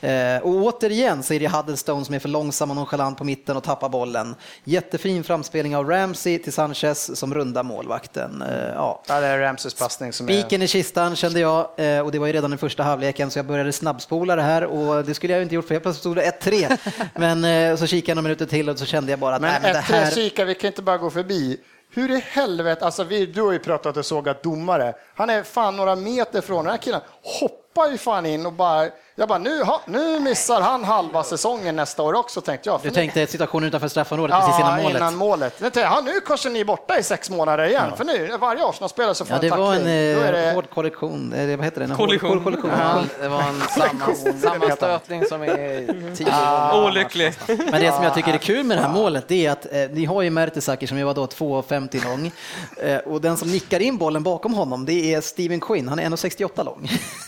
Eh, 0.01 0.37
och 0.41 0.51
återigen 0.51 1.23
så 1.23 1.33
är 1.33 1.39
det 1.39 1.47
Huddlestone 1.47 2.05
som 2.05 2.15
är 2.15 2.19
för 2.19 2.29
långsam 2.29 2.69
och 2.69 2.75
nonchalant 2.75 3.17
på 3.17 3.23
mitten 3.23 3.57
och 3.57 3.63
tappar 3.63 3.89
bollen. 3.89 4.35
Jättefin 4.63 5.23
framspelning 5.23 5.75
av 5.75 5.89
Ramsey 5.89 6.39
till 6.39 6.53
Sanchez 6.53 7.19
som 7.19 7.33
rundar 7.33 7.63
målvakten. 7.63 8.41
Eh, 8.41 8.73
ja. 8.73 9.03
Ja, 9.07 9.19
det 9.19 9.27
är 9.27 9.39
Ramses 9.39 9.73
passning 9.73 10.13
som 10.13 10.29
är... 10.29 10.33
Spiken 10.33 10.61
i 10.61 10.67
kistan 10.67 11.15
kände 11.15 11.39
jag 11.39 11.67
eh, 11.77 11.99
och 11.99 12.11
det 12.11 12.19
var 12.19 12.27
ju 12.27 12.33
redan 12.33 12.53
i 12.53 12.57
första 12.57 12.83
halvleken 12.83 13.31
så 13.31 13.39
jag 13.39 13.45
började 13.45 13.71
snabbspola 13.71 14.35
det 14.35 14.41
här 14.41 14.63
och 14.63 15.05
det 15.05 15.13
skulle 15.13 15.33
jag 15.33 15.41
inte 15.41 15.55
gjort 15.55 15.67
för 15.67 15.75
jag 15.75 15.83
plötsligt 15.83 16.01
stod 16.01 16.15
det 16.15 16.41
1-3. 16.41 16.77
Men 17.15 17.77
så 17.77 17.87
kikade 17.87 18.11
jag 18.11 18.15
några 18.15 18.23
minuter 18.23 18.45
till 18.45 18.69
och 18.69 18.79
så 18.79 18.85
kände 18.85 19.11
jag 19.11 19.19
bara 19.19 19.35
att 19.35 19.41
nej, 19.41 19.51
Men 19.51 19.61
men 19.61 19.73
det 19.73 19.79
här... 19.79 20.11
kika, 20.11 20.45
vi 20.45 20.55
kan 20.55 20.67
inte 20.67 20.81
bara 20.81 20.97
gå 20.97 21.09
förbi. 21.09 21.59
Hur 21.91 22.11
i 22.11 22.23
helvete, 22.27 22.85
alltså 22.85 23.03
vi, 23.03 23.25
du 23.25 23.41
har 23.41 23.51
ju 23.51 23.59
pratat 23.59 23.97
och 23.97 24.05
sågat 24.05 24.43
domare. 24.43 24.93
Han 25.15 25.29
är 25.29 25.43
fan 25.43 25.75
några 25.75 25.95
meter 25.95 26.41
från 26.41 26.65
den 26.65 26.71
här 26.71 26.77
killen. 26.77 27.01
Hoppar 27.39 27.91
ju 27.91 27.97
fan 27.97 28.25
in 28.25 28.45
och 28.45 28.53
bara, 28.53 28.89
jag 29.19 29.27
bara 29.27 29.37
nu, 29.39 29.63
ha, 29.63 29.81
nu 29.85 30.19
missar 30.19 30.61
han 30.61 30.83
halva 30.83 31.23
säsongen 31.23 31.75
nästa 31.75 32.03
år 32.03 32.13
också 32.13 32.41
tänkte 32.41 32.69
jag. 32.69 32.79
Du 32.83 32.89
tänkte 32.89 33.27
situationen 33.27 33.67
utanför 33.67 33.87
straffområdet 33.87 34.35
precis 34.39 34.59
innan 34.59 34.81
målet. 34.81 34.97
innan 34.97 35.15
målet. 35.15 35.53
Nu 35.59 35.63
tänkte 35.63 35.79
jag, 35.79 35.91
"Ja, 35.91 36.01
nu 36.05 36.19
kanske 36.25 36.49
ni 36.49 36.59
är 36.59 36.65
borta 36.65 36.99
i 36.99 37.03
sex 37.03 37.29
månader 37.29 37.63
igen, 37.65 37.91
för 37.97 38.03
nu, 38.05 38.37
varje 38.39 38.65
Arsenal-spelare 38.65 39.15
så 39.15 39.25
får 39.25 39.35
Ja, 39.35 39.41
det 39.41 39.47
en 39.47 39.59
var 39.59 39.73
en. 39.73 39.83
Då 39.83 39.89
är 39.89 40.25
eh, 40.25 40.31
det- 40.31 40.51
hård 40.55 40.69
kollektion, 40.73 41.33
eh, 41.33 41.55
vad 41.57 41.65
heter 41.65 41.79
det? 41.79 41.85
En 41.85 41.95
Kollision. 41.95 42.29
Hård, 42.29 42.37
hård 42.37 42.43
kollektion. 42.43 42.71
Ja, 42.79 43.01
det 43.21 43.27
var 43.27 43.41
en 43.41 43.61
sammans, 43.61 44.41
sammanstötning 44.43 45.25
som 45.25 45.41
är 45.41 46.15
tio 46.15 46.25
gånger. 46.25 46.87
Olycklig. 46.87 47.33
Men 47.47 47.81
det 47.81 47.91
som 47.93 48.03
jag 48.03 48.13
tycker 48.15 48.33
är 48.33 48.37
kul 48.37 48.63
med 48.65 48.77
det 48.77 48.81
här 48.81 48.89
målet 48.93 49.27
det 49.27 49.45
är 49.45 49.51
att 49.51 49.65
eh, 49.65 49.79
ni 49.91 50.05
har 50.05 50.21
ju 50.21 50.29
Mertesacker 50.29 50.87
som 50.87 50.97
ju 50.97 51.03
var 51.03 51.13
då 51.13 51.25
2,50 51.25 52.03
lång 52.09 52.31
eh, 52.83 52.97
och 52.97 53.21
den 53.21 53.37
som 53.37 53.51
nickar 53.51 53.79
in 53.79 53.97
bollen 53.97 54.23
bakom 54.23 54.53
honom 54.53 54.85
det 54.85 55.13
är 55.13 55.21
Steven 55.21 55.59
Quinn, 55.59 55.87
han 55.89 55.99
är 55.99 56.09
1,68 56.09 56.65
lång. 56.65 56.89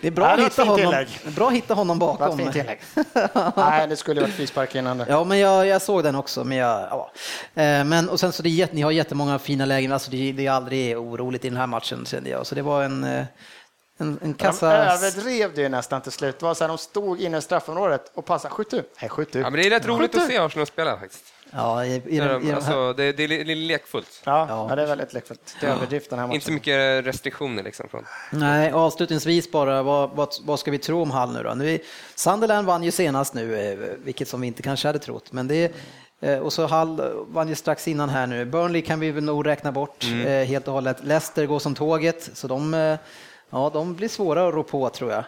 det 0.00 0.06
är 0.06 0.10
bra, 0.10 0.24
Ja, 0.24 0.30
att 0.32 0.36
det 0.38 0.42
hitta 0.44 0.64
honom, 0.64 0.95
tillägg. 1.04 1.34
bra 1.34 1.48
att 1.48 1.54
hitta 1.54 1.74
honom 1.74 1.98
bakom. 1.98 2.38
fint 2.38 2.52
tillägg. 2.52 2.80
Nej, 3.56 3.86
det 3.88 3.96
skulle 3.96 4.20
varit 4.20 4.34
frispark 4.34 4.74
innan 4.74 4.98
det. 4.98 5.06
Ja, 5.08 5.24
men 5.24 5.38
jag, 5.38 5.66
jag 5.66 5.82
såg 5.82 6.04
den 6.04 6.14
också. 6.14 6.44
Men, 6.44 6.56
jag, 6.56 6.80
ja. 6.90 7.10
Eh, 7.62 7.84
men 7.84 8.08
och 8.08 8.20
sen 8.20 8.32
så 8.32 8.42
det 8.42 8.72
ni 8.72 8.82
har 8.82 8.90
jättemånga 8.90 9.38
fina 9.38 9.64
lägen. 9.64 9.92
Alltså 9.92 10.10
det, 10.10 10.32
det 10.32 10.46
är 10.46 10.50
aldrig 10.50 10.98
oroligt 10.98 11.44
i 11.44 11.48
den 11.48 11.58
här 11.58 11.66
matchen 11.66 12.06
kände 12.06 12.30
jag. 12.30 12.46
Så 12.46 12.54
det 12.54 12.62
var 12.62 12.82
en, 12.82 13.04
eh, 13.04 13.10
en, 13.10 13.26
en 13.98 14.18
De 14.20 14.34
kassa... 14.34 14.76
överdrev 14.76 15.54
det 15.54 15.62
ju 15.62 15.68
nästan 15.68 16.00
till 16.00 16.12
slut. 16.12 16.38
Det 16.38 16.44
var 16.44 16.54
så 16.54 16.64
här, 16.64 16.68
de 16.68 16.78
stod 16.78 17.20
inne 17.20 17.38
i 17.38 17.42
straffområdet 17.42 18.12
och 18.14 18.24
passade. 18.24 18.54
Skjut 18.54 18.70
du! 18.70 18.82
Nej, 19.00 19.10
skjut 19.10 19.32
du! 19.32 19.38
Ja, 19.40 19.50
men 19.50 19.60
det 19.60 19.66
är 19.66 19.70
rätt 19.70 19.86
roligt 19.86 20.14
att 20.14 20.26
se 20.26 20.38
Arsenal 20.38 20.66
spela 20.66 20.98
faktiskt. 20.98 21.24
Ja, 21.50 21.84
i, 21.84 21.94
i, 21.94 22.00
Det, 22.00 22.28
de, 22.28 22.42
i 22.42 22.46
de 22.46 22.52
alltså, 22.54 22.92
det, 22.92 23.12
det 23.12 23.24
är 23.24 23.54
lekfullt. 23.54 24.22
Ja, 24.24 24.46
Ja. 24.48 24.66
ja. 24.70 24.76
det 24.76 24.82
är 24.82 24.86
väldigt 24.86 25.12
lekfullt. 25.12 25.56
Det 25.60 25.66
är 25.66 25.70
överdrift 25.70 26.10
den 26.10 26.18
här 26.18 26.26
matchen. 26.26 26.34
Inte 26.34 26.46
så 26.46 26.52
mycket 26.52 27.06
restriktioner 27.06 27.62
liksom. 27.62 27.88
Från. 27.88 28.04
nej, 28.30 28.72
avslutningsvis 28.72 29.50
bara, 29.52 29.82
vad, 29.82 30.10
vad, 30.10 30.28
vad 30.44 30.60
ska 30.60 30.70
vi 30.70 30.78
tro 30.78 31.02
om 31.02 31.10
Hall 31.10 31.32
nu 31.32 31.42
då? 31.42 31.54
Nu 31.54 31.78
Sunderland 32.14 32.66
vann 32.66 32.82
ju 32.82 32.90
senast 32.90 33.34
nu, 33.34 33.70
eh, 33.72 33.78
vilket 34.04 34.28
som 34.28 34.40
vi 34.40 34.46
inte 34.46 34.62
kanske 34.62 34.88
hade 34.88 34.98
trott. 34.98 35.32
Men 35.32 35.48
det, 35.48 35.72
eh, 36.20 36.38
och 36.38 36.52
så 36.52 36.66
Hall 36.66 37.00
vann 37.28 37.48
ju 37.48 37.54
strax 37.54 37.88
innan 37.88 38.08
här 38.08 38.26
nu. 38.26 38.44
Burnley 38.44 38.82
kan 38.82 39.00
vi 39.00 39.10
väl 39.10 39.24
nog 39.24 39.46
räkna 39.46 39.72
bort 39.72 40.04
Mm. 40.04 40.26
eh, 40.26 40.44
helt 40.46 40.68
och 40.68 40.74
hållet. 40.74 40.96
Leicester 41.04 41.46
går 41.46 41.58
som 41.58 41.74
tåget, 41.74 42.30
så 42.34 42.48
de, 42.48 42.96
ja, 43.50 43.70
de 43.74 43.94
blir 43.94 44.08
svåra 44.08 44.48
att 44.48 44.54
rå 44.54 44.62
på 44.62 44.88
tror 44.88 45.10
jag. 45.10 45.18
Eh, 45.18 45.24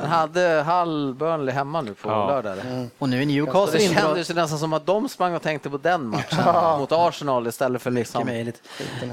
Men 0.00 0.06
hade 0.08 0.62
Hall 0.66 1.14
Burnley 1.14 1.54
hemma 1.54 1.80
nu 1.80 1.94
på 1.94 2.08
Ja. 2.10 2.26
lördag? 2.28 2.52
eller? 2.52 2.88
och 2.98 3.08
nu 3.08 3.22
är 3.22 3.26
Newcastle 3.26 3.78
det 3.78 3.94
kändes 3.94 4.30
ju 4.30 4.34
nästan 4.34 4.58
som 4.58 4.72
att 4.72 4.86
de 4.86 5.08
sprang 5.08 5.34
och 5.34 5.42
tänkte 5.42 5.70
på 5.70 5.76
den 5.78 6.06
matchen 6.08 6.78
mot 6.78 6.92
Arsenal 6.92 7.46
istället 7.46 7.82
för 7.82 7.90
liksom... 7.90 8.26
möjligt. 8.26 8.62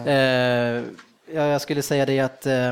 Eh, 0.06 0.14
ja, 0.14 0.84
jag 1.44 1.62
skulle 1.62 1.82
säga 1.82 2.06
det 2.06 2.20
att 2.20 2.46
eh, 2.46 2.72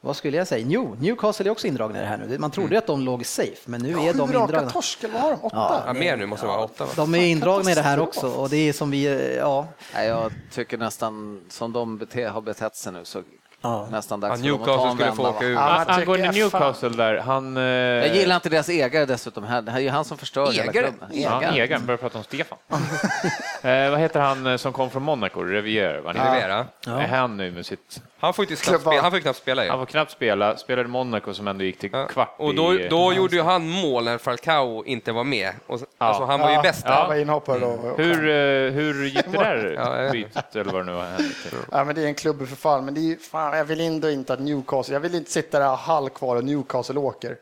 vad 0.00 0.16
skulle 0.16 0.36
jag 0.36 0.48
säga? 0.48 0.66
Jo, 0.68 0.96
Newcastle 1.00 1.46
är 1.46 1.50
också 1.50 1.66
indragna 1.66 1.98
i 1.98 2.00
det 2.00 2.06
här 2.06 2.16
nu. 2.28 2.38
Man 2.38 2.50
trodde 2.50 2.78
att 2.78 2.86
de 2.86 3.00
låg 3.00 3.26
safe, 3.26 3.56
men 3.64 3.80
nu 3.80 3.88
är 3.90 3.94
de 4.14 4.28
Sju 4.28 4.34
raka 4.34 4.44
indragna. 4.44 4.70
torsk, 4.70 5.04
eller 5.04 5.14
vad 5.14 5.22
har 5.22 5.30
de? 5.30 5.36
Åtta? 5.42 5.56
Ja. 5.56 5.82
Ja, 5.86 5.92
mer 5.92 6.16
nu 6.16 6.26
måste 6.26 6.46
det 6.46 6.52
vara 6.52 6.64
åtta. 6.64 6.84
Va? 6.84 6.90
De 6.96 7.14
är 7.14 7.18
indragna 7.26 7.70
i 7.70 7.74
det 7.74 7.82
här 7.82 8.00
också 8.00 8.26
och 8.28 8.48
det 8.48 8.56
är 8.68 8.72
som 8.72 8.90
vi, 8.90 9.06
eh, 9.06 9.36
ja. 9.36 9.66
Jag 9.94 10.32
tycker 10.52 10.78
nästan 10.78 11.40
som 11.48 11.72
de 11.72 11.98
bete, 11.98 12.24
har 12.28 12.40
betett 12.40 12.76
sig 12.76 12.92
nu 12.92 13.04
så 13.04 13.22
Ja. 13.62 13.88
nästan 13.90 14.20
Ja, 14.22 14.28
dags 14.28 14.40
för 14.42 14.48
dem 14.48 14.60
att 14.60 14.66
ta 14.66 14.72
Newcastle 14.74 14.88
en 14.90 14.94
skulle 14.94 15.08
vända. 15.10 15.22
få 15.22 15.28
åka 15.28 15.38
va? 15.38 15.44
ur. 15.44 15.54
Ja, 15.54 15.60
man 15.60 15.86
tycker 15.86 16.00
Angående 16.00 16.24
fan- 16.26 16.34
Newcastle 16.34 16.88
där, 16.88 17.18
han... 17.18 17.56
eh, 17.56 17.62
Jag 17.62 18.14
gillar 18.16 18.34
inte 18.36 18.48
deras 18.48 18.68
ägare 18.68 19.04
dessutom. 19.04 19.44
Här- 19.44 19.62
Det 19.62 19.70
här 19.70 19.78
är 19.78 19.82
ju 19.82 19.90
han 19.90 20.04
som 20.04 20.18
förstör 20.18 20.52
hela 20.52 20.62
Ägare? 20.72 20.86
klubben. 20.88 21.08
Ja, 21.12 21.40
Ägare. 21.42 21.60
egen, 21.60 21.86
börjar 21.86 21.98
prata 21.98 22.18
om 22.18 22.24
Stefan. 22.24 22.58
eh, 23.62 23.90
vad 23.90 23.98
heter 24.00 24.20
han 24.20 24.46
eh, 24.46 24.56
som 24.56 24.72
kom 24.72 24.90
från 24.90 25.02
Monaco, 25.02 25.40
Revier? 25.42 25.98
Va? 25.98 26.12
Rivera. 26.12 26.66
Är 26.86 27.08
han 27.08 27.36
nu 27.36 27.50
med 27.50 27.66
sitt... 27.66 28.02
Han 28.20 28.34
får 28.34 28.42
inte 28.50 28.56
knappt 28.64 28.80
spela, 28.80 29.02
han 29.02 29.10
får 29.10 29.18
knappt 29.18 29.38
spela 29.38 29.64
ju. 29.64 29.70
Han 29.70 29.78
får 29.78 29.86
knappt 29.86 30.10
spela, 30.10 30.56
spelade 30.56 30.88
Monaco 30.88 31.34
som 31.34 31.48
ändå 31.48 31.64
gick 31.64 31.78
till 31.78 31.90
Ja. 31.92 32.06
kvart 32.06 32.34
Och 32.38 32.54
då, 32.54 32.74
i... 32.74 32.88
då 32.88 33.12
gjorde 33.12 33.36
ju 33.36 33.42
han 33.42 33.68
mål 33.68 34.04
när 34.04 34.18
Falcao 34.18 34.84
inte 34.84 35.12
var 35.12 35.24
med. 35.24 35.52
Och, 35.66 35.80
alltså, 35.98 36.24
han 36.24 36.40
var 36.40 36.48
ju 36.48 36.54
Ja, 36.54 36.62
bäst 36.62 36.82
Ja, 36.86 36.90
där. 37.00 37.08
var 37.08 37.14
inhoppare 37.14 37.58
då. 37.58 37.94
Hur, 37.96 38.28
eh, 38.28 38.72
hur 38.72 39.04
gick 39.04 39.24
det 39.32 39.38
där 39.38 39.74
Ja, 39.78 40.02
ja. 40.02 40.12
bytet 40.12 40.56
eller 40.56 40.72
vad 40.72 40.80
det 40.80 40.84
nu 40.86 40.92
var 40.92 41.04
hände 41.04 41.24
till? 41.42 41.58
Ja, 41.72 41.84
men 41.84 41.94
det 41.94 42.02
är 42.02 42.06
en 42.06 42.14
klubb 42.14 42.42
i 42.42 42.46
förfall, 42.46 42.82
men 42.82 42.94
det 42.94 43.00
är, 43.12 43.16
fan, 43.16 43.56
jag 43.58 43.64
vill 43.64 43.80
ändå 43.80 44.10
inte 44.10 44.32
att 44.32 44.40
Newcastle, 44.40 44.94
jag 44.94 45.00
vill 45.00 45.14
inte 45.14 45.30
sitta 45.30 45.58
där 45.58 45.76
halv 45.76 46.08
kvar 46.08 46.36
och 46.36 46.44
Newcastle 46.44 46.98
åker. 46.98 47.36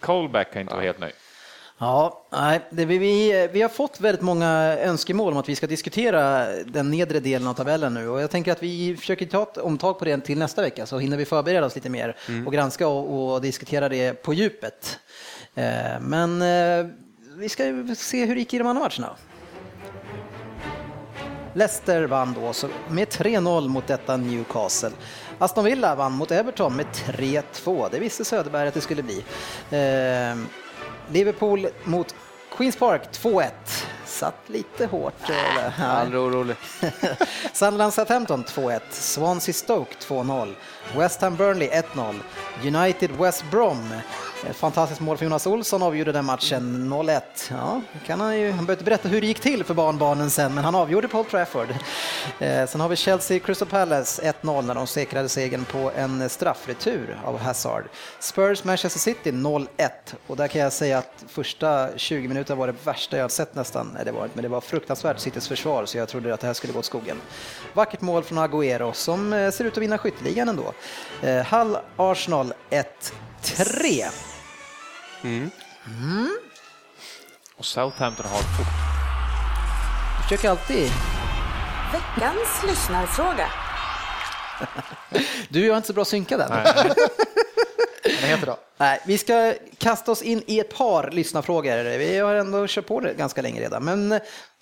Colback 0.00 0.52
kan 0.52 0.62
inte 0.62 0.74
vara 0.74 0.84
helt 0.84 0.98
nöjd. 0.98 1.14
Ja, 1.78 2.26
nej, 2.32 2.60
det, 2.70 2.84
vi, 2.84 3.48
vi, 3.52 3.62
har 3.62 3.68
fått 3.68 4.00
väldigt 4.00 4.22
många 4.22 4.78
önskemål 4.78 5.32
om 5.32 5.38
att 5.38 5.48
vi 5.48 5.56
ska 5.56 5.66
diskutera 5.66 6.46
den 6.64 6.90
nedre 6.90 7.20
delen 7.20 7.48
av 7.48 7.54
tabellen 7.54 7.94
nu 7.94 8.08
och 8.08 8.20
jag 8.20 8.30
tänker 8.30 8.52
att 8.52 8.62
vi 8.62 8.96
försöker 8.96 9.26
ta 9.26 9.42
ett 9.42 9.58
omtag 9.58 9.98
på 9.98 10.04
det 10.04 10.20
till 10.20 10.38
nästa 10.38 10.62
vecka 10.62 10.86
så 10.86 10.98
hinner 10.98 11.16
vi 11.16 11.24
förbereda 11.24 11.66
oss 11.66 11.74
lite 11.74 11.90
mer 11.90 12.16
och 12.46 12.52
granska 12.52 12.88
och, 12.88 13.34
och 13.34 13.40
diskutera 13.40 13.88
det 13.88 14.22
på 14.22 14.34
djupet. 14.34 14.98
Eh, 15.54 16.00
men 16.00 16.42
eh, 16.42 16.86
vi 17.36 17.48
ska 17.48 17.86
se 17.96 18.24
hur 18.24 18.34
det 18.34 18.40
gick 18.40 18.54
i 18.54 18.58
de 18.58 18.66
andra 18.66 18.82
matcherna. 18.82 19.16
Leicester 21.54 22.04
vann 22.04 22.34
då 22.34 22.68
med 22.88 23.08
3-0 23.08 23.68
mot 23.68 23.86
detta 23.86 24.16
Newcastle. 24.16 24.90
Aston 25.38 25.64
Villa 25.64 25.94
vann 25.94 26.12
mot 26.12 26.30
Everton 26.30 26.76
med 26.76 26.86
3-2. 26.86 27.88
Det 27.90 27.98
visste 27.98 28.24
Söderberg 28.24 28.68
att 28.68 28.74
det 28.74 28.80
skulle 28.80 29.02
bli. 29.02 29.24
Eh, 29.70 30.36
Liverpool 31.12 31.68
mot 31.84 32.14
Queens 32.56 32.76
Park 32.76 33.02
2-1. 33.12 33.50
Satt 34.06 34.34
lite 34.46 34.86
hårt. 34.86 35.14
Ja. 35.28 35.86
Aldrig 35.86 36.20
orolig. 36.20 36.56
Sunderland 37.52 37.94
Southampton 37.94 38.44
2-1. 38.44 38.80
Swansea 38.90 39.52
Stoke 39.52 39.94
2-0. 40.00 40.54
West 40.96 41.20
Ham 41.20 41.36
Burnley 41.36 41.68
1-0. 41.94 42.14
United 42.64 43.10
West 43.18 43.44
Brom. 43.50 43.88
Ett 44.50 44.56
fantastiskt 44.56 45.00
mål 45.00 45.16
för 45.16 45.24
Jonas 45.24 45.46
Olsson 45.46 45.82
avgjorde 45.82 46.12
den 46.12 46.24
matchen 46.24 46.92
0-1. 46.92 47.20
Ja, 47.50 47.80
kan 48.06 48.20
han, 48.20 48.38
ju, 48.40 48.46
han 48.46 48.56
behöver 48.56 48.72
inte 48.72 48.84
berätta 48.84 49.08
hur 49.08 49.20
det 49.20 49.26
gick 49.26 49.40
till 49.40 49.64
för 49.64 49.74
barnbarnen 49.74 50.30
sen, 50.30 50.54
men 50.54 50.64
han 50.64 50.74
avgjorde 50.74 51.08
på 51.08 51.18
Old 51.18 51.28
Trafford. 51.28 51.68
Eh, 52.38 52.66
sen 52.66 52.80
har 52.80 52.88
vi 52.88 52.96
Chelsea 52.96 53.38
Crystal 53.38 53.68
Palace 53.68 54.32
1-0 54.42 54.62
när 54.62 54.74
de 54.74 54.86
säkrade 54.86 55.28
segern 55.28 55.64
på 55.64 55.90
en 55.96 56.28
straffretur 56.28 57.20
av 57.24 57.38
Hazard. 57.38 57.84
Spurs 58.20 58.64
Manchester 58.64 59.00
City 59.00 59.30
0-1 59.30 59.66
och 60.26 60.36
där 60.36 60.48
kan 60.48 60.60
jag 60.60 60.72
säga 60.72 60.98
att 60.98 61.24
första 61.28 61.88
20 61.98 62.28
minuterna 62.28 62.58
var 62.58 62.66
det 62.66 62.74
värsta 62.84 63.16
jag 63.16 63.24
har 63.24 63.28
sett 63.28 63.54
nästan. 63.54 63.90
Nej, 63.94 64.04
det 64.04 64.12
var 64.12 64.24
inte, 64.24 64.36
men 64.36 64.42
det 64.42 64.48
var 64.48 64.60
fruktansvärt 64.60 65.18
Citys 65.18 65.48
försvar 65.48 65.86
så 65.86 65.98
jag 65.98 66.08
trodde 66.08 66.34
att 66.34 66.40
det 66.40 66.46
här 66.46 66.54
skulle 66.54 66.72
gå 66.72 66.78
åt 66.78 66.84
skogen. 66.84 67.16
Vackert 67.72 68.00
mål 68.00 68.22
från 68.24 68.38
Agüero 68.38 68.92
som 68.92 69.32
eh, 69.32 69.50
ser 69.50 69.64
ut 69.64 69.72
att 69.72 69.82
vinna 69.82 69.98
skytteligan 69.98 70.48
ändå. 70.48 70.72
Eh, 71.22 71.44
Hull 71.44 71.76
Arsenal 71.96 72.52
1-3. 73.42 74.35
Och 77.56 77.64
Southampton 77.64 78.26
har 78.26 78.38
fort. 78.38 78.66
Jag 80.16 80.22
försöker 80.22 80.50
alltid. 80.50 80.90
Veckans 81.92 82.62
lyssnarfråga. 82.66 83.48
Du 85.48 85.66
jag 85.66 85.72
är 85.72 85.76
inte 85.76 85.86
så 85.86 85.92
bra 85.92 86.04
synkade 86.04 86.44
än. 86.44 86.52
Heter 88.04 88.46
det? 88.46 88.56
Nej, 88.76 89.00
vi 89.06 89.18
ska 89.18 89.54
kasta 89.78 90.12
oss 90.12 90.22
in 90.22 90.42
i 90.46 90.60
ett 90.60 90.76
par 90.76 91.10
lyssnarfrågor. 91.10 91.98
Vi 91.98 92.18
har 92.18 92.34
ändå 92.34 92.66
kört 92.68 92.86
på 92.86 93.00
det 93.00 93.14
ganska 93.14 93.42
länge 93.42 93.60
redan, 93.60 93.84
men 93.84 94.08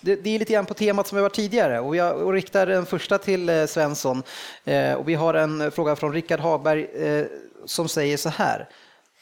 det, 0.01 0.15
det 0.15 0.29
är 0.29 0.39
lite 0.39 0.53
grann 0.53 0.65
på 0.65 0.73
temat 0.73 1.07
som 1.07 1.15
vi 1.15 1.21
var 1.21 1.29
tidigare 1.29 1.79
och 1.79 1.95
jag 1.95 2.17
och 2.17 2.33
riktar 2.33 2.67
den 2.67 2.85
första 2.85 3.17
till 3.17 3.49
eh, 3.49 3.65
Svensson. 3.65 4.23
Eh, 4.65 4.93
och 4.93 5.09
vi 5.09 5.15
har 5.15 5.33
en 5.33 5.71
fråga 5.71 5.95
från 5.95 6.13
Rickard 6.13 6.39
Hagberg 6.39 6.83
eh, 6.83 7.25
som 7.65 7.87
säger 7.89 8.17
så 8.17 8.29
här. 8.29 8.69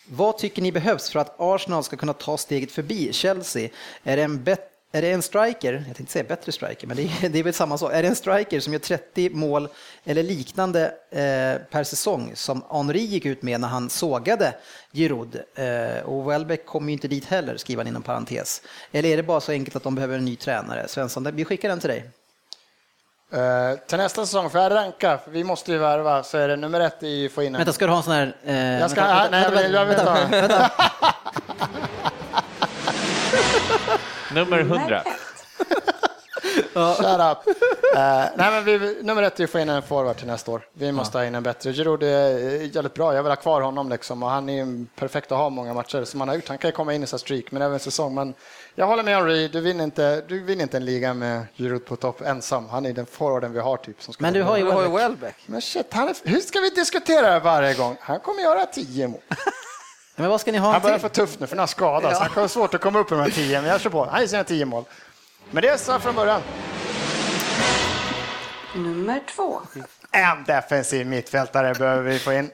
Vad 0.10 0.38
tycker 0.38 0.62
ni 0.62 0.72
behövs 0.72 1.10
för 1.10 1.20
att 1.20 1.36
Arsenal 1.38 1.84
ska 1.84 1.96
kunna 1.96 2.14
ta 2.14 2.38
steget 2.38 2.72
förbi 2.72 3.14
Chelsea? 3.14 3.70
Är 4.04 4.18
det 4.18 4.24
en 4.24 4.44
bet- 4.44 4.70
är 4.96 5.02
det 5.02 5.12
en 5.12 5.22
striker, 5.22 5.84
jag 5.88 5.96
tänkte 5.96 6.14
säga 6.14 6.24
bättre 6.24 6.52
striker, 6.52 6.88
men 6.88 6.98
det 6.98 7.04
är, 7.04 7.30
det 7.30 7.40
är 7.40 7.44
väl 7.44 7.54
samma 7.54 7.78
sak. 7.78 7.94
Är 7.94 8.02
det 8.02 8.08
en 8.08 8.16
striker 8.16 8.60
som 8.60 8.74
gör 8.74 8.80
30 8.80 9.30
mål 9.30 9.68
eller 10.04 10.24
liknande 10.24 10.86
eh, 11.12 11.72
per 11.72 11.84
säsong 11.84 12.32
som 12.36 12.64
Henri 12.70 13.00
gick 13.00 13.26
ut 13.26 13.42
med 13.42 13.62
när 13.62 13.68
han 13.68 13.90
sågade 13.90 14.56
Giroud? 14.92 15.42
Eh, 15.56 16.04
och 16.06 16.32
Welbeck 16.32 16.66
kommer 16.66 16.88
ju 16.88 16.94
inte 16.94 17.08
dit 17.08 17.26
heller, 17.26 17.58
skriver 17.58 17.84
han 17.84 17.88
inom 17.88 18.02
parentes. 18.02 18.62
Eller 18.92 19.10
är 19.10 19.18
det 19.18 19.24
bara 19.24 19.42
så 19.42 19.52
enkelt 19.52 19.76
att 19.76 19.84
de 19.84 19.96
behöver 19.96 20.18
en 20.18 20.26
ny 20.26 20.36
tränare? 20.36 20.88
Svensson, 20.88 21.36
vi 21.36 21.46
skickar 21.46 21.70
den 21.70 21.80
till 21.80 21.90
dig. 21.90 22.10
Eh, 23.34 23.78
till 23.88 23.98
nästa 23.98 24.26
säsong, 24.26 24.50
får 24.50 24.62
jag 24.62 24.72
ranka? 24.72 25.18
För 25.18 25.32
vi 25.32 25.44
måste 25.44 25.72
ju 25.72 25.78
värva, 25.78 26.24
så 26.24 26.38
är 26.38 26.48
det 26.48 26.56
nummer 26.56 26.80
ett 26.80 27.04
i 27.04 27.30
få 27.30 27.44
in 27.44 27.56
en... 27.56 27.60
Vänta, 27.60 27.74
ska 27.74 27.86
du 27.86 27.92
ha 27.92 27.98
en 27.98 28.04
sån 28.04 28.14
här... 28.14 28.36
Eh, 28.46 28.80
Jag 28.80 28.92
ska, 28.92 29.02
vänta, 29.02 29.28
nej, 29.32 29.42
vänta, 29.44 29.56
jag 29.56 29.64
vill, 29.64 29.74
jag 29.74 29.86
vill 29.86 29.96
vänta, 29.96 30.16
ta. 30.16 30.28
vänta. 30.32 30.72
Nummer 34.34 34.60
100. 34.60 35.04
Shut 36.74 37.06
up. 37.06 37.56
Eh, 37.96 38.26
nej, 38.36 38.52
men 38.52 38.64
vi, 38.66 38.98
nummer 39.04 39.24
ett 39.24 39.40
är 39.40 39.44
att 39.44 39.50
få 39.50 39.60
in 39.60 39.70
en 39.70 39.82
forward 39.82 40.18
till 40.18 40.28
nästa 40.28 40.52
år. 40.52 40.62
Vi 40.74 40.92
måste 40.92 41.18
ha 41.18 41.26
in 41.26 41.36
en 41.36 41.44
bättre. 41.44 41.74
Giroud 41.74 42.04
är 42.04 42.38
jävligt 42.76 42.94
bra. 42.94 43.16
Jag 43.16 43.24
vill 43.24 43.32
ha 43.32 43.36
kvar 43.36 43.62
honom 43.62 43.90
liksom, 43.90 44.24
och 44.24 44.30
han 44.30 44.50
är 44.50 44.54
ju 44.66 44.86
perfekt 44.96 45.32
att 45.32 45.38
ha 45.38 45.50
många 45.50 45.74
matcher 45.74 46.04
som 46.04 46.20
han 46.22 46.28
har 46.28 46.36
gjort. 46.36 46.48
Han 46.48 46.58
kan 46.58 46.68
ju 46.68 46.72
komma 46.72 46.94
in 46.94 47.04
i 47.04 47.08
så 47.08 47.18
streak, 47.18 47.52
men 47.52 47.62
även 47.62 47.80
säsong. 47.80 48.16
Men 48.16 48.34
jag 48.76 48.88
håller 48.88 49.04
med 49.04 49.16
Henry. 49.16 49.48
Du 49.48 49.62
vinner 49.62 49.84
inte, 49.84 50.22
du 50.28 50.40
vinner 50.40 50.64
inte 50.64 50.78
en 50.78 50.86
liga 50.86 51.14
med 51.14 51.46
Giroud 51.56 51.86
på 51.86 51.96
topp 51.96 52.22
ensam. 52.22 52.70
Han 52.70 52.86
är 52.86 52.94
den 52.94 53.06
forwarden 53.06 53.54
vi 53.54 53.60
har 53.60 53.78
typ. 53.78 54.02
Som 54.02 54.14
ska 54.14 54.24
Men 54.24 54.34
du 54.34 54.44
har 54.44 54.58
ju 54.58 54.64
Welbeck. 54.64 54.94
Welbeck. 54.94 55.36
Men 55.46 55.62
shit, 55.62 55.94
han 55.94 56.08
är, 56.08 56.16
hur 56.24 56.40
ska 56.40 56.60
vi 56.60 56.70
diskutera 56.70 57.34
det 57.34 57.40
varje 57.40 57.74
gång? 57.74 57.98
Han 58.00 58.20
kommer 58.20 58.42
göra 58.42 58.66
tio 58.66 59.08
mål. 59.08 59.22
Men 60.16 60.30
vad 60.30 60.42
ska 60.42 60.52
ni 60.52 60.58
ha 60.58 60.72
Han 60.72 60.82
börjar 60.82 61.00
få 61.00 61.10
tufft 61.10 61.40
nu 61.40 61.48
för 61.48 61.56
han 61.56 61.60
har 61.60 61.68
skadats. 61.68 62.20
Han 62.20 62.30
kommer 62.30 62.48
svårt 62.48 62.74
att 62.74 62.82
komma 62.82 63.00
upp 63.00 63.12
i 63.12 63.16
de 63.16 63.22
här 63.22 63.30
tio, 63.30 63.62
men 63.62 63.70
jag 63.70 63.82
kör 63.82 63.90
på. 63.90 64.06
Han 64.06 64.22
gör 64.22 64.28
sina 64.28 64.44
tio 64.44 64.66
mål. 64.66 64.84
Men 65.52 65.62
det 65.62 65.70
är 65.70 65.78
så 65.78 66.00
från 66.00 66.16
början. 66.16 66.42
Nummer 68.76 69.22
två. 69.36 69.62
En 70.12 70.44
defensiv 70.44 71.08
mittfältare 71.08 71.74
behöver 71.74 72.04
vi 72.04 72.20
få 72.20 72.34
in. 72.34 72.50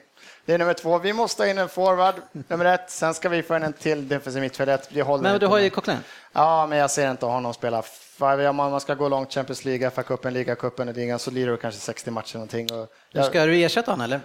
Det 0.49 0.53
är 0.53 0.57
nummer 0.57 0.73
två. 0.73 0.97
Vi 0.97 1.13
måste 1.13 1.43
ha 1.43 1.47
in 1.49 1.57
en 1.57 1.69
forward, 1.69 2.15
nummer 2.47 2.65
ett. 2.65 2.89
Sen 2.89 3.13
ska 3.13 3.29
vi 3.29 3.43
få 3.43 3.55
in 3.55 3.63
en 3.63 3.73
till 3.73 4.07
defensiv 4.07 4.41
mittfältare. 4.41 5.01
Håller 5.01 5.23
Men 5.23 5.39
du 5.39 5.47
har 5.47 5.59
ju. 5.59 5.69
Coquelin. 5.69 5.99
Ja, 6.31 6.67
men 6.67 6.77
jag 6.77 6.91
ser 6.91 7.11
inte 7.11 7.25
honom 7.25 7.53
spela. 7.53 7.83
Om 8.19 8.55
man 8.55 8.81
ska 8.81 8.95
gå 8.95 9.09
långt 9.09 9.33
Champions 9.33 9.65
League, 9.65 9.89
FA-cupen, 9.89 10.31
ligacupen 10.31 10.89
och 10.89 10.95
ligan 10.95 11.19
så 11.19 11.31
lirar 11.31 11.51
det 11.51 11.57
kanske 11.57 11.79
60 11.79 12.11
matcher 12.11 12.35
någonting. 12.35 12.67
Jag, 13.11 13.25
Ska 13.25 13.45
du 13.45 13.63
ersätta 13.63 13.91
honom 13.91 14.03
eller? 14.03 14.19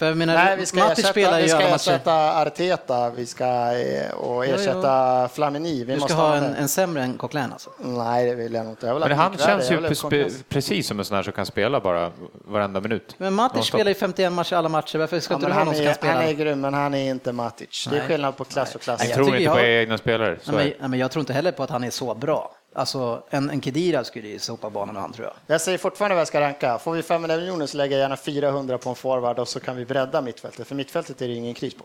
För 0.00 0.06
jag 0.06 0.16
menar, 0.16 0.34
Nej, 0.34 0.56
vi 0.56 0.66
ska 0.66 0.78
Matic 0.78 0.98
ersätta, 0.98 1.12
spelar 1.12 1.40
vi 1.40 1.48
ska 1.48 1.60
ersätta 1.60 2.40
Arteta 2.42 3.10
vi 3.10 3.26
ska, 3.26 3.44
eh, 3.44 4.10
och 4.10 4.46
Jo, 4.46 4.50
jo. 4.50 4.54
ersätta 4.54 5.28
Flamini. 5.28 5.84
Vi 5.84 5.92
Du 5.92 5.92
ska 5.92 6.00
måste 6.00 6.14
ha 6.14 6.34
en, 6.36 6.54
en, 6.54 6.68
sämre 6.68 7.02
än 7.02 7.18
Coquelin 7.18 7.52
alltså? 7.52 7.70
Nej, 7.78 8.26
det 8.26 8.34
vill 8.34 8.54
jag 8.54 8.64
nog 8.64 8.72
inte. 8.72 8.86
Jag 8.86 8.94
vill 8.94 9.08
Men 9.08 9.18
han 9.18 9.38
känns 9.38 9.70
ju 9.70 10.30
precis 10.48 10.86
som 10.86 10.98
en 10.98 11.04
sån 11.04 11.16
här 11.16 11.22
som 11.22 11.32
kan 11.32 11.46
spela 11.46 11.80
bara 11.80 12.12
varenda 12.44 12.80
minut. 12.80 13.14
Men 13.18 13.34
Matic 13.34 13.64
spelar 13.66 13.88
ju 13.88 13.94
51 13.94 14.32
matcher 14.32 14.56
alla 14.56 14.68
matcher, 14.68 14.98
varför 14.98 15.20
ska 15.20 15.34
Ja, 15.34 15.36
inte 15.36 15.46
du 15.46 15.52
ha 15.52 15.58
han, 15.58 15.66
någon 15.66 15.74
som 15.74 15.84
kan 15.84 15.90
är, 15.90 15.94
spela? 15.96 16.12
han 16.12 16.24
är 16.24 16.32
grym, 16.32 16.60
men 16.60 16.74
han 16.74 16.94
är 16.94 17.10
inte 17.10 17.32
Matic. 17.32 17.86
Det 17.90 17.96
är 17.96 17.98
Nej. 17.98 18.08
skillnad 18.08 18.36
på 18.36 18.44
klass 18.44 18.74
och 18.74 18.80
klass. 18.80 19.00
Jag 19.00 19.08
jag 19.08 19.14
tror 19.14 19.36
inte 19.36 19.50
på 19.50 19.58
jag- 19.58 19.68
egna 19.82 19.98
spelare. 19.98 20.28
Nej, 20.44 20.56
men, 20.56 20.56
nej, 20.80 20.88
men 20.88 20.98
jag 20.98 21.10
tror 21.10 21.20
inte 21.20 21.32
heller 21.32 21.52
på 21.52 21.62
att 21.62 21.70
han 21.70 21.84
är 21.84 21.90
så 21.90 22.14
bra. 22.14 22.52
Alltså, 22.74 23.22
en, 23.30 23.50
en 23.50 23.60
Kedira 23.60 24.04
skulle 24.04 24.28
ju 24.28 24.38
sopa 24.38 24.70
banan 24.70 24.94
med 24.94 25.02
han 25.02 25.12
tror 25.12 25.26
jag. 25.26 25.34
Jag 25.46 25.60
säger 25.60 25.78
fortfarande 25.78 26.14
vad 26.14 26.20
jag 26.20 26.28
ska 26.28 26.40
ranka. 26.40 26.78
Får 26.78 26.92
vi 26.92 27.02
500 27.02 27.36
miljoner 27.36 27.66
så 27.66 27.76
lägger 27.76 27.96
jag 27.96 28.02
gärna 28.02 28.16
400 28.16 28.78
på 28.78 28.88
en 28.88 28.94
forward 28.94 29.38
och 29.38 29.48
så 29.48 29.60
kan 29.60 29.76
vi 29.76 29.84
bredda 29.84 30.20
mittfältet. 30.20 30.66
För 30.68 30.74
mittfältet 30.74 31.22
är 31.22 31.28
det 31.28 31.34
ingen 31.34 31.54
kris 31.54 31.74
på. 31.74 31.84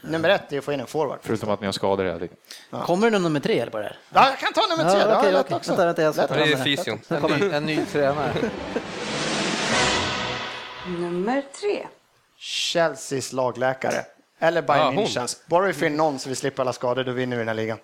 Nummer 0.00 0.28
ett 0.28 0.52
är 0.52 0.58
att 0.58 0.64
få 0.64 0.72
in 0.72 0.80
en 0.80 0.86
forward. 0.86 1.18
Förutom 1.22 1.50
att 1.50 1.60
ni 1.60 1.66
har 1.66 1.72
skador 1.72 2.04
hela 2.04 2.18
tiden. 2.18 2.36
Kommer 2.70 3.10
det 3.10 3.18
nummer 3.18 3.40
tre 3.40 3.58
eller 3.60 3.72
på 3.72 3.78
det 3.78 3.84
här? 3.84 3.98
Ja, 4.14 4.28
jag 4.28 4.38
kan 4.38 4.52
ta 4.52 4.76
nummer 4.76 4.90
tre. 4.90 5.00
Ja, 5.00 5.22
lätt 5.22 5.44
okej. 5.46 5.56
också. 5.56 5.70
Vänta, 5.70 5.86
vänta, 5.86 6.02
jag 6.02 6.14
ska 6.14 6.26
Det 6.26 6.52
är 6.52 6.56
fysion. 6.56 7.00
En 7.08 7.22
ny, 7.40 7.54
en 7.54 7.64
ny 7.66 7.84
tränare. 7.86 8.32
Nummer 10.86 11.42
tre. 11.60 11.86
Chelseas 12.38 13.32
lagläkare. 13.32 14.04
Eller 14.38 14.62
Bayern 14.62 14.94
Ja. 14.94 15.02
Münchens. 15.02 15.36
Bara 15.46 15.66
vi 15.66 15.72
får 15.72 15.86
in 15.86 15.96
någon 15.96 16.18
så 16.18 16.28
vi 16.28 16.34
slipper 16.34 16.62
alla 16.62 16.72
skador, 16.72 17.04
då 17.04 17.12
vinner 17.12 17.36
vi 17.36 17.40
den 17.40 17.48
här 17.48 17.54
ligan. 17.54 17.78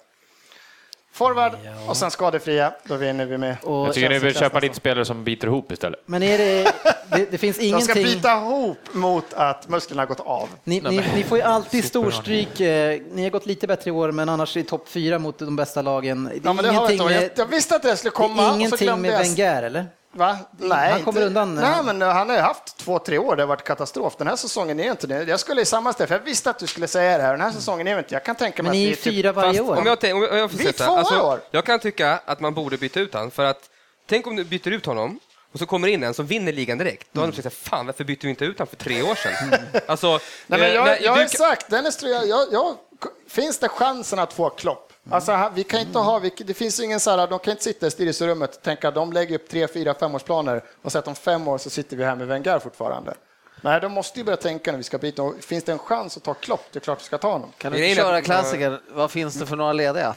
Forward 1.12 1.52
och 1.88 1.96
sen 1.96 2.10
skadefria, 2.10 2.72
då 2.84 2.96
vinner 2.96 3.26
vi 3.26 3.38
med. 3.38 3.56
Och, 3.62 3.86
Jag 3.86 3.94
tycker 3.94 4.08
ni 4.10 4.18
vill 4.18 4.34
köpa 4.34 4.60
lite 4.60 4.74
spelare 4.74 5.04
som 5.04 5.24
biter 5.24 5.46
ihop 5.46 5.72
istället. 5.72 6.00
men 6.06 6.22
är 6.22 6.38
det, 6.38 6.72
det, 7.16 7.30
det 7.30 7.38
finns 7.38 7.56
De 7.58 7.62
ska 7.62 7.76
ingenting... 7.92 8.04
bita 8.04 8.36
ihop 8.38 8.78
mot 8.92 9.32
att 9.34 9.68
musklerna 9.68 10.02
har 10.02 10.06
gått 10.06 10.20
av. 10.20 10.48
Ni, 10.64 10.80
ni, 10.80 11.04
ni 11.14 11.22
får 11.24 11.38
ju 11.38 11.44
alltid 11.44 11.84
storstryk. 11.84 12.60
eh, 12.60 13.00
Ni 13.12 13.22
har 13.22 13.30
gått 13.30 13.46
lite 13.46 13.66
bättre 13.66 13.88
i 13.88 13.92
år, 13.92 14.12
men 14.12 14.28
annars 14.28 14.56
i 14.56 14.62
topp 14.62 14.88
fyra 14.88 15.18
mot 15.18 15.38
de 15.38 15.56
bästa 15.56 15.82
lagen. 15.82 16.24
Det 16.24 16.30
är 16.30 16.40
Ja, 16.44 16.52
men 16.52 16.64
det 16.64 16.70
har 16.70 16.74
jag, 16.82 16.92
ingenting 16.92 17.16
inte. 17.16 17.22
jag, 17.36 17.46
jag 17.46 17.46
visste 17.50 17.76
att 17.76 17.82
det 17.82 17.96
skulle 17.96 18.10
det 18.10 18.14
komma. 18.16 18.42
är 18.42 18.46
och 18.48 18.52
så 18.54 18.58
ingenting 18.58 19.00
med 19.02 19.18
Wenger, 19.18 19.62
eller? 19.62 19.86
Va? 20.14 20.38
Nej, 20.58 20.92
Han 20.92 21.02
kommer 21.04 21.20
inte. 21.20 21.26
undan, 21.26 21.54
Nej, 21.54 21.78
eh. 21.78 21.82
men 21.82 22.02
han 22.02 22.28
har 22.28 22.36
ju 22.36 22.42
haft 22.42 22.76
två, 22.76 22.98
tre 22.98 23.18
år. 23.18 23.36
Det 23.36 23.42
har 23.42 23.46
varit 23.48 23.64
katastrof. 23.64 24.14
Den 24.18 24.26
här 24.26 24.36
säsongen 24.36 24.80
är 24.80 24.90
inte 24.90 25.06
det. 25.06 25.22
Jag 25.24 25.40
skulle 25.40 25.60
i 25.60 25.64
samma 25.64 25.92
ställe, 25.92 26.08
för 26.08 26.14
jag 26.14 26.20
visste 26.22 26.50
att 26.50 26.58
du 26.58 26.66
skulle 26.66 26.88
säga 26.88 27.16
det 27.18 27.22
här. 27.24 27.30
Den 27.32 27.40
här 27.40 27.50
säsongen 27.50 27.86
är 27.88 27.98
inte. 27.98 28.14
Jag 28.14 28.24
kan 28.24 28.34
tänka 28.36 28.62
mig 28.62 28.70
Men 28.70 28.78
ni 28.78 28.88
är 28.88 28.92
att 28.92 29.06
vi 29.06 29.10
är 29.10 29.14
fyra 29.14 29.32
varje 29.32 29.58
Fast 29.58 29.70
år. 29.70 29.76
om 29.76 29.86
jag, 29.86 30.14
om 30.14 30.22
jag, 30.22 30.38
jag 30.38 30.50
får 30.50 30.58
Vi 30.58 30.66
är 30.68 30.72
säga 30.72 30.86
så 30.86 30.96
här, 30.96 31.04
tvåa 31.04 31.18
i 31.18 31.22
år. 31.22 31.40
Jag 31.50 31.64
kan 31.64 31.80
tycka 31.80 32.20
att 32.24 32.40
man 32.40 32.54
borde 32.54 32.78
byta 32.78 33.00
ut 33.00 33.14
han 33.14 33.30
för 33.30 33.44
att 33.44 33.70
tänk 34.06 34.26
om 34.26 34.36
du 34.36 34.44
byter 34.44 34.68
ut 34.68 34.86
honom 34.86 35.20
och 35.52 35.58
så 35.58 35.66
kommer 35.66 35.88
in 35.88 36.02
en 36.02 36.14
som 36.14 36.26
vinner 36.26 36.52
ligan 36.52 36.78
direkt. 36.78 37.06
Då 37.12 37.20
hade 37.20 37.32
de 37.32 37.42
sagt 37.42 37.56
fan 37.56 37.86
varför 37.86 38.04
bytte 38.04 38.26
vi 38.26 38.30
inte 38.30 38.44
ut 38.44 38.58
honom 38.58 38.66
för 38.68 38.76
tre 38.76 39.02
år 39.02 39.14
sedan? 39.14 39.58
Alltså, 39.86 40.08
Nej, 40.10 40.20
men 40.60 40.60
eh, 40.62 40.74
jag, 40.74 40.84
när- 40.84 40.98
jag 41.02 41.18
du 41.18 41.28
sagt, 41.28 41.70
Dennis, 41.70 42.02
jag, 42.02 42.28
jag, 42.28 42.46
jag, 42.52 42.74
finns 43.28 43.58
det 43.58 43.68
chansen 43.68 44.18
att 44.18 44.32
få 44.32 44.50
Klopp? 44.50 44.91
Alltså, 45.10 45.32
han- 45.32 45.54
vi 45.54 45.64
kan 45.64 45.80
inte 45.80 45.98
ha, 45.98 46.20
det 46.36 46.54
finns 46.54 46.80
ingen 46.80 47.00
så 47.00 47.10
här, 47.10 47.26
de 47.26 47.38
kan 47.38 47.50
inte 47.50 47.64
sitta 47.64 47.86
i 47.86 47.90
styrelserummet 47.90 48.56
och 48.56 48.62
tänka 48.62 48.88
att 48.88 48.94
de 48.94 49.12
lägger 49.12 49.34
upp 49.34 49.48
tre, 49.48 49.68
fyra, 49.68 49.94
femårsplaner 49.94 50.62
och 50.82 50.92
säger 50.92 51.02
att 51.02 51.08
om 51.08 51.14
fem 51.14 51.48
år 51.48 51.58
så 51.58 51.70
sitter 51.70 51.96
vi 51.96 52.04
här 52.04 52.16
med 52.16 52.26
Wenger 52.26 52.58
fortfarande. 52.58 53.14
Nej, 53.60 53.80
de 53.80 53.92
måste 53.92 54.18
ju 54.18 54.24
börja 54.24 54.36
tänka 54.36 54.70
när 54.70 54.78
vi 54.78 54.84
ska 54.84 54.98
byta. 54.98 55.22
Och 55.22 55.34
Finns 55.40 55.64
det 55.64 55.72
en 55.72 55.78
chans 55.78 56.16
att 56.16 56.22
ta 56.22 56.34
Klopp, 56.34 56.64
det 56.72 56.78
är 56.78 56.80
klart 56.80 57.00
vi 57.00 57.04
ska 57.04 57.18
ta 57.18 57.32
honom. 57.32 57.52
Kan 57.58 57.72
du 57.72 57.78
Det 57.78 57.94
köra 57.94 58.20
klassiker? 58.22 58.80
Vad 58.90 59.10
finns 59.10 59.34
det 59.34 59.46
för 59.46 59.56
några 59.56 59.72
lediga? 59.72 60.14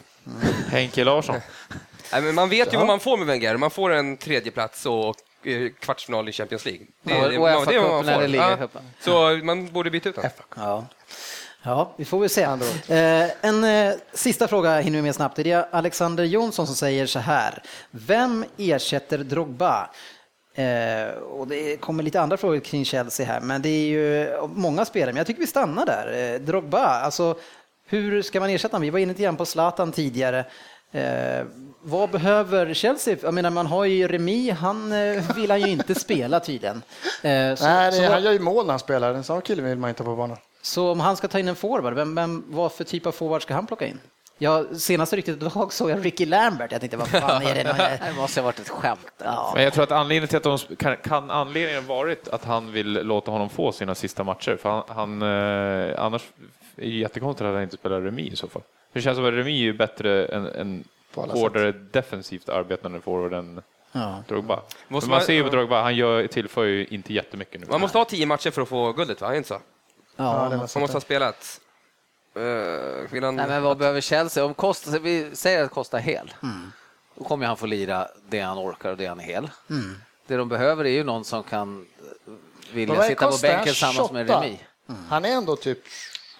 Henke 0.69 1.03
Larsson. 1.03 1.35
Nej, 2.11 2.21
men 2.21 2.35
man 2.35 2.49
vet 2.49 2.73
ju 2.73 2.77
vad 2.77 2.87
man 2.87 2.99
får 2.99 3.17
med 3.17 3.27
Wenger. 3.27 3.57
Man 3.57 3.71
får 3.71 3.89
en 3.93 4.17
tredje 4.17 4.51
plats 4.51 4.85
och 4.85 5.15
eh, 5.47 5.69
kvartsfinal 5.79 6.29
i 6.29 6.31
Champions 6.31 6.65
League. 6.65 6.85
Det, 7.03 7.13
Ja, 7.13 7.17
det, 7.17 7.23
och 7.23 7.29
det 7.31 7.35
är 7.35 7.39
vad 7.39 7.67
FA-cupen 7.67 8.03
man 8.05 8.15
får. 8.21 8.27
ligacupen. 8.27 8.81
Så 9.01 9.39
man 9.43 9.67
borde 9.71 9.89
byta 9.91 10.09
ut 10.09 10.15
honom. 10.15 10.31
Ja. 10.55 10.85
Ja, 11.65 11.93
vi 11.97 12.05
får 12.05 12.19
väl 12.19 12.29
se. 12.29 12.43
Eh, 12.43 13.29
en 13.41 13.63
eh, 13.63 13.93
sista 14.13 14.47
fråga 14.47 14.79
hinner 14.79 14.97
vi 14.97 15.01
med 15.01 15.15
snabbt. 15.15 15.35
Det 15.35 15.51
är 15.51 15.65
Alexander 15.71 16.23
Jonsson 16.23 16.67
som 16.67 16.75
säger 16.75 17.05
så 17.05 17.19
här. 17.19 17.63
Vem 17.91 18.45
ersätter 18.57 19.17
Drogba? 19.17 19.89
Eh, 20.55 21.07
och 21.17 21.47
det 21.47 21.77
kommer 21.77 22.03
lite 22.03 22.21
andra 22.21 22.37
frågor 22.37 22.59
kring 22.59 22.85
Chelsea 22.85 23.25
här, 23.25 23.39
men 23.39 23.61
det 23.61 23.69
är 23.69 23.85
ju 23.85 24.37
många 24.47 24.85
spelare. 24.85 25.11
Men 25.13 25.17
jag 25.17 25.27
tycker 25.27 25.41
vi 25.41 25.47
stannar 25.47 25.85
där. 25.85 26.33
Eh, 26.33 26.39
Drogba, 26.39 26.85
alltså 26.85 27.35
hur 27.87 28.21
ska 28.21 28.39
man 28.39 28.49
ersätta 28.49 28.75
honom? 28.75 28.81
Vi 28.81 28.89
var 28.89 28.99
inne 28.99 29.11
lite 29.11 29.23
grann 29.23 29.37
på 29.37 29.45
Zlatan 29.45 29.91
tidigare. 29.91 30.45
Eh, 30.91 31.45
vad 31.81 32.09
behöver 32.09 32.73
Chelsea? 32.73 33.17
Jag 33.21 33.33
menar, 33.33 33.49
man 33.49 33.65
har 33.65 33.85
ju 33.85 34.07
Remi, 34.07 34.49
han 34.49 34.91
eh, 34.91 35.35
vill 35.35 35.51
han 35.51 35.61
ju 35.61 35.67
inte 35.67 35.95
spela 35.95 36.39
tydligen. 36.39 36.81
Eh, 37.21 37.55
så, 37.55 37.65
Nej, 37.65 37.91
det, 37.91 37.97
så 37.97 38.11
han 38.11 38.23
gör 38.23 38.31
ju 38.31 38.39
mål 38.39 38.65
när 38.65 38.73
han 38.73 38.79
spelar. 38.79 39.13
En 39.13 39.23
sån 39.23 39.41
kille 39.41 39.61
vill 39.61 39.77
man 39.77 39.89
inte 39.89 40.03
ha 40.03 40.11
på 40.11 40.15
banan. 40.15 40.37
Så 40.65 40.91
om 40.91 40.99
han 40.99 41.17
ska 41.17 41.27
ta 41.27 41.39
in 41.39 41.47
en 41.47 41.55
forward, 41.55 41.93
vem, 41.93 42.15
vem, 42.15 42.43
vad 42.47 42.71
för 42.71 42.83
typ 42.83 43.05
av 43.05 43.11
forward 43.11 43.41
ska 43.41 43.53
han 43.53 43.67
plocka 43.67 43.87
in? 43.87 43.99
Ja, 44.37 44.63
senaste 44.73 45.15
ryktet 45.15 45.41
idag 45.41 45.73
såg 45.73 45.89
jag 45.89 46.05
Ricky 46.05 46.25
Lambert. 46.25 46.71
Jag 46.71 46.81
tänkte, 46.81 46.97
vad 46.97 47.07
fan 47.07 47.41
är 47.43 47.55
det? 47.55 47.63
Det 48.07 48.13
måste 48.17 48.41
ha 48.41 48.45
varit 48.45 48.59
ett 48.59 48.69
skämt. 48.69 49.11
Ja. 49.17 49.51
Men 49.55 49.63
jag 49.63 49.73
tror 49.73 49.83
att 49.83 49.91
anledningen 49.91 50.27
till 50.27 50.37
att 50.37 50.43
de 50.43 50.75
kan, 50.75 50.97
kan 50.97 51.31
anledningen 51.31 51.85
varit 51.85 52.27
att 52.27 52.45
han 52.45 52.71
vill 52.71 52.93
låta 52.93 53.31
honom 53.31 53.49
få 53.49 53.71
sina 53.71 53.95
sista 53.95 54.23
matcher. 54.23 54.57
För 54.61 54.69
han, 54.69 54.83
han 54.87 55.21
eh, 55.21 56.03
annars 56.03 56.21
är 56.75 56.81
det 56.81 56.87
jättekonstigt 56.87 57.47
att 57.47 57.53
han 57.53 57.63
inte 57.63 57.77
spelar 57.77 58.01
remi 58.01 58.27
i 58.27 58.35
så 58.35 58.47
fall. 58.47 58.61
Det 58.93 59.01
känns 59.01 59.15
som 59.15 59.25
att 59.25 59.33
remi 59.33 59.67
är 59.67 59.73
bättre 59.73 60.25
än, 60.25 60.45
än 60.45 60.83
hårdare 61.15 61.71
defensivt 61.71 62.49
arbetande 62.49 63.01
forward 63.01 63.33
än 63.33 63.61
Ja. 63.91 64.23
Drogba. 64.27 64.61
Man 64.87 65.01
man- 65.07 65.21
ser 65.21 65.33
ju 65.33 65.43
på 65.43 65.49
Drogba, 65.49 65.81
han 65.81 65.95
gör, 65.95 66.27
tillför 66.27 66.63
ju 66.63 66.85
inte 66.85 67.13
jättemycket 67.13 67.61
nu. 67.61 67.67
Man 67.69 67.81
måste 67.81 67.97
ha 67.97 68.05
tio 68.05 68.25
matcher 68.25 68.51
för 68.51 68.61
att 68.61 68.69
få 68.69 68.91
guldet, 68.91 69.21
va? 69.21 69.33
Är 69.33 69.37
inte 69.37 69.49
så? 69.49 69.59
Ja, 70.15 70.53
Ja, 70.53 70.67
så 70.67 70.79
måste 70.79 70.95
ha 70.95 71.01
spelat... 71.01 71.61
Uh, 72.37 73.09
vill 73.11 73.23
han... 73.23 73.35
Nej, 73.35 73.47
men 73.47 73.63
vad 73.63 73.77
behöver 73.77 74.01
Chelsea? 74.01 74.45
Om 74.45 74.53
Costa, 74.53 74.99
vi 74.99 75.35
säger 75.35 75.63
att 75.63 75.71
Costa 75.71 75.97
är 75.97 76.01
hel, 76.01 76.33
då 77.15 77.23
kommer 77.23 77.45
han 77.45 77.57
få 77.57 77.65
lira 77.65 78.07
det 78.29 78.39
han 78.39 78.57
orkar 78.57 78.91
och 78.91 78.97
det 78.97 79.05
han 79.05 79.19
är 79.19 79.23
hel. 79.23 79.49
Det 80.27 80.37
de 80.37 80.49
behöver 80.49 80.85
är 80.85 80.89
ju 80.89 81.03
någon 81.03 81.25
som 81.25 81.43
kan 81.43 81.85
eh, 82.27 82.33
vilja 82.73 83.03
sitta 83.03 83.25
på 83.25 83.31
Costa? 83.31 83.47
bänken 83.47 83.57
Han 83.57 83.65
tillsammans 83.65 84.11
med 84.11 84.27
28. 84.27 84.41
Remi. 84.41 84.59
Han 85.09 85.25
är 85.25 85.29
ändå 85.29 85.55
typ... 85.55 85.79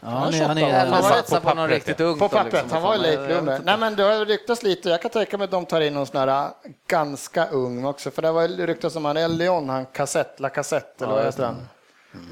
Ja, 0.02 0.08
han 0.10 0.34
är, 0.34 0.40
han 0.40 0.48
Han 0.50 0.58
är, 0.58 0.82
Eller 0.86 0.92
var- 0.92 1.02
satsa 1.10 1.36
på 1.36 1.42
på 1.42 1.56
någon 1.56 1.56
pappret, 1.58 1.88
riktigt 1.88 2.00
ja. 2.00 2.14
På 2.14 2.20
då, 2.20 2.30
pappret, 2.30 2.54
liksom, 2.54 2.72
han 2.72 2.82
var 2.82 2.96
ju 2.96 3.02
late 3.02 3.28
bloomer. 3.28 3.62
Nej 3.64 3.78
men 3.78 3.96
det 3.96 4.04
har 4.04 4.26
ryktats 4.26 4.64
lite, 4.64 4.90
jag 4.90 5.02
kan 5.02 5.12
tänka 5.12 5.38
mig 5.38 5.46
att 5.46 5.52
de 5.52 5.66
tar 5.66 5.82
in 5.82 5.94
någon 5.94 6.06
sån 6.08 6.20
här 6.20 6.46
äh, 6.46 6.52
ganska 6.88 7.48
ung 7.48 7.86
också, 7.86 8.12
för 8.12 8.22
det 8.22 8.32
var 8.32 8.42
ju 8.48 8.66
ryktas 8.66 8.96
om 8.96 9.06
han 9.06 9.18
El 9.18 9.38
Leon, 9.38 9.70
han 9.70 9.86
Cassette, 9.86 10.42
La 10.42 10.50
Cassette, 10.50 11.04
eller 11.06 11.16
vad 11.16 11.26
heter 11.26 11.46
han? 11.46 11.68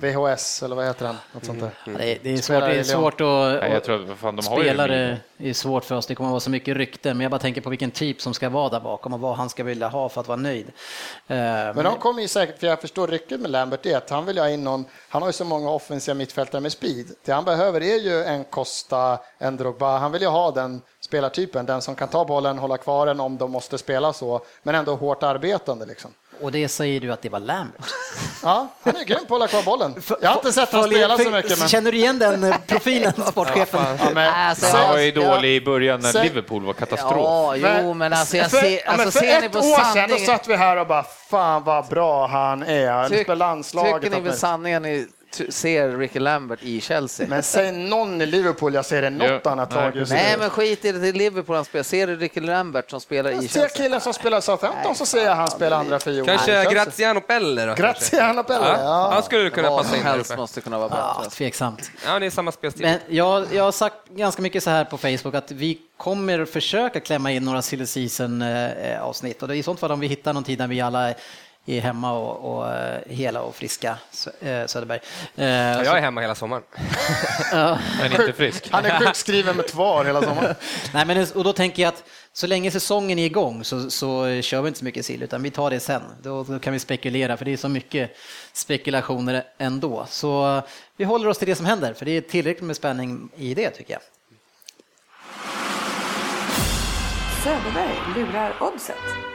VHS, 0.02 0.64
eller 0.64 0.76
vad 0.76 0.86
heter 0.86 1.06
han? 1.06 1.16
Något 1.32 1.46
sånt 1.46 1.60
där. 1.60 1.72
det, 1.86 2.18
det 2.24 2.34
är 2.34 2.38
svårt, 2.38 2.60
det 2.60 2.80
är 2.80 2.84
svårt 2.84 3.22
att... 3.22 3.62
Nej, 3.62 3.72
jag 3.72 3.84
tror 3.84 4.16
fan, 4.16 4.36
de 4.36 4.48
har 4.48 4.58
ju 4.58 4.64
Spelare 4.64 5.20
är 5.38 5.54
svårt 5.54 5.86
för 5.86 5.96
oss, 5.96 6.06
det 6.06 6.16
kommer 6.16 6.30
att 6.30 6.32
vara 6.32 6.40
så 6.40 6.50
mycket 6.50 6.78
rykte, 6.78 7.14
men 7.14 7.22
jag 7.22 7.32
bara 7.32 7.40
tänker 7.40 7.62
på 7.62 7.70
vilken 7.70 7.92
typ 7.92 8.22
som 8.22 8.34
ska 8.34 8.50
vara 8.50 8.70
där 8.70 8.80
bakom 8.80 9.14
och 9.14 9.20
vad 9.20 9.36
han 9.36 9.50
ska 9.50 9.64
vilja 9.64 9.88
ha 9.88 10.10
för 10.10 10.22
att 10.22 10.28
vara 10.28 10.40
nöjd. 10.40 10.68
Eh, 11.28 11.36
Men 11.36 11.84
de 11.84 11.98
kommer 12.00 12.22
ju 12.22 12.28
säkert, 12.28 12.60
för 12.60 12.68
jag 12.68 12.82
förstår 12.82 13.08
rycket 13.08 13.40
med 13.40 13.52
Lambert, 13.52 13.86
är 13.86 13.98
att 13.98 14.10
han 14.10 14.26
vill 14.26 14.38
ha 14.38 14.50
in 14.50 14.64
någon, 14.64 14.86
han 15.10 15.22
har 15.22 15.30
ju 15.30 15.34
så 15.34 15.46
många 15.46 15.70
offensiva 15.70 16.16
mittfältare 16.16 16.62
med 16.62 16.72
speed. 16.72 17.06
Det 17.26 17.32
han 17.32 17.46
behöver 17.46 17.82
är 17.82 18.00
ju 18.00 18.24
en 18.24 18.44
Costa, 18.44 19.20
en 19.38 19.58
Drogba, 19.58 19.98
han 19.98 20.12
vill 20.12 20.22
ju 20.22 20.28
ha 20.28 20.52
den 20.52 20.82
spelartypen, 21.00 21.66
den 21.66 21.82
som 21.82 21.96
kan 21.96 22.08
ta 22.08 22.26
bollen, 22.26 22.58
hålla 22.58 22.78
kvar 22.78 23.06
den 23.06 23.20
om 23.20 23.38
de 23.38 23.52
måste 23.52 23.78
spela 23.78 24.14
så, 24.14 24.42
men 24.64 24.76
ändå 24.76 24.96
hårt 24.96 25.24
arbetande 25.24 25.86
liksom. 25.86 26.12
Och 26.44 26.52
det 26.52 26.68
säger 26.68 27.00
du 27.00 27.12
att 27.14 27.22
det 27.22 27.30
var 27.30 27.40
Lambert. 27.40 27.82
Ja, 28.44 28.68
han 28.84 28.96
är 28.96 29.04
grym 29.04 29.18
på 29.20 29.24
att 29.24 29.30
hålla 29.30 29.48
kvar 29.48 29.64
bollen. 29.64 29.96
Jag 30.22 30.30
har 30.30 30.36
inte 30.36 30.54
sett 30.54 30.72
honom 30.72 30.90
spela 30.90 31.18
så 31.18 31.30
mycket. 31.30 31.60
Men... 31.60 31.68
Känner 31.68 31.92
du 31.92 31.98
igen 31.98 32.20
den 32.20 32.44
eh, 32.44 32.56
profilen, 32.68 33.14
sportchefen? 33.28 33.98
Ja, 34.00 34.06
men, 34.14 34.34
Alltså, 34.34 34.78
Han 34.78 34.90
var 34.90 34.98
ju 35.00 35.12
dålig 35.12 35.56
i 35.56 35.62
början 35.62 36.00
när 36.00 36.12
Sen- 36.12 36.24
Liverpool 36.24 36.64
var 36.66 36.74
katastrof. 36.74 37.58
Ja, 37.62 37.80
jo, 37.84 37.94
men 37.94 38.14
alltså 38.14 38.38
jag 38.38 38.52
för, 38.52 38.58
ser, 38.58 38.82
men 38.86 39.00
alltså, 39.00 39.20
för 39.20 39.26
ser 39.28 39.40
ni 39.40 39.46
ett 39.46 39.52
på 39.52 39.60
år 39.60 39.64
sedan 39.64 39.78
då 39.78 39.94
sanningen? 39.94 40.26
satt 40.26 40.48
vi 40.48 40.56
här 40.56 40.78
och 40.78 40.88
bara 40.88 41.04
fan 41.30 41.64
vad 41.64 41.88
bra 41.88 42.28
han 42.28 42.64
är. 42.64 42.92
Han 42.92 43.08
spelar 43.10 43.36
landslaget. 43.36 44.02
Tycker 44.04 44.22
ni 44.22 44.30
allt 44.30 44.38
sanningen 44.38 44.82
ni 44.82 45.06
t- 45.06 45.12
ser 45.50 45.98
Ricky 45.98 46.20
Lambert 46.20 46.60
i 46.64 46.82
Chelsea? 46.82 47.28
Men 47.30 47.44
säg 47.44 47.72
någon 47.72 48.22
i 48.22 48.26
Liverpool 48.26 48.74
jag 48.74 48.86
ser 48.86 49.02
det 49.02 49.10
något 49.10 49.42
Ja, 49.44 49.52
annat 49.52 49.72
nej, 49.76 49.84
lag 49.84 49.96
just 49.96 50.12
Nej, 50.12 50.36
men 50.40 50.50
skit 50.50 50.86
i 50.86 50.92
det. 50.92 51.00
Det 51.00 51.08
är 51.08 51.14
Liverpool 51.14 51.56
han 51.56 51.66
spelar. 51.66 51.84
Ser 51.84 52.08
du 52.08 52.16
Ricky 52.16 52.40
Lambert 52.40 52.90
som 52.92 53.00
spelar 53.02 53.30
i 53.30 53.34
Jag 53.34 53.44
ser 53.44 53.50
Chelsea? 53.62 53.84
killen 53.84 54.02
som 54.02 54.14
spelar 54.14 54.42
Southampton 54.42 54.96
så 54.96 55.06
ser 55.06 55.26
jag 55.26 55.36
han 55.36 55.48
spela 55.48 55.76
andra 55.76 56.00
fiol. 56.00 56.26
Kanske 56.26 56.66
Graziano 56.74 57.22
Pelle 57.22 57.66
då? 57.66 57.74
Graziano 57.74 58.44
Pelle, 58.44 58.66
Ja, 58.66 58.78
ja. 58.84 59.10
han 59.14 59.24
skulle 59.24 59.50
kunna 59.50 59.70
Vad 59.70 59.84
passa 59.84 59.98
in 59.98 60.04
där 60.04 60.20
uppe. 60.20 60.36
måste 60.36 60.62
kunna 60.62 60.78
vara 60.80 60.90
Ja, 60.92 61.16
bättre. 61.20 61.32
tveksamt. 61.32 61.92
Ja, 62.06 62.20
det 62.20 62.26
är 62.26 62.30
samma 62.30 62.52
spelstil. 62.52 62.86
Men 62.86 63.00
jag, 63.08 63.46
jag 63.54 63.64
har 63.64 63.72
sagt 63.72 63.96
ganska 64.10 64.42
mycket 64.42 64.64
så 64.64 64.70
här 64.70 64.86
på 64.86 64.98
Facebook 64.98 65.36
att 65.36 65.52
vi 65.52 65.78
kommer 65.98 66.46
försöka 66.46 67.00
klämma 67.00 67.32
in 67.32 67.44
några 67.46 67.62
silly 67.62 67.86
season 67.86 68.42
eh, 68.42 69.04
avsnitt 69.04 69.42
och 69.42 69.48
det 69.48 69.56
är 69.56 69.58
i 69.58 69.64
sånt 69.64 69.80
fall 69.80 69.92
om 69.92 70.00
vi 70.00 70.08
hittar 70.08 70.34
någon 70.34 70.44
tid 70.44 70.60
när 70.60 70.68
vi 70.68 70.82
alla 70.82 71.14
är 71.66 71.82
hemma 71.82 72.12
och, 72.14 72.56
och 72.56 72.72
eh, 72.72 73.02
hela 73.08 73.42
och 73.42 73.56
friska, 73.56 73.98
eh, 74.42 74.66
Söderberg. 74.66 75.00
Eh, 75.36 75.46
Ja, 75.46 75.84
jag 75.84 75.98
är 75.98 76.02
hemma 76.02 76.22
hela 76.22 76.36
sommaren. 76.36 76.64
Men 78.00 78.12
inte 78.12 78.34
frisk. 78.34 78.68
Han 78.72 78.86
är 78.86 79.00
sjukskriven 79.00 79.56
med 79.56 79.68
tvar 79.68 80.06
hela 80.06 80.22
sommaren. 80.22 80.56
Nej, 80.94 81.06
men, 81.06 81.28
och 81.36 81.44
då 81.44 81.54
tänker 81.54 81.84
jag 81.84 81.90
att 81.90 82.04
så 82.34 82.48
länge 82.48 82.72
säsongen 82.72 83.20
är 83.20 83.26
igång 83.26 83.64
så, 83.64 83.90
så 83.90 84.42
kör 84.42 84.62
vi 84.62 84.68
inte 84.68 84.80
så 84.80 84.86
mycket 84.86 85.06
sill, 85.06 85.24
utan 85.24 85.44
vi 85.44 85.52
tar 85.52 85.70
det 85.70 85.80
sen. 85.80 86.02
Då, 86.22 86.44
då 86.44 86.60
kan 86.60 86.74
vi 86.74 86.80
spekulera, 86.80 87.38
för 87.38 87.46
det 87.46 87.54
är 87.54 87.58
så 87.58 87.70
mycket 87.70 88.12
spekulationer 88.54 89.44
ändå. 89.58 90.06
Så 90.10 90.62
vi 90.98 91.04
håller 91.04 91.28
oss 91.28 91.38
till 91.38 91.48
det 91.48 91.56
som 91.56 91.66
händer, 91.66 91.94
för 91.94 92.06
det 92.06 92.12
är 92.12 92.22
tillräckligt 92.22 92.64
med 92.68 92.76
spänning 92.76 93.30
i 93.36 93.54
det 93.54 93.70
tycker 93.70 93.94
jag. 93.94 94.02
Söderberg 97.44 97.98
lurar 98.16 98.54
oddset. 98.64 99.33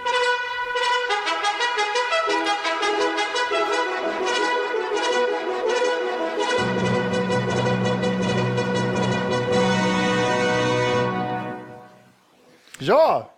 Ja, 12.78 13.28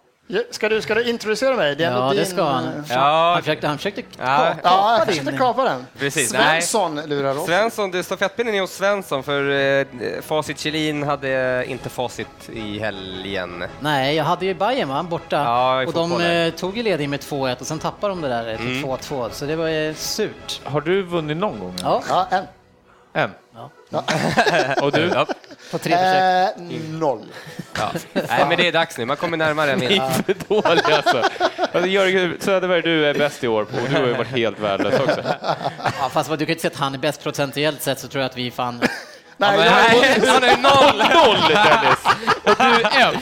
ska 0.50 0.68
du, 0.68 0.82
ska 0.82 0.94
du 0.94 1.04
introducera 1.10 1.56
mig? 1.56 1.76
Det 1.76 1.84
är 1.84 1.92
Ja, 1.92 2.08
det 2.08 2.14
din, 2.16 2.26
ska 2.26 2.42
han. 2.44 2.84
Ja. 2.88 3.32
Han 3.34 3.42
försökte, 3.42 3.66
han 3.66 3.76
försökte 3.76 4.02
Ja. 4.18 4.26
kapa 4.54 4.58
Ja, 4.64 4.98
jag 4.98 5.06
din. 5.08 5.14
försökte 5.16 5.38
kapa 5.38 5.64
den. 5.64 5.86
Precis, 5.98 6.32
nej. 6.32 6.62
Svensson 6.62 7.00
lurar 7.06 7.38
oss. 7.38 7.46
Svensson, 7.46 7.90
det 7.90 8.02
stafettpinnen 8.02 8.54
är 8.54 8.60
hos 8.60 8.70
Svensson 8.72 9.22
för 9.22 9.50
eh, 9.50 9.86
Facit 10.22 10.58
Kjellin 10.58 11.02
hade 11.02 11.64
inte 11.66 11.88
facit 11.88 12.50
i 12.52 12.78
helgen. 12.78 13.64
Nej, 13.80 14.16
jag 14.16 14.24
hade 14.24 14.46
ju 14.46 14.54
Bayern 14.54 14.88
va, 14.88 15.02
borta 15.02 15.36
Ja, 15.36 15.86
och 15.86 15.92
de 15.92 16.20
eh, 16.20 16.50
tog 16.54 16.76
ju 16.76 16.82
ledning 16.82 17.10
med 17.10 17.20
2-1 17.20 17.60
och 17.60 17.66
sen 17.66 17.78
tappade 17.78 18.12
de 18.12 18.20
det 18.20 18.28
där 18.28 18.50
eh, 18.52 18.56
till 18.56 18.84
2-2, 18.84 19.28
så 19.30 19.44
det 19.44 19.56
var 19.56 19.68
eh, 19.68 19.94
surt. 19.94 20.60
Har 20.64 20.80
du 20.80 21.02
vunnit 21.02 21.36
någon 21.36 21.58
gång? 21.58 21.74
Ja, 21.82 22.02
Ja, 22.08 22.26
en. 22.30 22.44
En? 23.12 23.30
Ja. 23.54 23.70
Och 24.82 24.92
du? 24.92 25.12
På 25.70 25.78
tre 25.78 25.92
försök. 25.92 26.56
Eh, 26.56 26.80
noll. 26.90 27.26
Ja. 27.78 27.90
Nej, 28.12 28.46
men 28.48 28.56
det 28.56 28.68
är 28.68 28.72
dags 28.72 28.98
nu. 28.98 29.04
Man 29.04 29.16
kommer 29.16 29.36
närmare 29.36 29.72
än 29.72 29.78
Ni 29.78 29.84
är 29.96 30.10
för 30.10 30.34
dåliga 30.48 30.96
alltså. 30.96 31.22
alltså 31.72 31.86
Jörgen 31.86 32.36
Söderberg, 32.40 32.82
du 32.82 33.06
är 33.06 33.14
bäst 33.14 33.44
i 33.44 33.48
år 33.48 33.64
på 33.64 33.76
du 33.88 33.96
har 33.96 34.06
ju 34.06 34.12
varit 34.12 34.28
helt 34.28 34.58
värdelös 34.58 35.00
också. 35.00 35.22
Ja, 36.00 36.08
fast 36.12 36.30
vad 36.30 36.38
du 36.38 36.46
kan 36.46 36.50
inte 36.52 36.62
säga 36.62 36.72
att 36.72 36.78
han 36.80 36.94
är 36.94 36.98
bäst 36.98 37.22
procentuellt 37.22 37.82
sett 37.82 37.98
så 37.98 38.08
tror 38.08 38.22
jag 38.22 38.30
att 38.30 38.36
vi 38.36 38.50
fan... 38.50 38.80
Nej, 39.40 39.56
Men, 39.56 39.66
jag, 39.66 39.74
nej, 40.00 40.28
han 40.28 40.44
är 40.44 40.56
noll! 40.56 40.98
Noll 41.14 41.40
Dennis! 41.48 41.98
Och 42.44 42.56
du 42.58 42.64
är 42.64 43.00
en! 43.00 43.14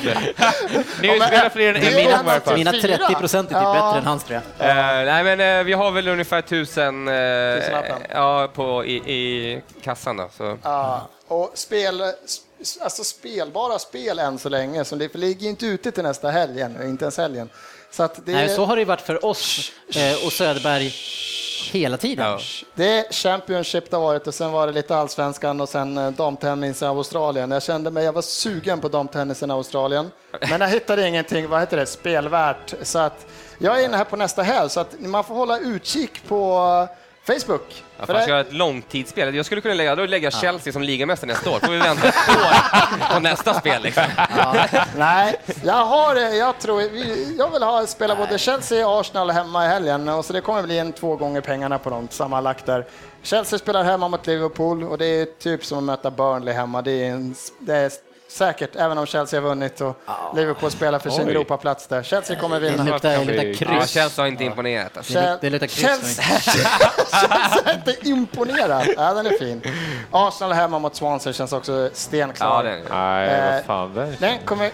Ni 1.01 1.09
har 1.09 1.15
ju 1.15 1.19
men, 1.19 1.29
spelat 1.29 1.53
fler 1.53 1.75
än 1.75 1.77
en 1.77 1.99
i 1.99 2.09
fall. 2.45 2.55
Mina 2.57 2.73
Fyra. 2.73 2.99
30 2.99 3.15
procent 3.15 3.51
är 3.51 3.55
typ 3.55 3.63
Ja. 3.63 3.73
bättre 3.73 3.99
än 3.99 4.07
hans 4.07 4.25
tror 4.25 4.41
jag. 4.59 4.69
Eh, 4.71 5.05
nej, 5.05 5.25
men 5.25 5.59
eh, 5.59 5.65
vi 5.65 5.73
har 5.73 5.91
väl 5.91 6.09
ungefär 6.09 6.43
tusen, 6.43 7.09
eh, 7.09 7.15
ja, 8.11 8.49
på, 8.55 8.85
i, 8.85 8.95
i 8.97 9.63
kassan 9.83 10.17
då. 10.17 10.29
Så. 10.37 10.59
ja, 10.63 11.09
och 11.29 11.53
spel, 11.55 12.03
alltså 12.81 13.05
spelbara 13.05 13.79
spel 13.79 14.19
än 14.19 14.39
så 14.39 14.49
länge, 14.49 14.85
så 14.85 14.97
det 14.97 15.15
ligger 15.15 15.49
inte 15.49 15.67
ute 15.67 15.91
till 15.91 16.03
nästa 16.03 16.31
helg 16.31 16.61
ännu, 16.61 16.89
inte 16.89 17.05
ens 17.05 17.17
helgen. 17.17 17.49
Så 17.91 18.03
att 18.03 18.27
det, 18.27 18.33
Nej, 18.33 18.49
så 18.49 18.65
har 18.65 18.77
det 18.77 18.81
ju 18.81 18.87
varit 18.87 19.01
för 19.01 19.25
oss 19.25 19.73
eh, 19.97 20.27
och 20.27 20.33
Söderberg 20.33 20.95
hela 21.73 21.97
tiden. 21.97 22.27
Ja. 22.27 22.39
det 22.75 22.99
är 22.99 23.13
Championship 23.13 23.91
det 23.91 23.97
har 23.97 24.03
varit 24.03 24.27
och 24.27 24.35
sen 24.35 24.53
var 24.53 24.67
det 24.67 24.73
lite 24.73 24.97
allsvenskan 24.97 25.61
och 25.61 25.69
sen 25.69 25.99
eh, 25.99 26.11
damtennis 26.11 26.83
i 26.83 26.85
Australien. 26.85 27.51
Jag 27.51 27.63
kände 27.63 27.91
mig, 27.91 28.05
jag 28.05 28.13
var 28.13 28.23
sugen 28.23 28.81
på 28.81 28.89
damtennisen 28.89 29.51
i 29.51 29.53
Australien, 29.53 30.11
men 30.51 30.61
jag 30.61 30.69
hittade 30.69 31.09
ingenting, 31.09 31.49
vad 31.49 31.61
heter 31.61 31.77
det, 31.77 31.87
spelvärt. 31.87 32.75
Så 32.83 32.99
att 32.99 33.27
jag 33.59 33.81
är 33.81 33.85
inne 33.85 33.97
här 33.97 34.05
på 34.05 34.17
nästa 34.17 34.43
helg, 34.43 34.71
så 34.71 34.81
att 34.81 35.01
man 35.01 35.25
får 35.25 35.35
hålla 35.35 35.59
utkik 35.59 36.29
på 36.29 36.89
Facebook. 37.33 37.85
Ja, 37.99 38.07
För 38.07 38.15
fan, 38.15 38.23
ska 38.23 38.31
jag 38.31 38.41
ett 38.41 38.53
långtidsspel? 38.53 39.35
Jag 39.35 39.47
skulle 39.47 39.61
kunna 39.61 39.75
lägga, 39.75 39.97
då 39.97 40.07
lägga 40.07 40.31
Chelsea 40.31 40.73
som 40.73 40.83
ligamästare 40.83 41.29
nästa 41.29 41.51
år. 41.51 41.59
Får 41.59 41.73
vi 41.73 41.79
vänta 41.79 42.09
ett 42.09 42.29
år 42.29 43.15
på 43.15 43.21
nästa 43.21 43.55
spel 43.55 43.83
liksom. 43.83 44.05
Nej, 44.97 45.37
jag 45.65 45.85
har. 45.85 46.17
Jag 46.17 46.59
tror, 46.59 46.83
jag 47.39 47.51
vill 47.51 47.63
ha 47.63 47.87
spela 47.87 48.17
både 48.17 48.39
Chelsea 48.39 48.89
och 48.89 49.01
Arsenal 49.01 49.31
hemma 49.31 49.65
i 49.65 49.69
helgen 49.69 50.09
och 50.09 50.25
så 50.25 50.33
det 50.33 50.41
kommer 50.41 50.63
bli 50.63 50.79
en 50.79 50.93
två 50.93 51.17
gånger 51.17 51.41
pengarna 51.41 51.79
på 51.79 51.91
dem 51.91 52.09
sammanlagt 52.11 52.67
där. 52.67 52.87
Chelsea 53.23 53.59
spelar 53.59 53.85
hemma 53.85 54.09
mot 54.09 54.27
Liverpool 54.27 54.85
och 54.85 54.99
det 54.99 55.07
är 55.07 55.25
typ 55.25 55.65
som 55.65 55.79
att 55.79 55.85
möta 55.85 56.11
Burnley 56.11 56.55
hemma. 56.55 56.83
Det 56.83 56.91
är, 56.93 57.11
en, 57.11 57.35
det 57.59 57.77
är 57.77 57.91
säkert, 58.29 58.77
även 58.77 58.99
om 58.99 59.07
Chelsea 59.07 59.41
har 59.41 59.49
vunnit 59.49 59.81
och 59.81 59.97
Liverpool 60.37 60.71
spelar 60.71 60.99
för 60.99 61.11
sin. 61.11 61.29
Europaplats 61.29 61.87
där. 61.87 62.03
Chelsea 62.03 62.37
kommer 62.41 62.61
Det 62.61 62.71
vinna. 62.71 62.85
luktar, 62.85 63.11
det 63.11 63.25
luktar 63.25 63.45
Ja, 63.45 63.79
kryss. 63.81 63.91
Chelsea 63.91 64.23
har 64.25 64.29
inte 64.29 64.45
imponerat. 64.45 64.97
Alltså. 64.97 65.13
Det 65.13 65.21
luk- 65.21 65.39
det 65.41 65.51
luktar 65.51 65.67
kryss. 65.67 65.81
Chelsea, 65.81 66.25
Chelsea 66.41 67.63
är 67.65 67.75
inte 67.75 68.09
imponerad. 68.09 68.87
Ja, 68.97 69.15
den 69.15 69.27
är 69.27 69.39
fin. 69.39 69.63
Arsenal 70.11 70.53
hemma 70.53 70.79
mot 70.79 70.97
Swansea 70.97 71.33
känns 71.33 71.53
också 71.53 71.91
stenklar. 71.93 72.65
Ja, 72.65 72.71
det, 72.71 72.83
Nej, 72.91 73.29
Eh, 73.29 73.55
vad 73.55 73.65
fan. 73.65 73.95
Det. 73.95 74.17
Den 74.21 74.39
kommer, 74.45 74.71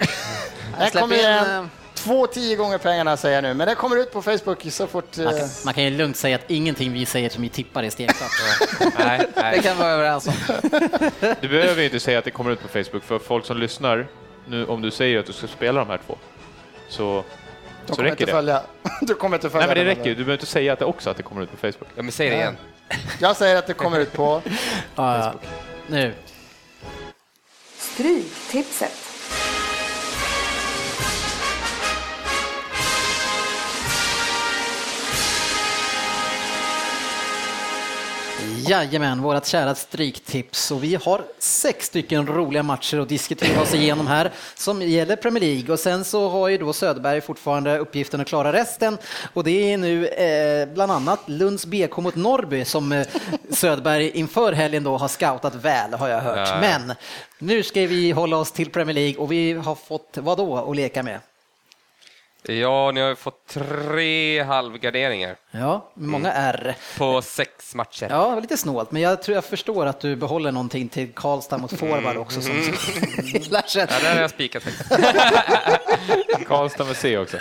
den 0.78 0.90
kommer 0.90 1.14
in, 1.14 1.20
igen. 1.20 1.70
Eh, 2.04 2.08
Två 2.08 2.26
tio 2.26 2.56
gånger 2.56 2.78
pengarna 2.78 3.16
säger 3.16 3.34
jag 3.34 3.42
nu, 3.42 3.54
men 3.54 3.66
den 3.66 3.76
kommer 3.76 3.96
ut 3.96 4.12
på 4.12 4.22
Facebook 4.22 4.66
så 4.72 4.86
fort... 4.86 5.16
Man 5.16 5.26
eh, 5.26 5.38
kan, 5.38 5.48
man 5.64 5.74
kan 5.74 5.84
ju 5.84 5.90
lugnt 5.90 6.16
säga 6.16 6.36
att 6.36 6.50
ingenting 6.50 6.92
vi 6.92 7.06
säger 7.06 7.28
som 7.30 7.42
vi 7.42 7.48
tippar 7.48 7.82
är 7.82 7.90
stenklart. 7.90 8.30
nej, 8.98 9.18
Det 9.34 9.40
nej. 9.42 9.62
kan 9.62 9.76
vi 9.76 9.82
vara 9.82 9.92
överens 9.92 10.26
om. 10.26 10.34
Du 11.40 11.48
behöver 11.48 11.78
ju 11.80 11.84
inte 11.84 12.00
säga 12.00 12.18
att 12.18 12.24
det 12.24 12.30
kommer 12.30 12.50
ut 12.50 12.62
på 12.62 12.68
Facebook, 12.68 13.02
för 13.04 13.18
folk 13.18 13.46
som 13.46 13.58
lyssnar, 13.58 14.06
nu, 14.46 14.66
om 14.66 14.82
du 14.82 14.90
säger 14.90 15.18
att 15.18 15.26
du 15.26 15.32
ska 15.32 15.46
spela 15.46 15.80
de 15.80 15.88
här 15.88 16.00
två, 16.06 16.16
så, 16.88 17.24
de 17.86 17.92
så 17.92 17.94
kommer 17.96 18.10
räcker 18.10 18.12
inte 18.12 18.24
det. 18.26 18.32
följa. 18.32 18.62
Du 19.00 19.14
kommer 19.14 19.36
inte 19.36 19.50
följa 19.50 19.66
Nej, 19.66 19.76
men 19.76 19.84
det 19.86 19.90
räcker. 19.90 20.04
Du 20.10 20.14
behöver 20.14 20.32
inte 20.32 20.46
säga 20.46 20.72
att 20.72 20.78
det 20.78 20.84
också 20.84 21.10
att 21.10 21.16
det 21.16 21.22
kommer 21.22 21.42
ut 21.42 21.50
på 21.50 21.56
Facebook. 21.56 21.88
Ja, 21.94 22.02
men 22.02 22.12
säg 22.12 22.30
det 22.30 22.36
igen. 22.36 22.56
Jag 23.20 23.36
säger 23.36 23.56
att 23.56 23.66
det 23.66 23.74
kommer 23.74 23.98
ut 24.00 24.12
på... 24.12 24.42
Ja, 24.94 25.18
ja. 25.18 25.34
Nu. 25.86 26.14
Stryktipset. 27.78 29.03
Jajamän, 38.68 39.22
vårat 39.22 39.46
kära 39.46 39.74
stryktips. 39.74 40.70
Och 40.70 40.84
vi 40.84 40.94
har 40.94 41.22
sex 41.38 41.86
stycken 41.86 42.26
roliga 42.26 42.62
matcher 42.62 42.98
att 42.98 43.08
diskutera 43.08 43.62
oss 43.62 43.74
igenom 43.74 44.06
här 44.06 44.30
som 44.54 44.82
gäller 44.82 45.16
Premier 45.16 45.40
League. 45.40 45.72
Och 45.72 45.80
sen 45.80 46.04
så 46.04 46.28
har 46.28 46.48
ju 46.48 46.58
då 46.58 46.72
Söderberg 46.72 47.20
fortfarande 47.20 47.78
uppgiften 47.78 48.20
att 48.20 48.26
klara 48.26 48.52
resten. 48.52 48.98
Och 49.32 49.44
det 49.44 49.72
är 49.72 49.78
nu 49.78 50.06
eh, 50.06 50.74
bland 50.74 50.92
annat 50.92 51.20
Lunds 51.26 51.66
BK 51.66 51.96
mot 51.96 52.14
Norrby 52.14 52.64
som 52.64 52.92
eh, 52.92 53.06
Söderberg 53.50 54.10
inför 54.10 54.52
helgen 54.52 54.84
då 54.84 54.96
har 54.96 55.08
scoutat 55.08 55.54
väl, 55.54 55.94
har 55.94 56.08
jag 56.08 56.20
hört. 56.20 56.60
Men 56.60 56.92
nu 57.38 57.62
ska 57.62 57.80
vi 57.80 58.10
hålla 58.10 58.36
oss 58.36 58.52
till 58.52 58.70
Premier 58.70 58.94
League 58.94 59.16
och 59.16 59.32
vi 59.32 59.52
har 59.52 59.74
fått 59.74 60.18
vad 60.20 60.38
då 60.38 60.70
att 60.70 60.76
leka 60.76 61.02
med? 61.02 61.20
Ja, 62.48 62.90
ni 62.90 63.00
har 63.00 63.08
ju 63.08 63.14
fått 63.16 63.46
tre 63.46 64.42
halvgarderingar 64.42 65.36
Ja, 65.50 65.90
många 65.94 66.32
R. 66.32 66.76
på 66.98 67.22
sex 67.22 67.74
matcher. 67.74 68.06
Ja, 68.10 68.28
det 68.28 68.34
var 68.34 68.40
lite 68.40 68.56
snålt, 68.56 68.90
men 68.92 69.02
jag 69.02 69.22
tror 69.22 69.34
jag 69.34 69.44
förstår 69.44 69.86
att 69.86 70.00
du 70.00 70.16
behåller 70.16 70.52
någonting 70.52 70.88
till 70.88 71.12
Karlstad 71.12 71.58
mot 71.58 71.78
forward 71.78 72.16
också 72.16 72.40
som 72.40 72.52
gillar 73.22 73.62
sig. 73.62 73.86
Ja, 73.90 73.98
där 74.02 74.14
har 74.14 74.20
jag 74.20 74.30
spikat 74.30 74.62
faktiskt. 74.62 74.88
Karlstad 76.48 76.84
med 76.84 76.96
C 76.96 77.18
också. 77.18 77.36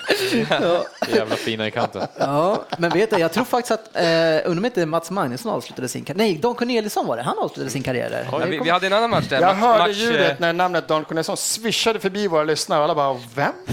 Jävla 1.16 1.36
fina 1.36 1.68
i 1.68 1.72
kanten. 1.72 2.08
Ja, 2.20 2.66
men 2.78 2.90
vet 2.90 3.10
du, 3.10 3.18
jag 3.18 3.32
tror 3.34 3.46
faktiskt 3.46 3.72
att, 3.72 3.96
eh, 3.96 4.02
undrar 4.04 4.58
om 4.58 4.66
inte 4.66 4.86
Mats 4.86 5.12
Magnusson 5.12 5.52
avslutade 5.54 5.88
sin 5.88 6.04
karriär. 6.06 6.18
Nej, 6.18 6.38
Don 6.38 6.56
Corneliusson 6.56 7.06
var 7.08 7.18
det, 7.18 7.24
han 7.24 7.40
avslutade 7.40 7.70
sin 7.70 7.84
karriär 7.84 8.10
där. 8.10 8.28
Ja, 8.32 8.38
vi, 8.50 8.60
vi 8.60 8.70
hade 8.70 8.88
en 8.88 8.94
annan 8.94 9.10
match 9.10 9.26
där. 9.30 9.42
Jag 9.42 9.56
match, 9.56 9.66
hörde 9.66 9.80
match, 9.88 9.98
ljudet 9.98 10.40
när 10.40 10.54
namnet 10.54 10.88
Don 10.88 11.04
Corneliusson 11.06 11.38
svischade 11.38 12.00
förbi 12.00 12.28
våra 12.28 12.44
lyssnare 12.44 12.80
och 12.80 12.84
alla 12.84 12.96
bara, 12.96 13.20
vem? 13.36 13.52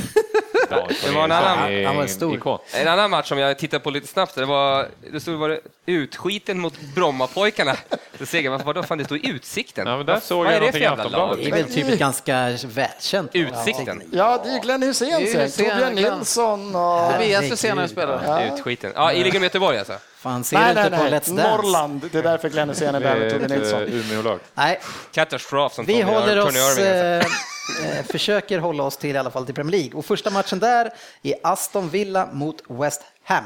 Det 1.05 1.11
var 1.11 1.25
en 1.25 1.33
annan- 1.33 1.85
han 1.85 1.97
var 1.97 2.03
en 2.03 2.09
stor. 2.09 2.59
En 2.75 2.89
annan 2.89 3.11
match 3.11 3.29
som 3.29 3.39
jag 3.39 3.59
tittade 3.59 3.81
på 3.81 3.91
lite 3.91 4.07
snabbt, 4.07 4.35
det 4.35 4.47
var, 4.47 4.87
det 5.13 5.21
stod 5.21 5.39
var 5.39 5.49
det 5.49 5.61
utskiten 5.87 6.61
mot 6.61 6.81
Brommapojkarna. 6.95 7.77
Så 8.19 8.27
seger, 8.27 8.51
vad 8.51 8.63
vadå, 8.65 8.83
fan 8.83 8.99
det 8.99 9.05
stod 9.05 9.19
i 9.19 9.29
Utsikten. 9.29 9.87
Ja, 9.87 9.97
men 9.97 10.07
där 10.07 10.13
Vad- 10.13 10.23
såg 10.23 10.39
vad 10.45 10.47
jag 10.47 10.63
är 10.63 10.67
det 10.67 10.73
för 10.73 10.79
jävla 10.79 11.05
lag? 11.05 11.37
Det 11.39 11.47
är 11.47 11.51
väl 11.51 11.75
typ 11.75 11.89
ett 11.89 11.99
ganska 11.99 12.57
välkänt. 12.65 13.31
Utsikten. 13.35 14.03
Ja, 14.13 14.41
det 14.45 14.51
är 14.51 14.55
ju 14.55 14.61
Glenn. 14.61 14.83
Hysén, 14.83 15.51
Torbjörn. 15.51 15.95
Nilsson 15.95 16.75
och... 16.77 17.13
Tobias 17.13 17.43
Hysén 17.43 17.77
har 17.77 17.85
ju 17.85 17.89
spelat. 17.89 18.53
Utskiten. 18.53 18.93
Ja, 18.95 19.13
i 19.13 19.23
med 19.33 19.43
Göteborg 19.43 19.79
alltså. 19.79 19.95
Fan, 20.21 20.45
ser 20.45 20.59
Nej, 20.59 20.75
du 20.75 20.81
nej, 20.81 20.91
nej. 20.91 21.01
Let's 21.11 21.13
Dance? 21.13 21.33
Norrland. 21.33 22.09
Det 22.13 22.19
är 22.19 22.23
därför 22.23 22.49
Glenn 22.49 22.69
Hysén 22.69 22.95
är 22.95 23.01
Det 23.01 23.09
där 23.09 23.17
med 23.39 23.43
ett 23.43 23.51
Nilsson. 23.51 23.83
Umeå-lag. 23.83 24.39
Nej, 24.55 24.81
Katastrof 25.13 25.75
som 25.75 25.85
vi 25.85 26.03
håller 26.03 26.39
oss, 26.39 26.47
alltså. 26.47 26.81
eh, 26.83 27.17
eh, 27.19 28.05
försöker 28.11 28.59
hålla 28.59 28.83
oss 28.83 28.97
till 28.97 29.15
i 29.17 29.19
alla 29.19 29.31
fall 29.31 29.47
till 29.47 29.55
Premier 29.55 29.81
League. 29.81 29.99
Och 29.99 30.05
första 30.05 30.31
matchen 30.31 30.59
där 30.59 30.91
är 31.23 31.35
Aston 31.43 31.89
Villa 31.89 32.29
mot 32.33 32.57
West 32.69 33.03
Ham. 33.25 33.45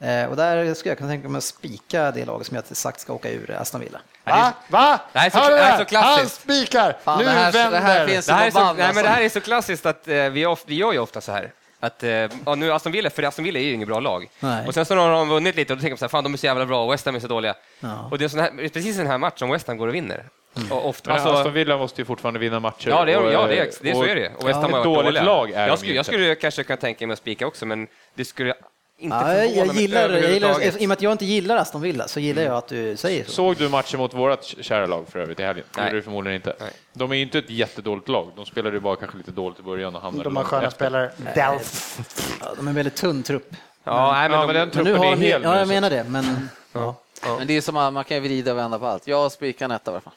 Eh, 0.00 0.24
och 0.30 0.36
där 0.36 0.74
skulle 0.74 0.90
jag 0.90 0.98
kunna 0.98 1.10
tänka 1.10 1.28
mig 1.28 1.38
att 1.38 1.44
spika 1.44 2.10
det 2.10 2.24
laget 2.24 2.46
som 2.46 2.56
jag 2.56 2.76
sagt 2.76 3.00
ska 3.00 3.12
åka 3.12 3.30
ur 3.30 3.50
Aston 3.50 3.80
Villa. 3.80 3.98
Va? 4.24 4.52
Va? 4.68 5.00
Det 5.12 5.18
här 5.18 5.26
är 5.26 5.30
så- 5.30 5.38
det 5.38 5.44
här 5.44 5.68
är 5.68 5.72
det? 5.72 5.78
så 5.78 5.84
klassiskt. 5.84 6.42
Han 6.46 6.54
spikar. 6.56 6.96
Fan, 7.04 7.18
nu 7.18 7.24
det 7.24 7.30
här- 7.30 7.52
det 7.52 7.58
vänder. 7.58 7.80
här 7.80 8.06
finns- 8.06 8.26
Det 8.26 8.32
här, 8.32 8.46
är 8.46 8.50
så, 8.50 8.58
nej, 8.58 8.66
men 8.74 8.76
det 8.76 8.86
alltså. 8.88 9.06
här 9.06 9.22
är 9.22 9.28
så 9.28 9.40
klassiskt 9.40 9.86
att 9.86 10.08
eh, 10.08 10.14
vi, 10.16 10.46
of, 10.46 10.62
vi 10.66 10.74
gör 10.74 10.92
ju 10.92 10.98
ofta 10.98 11.20
så 11.20 11.32
här. 11.32 11.52
Att, 11.80 12.02
eh, 12.02 12.10
ja, 12.46 12.54
nu 12.56 12.72
Aston 12.72 12.92
Villa, 12.92 13.10
för 13.10 13.22
Aston 13.22 13.44
Villa 13.44 13.58
är 13.58 13.62
ju 13.62 13.72
inget 13.72 13.88
bra 13.88 14.00
lag. 14.00 14.28
Nej. 14.40 14.66
Och 14.66 14.74
sen 14.74 14.84
så 14.84 14.96
har 14.96 15.10
de 15.10 15.28
vunnit 15.28 15.56
lite 15.56 15.72
och 15.72 15.76
då 15.76 15.80
tänker 15.80 15.92
man 15.92 15.98
så 15.98 16.04
här, 16.04 16.08
fan 16.08 16.24
de 16.24 16.32
är 16.32 16.36
så 16.36 16.46
jävla 16.46 16.66
bra 16.66 16.84
och 16.84 16.92
West 16.92 17.06
Ham 17.06 17.14
är 17.14 17.20
så 17.20 17.28
dåliga. 17.28 17.54
Ja. 17.80 18.08
Och 18.10 18.18
det 18.18 18.24
är, 18.24 18.28
sån 18.28 18.40
här, 18.40 18.50
det 18.56 18.64
är 18.64 18.68
precis 18.68 18.96
den 18.96 19.06
här 19.06 19.18
matchen 19.18 19.50
West 19.50 19.68
Ham 19.68 19.76
går 19.76 19.88
och 19.88 19.94
vinner. 19.94 20.24
Och 20.70 20.88
ofta, 20.88 21.12
alltså, 21.12 21.28
Aston 21.28 21.52
Villa 21.52 21.78
måste 21.78 22.00
ju 22.00 22.04
fortfarande 22.04 22.40
vinna 22.40 22.60
matcher. 22.60 22.88
ja, 22.88 23.04
det 23.04 23.12
är, 23.12 23.18
och, 23.18 23.32
ja, 23.32 23.46
det 23.46 23.58
är, 23.58 23.64
eh, 23.64 23.70
det 23.80 23.90
är, 23.90 23.94
så 23.94 24.04
är 24.04 24.14
det 24.14 24.30
Och 24.36 24.48
West 24.48 24.54
Ham 24.54 24.64
ett 24.64 24.70
har 24.70 24.70
varit 24.70 24.84
dåligt 24.84 25.04
dåliga. 25.04 25.22
lag 25.22 25.50
är 25.50 25.68
jag, 25.68 25.78
skulle, 25.78 25.94
jag 25.94 26.06
skulle 26.06 26.34
kanske 26.34 26.62
kunna 26.62 26.76
tänka 26.76 27.06
mig 27.06 27.12
att 27.12 27.18
spika 27.18 27.46
också, 27.46 27.66
men 27.66 27.88
det 28.14 28.24
skulle 28.24 28.54
inte 28.98 29.16
Ja, 29.16 29.34
jag, 29.44 29.46
gillar, 29.74 30.10
jag 30.10 30.30
gillar. 30.32 30.62
I 30.62 30.84
och 30.84 30.88
med 30.88 30.92
att 30.96 31.02
jag 31.02 31.12
inte 31.12 31.24
gillar 31.24 31.56
Aston 31.56 31.80
Villa 31.80 32.08
så 32.08 32.20
gillar 32.20 32.42
jag 32.42 32.54
att 32.56 32.68
du 32.68 32.96
säger 32.96 33.24
så. 33.24 33.30
Såg 33.32 33.56
du 33.56 33.68
matchen 33.68 33.98
mot 34.00 34.14
vårt 34.14 34.44
kära 34.60 34.86
lag 34.86 35.04
för 35.08 35.18
övrigt 35.18 35.40
i 35.40 35.42
helgen? 35.42 35.64
Nej. 35.76 35.92
du 35.92 36.02
förmodligen 36.02 36.36
inte. 36.36 36.56
Nej. 36.60 36.70
De 36.92 37.10
är 37.12 37.16
ju 37.16 37.22
inte 37.22 37.38
ett 37.38 37.50
jättedåligt 37.50 38.08
lag. 38.08 38.30
De 38.36 38.46
spelade 38.46 38.76
ju 38.76 38.80
bara 38.80 38.96
kanske 38.96 39.16
lite 39.16 39.30
dåligt 39.30 39.58
i 39.60 39.62
början 39.62 39.96
och 39.96 40.02
hamnade 40.02 40.24
De 40.24 40.36
har 40.36 40.44
sköna 40.44 40.66
efter. 40.66 40.76
spelare. 40.76 41.10
Delf. 41.34 41.98
Ja, 42.40 42.46
de 42.56 42.66
är 42.66 42.70
en 42.70 42.74
väldigt 42.76 42.96
tunn 42.96 43.22
trupp. 43.22 43.50
Ja, 43.84 44.12
nej, 44.12 44.28
men 44.28 44.38
Ja, 44.38 44.46
de, 44.46 44.46
men 44.46 44.54
den 44.54 44.68
Men 44.68 44.70
truppen 44.70 44.92
nu 44.92 44.98
har 44.98 45.12
är 45.12 45.16
hel 45.16 45.42
ja, 45.42 45.52
nu, 45.52 45.58
jag 45.58 45.68
menar 45.68 45.90
det, 45.90 46.04
men 46.08 46.48
ja. 46.72 46.94
Men 47.22 47.46
det 47.46 47.56
är 47.56 47.60
som 47.60 47.76
att 47.76 47.92
man 47.92 48.04
kan 48.04 48.22
vrida 48.22 48.52
och 48.52 48.58
vända 48.58 48.78
på 48.78 48.86
allt. 48.86 49.06
Jag 49.06 49.32
spikar 49.32 49.64
en 49.64 49.70
etta 49.70 49.90
i 49.90 49.94
alla 49.94 50.00
fall. 50.00 50.12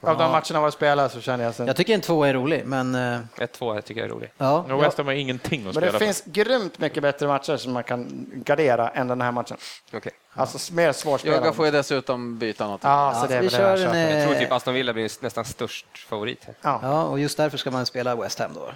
Av 0.00 0.18
de 0.18 0.30
matcherna 0.32 0.60
var 0.60 0.70
spelat 0.70 1.12
så 1.12 1.20
känner 1.20 1.44
jag 1.44 1.54
sen. 1.54 1.66
Jag 1.66 1.76
tycker 1.76 1.94
en 1.94 2.00
tvåa 2.00 2.28
är 2.28 2.34
rolig, 2.34 2.62
men 2.66 2.94
eh, 2.94 3.18
1-2 3.36 3.74
här 3.74 3.80
tycker 3.80 4.00
jag 4.00 4.10
är 4.10 4.14
roligt. 4.14 4.32
ja. 4.38 4.58
Och 4.70 4.82
West 4.82 4.98
Ham 4.98 5.06
har 5.06 5.14
ingenting 5.14 5.60
att 5.60 5.64
Men 5.64 5.72
spela 5.74 5.86
det 5.86 5.92
för. 5.92 5.98
finns 5.98 6.22
grymt 6.26 6.78
mycket 6.78 7.02
bättre 7.02 7.26
matcher 7.26 7.56
som 7.56 7.72
man 7.72 7.84
kan 7.84 8.26
gardera 8.44 8.88
än 8.88 9.08
den 9.08 9.20
här 9.20 9.32
matchen. 9.32 9.56
Okej. 9.92 10.12
Alltså 10.34 10.74
mer 10.74 10.92
svårspelade. 10.92 11.46
Jag 11.46 11.54
får 11.56 11.66
ju 11.66 11.72
dessutom 11.72 12.38
byta 12.38 12.66
något. 12.66 12.80
Ja, 12.84 13.18
så 13.20 13.26
det 13.26 13.34
är 13.36 13.40
vi 13.42 13.50
kör 13.50 13.76
det 13.76 13.84
en. 13.84 14.16
Jag 14.18 14.24
tror 14.26 14.34
eh, 14.34 14.40
typ 14.40 14.52
Aston 14.52 14.74
Villa 14.74 14.92
blir 14.92 15.22
nästan 15.22 15.44
störst 15.44 15.86
favorit 16.08 16.44
här. 16.44 16.54
Ja. 16.62 16.80
Ja, 16.82 17.02
och 17.04 17.18
just 17.20 17.36
därför 17.36 17.58
ska 17.58 17.70
man 17.70 17.86
spela 17.86 18.16
West 18.16 18.38
Ham 18.38 18.50
då. 18.54 18.72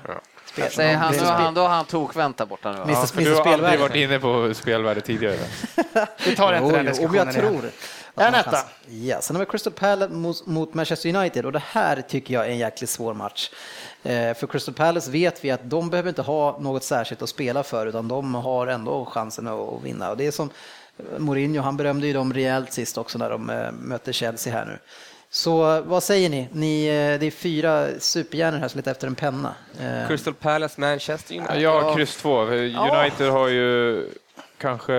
Spel. 0.47 0.71
Säger 0.71 0.97
han, 0.97 1.13
nu, 1.13 1.19
har 1.19 1.33
han, 1.33 1.55
då 1.55 1.61
har 1.61 1.69
han 1.69 1.85
tokvänt 1.85 2.37
där 2.37 2.47
borta 2.47 2.73
nu. 2.73 2.79
va? 2.79 2.85
Mr. 2.85 3.21
Du 3.25 3.35
har 3.35 3.47
aldrig 3.53 3.81
varit 3.81 3.95
inne 3.95 4.19
på 4.19 4.55
spelvärde 4.55 5.01
tidigare. 5.01 5.37
Vi 6.27 6.37
tar 6.37 6.53
inte 6.53 6.67
Jo, 6.69 6.71
den 6.71 6.85
jo, 6.85 6.91
diskussionen 6.91 7.27
jag 7.27 7.35
tror. 7.35 7.71
att 8.15 8.27
En 8.27 8.35
etta. 8.35 8.59
Ja, 8.89 9.21
sen 9.21 9.37
har 9.37 9.45
vi 9.45 9.51
Crystal 9.51 9.73
Palace 9.73 10.13
mot, 10.15 10.47
mot 10.47 10.75
Manchester 10.75 11.17
United 11.17 11.47
och 11.47 11.53
det 11.53 11.63
här 11.67 12.03
tycker 12.03 12.35
jag 12.35 12.47
är 12.47 12.51
en 12.51 12.59
jäkligt 12.59 12.91
svår 12.91 13.15
match. 13.15 13.51
Eh, 14.03 14.35
för 14.35 14.47
Crystal 14.47 14.75
Palace 14.75 15.11
vet 15.11 15.45
vi 15.45 15.51
att 15.51 15.61
de 15.71 15.91
behöver 15.91 16.09
inte 16.09 16.23
ha 16.23 16.59
något 16.61 16.85
särskilt 16.85 17.23
att 17.23 17.29
spela 17.29 17.63
för 17.63 17.87
utan 17.87 18.09
de 18.09 18.35
har 18.35 18.67
ändå 18.67 19.05
chansen 19.05 19.49
att 19.49 19.83
vinna. 19.83 20.11
Och 20.11 20.17
det 20.17 20.27
är 20.27 20.31
som 20.31 20.51
Mourinho, 21.19 21.63
han 21.63 21.77
berömde 21.77 22.07
ju 22.07 22.13
dem 22.13 22.33
rejält 22.35 22.73
sist 22.73 22.99
också 22.99 23.19
när 23.19 23.31
de 23.31 23.51
eh, 23.51 23.73
mötte 23.73 24.13
Chelsea 24.13 24.53
här 24.53 24.65
nu. 24.65 24.79
Så 25.31 25.81
vad 25.81 26.03
säger 26.03 26.31
ni? 26.31 26.49
ni 26.53 26.87
eh, 26.87 27.21
det 27.21 27.27
är 27.27 27.31
fyra 27.31 27.87
superhjärnor 27.99 28.59
här 28.59 28.69
som 28.69 28.79
letar 28.79 28.91
efter 28.93 29.07
en 29.07 29.15
penna. 29.15 29.55
Eh, 29.81 30.09
Crystal 30.09 30.35
Palace, 30.35 30.81
Manchester 30.81 31.35
United. 31.39 31.67
Har 31.69 31.95
kryss 31.97 32.17
två. 32.17 32.41
United 32.43 33.31
har 33.31 33.49
ju 33.49 34.01
kanske 34.59 34.95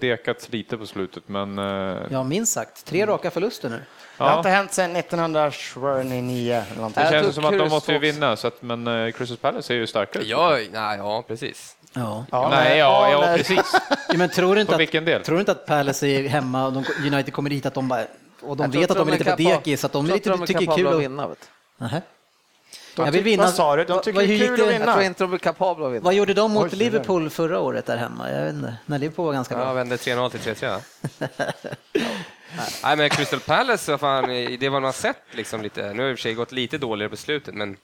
dekats 0.00 0.48
lite 0.52 0.76
på 0.76 0.86
slutet, 0.86 1.22
men... 1.28 1.58
eh, 1.58 1.96
Ja, 2.10 2.22
minst 2.22 2.52
sagt. 2.52 2.84
Tre 2.84 3.06
raka 3.06 3.30
förluster 3.30 3.68
nu. 3.70 3.76
Det 4.18 4.24
har 4.24 4.30
Ja, 4.30 4.36
inte 4.38 4.48
hänt 4.48 4.72
sedan 4.72 4.96
1929 4.96 6.52
eller 6.52 6.76
någonting. 6.76 7.02
det 7.04 7.10
känns 7.10 7.34
som 7.34 7.44
att 7.44 7.58
de 7.58 7.68
måste 7.68 7.98
vinna, 7.98 8.36
så 8.36 8.46
att, 8.46 8.62
men 8.62 9.12
Crystal 9.12 9.36
Palace 9.36 9.72
är 9.74 9.76
ju 9.76 9.86
starkare. 9.86 10.22
Ja, 10.24 10.58
nej, 10.72 10.98
ja, 10.98 11.24
precis. 11.28 11.76
Ja. 11.94 12.24
Ja, 12.30 12.48
Nej, 12.48 12.78
ja, 12.78 13.10
ja, 13.10 13.36
precis. 13.36 13.58
Ja, 14.08 14.16
men 14.16 14.28
tror 14.30 14.54
du 14.54 14.60
inte 14.60 14.70
På 14.70 14.74
att, 14.74 14.80
vilken 14.80 15.04
del? 15.04 15.22
Tror 15.22 15.34
du 15.36 15.40
inte 15.40 15.52
att 15.52 15.66
Palace 15.66 16.06
är 16.06 16.28
hemma 16.28 16.66
och 16.66 16.72
de, 16.72 16.84
United 17.06 17.32
kommer 17.34 17.50
dit 17.50 17.66
att 17.66 17.74
de 17.74 17.88
bara 17.88 18.04
och 18.42 18.56
de 18.56 18.62
Jag 18.72 18.80
vet 18.80 18.90
att 18.90 18.96
de 18.96 19.08
är 19.08 19.12
lite 19.12 19.24
på 19.30 19.36
dekis 19.36 19.80
så 19.80 19.86
att 19.86 19.92
de 19.92 20.06
jag 20.06 20.14
lite, 20.14 20.30
inte 20.30 20.46
tycker 20.46 20.60
det 20.66 20.72
är 20.72 20.76
kul 20.76 20.86
att 20.86 20.94
att... 20.94 21.00
vinna. 21.00 21.26
Vet. 21.28 21.48
De 22.96 23.04
Jag 23.04 23.12
vill 23.12 23.22
vinna. 23.24 23.42
Vad 23.44 23.54
sa 23.54 23.76
du? 23.76 23.84
De 23.84 23.92
Vad- 23.92 24.02
tycker 24.04 24.18
vad- 24.18 24.28
det 24.28 24.34
är 24.34 24.38
kul 24.38 24.50
att 24.52 24.56
det? 24.58 24.64
Jag 24.64 24.78
vinna. 24.78 24.92
tror 24.92 25.04
inte 25.04 25.24
de 25.24 25.30
blir 25.30 25.38
kapabla 25.38 25.86
att 25.86 25.92
vinna. 25.92 26.04
Vad 26.04 26.14
gjorde 26.14 26.34
de 26.34 26.50
mot 26.52 26.72
Oj. 26.72 26.78
Liverpool 26.78 27.30
förra 27.30 27.60
året 27.60 27.86
där 27.86 27.96
hemma? 27.96 28.30
Jag 28.30 28.44
vet 28.44 28.54
inte. 28.54 28.74
När 28.86 28.98
Liverpool 28.98 29.26
var 29.26 29.32
ganska 29.32 29.54
Ja, 29.54 29.60
bra. 29.64 29.72
vände 29.72 29.96
3-0 29.96 30.30
till 30.30 30.40
3-3 30.40 30.68
va? 30.70 30.80
Nej 32.82 32.96
men 32.96 33.10
Crystal 33.10 33.40
Palace, 33.40 33.90
vad 33.90 34.00
fan, 34.00 34.28
det 34.28 34.68
var 34.68 34.70
man 34.70 34.84
har 34.84 34.92
sett 34.92 35.16
liksom 35.30 35.62
lite. 35.62 35.82
Nu 35.82 35.88
har 35.88 35.94
det 36.04 36.10
i 36.10 36.14
och 36.14 36.18
för 36.18 36.22
sig 36.22 36.34
gått 36.34 36.52
lite 36.52 36.78
dåligare 36.78 37.10
på 37.10 37.16
slutet, 37.16 37.54
men 37.54 37.76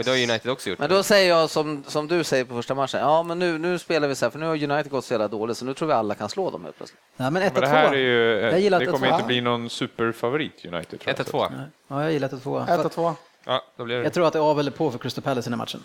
och 0.00 0.04
det 0.04 0.10
har 0.10 0.18
United 0.30 0.50
också 0.50 0.70
gjort. 0.70 0.78
Men 0.78 0.90
då 0.90 1.02
säger 1.02 1.28
jag 1.28 1.50
som, 1.50 1.84
som 1.86 2.08
du 2.08 2.24
säger 2.24 2.44
på 2.44 2.54
första 2.54 2.74
matchen, 2.74 3.00
ja 3.00 3.22
men 3.22 3.38
nu, 3.38 3.58
nu 3.58 3.78
spelar 3.78 4.08
vi 4.08 4.14
så 4.14 4.24
här, 4.24 4.30
för 4.30 4.38
nu 4.38 4.46
har 4.46 4.54
United 4.54 4.90
gått 4.90 5.04
så 5.04 5.14
jävla 5.14 5.28
dåligt 5.28 5.58
så 5.58 5.64
nu 5.64 5.74
tror 5.74 5.88
vi 5.88 5.94
alla 5.94 6.14
kan 6.14 6.28
slå 6.28 6.50
dem 6.50 6.64
helt 6.64 6.76
plötsligt. 6.76 7.00
Ja, 7.16 7.30
men 7.30 7.42
1 7.42 7.52
Men 7.52 7.62
det 7.62 7.68
här 7.68 7.84
är 7.84 7.88
2 7.88 7.94
ju... 7.96 8.40
Jag 8.50 8.60
gillar 8.60 8.80
Det 8.80 8.86
att 8.86 8.92
kommer 8.92 9.12
inte 9.12 9.24
bli 9.24 9.40
någon 9.40 9.70
superfavorit 9.70 10.64
United. 10.64 11.00
tror 11.00 11.14
jag. 11.18 11.26
1-2. 11.26 11.68
Ja, 11.88 12.02
jag 12.02 12.12
gillar 12.12 12.34
1 12.34 12.42
2 12.42 12.60
Ett 12.60 12.84
och 12.84 12.92
två. 12.92 13.14
Ja, 13.44 13.64
då 13.76 13.84
blir 13.84 13.96
det. 13.96 14.02
Jag 14.02 14.12
tror 14.12 14.26
att 14.26 14.32
det 14.32 14.38
är 14.38 14.42
av 14.42 14.60
eller 14.60 14.70
på 14.70 14.90
för 14.90 14.98
Crystal 14.98 15.24
Palace 15.24 15.48
i 15.48 15.50
den 15.50 15.60
här 15.60 15.66
matchen. 15.66 15.82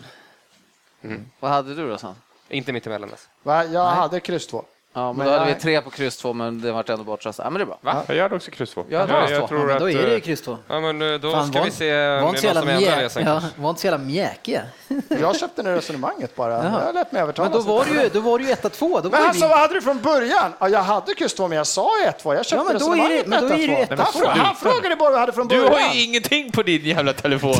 Vad 1.40 1.50
hade 1.50 1.74
du 1.74 1.88
då 1.88 1.98
Sam? 1.98 2.14
Inte 2.48 2.72
mittemellan 2.72 3.10
alltså. 3.10 3.28
Va? 3.42 3.64
Jag 3.64 3.84
hade 3.84 4.20
kryss 4.20 4.46
två. 4.46 4.64
Ja, 4.96 5.12
men, 5.12 5.16
Men 5.16 5.26
då 5.26 5.32
hade 5.32 5.48
jag- 5.50 5.54
vi 5.56 5.60
tre 5.62 5.80
på 5.82 5.90
kryss 5.90 6.16
två, 6.16 6.32
men 6.32 6.60
det 6.60 6.72
vart 6.72 6.88
ändå 6.88 7.04
bortröstat. 7.04 7.44
Ja, 7.44 7.50
men 7.50 7.58
det 7.58 7.64
är 7.64 7.66
bra. 7.66 7.78
Va? 7.80 8.02
Jag 8.14 8.22
hade 8.22 8.36
också 8.36 8.50
kryss 8.50 8.70
två. 8.74 8.84
Jag 8.88 9.00
jag, 9.00 9.08
kryss 9.08 9.28
två. 9.28 9.34
jag 9.40 9.48
tror 9.48 9.68
Ja, 9.70 9.74
att... 9.74 9.80
då 9.80 9.90
är 9.90 9.94
det 9.94 10.08
ju 10.08 10.14
eh, 10.14 10.20
kryss 10.20 10.42
2. 10.42 10.58
Ja 10.68 10.80
men 10.80 11.02
eh, 11.14 11.20
då 11.20 11.32
Fan, 11.32 11.48
ska 11.52 11.62
vi 11.62 11.70
se 11.70 12.08
om 12.18 12.22
Var 12.24 12.32
det 12.32 12.38
är 12.38 12.44
jävla 12.44 12.60
som 12.60 13.00
resan. 13.02 13.22
ja, 13.26 13.42
var 13.56 13.70
inte 13.70 13.80
så 13.80 13.86
jävla 13.86 13.98
mjäkiga. 14.06 14.62
Jag 15.20 15.36
köpte 15.36 15.62
det 15.62 15.76
resonemanget 15.76 16.36
bara. 16.36 16.52
Jaha. 16.52 16.82
Jag 16.86 16.94
lät 16.94 17.12
mig 17.12 17.22
övertalas. 17.22 17.52
Men 17.52 17.62
då 17.66 17.72
var 17.74 17.86
ju, 18.02 18.08
då 18.12 18.20
var 18.20 18.38
det 18.38 18.44
ju 18.44 18.50
1 18.50 18.72
2 18.72 18.88
Då 18.88 18.94
var 18.94 19.10
Men 19.10 19.20
ju 19.20 19.26
alltså 19.26 19.44
vi- 19.44 19.48
vad 19.50 19.58
hade 19.58 19.74
du 19.74 19.82
från 19.82 20.00
början? 20.00 20.52
Ja, 20.58 20.68
jag 20.68 20.82
hade 20.82 21.14
kryss 21.14 21.34
två, 21.34 21.48
men 21.48 21.58
jag 21.58 21.66
sa 21.66 21.90
ju 22.00 22.04
1-2. 22.06 22.34
Jag 22.34 22.46
köpte 22.46 22.54
Ja, 22.56 22.64
men 22.64 22.78
då 22.78 22.92
är 22.92 22.96
det- 23.08 23.14
resonemanget 23.14 23.26
men 23.26 23.48
då 23.48 23.54
är 23.54 23.68
det 23.68 23.96
1-2. 23.96 24.26
Han, 24.26 24.38
Nej, 24.38 24.56
frågade 24.72 24.96
bara 24.96 25.04
vad 25.10 25.14
jag 25.14 25.20
hade 25.20 25.32
från 25.32 25.48
Du 25.48 25.56
början. 25.56 25.72
har 25.82 25.94
ju 25.94 26.02
ingenting 26.02 26.52
på 26.52 26.62
din 26.62 26.84
jävla 26.84 27.12
telefon. 27.12 27.54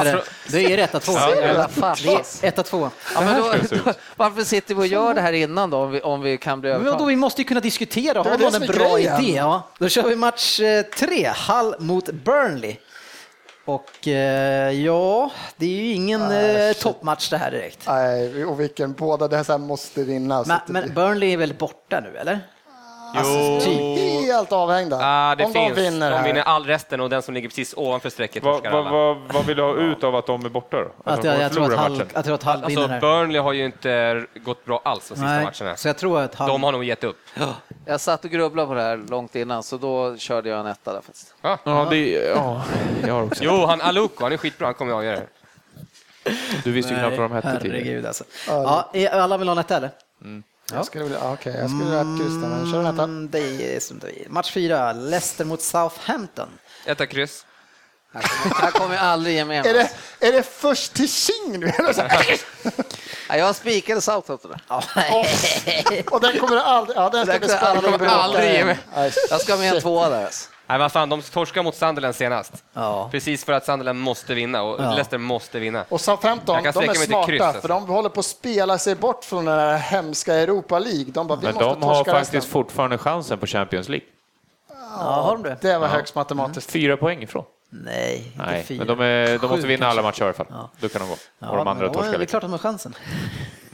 Eller, 0.00 0.22
Det 0.50 0.64
är 0.64 0.78
1 0.78 1.02
2 1.02 1.12
Jävla 1.12 1.68
farsas. 1.68 2.44
1 2.44 2.64
2 2.66 2.90
Ja, 3.14 3.20
men 3.20 3.36
då, 3.40 3.48
ska 3.48 3.56
det 3.58 3.68
se 3.68 3.74
ut. 3.74 3.84
då, 3.84 3.92
varför 4.16 4.42
sitter 4.44 4.74
vi 4.74 4.80
och 4.82 4.86
gör 4.86 5.14
det 5.14 5.20
här 5.20 5.32
innan 5.32 5.70
då, 5.70 6.00
om 6.02 6.20
vi, 6.22 6.35
kan 6.38 6.60
bli 6.60 6.70
Men 6.70 6.78
vadå, 6.78 6.88
övertagna? 6.88 7.08
vi 7.08 7.16
måste 7.16 7.40
ju 7.42 7.48
kunna 7.48 7.60
diskutera. 7.60 8.22
Har 8.22 8.38
någon 8.38 8.54
en 8.62 8.66
bra 8.66 8.94
grejen. 8.94 9.24
idé? 9.24 9.32
Ja. 9.36 9.62
Då 9.78 9.88
kör 9.88 10.02
vi 10.02 10.16
match 10.16 10.60
eh, 10.60 10.82
tre, 10.82 11.32
Hull 11.48 11.74
mot 11.78 12.10
Burnley. 12.10 12.76
Och 13.64 14.08
eh, 14.08 14.70
ja, 14.72 15.30
det 15.56 15.66
är 15.66 15.70
ju 15.82 15.92
ingen 15.92 16.30
eh, 16.30 16.72
toppmatch 16.72 17.30
det 17.30 17.36
här 17.36 17.50
direkt. 17.50 17.86
Nej, 17.86 18.44
och 18.44 18.60
vilken 18.60 18.92
båda 18.92 19.28
det 19.28 19.36
här 19.48 19.58
måste 19.58 20.04
vinna. 20.04 20.44
Så 20.44 20.48
Men, 20.48 20.60
men 20.66 20.94
Burnley 20.94 21.32
är 21.32 21.36
väl 21.36 21.54
borta 21.54 22.00
nu, 22.00 22.18
eller? 22.18 22.40
Jo, 23.14 23.60
Helt 24.26 24.52
avhängda. 24.52 24.98
ah, 25.02 25.34
det 25.34 25.44
Om 25.44 25.52
finns. 25.52 25.74
de 25.76 25.82
vinner 25.82 26.10
de 26.10 26.22
vinner 26.24 26.42
all 26.42 26.64
resten 26.66 27.00
och 27.00 27.10
den 27.10 27.22
som 27.22 27.34
ligger 27.34 27.48
precis 27.48 27.74
ovanför 27.76 28.10
strecket 28.10 28.42
vad, 28.42 28.54
torskar 28.54 28.70
vad, 28.72 28.86
alla. 28.86 29.18
vad, 29.32 29.46
vill 29.46 29.56
du 29.56 29.62
ha 29.62 29.74
ut 29.76 30.04
av 30.04 30.16
att 30.16 30.26
de 30.26 30.44
är 30.44 30.48
borta 30.48 30.76
då? 30.76 30.90
Att 31.04 31.22
de 31.22 31.28
jag, 31.28 31.40
jag, 31.40 31.52
tror 31.52 31.64
att 31.74 31.90
matchen? 31.90 32.08
jag 32.14 32.24
tror 32.24 32.34
att 32.34 32.42
Hull 32.42 32.52
Alltså 32.64 32.68
vinner 32.80 32.88
här. 32.88 33.00
Burnley 33.00 33.40
har 33.40 33.52
ju 33.52 33.64
inte 33.64 34.24
gått 34.34 34.64
bra 34.64 34.80
alls 34.84 35.08
de 35.08 35.14
sista 35.14 35.26
Nej, 35.26 35.44
matcherna. 35.44 35.76
så 35.76 35.88
jag 35.88 35.98
tror 35.98 36.20
att 36.20 36.34
Hull... 36.34 36.48
De 36.48 36.62
har 36.62 36.72
nog 36.72 36.84
gett 36.84 37.04
upp. 37.04 37.18
Jag 37.84 38.00
satt 38.00 38.24
och 38.24 38.30
grubblade 38.30 38.68
på 38.68 38.74
det 38.74 38.82
här 38.82 39.00
långt 39.10 39.34
innan, 39.34 39.62
så 39.62 39.76
då 39.76 40.16
körde 40.16 40.48
jag 40.48 40.60
en 40.60 40.66
etta 40.66 40.92
där 40.92 41.00
faktiskt. 41.00 41.34
Ja, 41.42 41.86
det, 41.90 42.10
ja, 42.10 42.62
jag 43.06 43.14
har 43.14 43.22
också. 43.22 43.44
Jo, 43.44 43.66
han 43.66 43.80
Aluko, 43.80 44.22
han 44.24 44.32
är 44.32 44.36
skitbra, 44.36 44.66
han 44.66 44.74
kommer 44.74 44.92
att 44.92 44.96
avgöra 44.98 45.16
det. 45.16 45.26
Du 46.64 46.72
visste 46.72 46.92
ju 46.92 46.98
knappt 46.98 47.18
vad 47.18 47.30
de 47.30 47.34
hette 47.34 47.60
tidigare. 47.60 47.78
Herregud 47.84 48.06
alltså. 48.06 48.24
Ja, 48.48 48.88
alla 49.12 49.36
vill 49.38 49.48
ha 49.48 49.52
en 49.52 49.58
etta 49.58 49.76
eller? 49.76 49.90
Jag 50.72 50.86
skulle 50.86 51.04
vilja, 51.04 51.18
okej, 51.32 51.56
jag 51.60 51.70
skulle 51.70 51.84
vilja 51.84 52.02
ha 52.02 52.14
ett 52.14 52.20
kryss 52.20 52.32
där, 52.42 52.48
men 52.48 52.72
kör 52.72 52.80
en 52.80 52.86
etta. 52.86 53.02
Mm, 53.02 53.30
det 53.30 53.76
är 53.76 53.80
som 53.80 53.98
det 53.98 54.24
är. 54.24 54.28
Match 54.28 54.52
fyra, 54.52 54.92
Leicester 54.92 55.44
mot 55.44 55.62
Southampton. 55.62 56.48
Etta 56.84 57.06
kryss. 57.06 57.46
Här 58.12 58.70
kommer, 58.70 58.94
jag 58.94 59.04
aldrig 59.04 59.34
ge 59.34 59.44
mig 59.44 59.58
Är 59.64 59.74
det, 59.74 59.90
är 60.20 60.32
det 60.32 60.42
först 60.42 60.94
till 60.94 61.08
tjing 61.12 61.60
nu? 61.60 61.66
Eller 61.78 61.92
så 61.92 62.00
här? 62.02 62.40
Ja, 63.28 63.36
Jag 63.36 63.56
spikade 63.56 64.00
Southampton 64.00 64.50
där. 64.50 66.04
Och 66.10 66.20
den 66.20 66.38
kommer 66.38 66.56
aldrig, 66.56 66.96
ja 66.96 67.10
den 67.10 67.26
ska 67.26 67.38
Den 67.38 67.48
jag 67.50 67.62
aldrig- 67.62 68.08
aldrig 68.10 68.52
ge 68.52 68.64
mig. 68.64 68.78
Jag 69.30 69.40
ska 69.40 69.56
med 69.56 69.74
en 69.74 69.80
tvåa 69.80 70.08
där. 70.08 70.24
Alltså. 70.24 70.50
Nej, 70.68 70.78
vad 70.78 70.92
fan, 70.92 71.08
de 71.08 71.22
torskar 71.22 71.62
mot 71.62 71.74
Sunderland 71.74 72.14
senast. 72.14 72.64
Ja. 72.72 73.08
Precis 73.12 73.44
för 73.44 73.52
att 73.52 73.64
Sunderland 73.64 74.00
måste 74.00 74.34
vinna 74.34 74.62
och 74.62 74.80
Ja. 74.82 74.90
Leicester 74.90 75.18
måste 75.18 75.58
vinna. 75.58 75.84
Och 75.88 76.00
Southampton, 76.00 76.62
de 76.62 76.68
är 76.68 76.94
smarta, 76.94 77.26
kryss, 77.26 77.42
alltså. 77.42 77.60
för 77.60 77.68
de 77.68 77.86
håller 77.86 78.08
på 78.08 78.20
att 78.20 78.26
spela 78.26 78.78
sig 78.78 78.94
bort 78.94 79.24
från 79.24 79.44
den 79.44 79.58
här 79.58 79.78
hemska 79.78 80.34
Europa 80.34 80.78
League. 80.78 81.04
De 81.12 81.26
bara, 81.26 81.38
vi 81.38 81.46
Men 81.46 81.54
måste 81.54 81.68
de 81.80 81.82
har 81.82 82.04
faktiskt 82.04 82.34
resten. 82.34 82.50
fortfarande 82.50 82.98
chansen 82.98 83.38
på 83.38 83.46
Champions 83.46 83.88
League. 83.88 84.06
ja, 84.98 85.04
har 85.22 85.32
de 85.32 85.42
det? 85.42 85.56
Det 85.60 85.78
var 85.78 85.88
högst 85.88 86.14
matematiskt. 86.14 86.70
Fyra 86.70 86.96
poäng 86.96 87.22
ifrån. 87.22 87.44
Nej, 87.70 88.16
inte 88.34 88.46
Nej, 88.46 88.64
fyra. 88.64 88.78
men 88.78 88.86
de, 88.86 89.00
är, 89.04 89.26
de 89.26 89.38
Sju 89.38 89.46
måste 89.48 89.66
vinna 89.66 89.78
kanske. 89.86 89.86
alla 90.00 90.02
matcher 90.02 90.20
i 90.22 90.24
alla 90.24 90.32
fall. 90.34 90.46
Ja. 90.50 90.70
Då 90.80 90.88
kan 90.88 91.00
de 91.00 91.08
gå. 91.08 91.16
Ja, 91.38 91.48
och 91.50 91.56
de 91.56 91.64
men 91.64 91.68
andra 91.72 91.86
är 91.86 91.90
torskar 91.92 92.12
det 92.12 92.18
lite. 92.18 92.30
klart 92.30 92.44
att 92.44 92.48
de 92.50 92.52
har 92.52 92.58
chansen. 92.58 92.94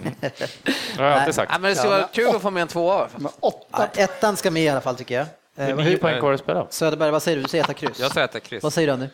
Det 0.20 0.98
har 0.98 1.04
jag 1.04 1.18
alltid 1.18 1.34
sagt. 1.34 1.52
Ja, 1.54 1.58
men 1.58 1.70
det 1.70 1.76
skulle 1.76 1.90
vara 1.96 2.08
kul 2.12 2.36
att 2.36 2.42
få 2.42 2.50
med 2.50 2.60
en 2.62 2.68
tvåa. 2.68 3.08
Men 3.16 3.32
Ja, 3.72 3.86
ettan 3.96 4.36
ska 4.36 4.50
med 4.50 4.62
i 4.62 4.68
alla 4.68 4.80
fall 4.80 4.96
tycker 4.96 5.14
jag. 5.14 5.26
Det 5.54 5.62
är 5.62 5.68
Eh, 5.70 5.76
nio 5.76 5.96
poäng 5.98 6.20
kvar 6.20 6.32
att 6.32 6.40
spela. 6.40 6.66
Söderberg, 6.70 7.10
vad 7.10 7.22
säger 7.22 7.36
du? 7.36 7.42
Du 7.42 7.48
säger 7.48 7.64
etta 7.64 7.74
kryss. 7.74 7.98
Jag 8.00 8.12
säger 8.12 8.24
är 8.26 8.40
kryss. 8.40 8.62
Vad 8.62 8.72
säger 8.72 8.88
du 8.88 8.92
Andy? 8.94 9.06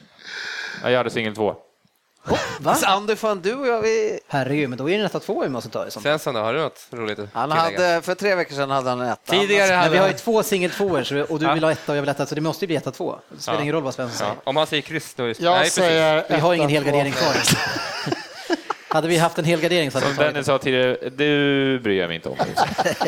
Ja, 0.82 0.90
Jag 0.90 0.98
hade 0.98 1.10
singel 1.10 1.34
två. 1.34 1.54
Va? 2.60 2.74
Så 2.74 2.86
Andy, 2.88 3.16
fan 3.16 3.40
du 3.40 3.54
och 3.54 3.66
jag, 3.66 3.82
vi... 3.82 4.20
Herregud, 4.28 4.68
men 4.68 4.78
då 4.78 4.90
är 4.90 4.98
det 4.98 5.04
etta 5.04 5.20
två 5.20 5.42
vi 5.42 5.48
måste 5.48 5.70
ta 5.70 5.86
i 5.86 5.90
sånt. 5.90 6.02
Svensson 6.02 6.34
då, 6.34 6.40
har 6.40 6.54
du 6.54 6.60
något 6.60 6.86
roligt 6.90 7.18
Han 7.32 7.50
hade, 7.50 8.00
för 8.02 8.14
tre 8.14 8.34
veckor 8.34 8.54
sedan 8.54 8.70
hade 8.70 8.90
han 8.90 9.00
en 9.00 9.08
etta. 9.08 9.32
Tidigare 9.32 9.68
Men 9.68 9.78
hade 9.78 9.90
vi 9.90 9.98
har 9.98 10.08
ju 10.08 10.12
två 10.14 10.42
så- 11.04 11.22
och 11.32 11.38
du 11.40 11.54
vill 11.54 11.64
ha 11.64 11.70
etta 11.72 11.92
och 11.92 11.96
jag 11.98 12.02
vill 12.02 12.08
etta, 12.08 12.26
så 12.26 12.34
det 12.34 12.40
måste 12.40 12.64
ju 12.64 12.66
bli 12.66 12.76
etta 12.76 12.90
två. 12.90 13.18
Det 13.28 13.42
spelar 13.42 13.58
Ja. 13.58 13.62
ingen 13.62 13.74
roll 13.74 13.82
vad 13.82 13.94
Svensson 13.94 14.26
Ja, 14.26 14.32
säger. 14.32 14.48
om 14.48 14.56
han 14.56 14.66
säger 14.66 14.82
kryss 14.82 15.14
då 15.14 15.22
är 15.24 15.28
det... 15.28 15.40
Jag 15.40 15.50
Nej, 15.50 15.60
precis. 15.60 15.74
säger 15.74 16.24
Vi 16.28 16.34
har 16.40 16.54
ingen 16.54 16.66
etta, 16.70 16.74
helgardering 16.74 17.12
kvar. 17.12 17.32
Hade 18.88 19.08
vi 19.08 19.16
haft 19.18 19.38
en 19.38 19.44
helgardering 19.44 19.90
så 19.90 19.98
hade 19.98 20.14
Som 20.14 20.24
Dennis 20.24 20.46
sa 20.46 20.58
tidigare, 20.58 20.96
du 21.10 21.78
bryr 21.80 22.00
jag 22.00 22.08
mig 22.08 22.14
inte 22.16 22.28
om. 22.28 22.36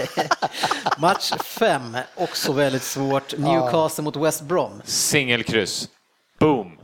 Match 0.98 1.32
fem, 1.44 1.96
också 2.14 2.52
väldigt 2.52 2.82
svårt. 2.82 3.38
Newcastle 3.38 4.04
mot 4.04 4.16
West 4.16 4.42
Brom. 4.42 4.82
Singelkryss. 4.84 5.88
Boom! 6.38 6.76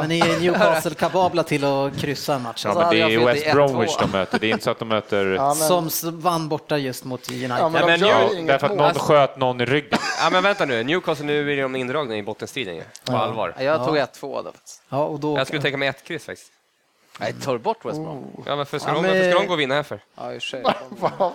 Men 0.00 0.12
är 0.12 0.40
Newcastle 0.40 0.94
kapabla 0.94 1.42
till 1.42 1.64
att 1.64 1.96
kryssa 1.98 2.34
en 2.34 2.42
match? 2.42 2.64
Ja, 2.64 2.72
Så 2.72 2.78
men 2.78 2.90
det 2.90 3.00
är 3.00 3.18
West 3.24 3.52
Bromwich 3.52 3.96
de 4.00 4.10
möter. 4.10 4.38
Det 4.38 4.46
är 4.46 4.50
inte 4.50 4.64
så 4.64 4.70
att 4.70 4.78
de 4.78 4.88
möter... 4.88 5.26
Ja, 5.26 5.54
men, 5.58 5.90
Som 5.90 6.20
vann 6.20 6.48
borta 6.48 6.78
just 6.78 7.04
mot 7.04 7.28
United. 7.30 7.50
ja, 7.58 7.68
men 7.68 7.80
Ja, 7.80 7.86
de 7.86 7.86
men 7.86 8.00
gör 8.00 8.08
jag- 8.08 8.32
ju 8.32 8.38
inget 8.38 8.46
Därför 8.48 8.66
att 8.66 8.72
mål. 8.76 8.80
någon 8.86 8.94
sköt 8.94 9.36
någon 9.36 9.60
i 9.60 9.64
ryggen. 9.64 9.98
Ja, 10.22 10.30
men 10.30 10.42
vänta 10.42 10.64
nu, 10.64 10.84
Newcastle 10.84 11.26
nu 11.26 11.52
är 11.58 11.62
de 11.62 11.76
indragna 11.76 12.16
i 12.16 12.22
bottenstriden 12.22 12.74
ju. 12.76 12.82
På 13.04 13.16
allvar. 13.16 13.54
Jag 13.58 13.84
tog 13.86 13.96
ett 13.96 14.12
två 14.12 14.42
då. 14.42 14.52
faktiskt. 14.52 14.82
Ja, 14.88 15.04
och 15.04 15.20
då... 15.20 15.38
Jag 15.38 15.46
skulle 15.46 15.62
tänka 15.62 15.78
mig 15.78 15.88
ett 15.88 16.04
kryss 16.04 16.24
faktiskt. 16.24 16.50
Nej, 17.18 17.32
tar 17.44 17.52
du 17.52 17.58
bort 17.58 17.84
West 17.84 17.96
Brom? 17.98 18.42
Ja, 18.46 18.56
varför 18.56 18.78
ska, 18.78 18.88
Ja, 18.88 18.94
de, 18.94 19.02
men- 19.02 19.10
varför 19.10 19.30
ska 19.30 19.38
de 19.40 19.46
gå 19.46 19.52
och 19.54 19.60
vinna 19.60 19.74
här 19.74 19.82
för? 19.82 20.00
Ja, 20.16 20.32
i 20.32 20.38
och 20.38 20.42
för 20.42 20.48
sig. 20.48 20.62
Wow. 20.88 21.32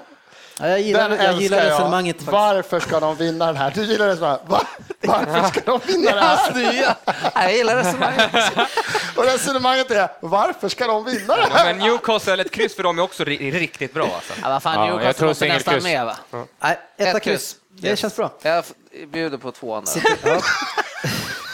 ja, 0.60 0.68
jag 0.68 0.82
gillar, 0.82 1.10
Den 1.10 1.24
jag 1.26 1.42
gillar 1.42 1.66
resonemanget 1.66 2.16
faktiskt. 2.16 2.32
Varför 2.32 2.80
ska 2.80 3.00
de 3.00 3.16
vinna 3.16 3.46
den 3.46 3.56
här? 3.58 3.72
Du 3.76 3.84
gillar 3.84 4.08
det 4.08 4.18
så 4.18 4.26
här, 4.26 4.40
va? 4.48 4.62
Varför 5.02 5.48
ska 5.48 5.62
de 5.66 5.80
vinna 5.88 6.12
det 6.16 6.22
här? 6.22 6.54
Nya. 6.74 6.96
Jag 7.34 7.54
gillar 7.56 7.76
resonemanget. 7.76 8.32
Och 9.16 9.24
resonemanget 9.26 9.92
är, 9.92 10.10
varför 10.20 10.70
ska 10.70 10.88
de 10.88 11.06
vinna 11.06 11.38
Ja, 11.38 11.48
här? 11.52 11.66
men 11.74 11.78
Newcastle, 11.88 12.34
eller 12.34 12.46
ett 12.46 12.52
kryss 12.52 12.76
för 12.76 12.84
dem 12.84 13.00
är 13.00 13.04
också 13.04 13.24
ri- 13.24 13.52
riktigt 13.52 13.94
bra 13.94 14.04
alltså. 14.16 14.34
Ja, 14.42 14.50
vad 14.50 14.64
fan, 14.64 14.74
Ja, 14.74 14.80
jag 14.88 14.96
Newcastle 14.96 15.14
tror 15.20 15.28
måste 15.28 15.48
nästan 15.48 15.82
singelkryss. 15.82 15.94
med 15.94 16.06
va? 16.06 16.46
Nej, 16.60 16.80
etta 16.98 17.18
Ett 17.18 17.24
kryss. 17.24 17.24
kryss. 17.24 17.56
Det 17.82 17.88
Yes. 17.88 18.00
känns 18.00 18.16
bra. 18.16 18.32
Jag 18.42 18.64
bjuder 19.08 19.38
på 19.38 19.52
tvåan 19.52 19.86
där. 19.86 20.04
Ja. 20.24 20.42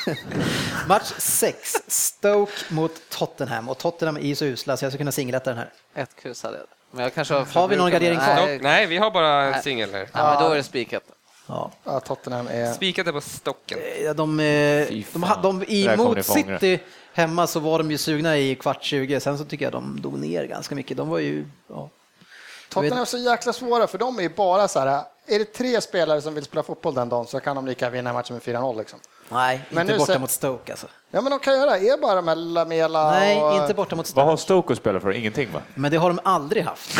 Match 0.87 1.13
6, 1.17 1.75
Stoke 1.87 2.51
mot 2.69 3.09
Tottenham. 3.09 3.69
Och 3.69 3.77
Tottenham 3.77 4.17
är 4.17 4.21
ju 4.21 4.35
så 4.35 4.45
usla 4.45 4.77
så 4.77 4.85
jag 4.85 4.91
skulle 4.91 4.97
kunna 4.97 5.11
singeletta 5.11 5.49
den 5.49 5.57
här. 5.59 5.69
Ett 5.95 6.15
kryss 6.15 6.43
hade 6.43 6.57
jag. 6.57 6.67
Men 6.91 7.03
jag 7.03 7.13
kanske 7.13 7.33
har, 7.33 7.45
Har 7.45 7.67
vi 7.67 7.75
någon 7.75 7.91
gardering 7.91 8.19
kvar? 8.19 8.61
Nej, 8.61 8.85
vi 8.85 8.97
har 8.97 9.11
bara 9.11 9.55
en 9.55 9.63
singel 9.63 9.91
här. 9.91 10.09
nej, 10.13 10.23
men 10.23 10.43
då 10.43 10.49
är 10.49 10.55
det 10.55 10.63
spikat. 10.63 11.03
Ja. 11.47 11.71
Ja, 11.83 11.99
Tottenham 11.99 12.47
är... 12.47 12.73
Spikat 12.73 13.07
är 13.07 13.11
på 13.11 13.21
stocken. 13.21 13.79
Ja, 14.03 14.13
De, 14.13 14.39
eh, 14.39 14.87
de, 15.13 15.27
de, 15.41 15.59
där 15.59 15.71
I 15.71 15.97
mot. 15.97 16.25
City 16.25 16.79
hemma 17.13 17.47
så 17.47 17.59
var 17.59 17.77
de 17.77 17.91
ju 17.91 17.97
sugna 17.97 18.37
i 18.37 18.55
kvart 18.55 18.83
20. 18.83 19.19
Sen 19.19 19.37
så 19.37 19.45
tycker 19.45 19.65
jag 19.65 19.71
de 19.71 20.01
dog 20.01 20.19
ner 20.19 20.45
ganska 20.45 20.75
mycket. 20.75 20.97
De 20.97 21.09
var 21.09 21.19
ju... 21.19 21.45
Ja. 21.67 21.89
Tottenham 22.69 23.01
är 23.01 23.05
så 23.05 23.17
jäkla 23.17 23.53
svåra, 23.53 23.87
för 23.87 23.97
de 23.97 24.17
är 24.17 24.23
ju 24.23 24.29
bara 24.29 24.67
så 24.67 24.79
här, 24.79 25.03
är 25.27 25.39
det 25.39 25.45
tre 25.45 25.81
spelare 25.81 26.21
som 26.21 26.33
vill 26.33 26.43
spela 26.43 26.63
fotboll 26.63 26.93
den 26.93 27.09
dagen 27.09 27.27
så 27.27 27.39
kan 27.39 27.55
de 27.55 27.67
lika 27.67 27.89
vinna 27.89 28.13
matchen 28.13 28.33
med 28.33 28.43
4-0 28.55 28.77
liksom. 28.77 28.99
Nej, 29.29 29.61
Men 29.69 29.81
inte 29.89 29.97
borta 29.99 30.13
se- 30.13 30.19
mot 30.19 30.31
Stoke 30.31 30.71
alltså. 30.71 30.87
Ja, 31.11 31.21
men 31.21 31.31
de 31.31 31.39
kan 31.39 31.53
göra, 31.59 31.77
är 31.77 31.97
bara 32.01 32.21
med 32.21 32.37
Lamela 32.37 33.11
Nej, 33.11 33.41
och... 33.43 33.55
inte 33.55 33.73
borta 33.73 33.95
mot 33.95 34.05
Vad 34.05 34.07
Stoke. 34.07 34.25
har 34.29 34.37
Stoke 34.37 34.73
att 34.73 34.79
spela 34.79 34.99
för? 34.99 35.11
Ingenting 35.11 35.51
va? 35.53 35.59
Men 35.75 35.91
det 35.91 35.97
har 35.97 36.09
de 36.09 36.19
aldrig 36.23 36.63
haft. 36.63 36.99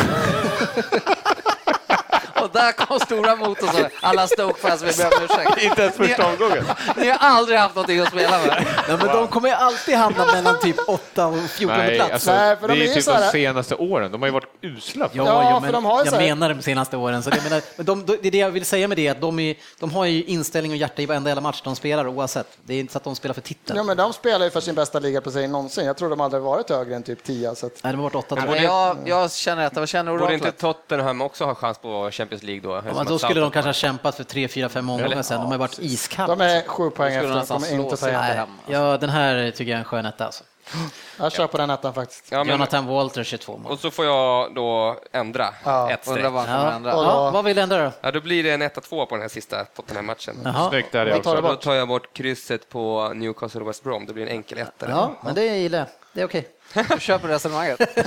Och 2.46 2.52
där 2.52 2.72
kom 2.72 3.00
stora 3.00 3.36
motorn. 3.36 3.68
så 3.72 3.88
Alla 4.00 4.26
Stoke-fans 4.26 4.82
vill 4.82 4.94
be 4.96 5.04
om 5.16 5.24
ursäkt. 5.24 5.62
Inte 5.62 5.82
ens 5.82 5.96
första 5.96 6.26
omgången. 6.26 6.64
Ni 6.96 7.08
har 7.08 7.18
aldrig 7.20 7.58
haft 7.58 7.74
någonting 7.74 7.98
att 8.00 8.08
spela 8.08 8.38
med. 8.38 8.66
Ja, 8.88 8.96
men 8.96 9.06
de 9.06 9.28
kommer 9.28 9.48
ju 9.48 9.54
alltid 9.54 9.94
hamna 9.94 10.26
mellan 10.26 10.60
typ 10.60 10.76
8 10.88 11.26
och 11.26 11.36
14 11.50 11.76
Nej, 11.78 11.96
plats. 11.96 12.12
alltså, 12.12 12.30
Nej, 12.30 12.56
för 12.56 12.68
det 12.68 12.74
de 12.74 12.80
är 12.80 12.84
är 12.84 12.88
ju 12.88 12.94
typ 12.94 13.04
så 13.04 13.12
här- 13.12 13.20
de 13.26 13.30
senaste 13.32 13.74
åren. 13.74 14.12
De 14.12 14.22
har 14.22 14.28
ju 14.28 14.32
varit 14.32 14.48
usla. 14.62 15.08
Ja, 15.12 15.24
Ja, 15.26 15.54
för 15.54 15.60
men 15.60 15.72
de 15.72 15.84
har 15.84 15.98
jag 15.98 16.08
så 16.08 16.14
här- 16.16 16.22
menar 16.22 16.48
de 16.54 16.62
senaste 16.62 16.96
åren. 16.96 17.22
Så 17.22 17.30
det, 17.30 17.42
menar, 17.44 17.62
men 17.76 17.86
de, 17.86 18.06
det 18.06 18.26
är 18.28 18.30
det 18.30 18.38
jag 18.38 18.50
vill 18.50 18.64
säga 18.66 18.88
med 18.88 18.96
det, 18.98 19.08
att 19.08 19.20
de, 19.20 19.38
är, 19.38 19.56
de 19.80 19.92
har 19.92 20.04
ju 20.04 20.22
inställning 20.24 20.72
och 20.72 20.76
hjärta 20.78 21.02
i 21.02 21.06
varenda 21.06 21.30
jävla 21.30 21.40
match 21.40 21.60
de 21.64 21.76
spelar 21.76 22.06
oavsett. 22.08 22.58
Det 22.64 22.74
är 22.74 22.80
inte 22.80 22.92
så 22.92 22.96
att 22.98 23.04
de 23.04 23.16
spelar 23.16 23.34
för 23.34 23.40
titeln. 23.40 23.76
Ja, 23.76 23.82
men 23.82 23.96
de 23.96 24.12
spelar 24.12 24.44
ju 24.44 24.50
för 24.50 24.60
sin 24.60 24.74
bästa 24.74 24.98
ligaplacering 24.98 25.50
någonsin. 25.52 25.86
Jag 25.86 25.96
tror 25.96 26.10
de 26.10 26.20
aldrig 26.20 26.42
varit 26.42 26.70
högre 26.70 26.96
än 26.96 27.02
typ 27.02 27.24
10. 27.24 27.54
Så 27.54 27.66
att... 27.66 27.72
Nej, 27.84 27.92
de 27.92 27.96
har 27.96 28.02
varit 28.04 28.14
åtta 28.14 28.36
tror 28.36 28.50
Men 28.50 28.62
jag. 28.62 28.96
jag, 29.04 29.32
känner 29.32 29.66
att 29.66 29.74
vad 29.76 29.88
känner 29.88 30.18
Borde 30.18 30.34
inte 30.34 30.52
Tottenham 30.52 31.20
också 31.20 31.44
ha 31.44 31.54
chans 31.54 31.78
på 31.78 32.10
Champions 32.12 32.35
League 32.42 32.60
då? 32.62 32.82
Ja, 32.88 32.94
men 32.94 33.06
då 33.06 33.18
skulle 33.18 33.40
de 33.40 33.50
kanske 33.50 33.68
ha 33.68 33.72
kämpat 33.74 34.14
för 34.14 34.24
tre, 34.24 34.48
fyra, 34.48 34.68
fem 34.68 34.90
omgångar 34.90 35.22
sedan. 35.22 35.40
De 35.40 35.50
har 35.50 35.58
varit 35.58 35.78
iskalla. 35.78 36.36
De 36.36 36.44
är 36.44 36.62
sju 36.66 36.90
poäng 36.90 37.14
efter, 37.14 37.28
de 37.34 37.46
kommer 37.46 37.72
inte 37.74 37.96
ta 37.96 38.08
igen 38.08 38.20
det. 38.20 38.34
hem. 38.34 38.48
Ja, 38.66 38.96
den 38.98 39.10
här 39.10 39.50
tycker 39.50 39.70
jag 39.70 39.76
är 39.76 39.78
en 39.78 39.84
skön 39.84 40.06
etta 40.06 40.24
alltså. 40.26 40.44
Jag 41.18 41.32
kör 41.32 41.46
på 41.46 41.56
den 41.58 41.70
ettan 41.70 41.94
faktiskt. 41.94 42.24
Ja, 42.32 42.38
men, 42.44 42.48
Jonathan 42.48 42.86
Walter 42.86 43.24
22 43.24 43.56
mål. 43.56 43.72
och 43.72 43.78
så 43.78 43.90
får 43.90 44.04
jag 44.04 44.54
då 44.54 44.96
ändra 45.12 45.48
Ja. 45.64 45.90
ett 45.90 46.02
streck. 46.06 46.32
Vad 46.32 46.48
Ja. 46.48 46.70
ändra. 46.72 46.94
Och 46.96 47.04
Ja, 47.04 47.24
då- 47.24 47.30
vad 47.30 47.44
vill 47.44 47.56
du 47.56 47.62
ändra 47.62 47.84
då? 47.84 47.92
Ja, 48.00 48.10
då 48.10 48.20
blir 48.20 48.42
det 48.42 48.50
en 48.50 48.62
1-2 48.62 49.06
på 49.06 49.14
den 49.14 49.22
här 49.22 49.28
sista 49.28 49.64
Tottenham-matchen. 49.64 50.48
Snyggt, 50.70 50.94
hade 50.94 51.10
jag 51.10 51.18
också. 51.18 51.40
Då 51.40 51.54
tar 51.54 51.74
jag 51.74 51.88
bort 51.88 52.12
krysset 52.12 52.68
på 52.68 53.12
Newcastle 53.14 53.64
West 53.64 53.82
Brom. 53.84 54.06
Det 54.06 54.12
blir 54.12 54.22
en 54.26 54.32
enkel 54.32 54.58
etta. 54.58 54.90
Ja, 54.90 55.12
men 55.20 55.34
det 55.34 55.44
gillar 55.44 55.78
jag. 55.78 55.88
Det 56.12 56.20
är 56.20 56.24
okej. 56.24 56.48
Du 56.94 57.00
köper 57.00 57.28
resonemanget. 57.28 57.80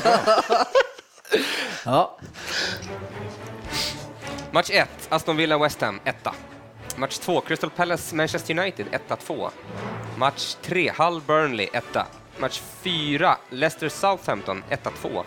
Ja. 1.86 2.18
Match 4.52 4.70
1, 4.72 4.88
Aston 5.10 5.38
Villa-West 5.38 5.82
Ham, 5.82 6.00
1 6.04 6.16
Match 6.96 7.20
2, 7.20 7.42
Crystal 7.42 7.70
Palace-Manchester 7.70 8.60
United, 8.60 8.88
1-2. 9.08 9.50
Match 10.18 10.56
3, 10.62 10.92
Hull-Burnley, 10.98 11.70
1 11.74 12.06
Match 12.40 12.62
4, 12.82 13.38
Leicester-Southampton, 13.50 14.64
1-2. 14.70 15.24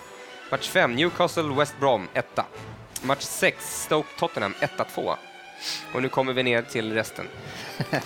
Match 0.51 0.69
5, 0.69 0.95
Newcastle-West 0.97 1.75
Brom, 1.81 2.09
1 2.15 2.25
Match 3.03 3.23
6, 3.23 3.85
Stoke-Tottenham, 3.85 4.55
1-2. 4.61 5.17
Och 5.95 6.03
nu 6.03 6.09
kommer 6.09 6.33
vi 6.33 6.43
ner 6.43 6.63
till 6.63 6.93
resten. 6.93 7.29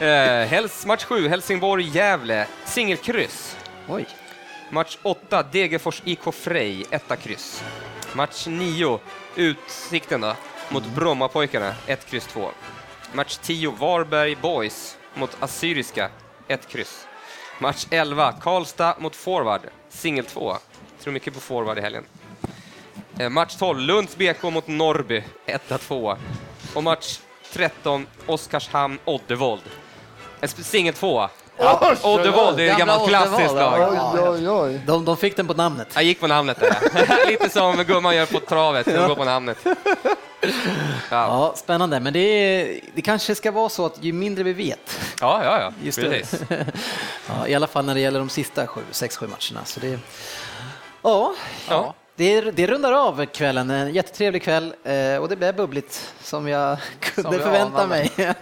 eh, 0.00 0.48
Hels, 0.48 0.86
match 0.86 1.04
7, 1.04 1.28
Helsingborg-Gävle, 1.28 2.46
singelkryss. 2.64 3.56
Oj. 3.88 4.06
Match 4.70 4.98
8, 5.02 5.42
Degerfors 5.52 6.02
IK 6.04 6.34
Frej, 6.34 6.86
etta 6.90 7.16
kryss. 7.16 7.64
Match 8.14 8.46
9, 8.46 8.98
Utsikten 9.40 10.20
då, 10.20 10.36
mot 10.68 10.86
Brommapojkarna, 10.86 11.74
1 11.86 12.06
kryss 12.06 12.26
2. 12.26 12.50
Match 13.12 13.36
10, 13.42 13.70
Varberg 13.70 14.36
Boys 14.36 14.98
mot 15.14 15.36
Assyriska, 15.40 16.10
1 16.48 16.68
kryss. 16.68 17.06
Match 17.58 17.86
11, 17.90 18.32
Karlstad 18.32 18.96
mot 18.98 19.16
Forward, 19.16 19.60
singel 19.88 20.24
2. 20.24 20.56
Tror 21.00 21.12
mycket 21.12 21.34
på 21.34 21.40
Forward 21.40 21.78
i 21.78 21.80
helgen. 21.80 22.04
Eh, 23.18 23.28
match 23.28 23.56
12, 23.56 23.80
Lunds 23.80 24.16
BK 24.16 24.42
mot 24.42 24.66
Norrby, 24.66 25.24
1-2. 25.46 26.16
Och 26.74 26.84
match 26.84 27.18
13, 27.52 28.06
Oskarshamn 28.26 28.98
Oddevold. 29.04 29.62
En 30.40 30.48
eh, 30.48 30.64
Singel 30.64 30.94
2. 30.94 31.28
Oddevold, 32.02 32.56
det 32.56 32.68
är 32.68 32.72
ett 32.72 32.78
Gamla 32.78 32.92
gammalt 32.94 33.08
klassiskt 33.10 33.50
Oddevold, 33.52 33.78
lag. 33.78 33.94
ja. 33.96 34.12
Oj, 34.14 34.48
oj, 34.48 34.48
oj. 34.50 34.80
De, 34.86 35.04
de 35.04 35.16
fick 35.16 35.36
den 35.36 35.46
på 35.46 35.54
namnet. 35.54 35.88
Jag 35.94 36.02
gick 36.04 36.20
på 36.20 36.26
namnet 36.26 36.60
där. 36.60 37.26
Lite 37.30 37.50
som 37.50 37.76
gumman 37.84 38.16
gör 38.16 38.26
på 38.26 38.40
travet, 38.40 38.86
hon 38.86 39.08
går 39.08 39.14
på 39.14 39.24
namnet. 39.24 39.58
Ja, 40.42 40.46
Ja, 41.10 41.52
spännande. 41.56 42.00
Men 42.00 42.12
det, 42.12 42.18
är, 42.20 42.80
det 42.94 43.02
kanske 43.02 43.34
ska 43.34 43.50
vara 43.50 43.68
så 43.68 43.86
att 43.86 44.04
ju 44.04 44.12
mindre 44.12 44.44
vi 44.44 44.52
vet, 44.52 45.00
ja, 45.20 45.40
ja, 45.44 45.60
ja. 45.60 45.72
Just 45.82 46.00
precis. 46.00 46.40
det. 46.48 46.66
ja, 47.28 47.46
i 47.46 47.54
alla 47.54 47.66
fall 47.66 47.84
när 47.84 47.94
det 47.94 48.00
gäller 48.00 48.18
de 48.18 48.28
sista 48.28 48.66
sju, 48.66 48.80
sex, 48.90 49.16
sju 49.16 49.26
matcherna. 49.26 49.64
Så 49.64 49.80
det, 49.80 49.98
ja, 51.02 51.34
Ja. 51.68 51.94
det, 52.16 52.40
det 52.40 52.66
rundar 52.66 52.92
av 52.92 53.26
kvällen. 53.26 53.70
En 53.70 53.92
jättetrevlig 53.94 54.42
kväll 54.42 54.74
eh, 54.84 55.16
och 55.16 55.28
det 55.28 55.36
blev 55.36 55.56
bubbligt 55.56 56.12
som 56.22 56.48
jag 56.48 56.78
kunde 57.00 57.30
vi 57.30 57.38
förvänta 57.38 57.82
anade. 57.82 57.86
mig. 57.88 58.10
Nej, 58.16 58.34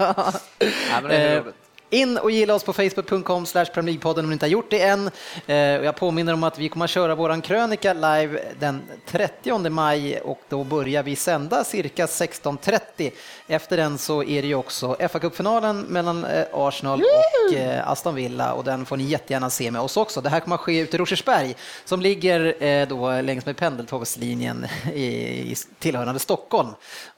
men 0.93 1.09
det 1.09 1.17
är 1.17 1.37
Eh, 1.37 1.43
roligt. 1.43 1.55
In 1.91 2.19
och 2.19 2.31
gilla 2.31 2.55
oss 2.55 2.65
på 2.65 2.73
facebook.com 2.73 3.47
slash 3.47 3.65
League-podden 3.65 4.19
om 4.19 4.27
ni 4.27 4.33
inte 4.33 4.47
har 4.47 4.51
gjort 4.51 4.71
det 4.71 4.83
än. 4.83 5.11
Eh, 5.47 5.79
och 5.79 5.85
Jag 5.85 5.97
påminner 5.97 6.33
om 6.33 6.45
att 6.45 6.59
vi 6.59 6.69
kommer 6.69 6.85
att 6.85 6.91
köra 6.91 7.15
våran 7.15 7.41
krönika 7.41 7.93
live 7.93 8.41
den 8.59 8.83
30 9.07 9.71
maj 9.71 10.21
och 10.21 10.41
då 10.49 10.65
börjar 10.65 11.03
vi 11.03 11.17
sända 11.17 11.65
cirka 11.65 12.07
16.30. 12.07 13.11
Efter 13.47 13.77
den 13.77 13.99
så 13.99 14.23
är 14.23 14.43
det 14.43 14.49
ju 14.49 14.55
också 14.55 14.97
fa 15.09 15.19
Cup-finalen 15.19 15.81
mellan 15.81 16.25
eh, 16.25 16.45
Arsenal 16.53 17.03
och 17.03 17.55
eh, 17.57 17.89
Aston 17.89 18.15
Villa 18.15 18.53
och 18.53 18.65
den 18.65 18.87
får 18.87 18.97
ni 18.97 19.05
jättegärna 19.05 19.51
se 19.51 19.71
med 19.71 19.81
oss 19.81 19.97
också. 19.97 20.21
Det 20.21 20.29
här 20.29 20.41
kommer 20.41 20.57
att 20.57 20.61
ske 20.63 20.79
ute 20.79 20.97
i 20.97 20.99
Rosersberg 20.99 21.57
som 21.85 22.01
ligger 22.01 22.87
då 22.87 23.21
längs 23.21 23.47
med 23.47 23.57
pendeltågslinjen 23.57 24.67
i, 24.95 25.55
tillhörande 25.79 26.21
Stockholm 26.21 26.69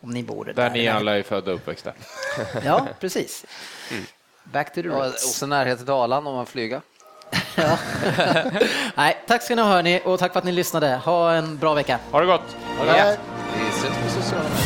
om 0.01 0.11
ni 0.11 0.23
bor 0.23 0.45
där. 0.45 0.53
Där 0.53 0.71
ni 0.71 0.89
alla 0.89 1.19
är 1.19 1.23
födda 1.23 1.51
och 1.51 1.57
uppväxta. 1.57 1.93
Ja, 2.65 2.87
precis. 3.01 3.45
Back 4.53 4.75
to 4.75 4.83
the 4.83 4.89
Och, 4.91 4.97
och 4.97 5.05
roots. 5.05 5.35
så 5.39 5.47
närhet 5.47 5.79
till 5.79 5.87
Dalarna 5.87 6.29
om 6.31 6.37
man 6.37 6.47
flyger. 6.47 6.81
Ja. 7.57 7.79
Nej, 8.95 9.19
tack 9.27 9.43
ska 9.43 9.55
ni 9.55 9.63
ha 9.63 9.69
hörni 9.69 10.03
och 10.05 10.19
tack 10.19 10.33
för 10.33 10.39
att 10.39 10.45
ni 10.45 10.53
lyssnade. 10.53 10.97
Ha 11.05 11.33
en 11.33 11.57
bra 11.59 11.75
vecka. 11.75 11.99
Ha 12.11 12.21
det 12.21 12.27
gott! 12.27 12.57
Vi 13.59 13.69
ses 13.69 13.97
på 14.05 14.23
sociala 14.23 14.43
medier. 14.49 14.60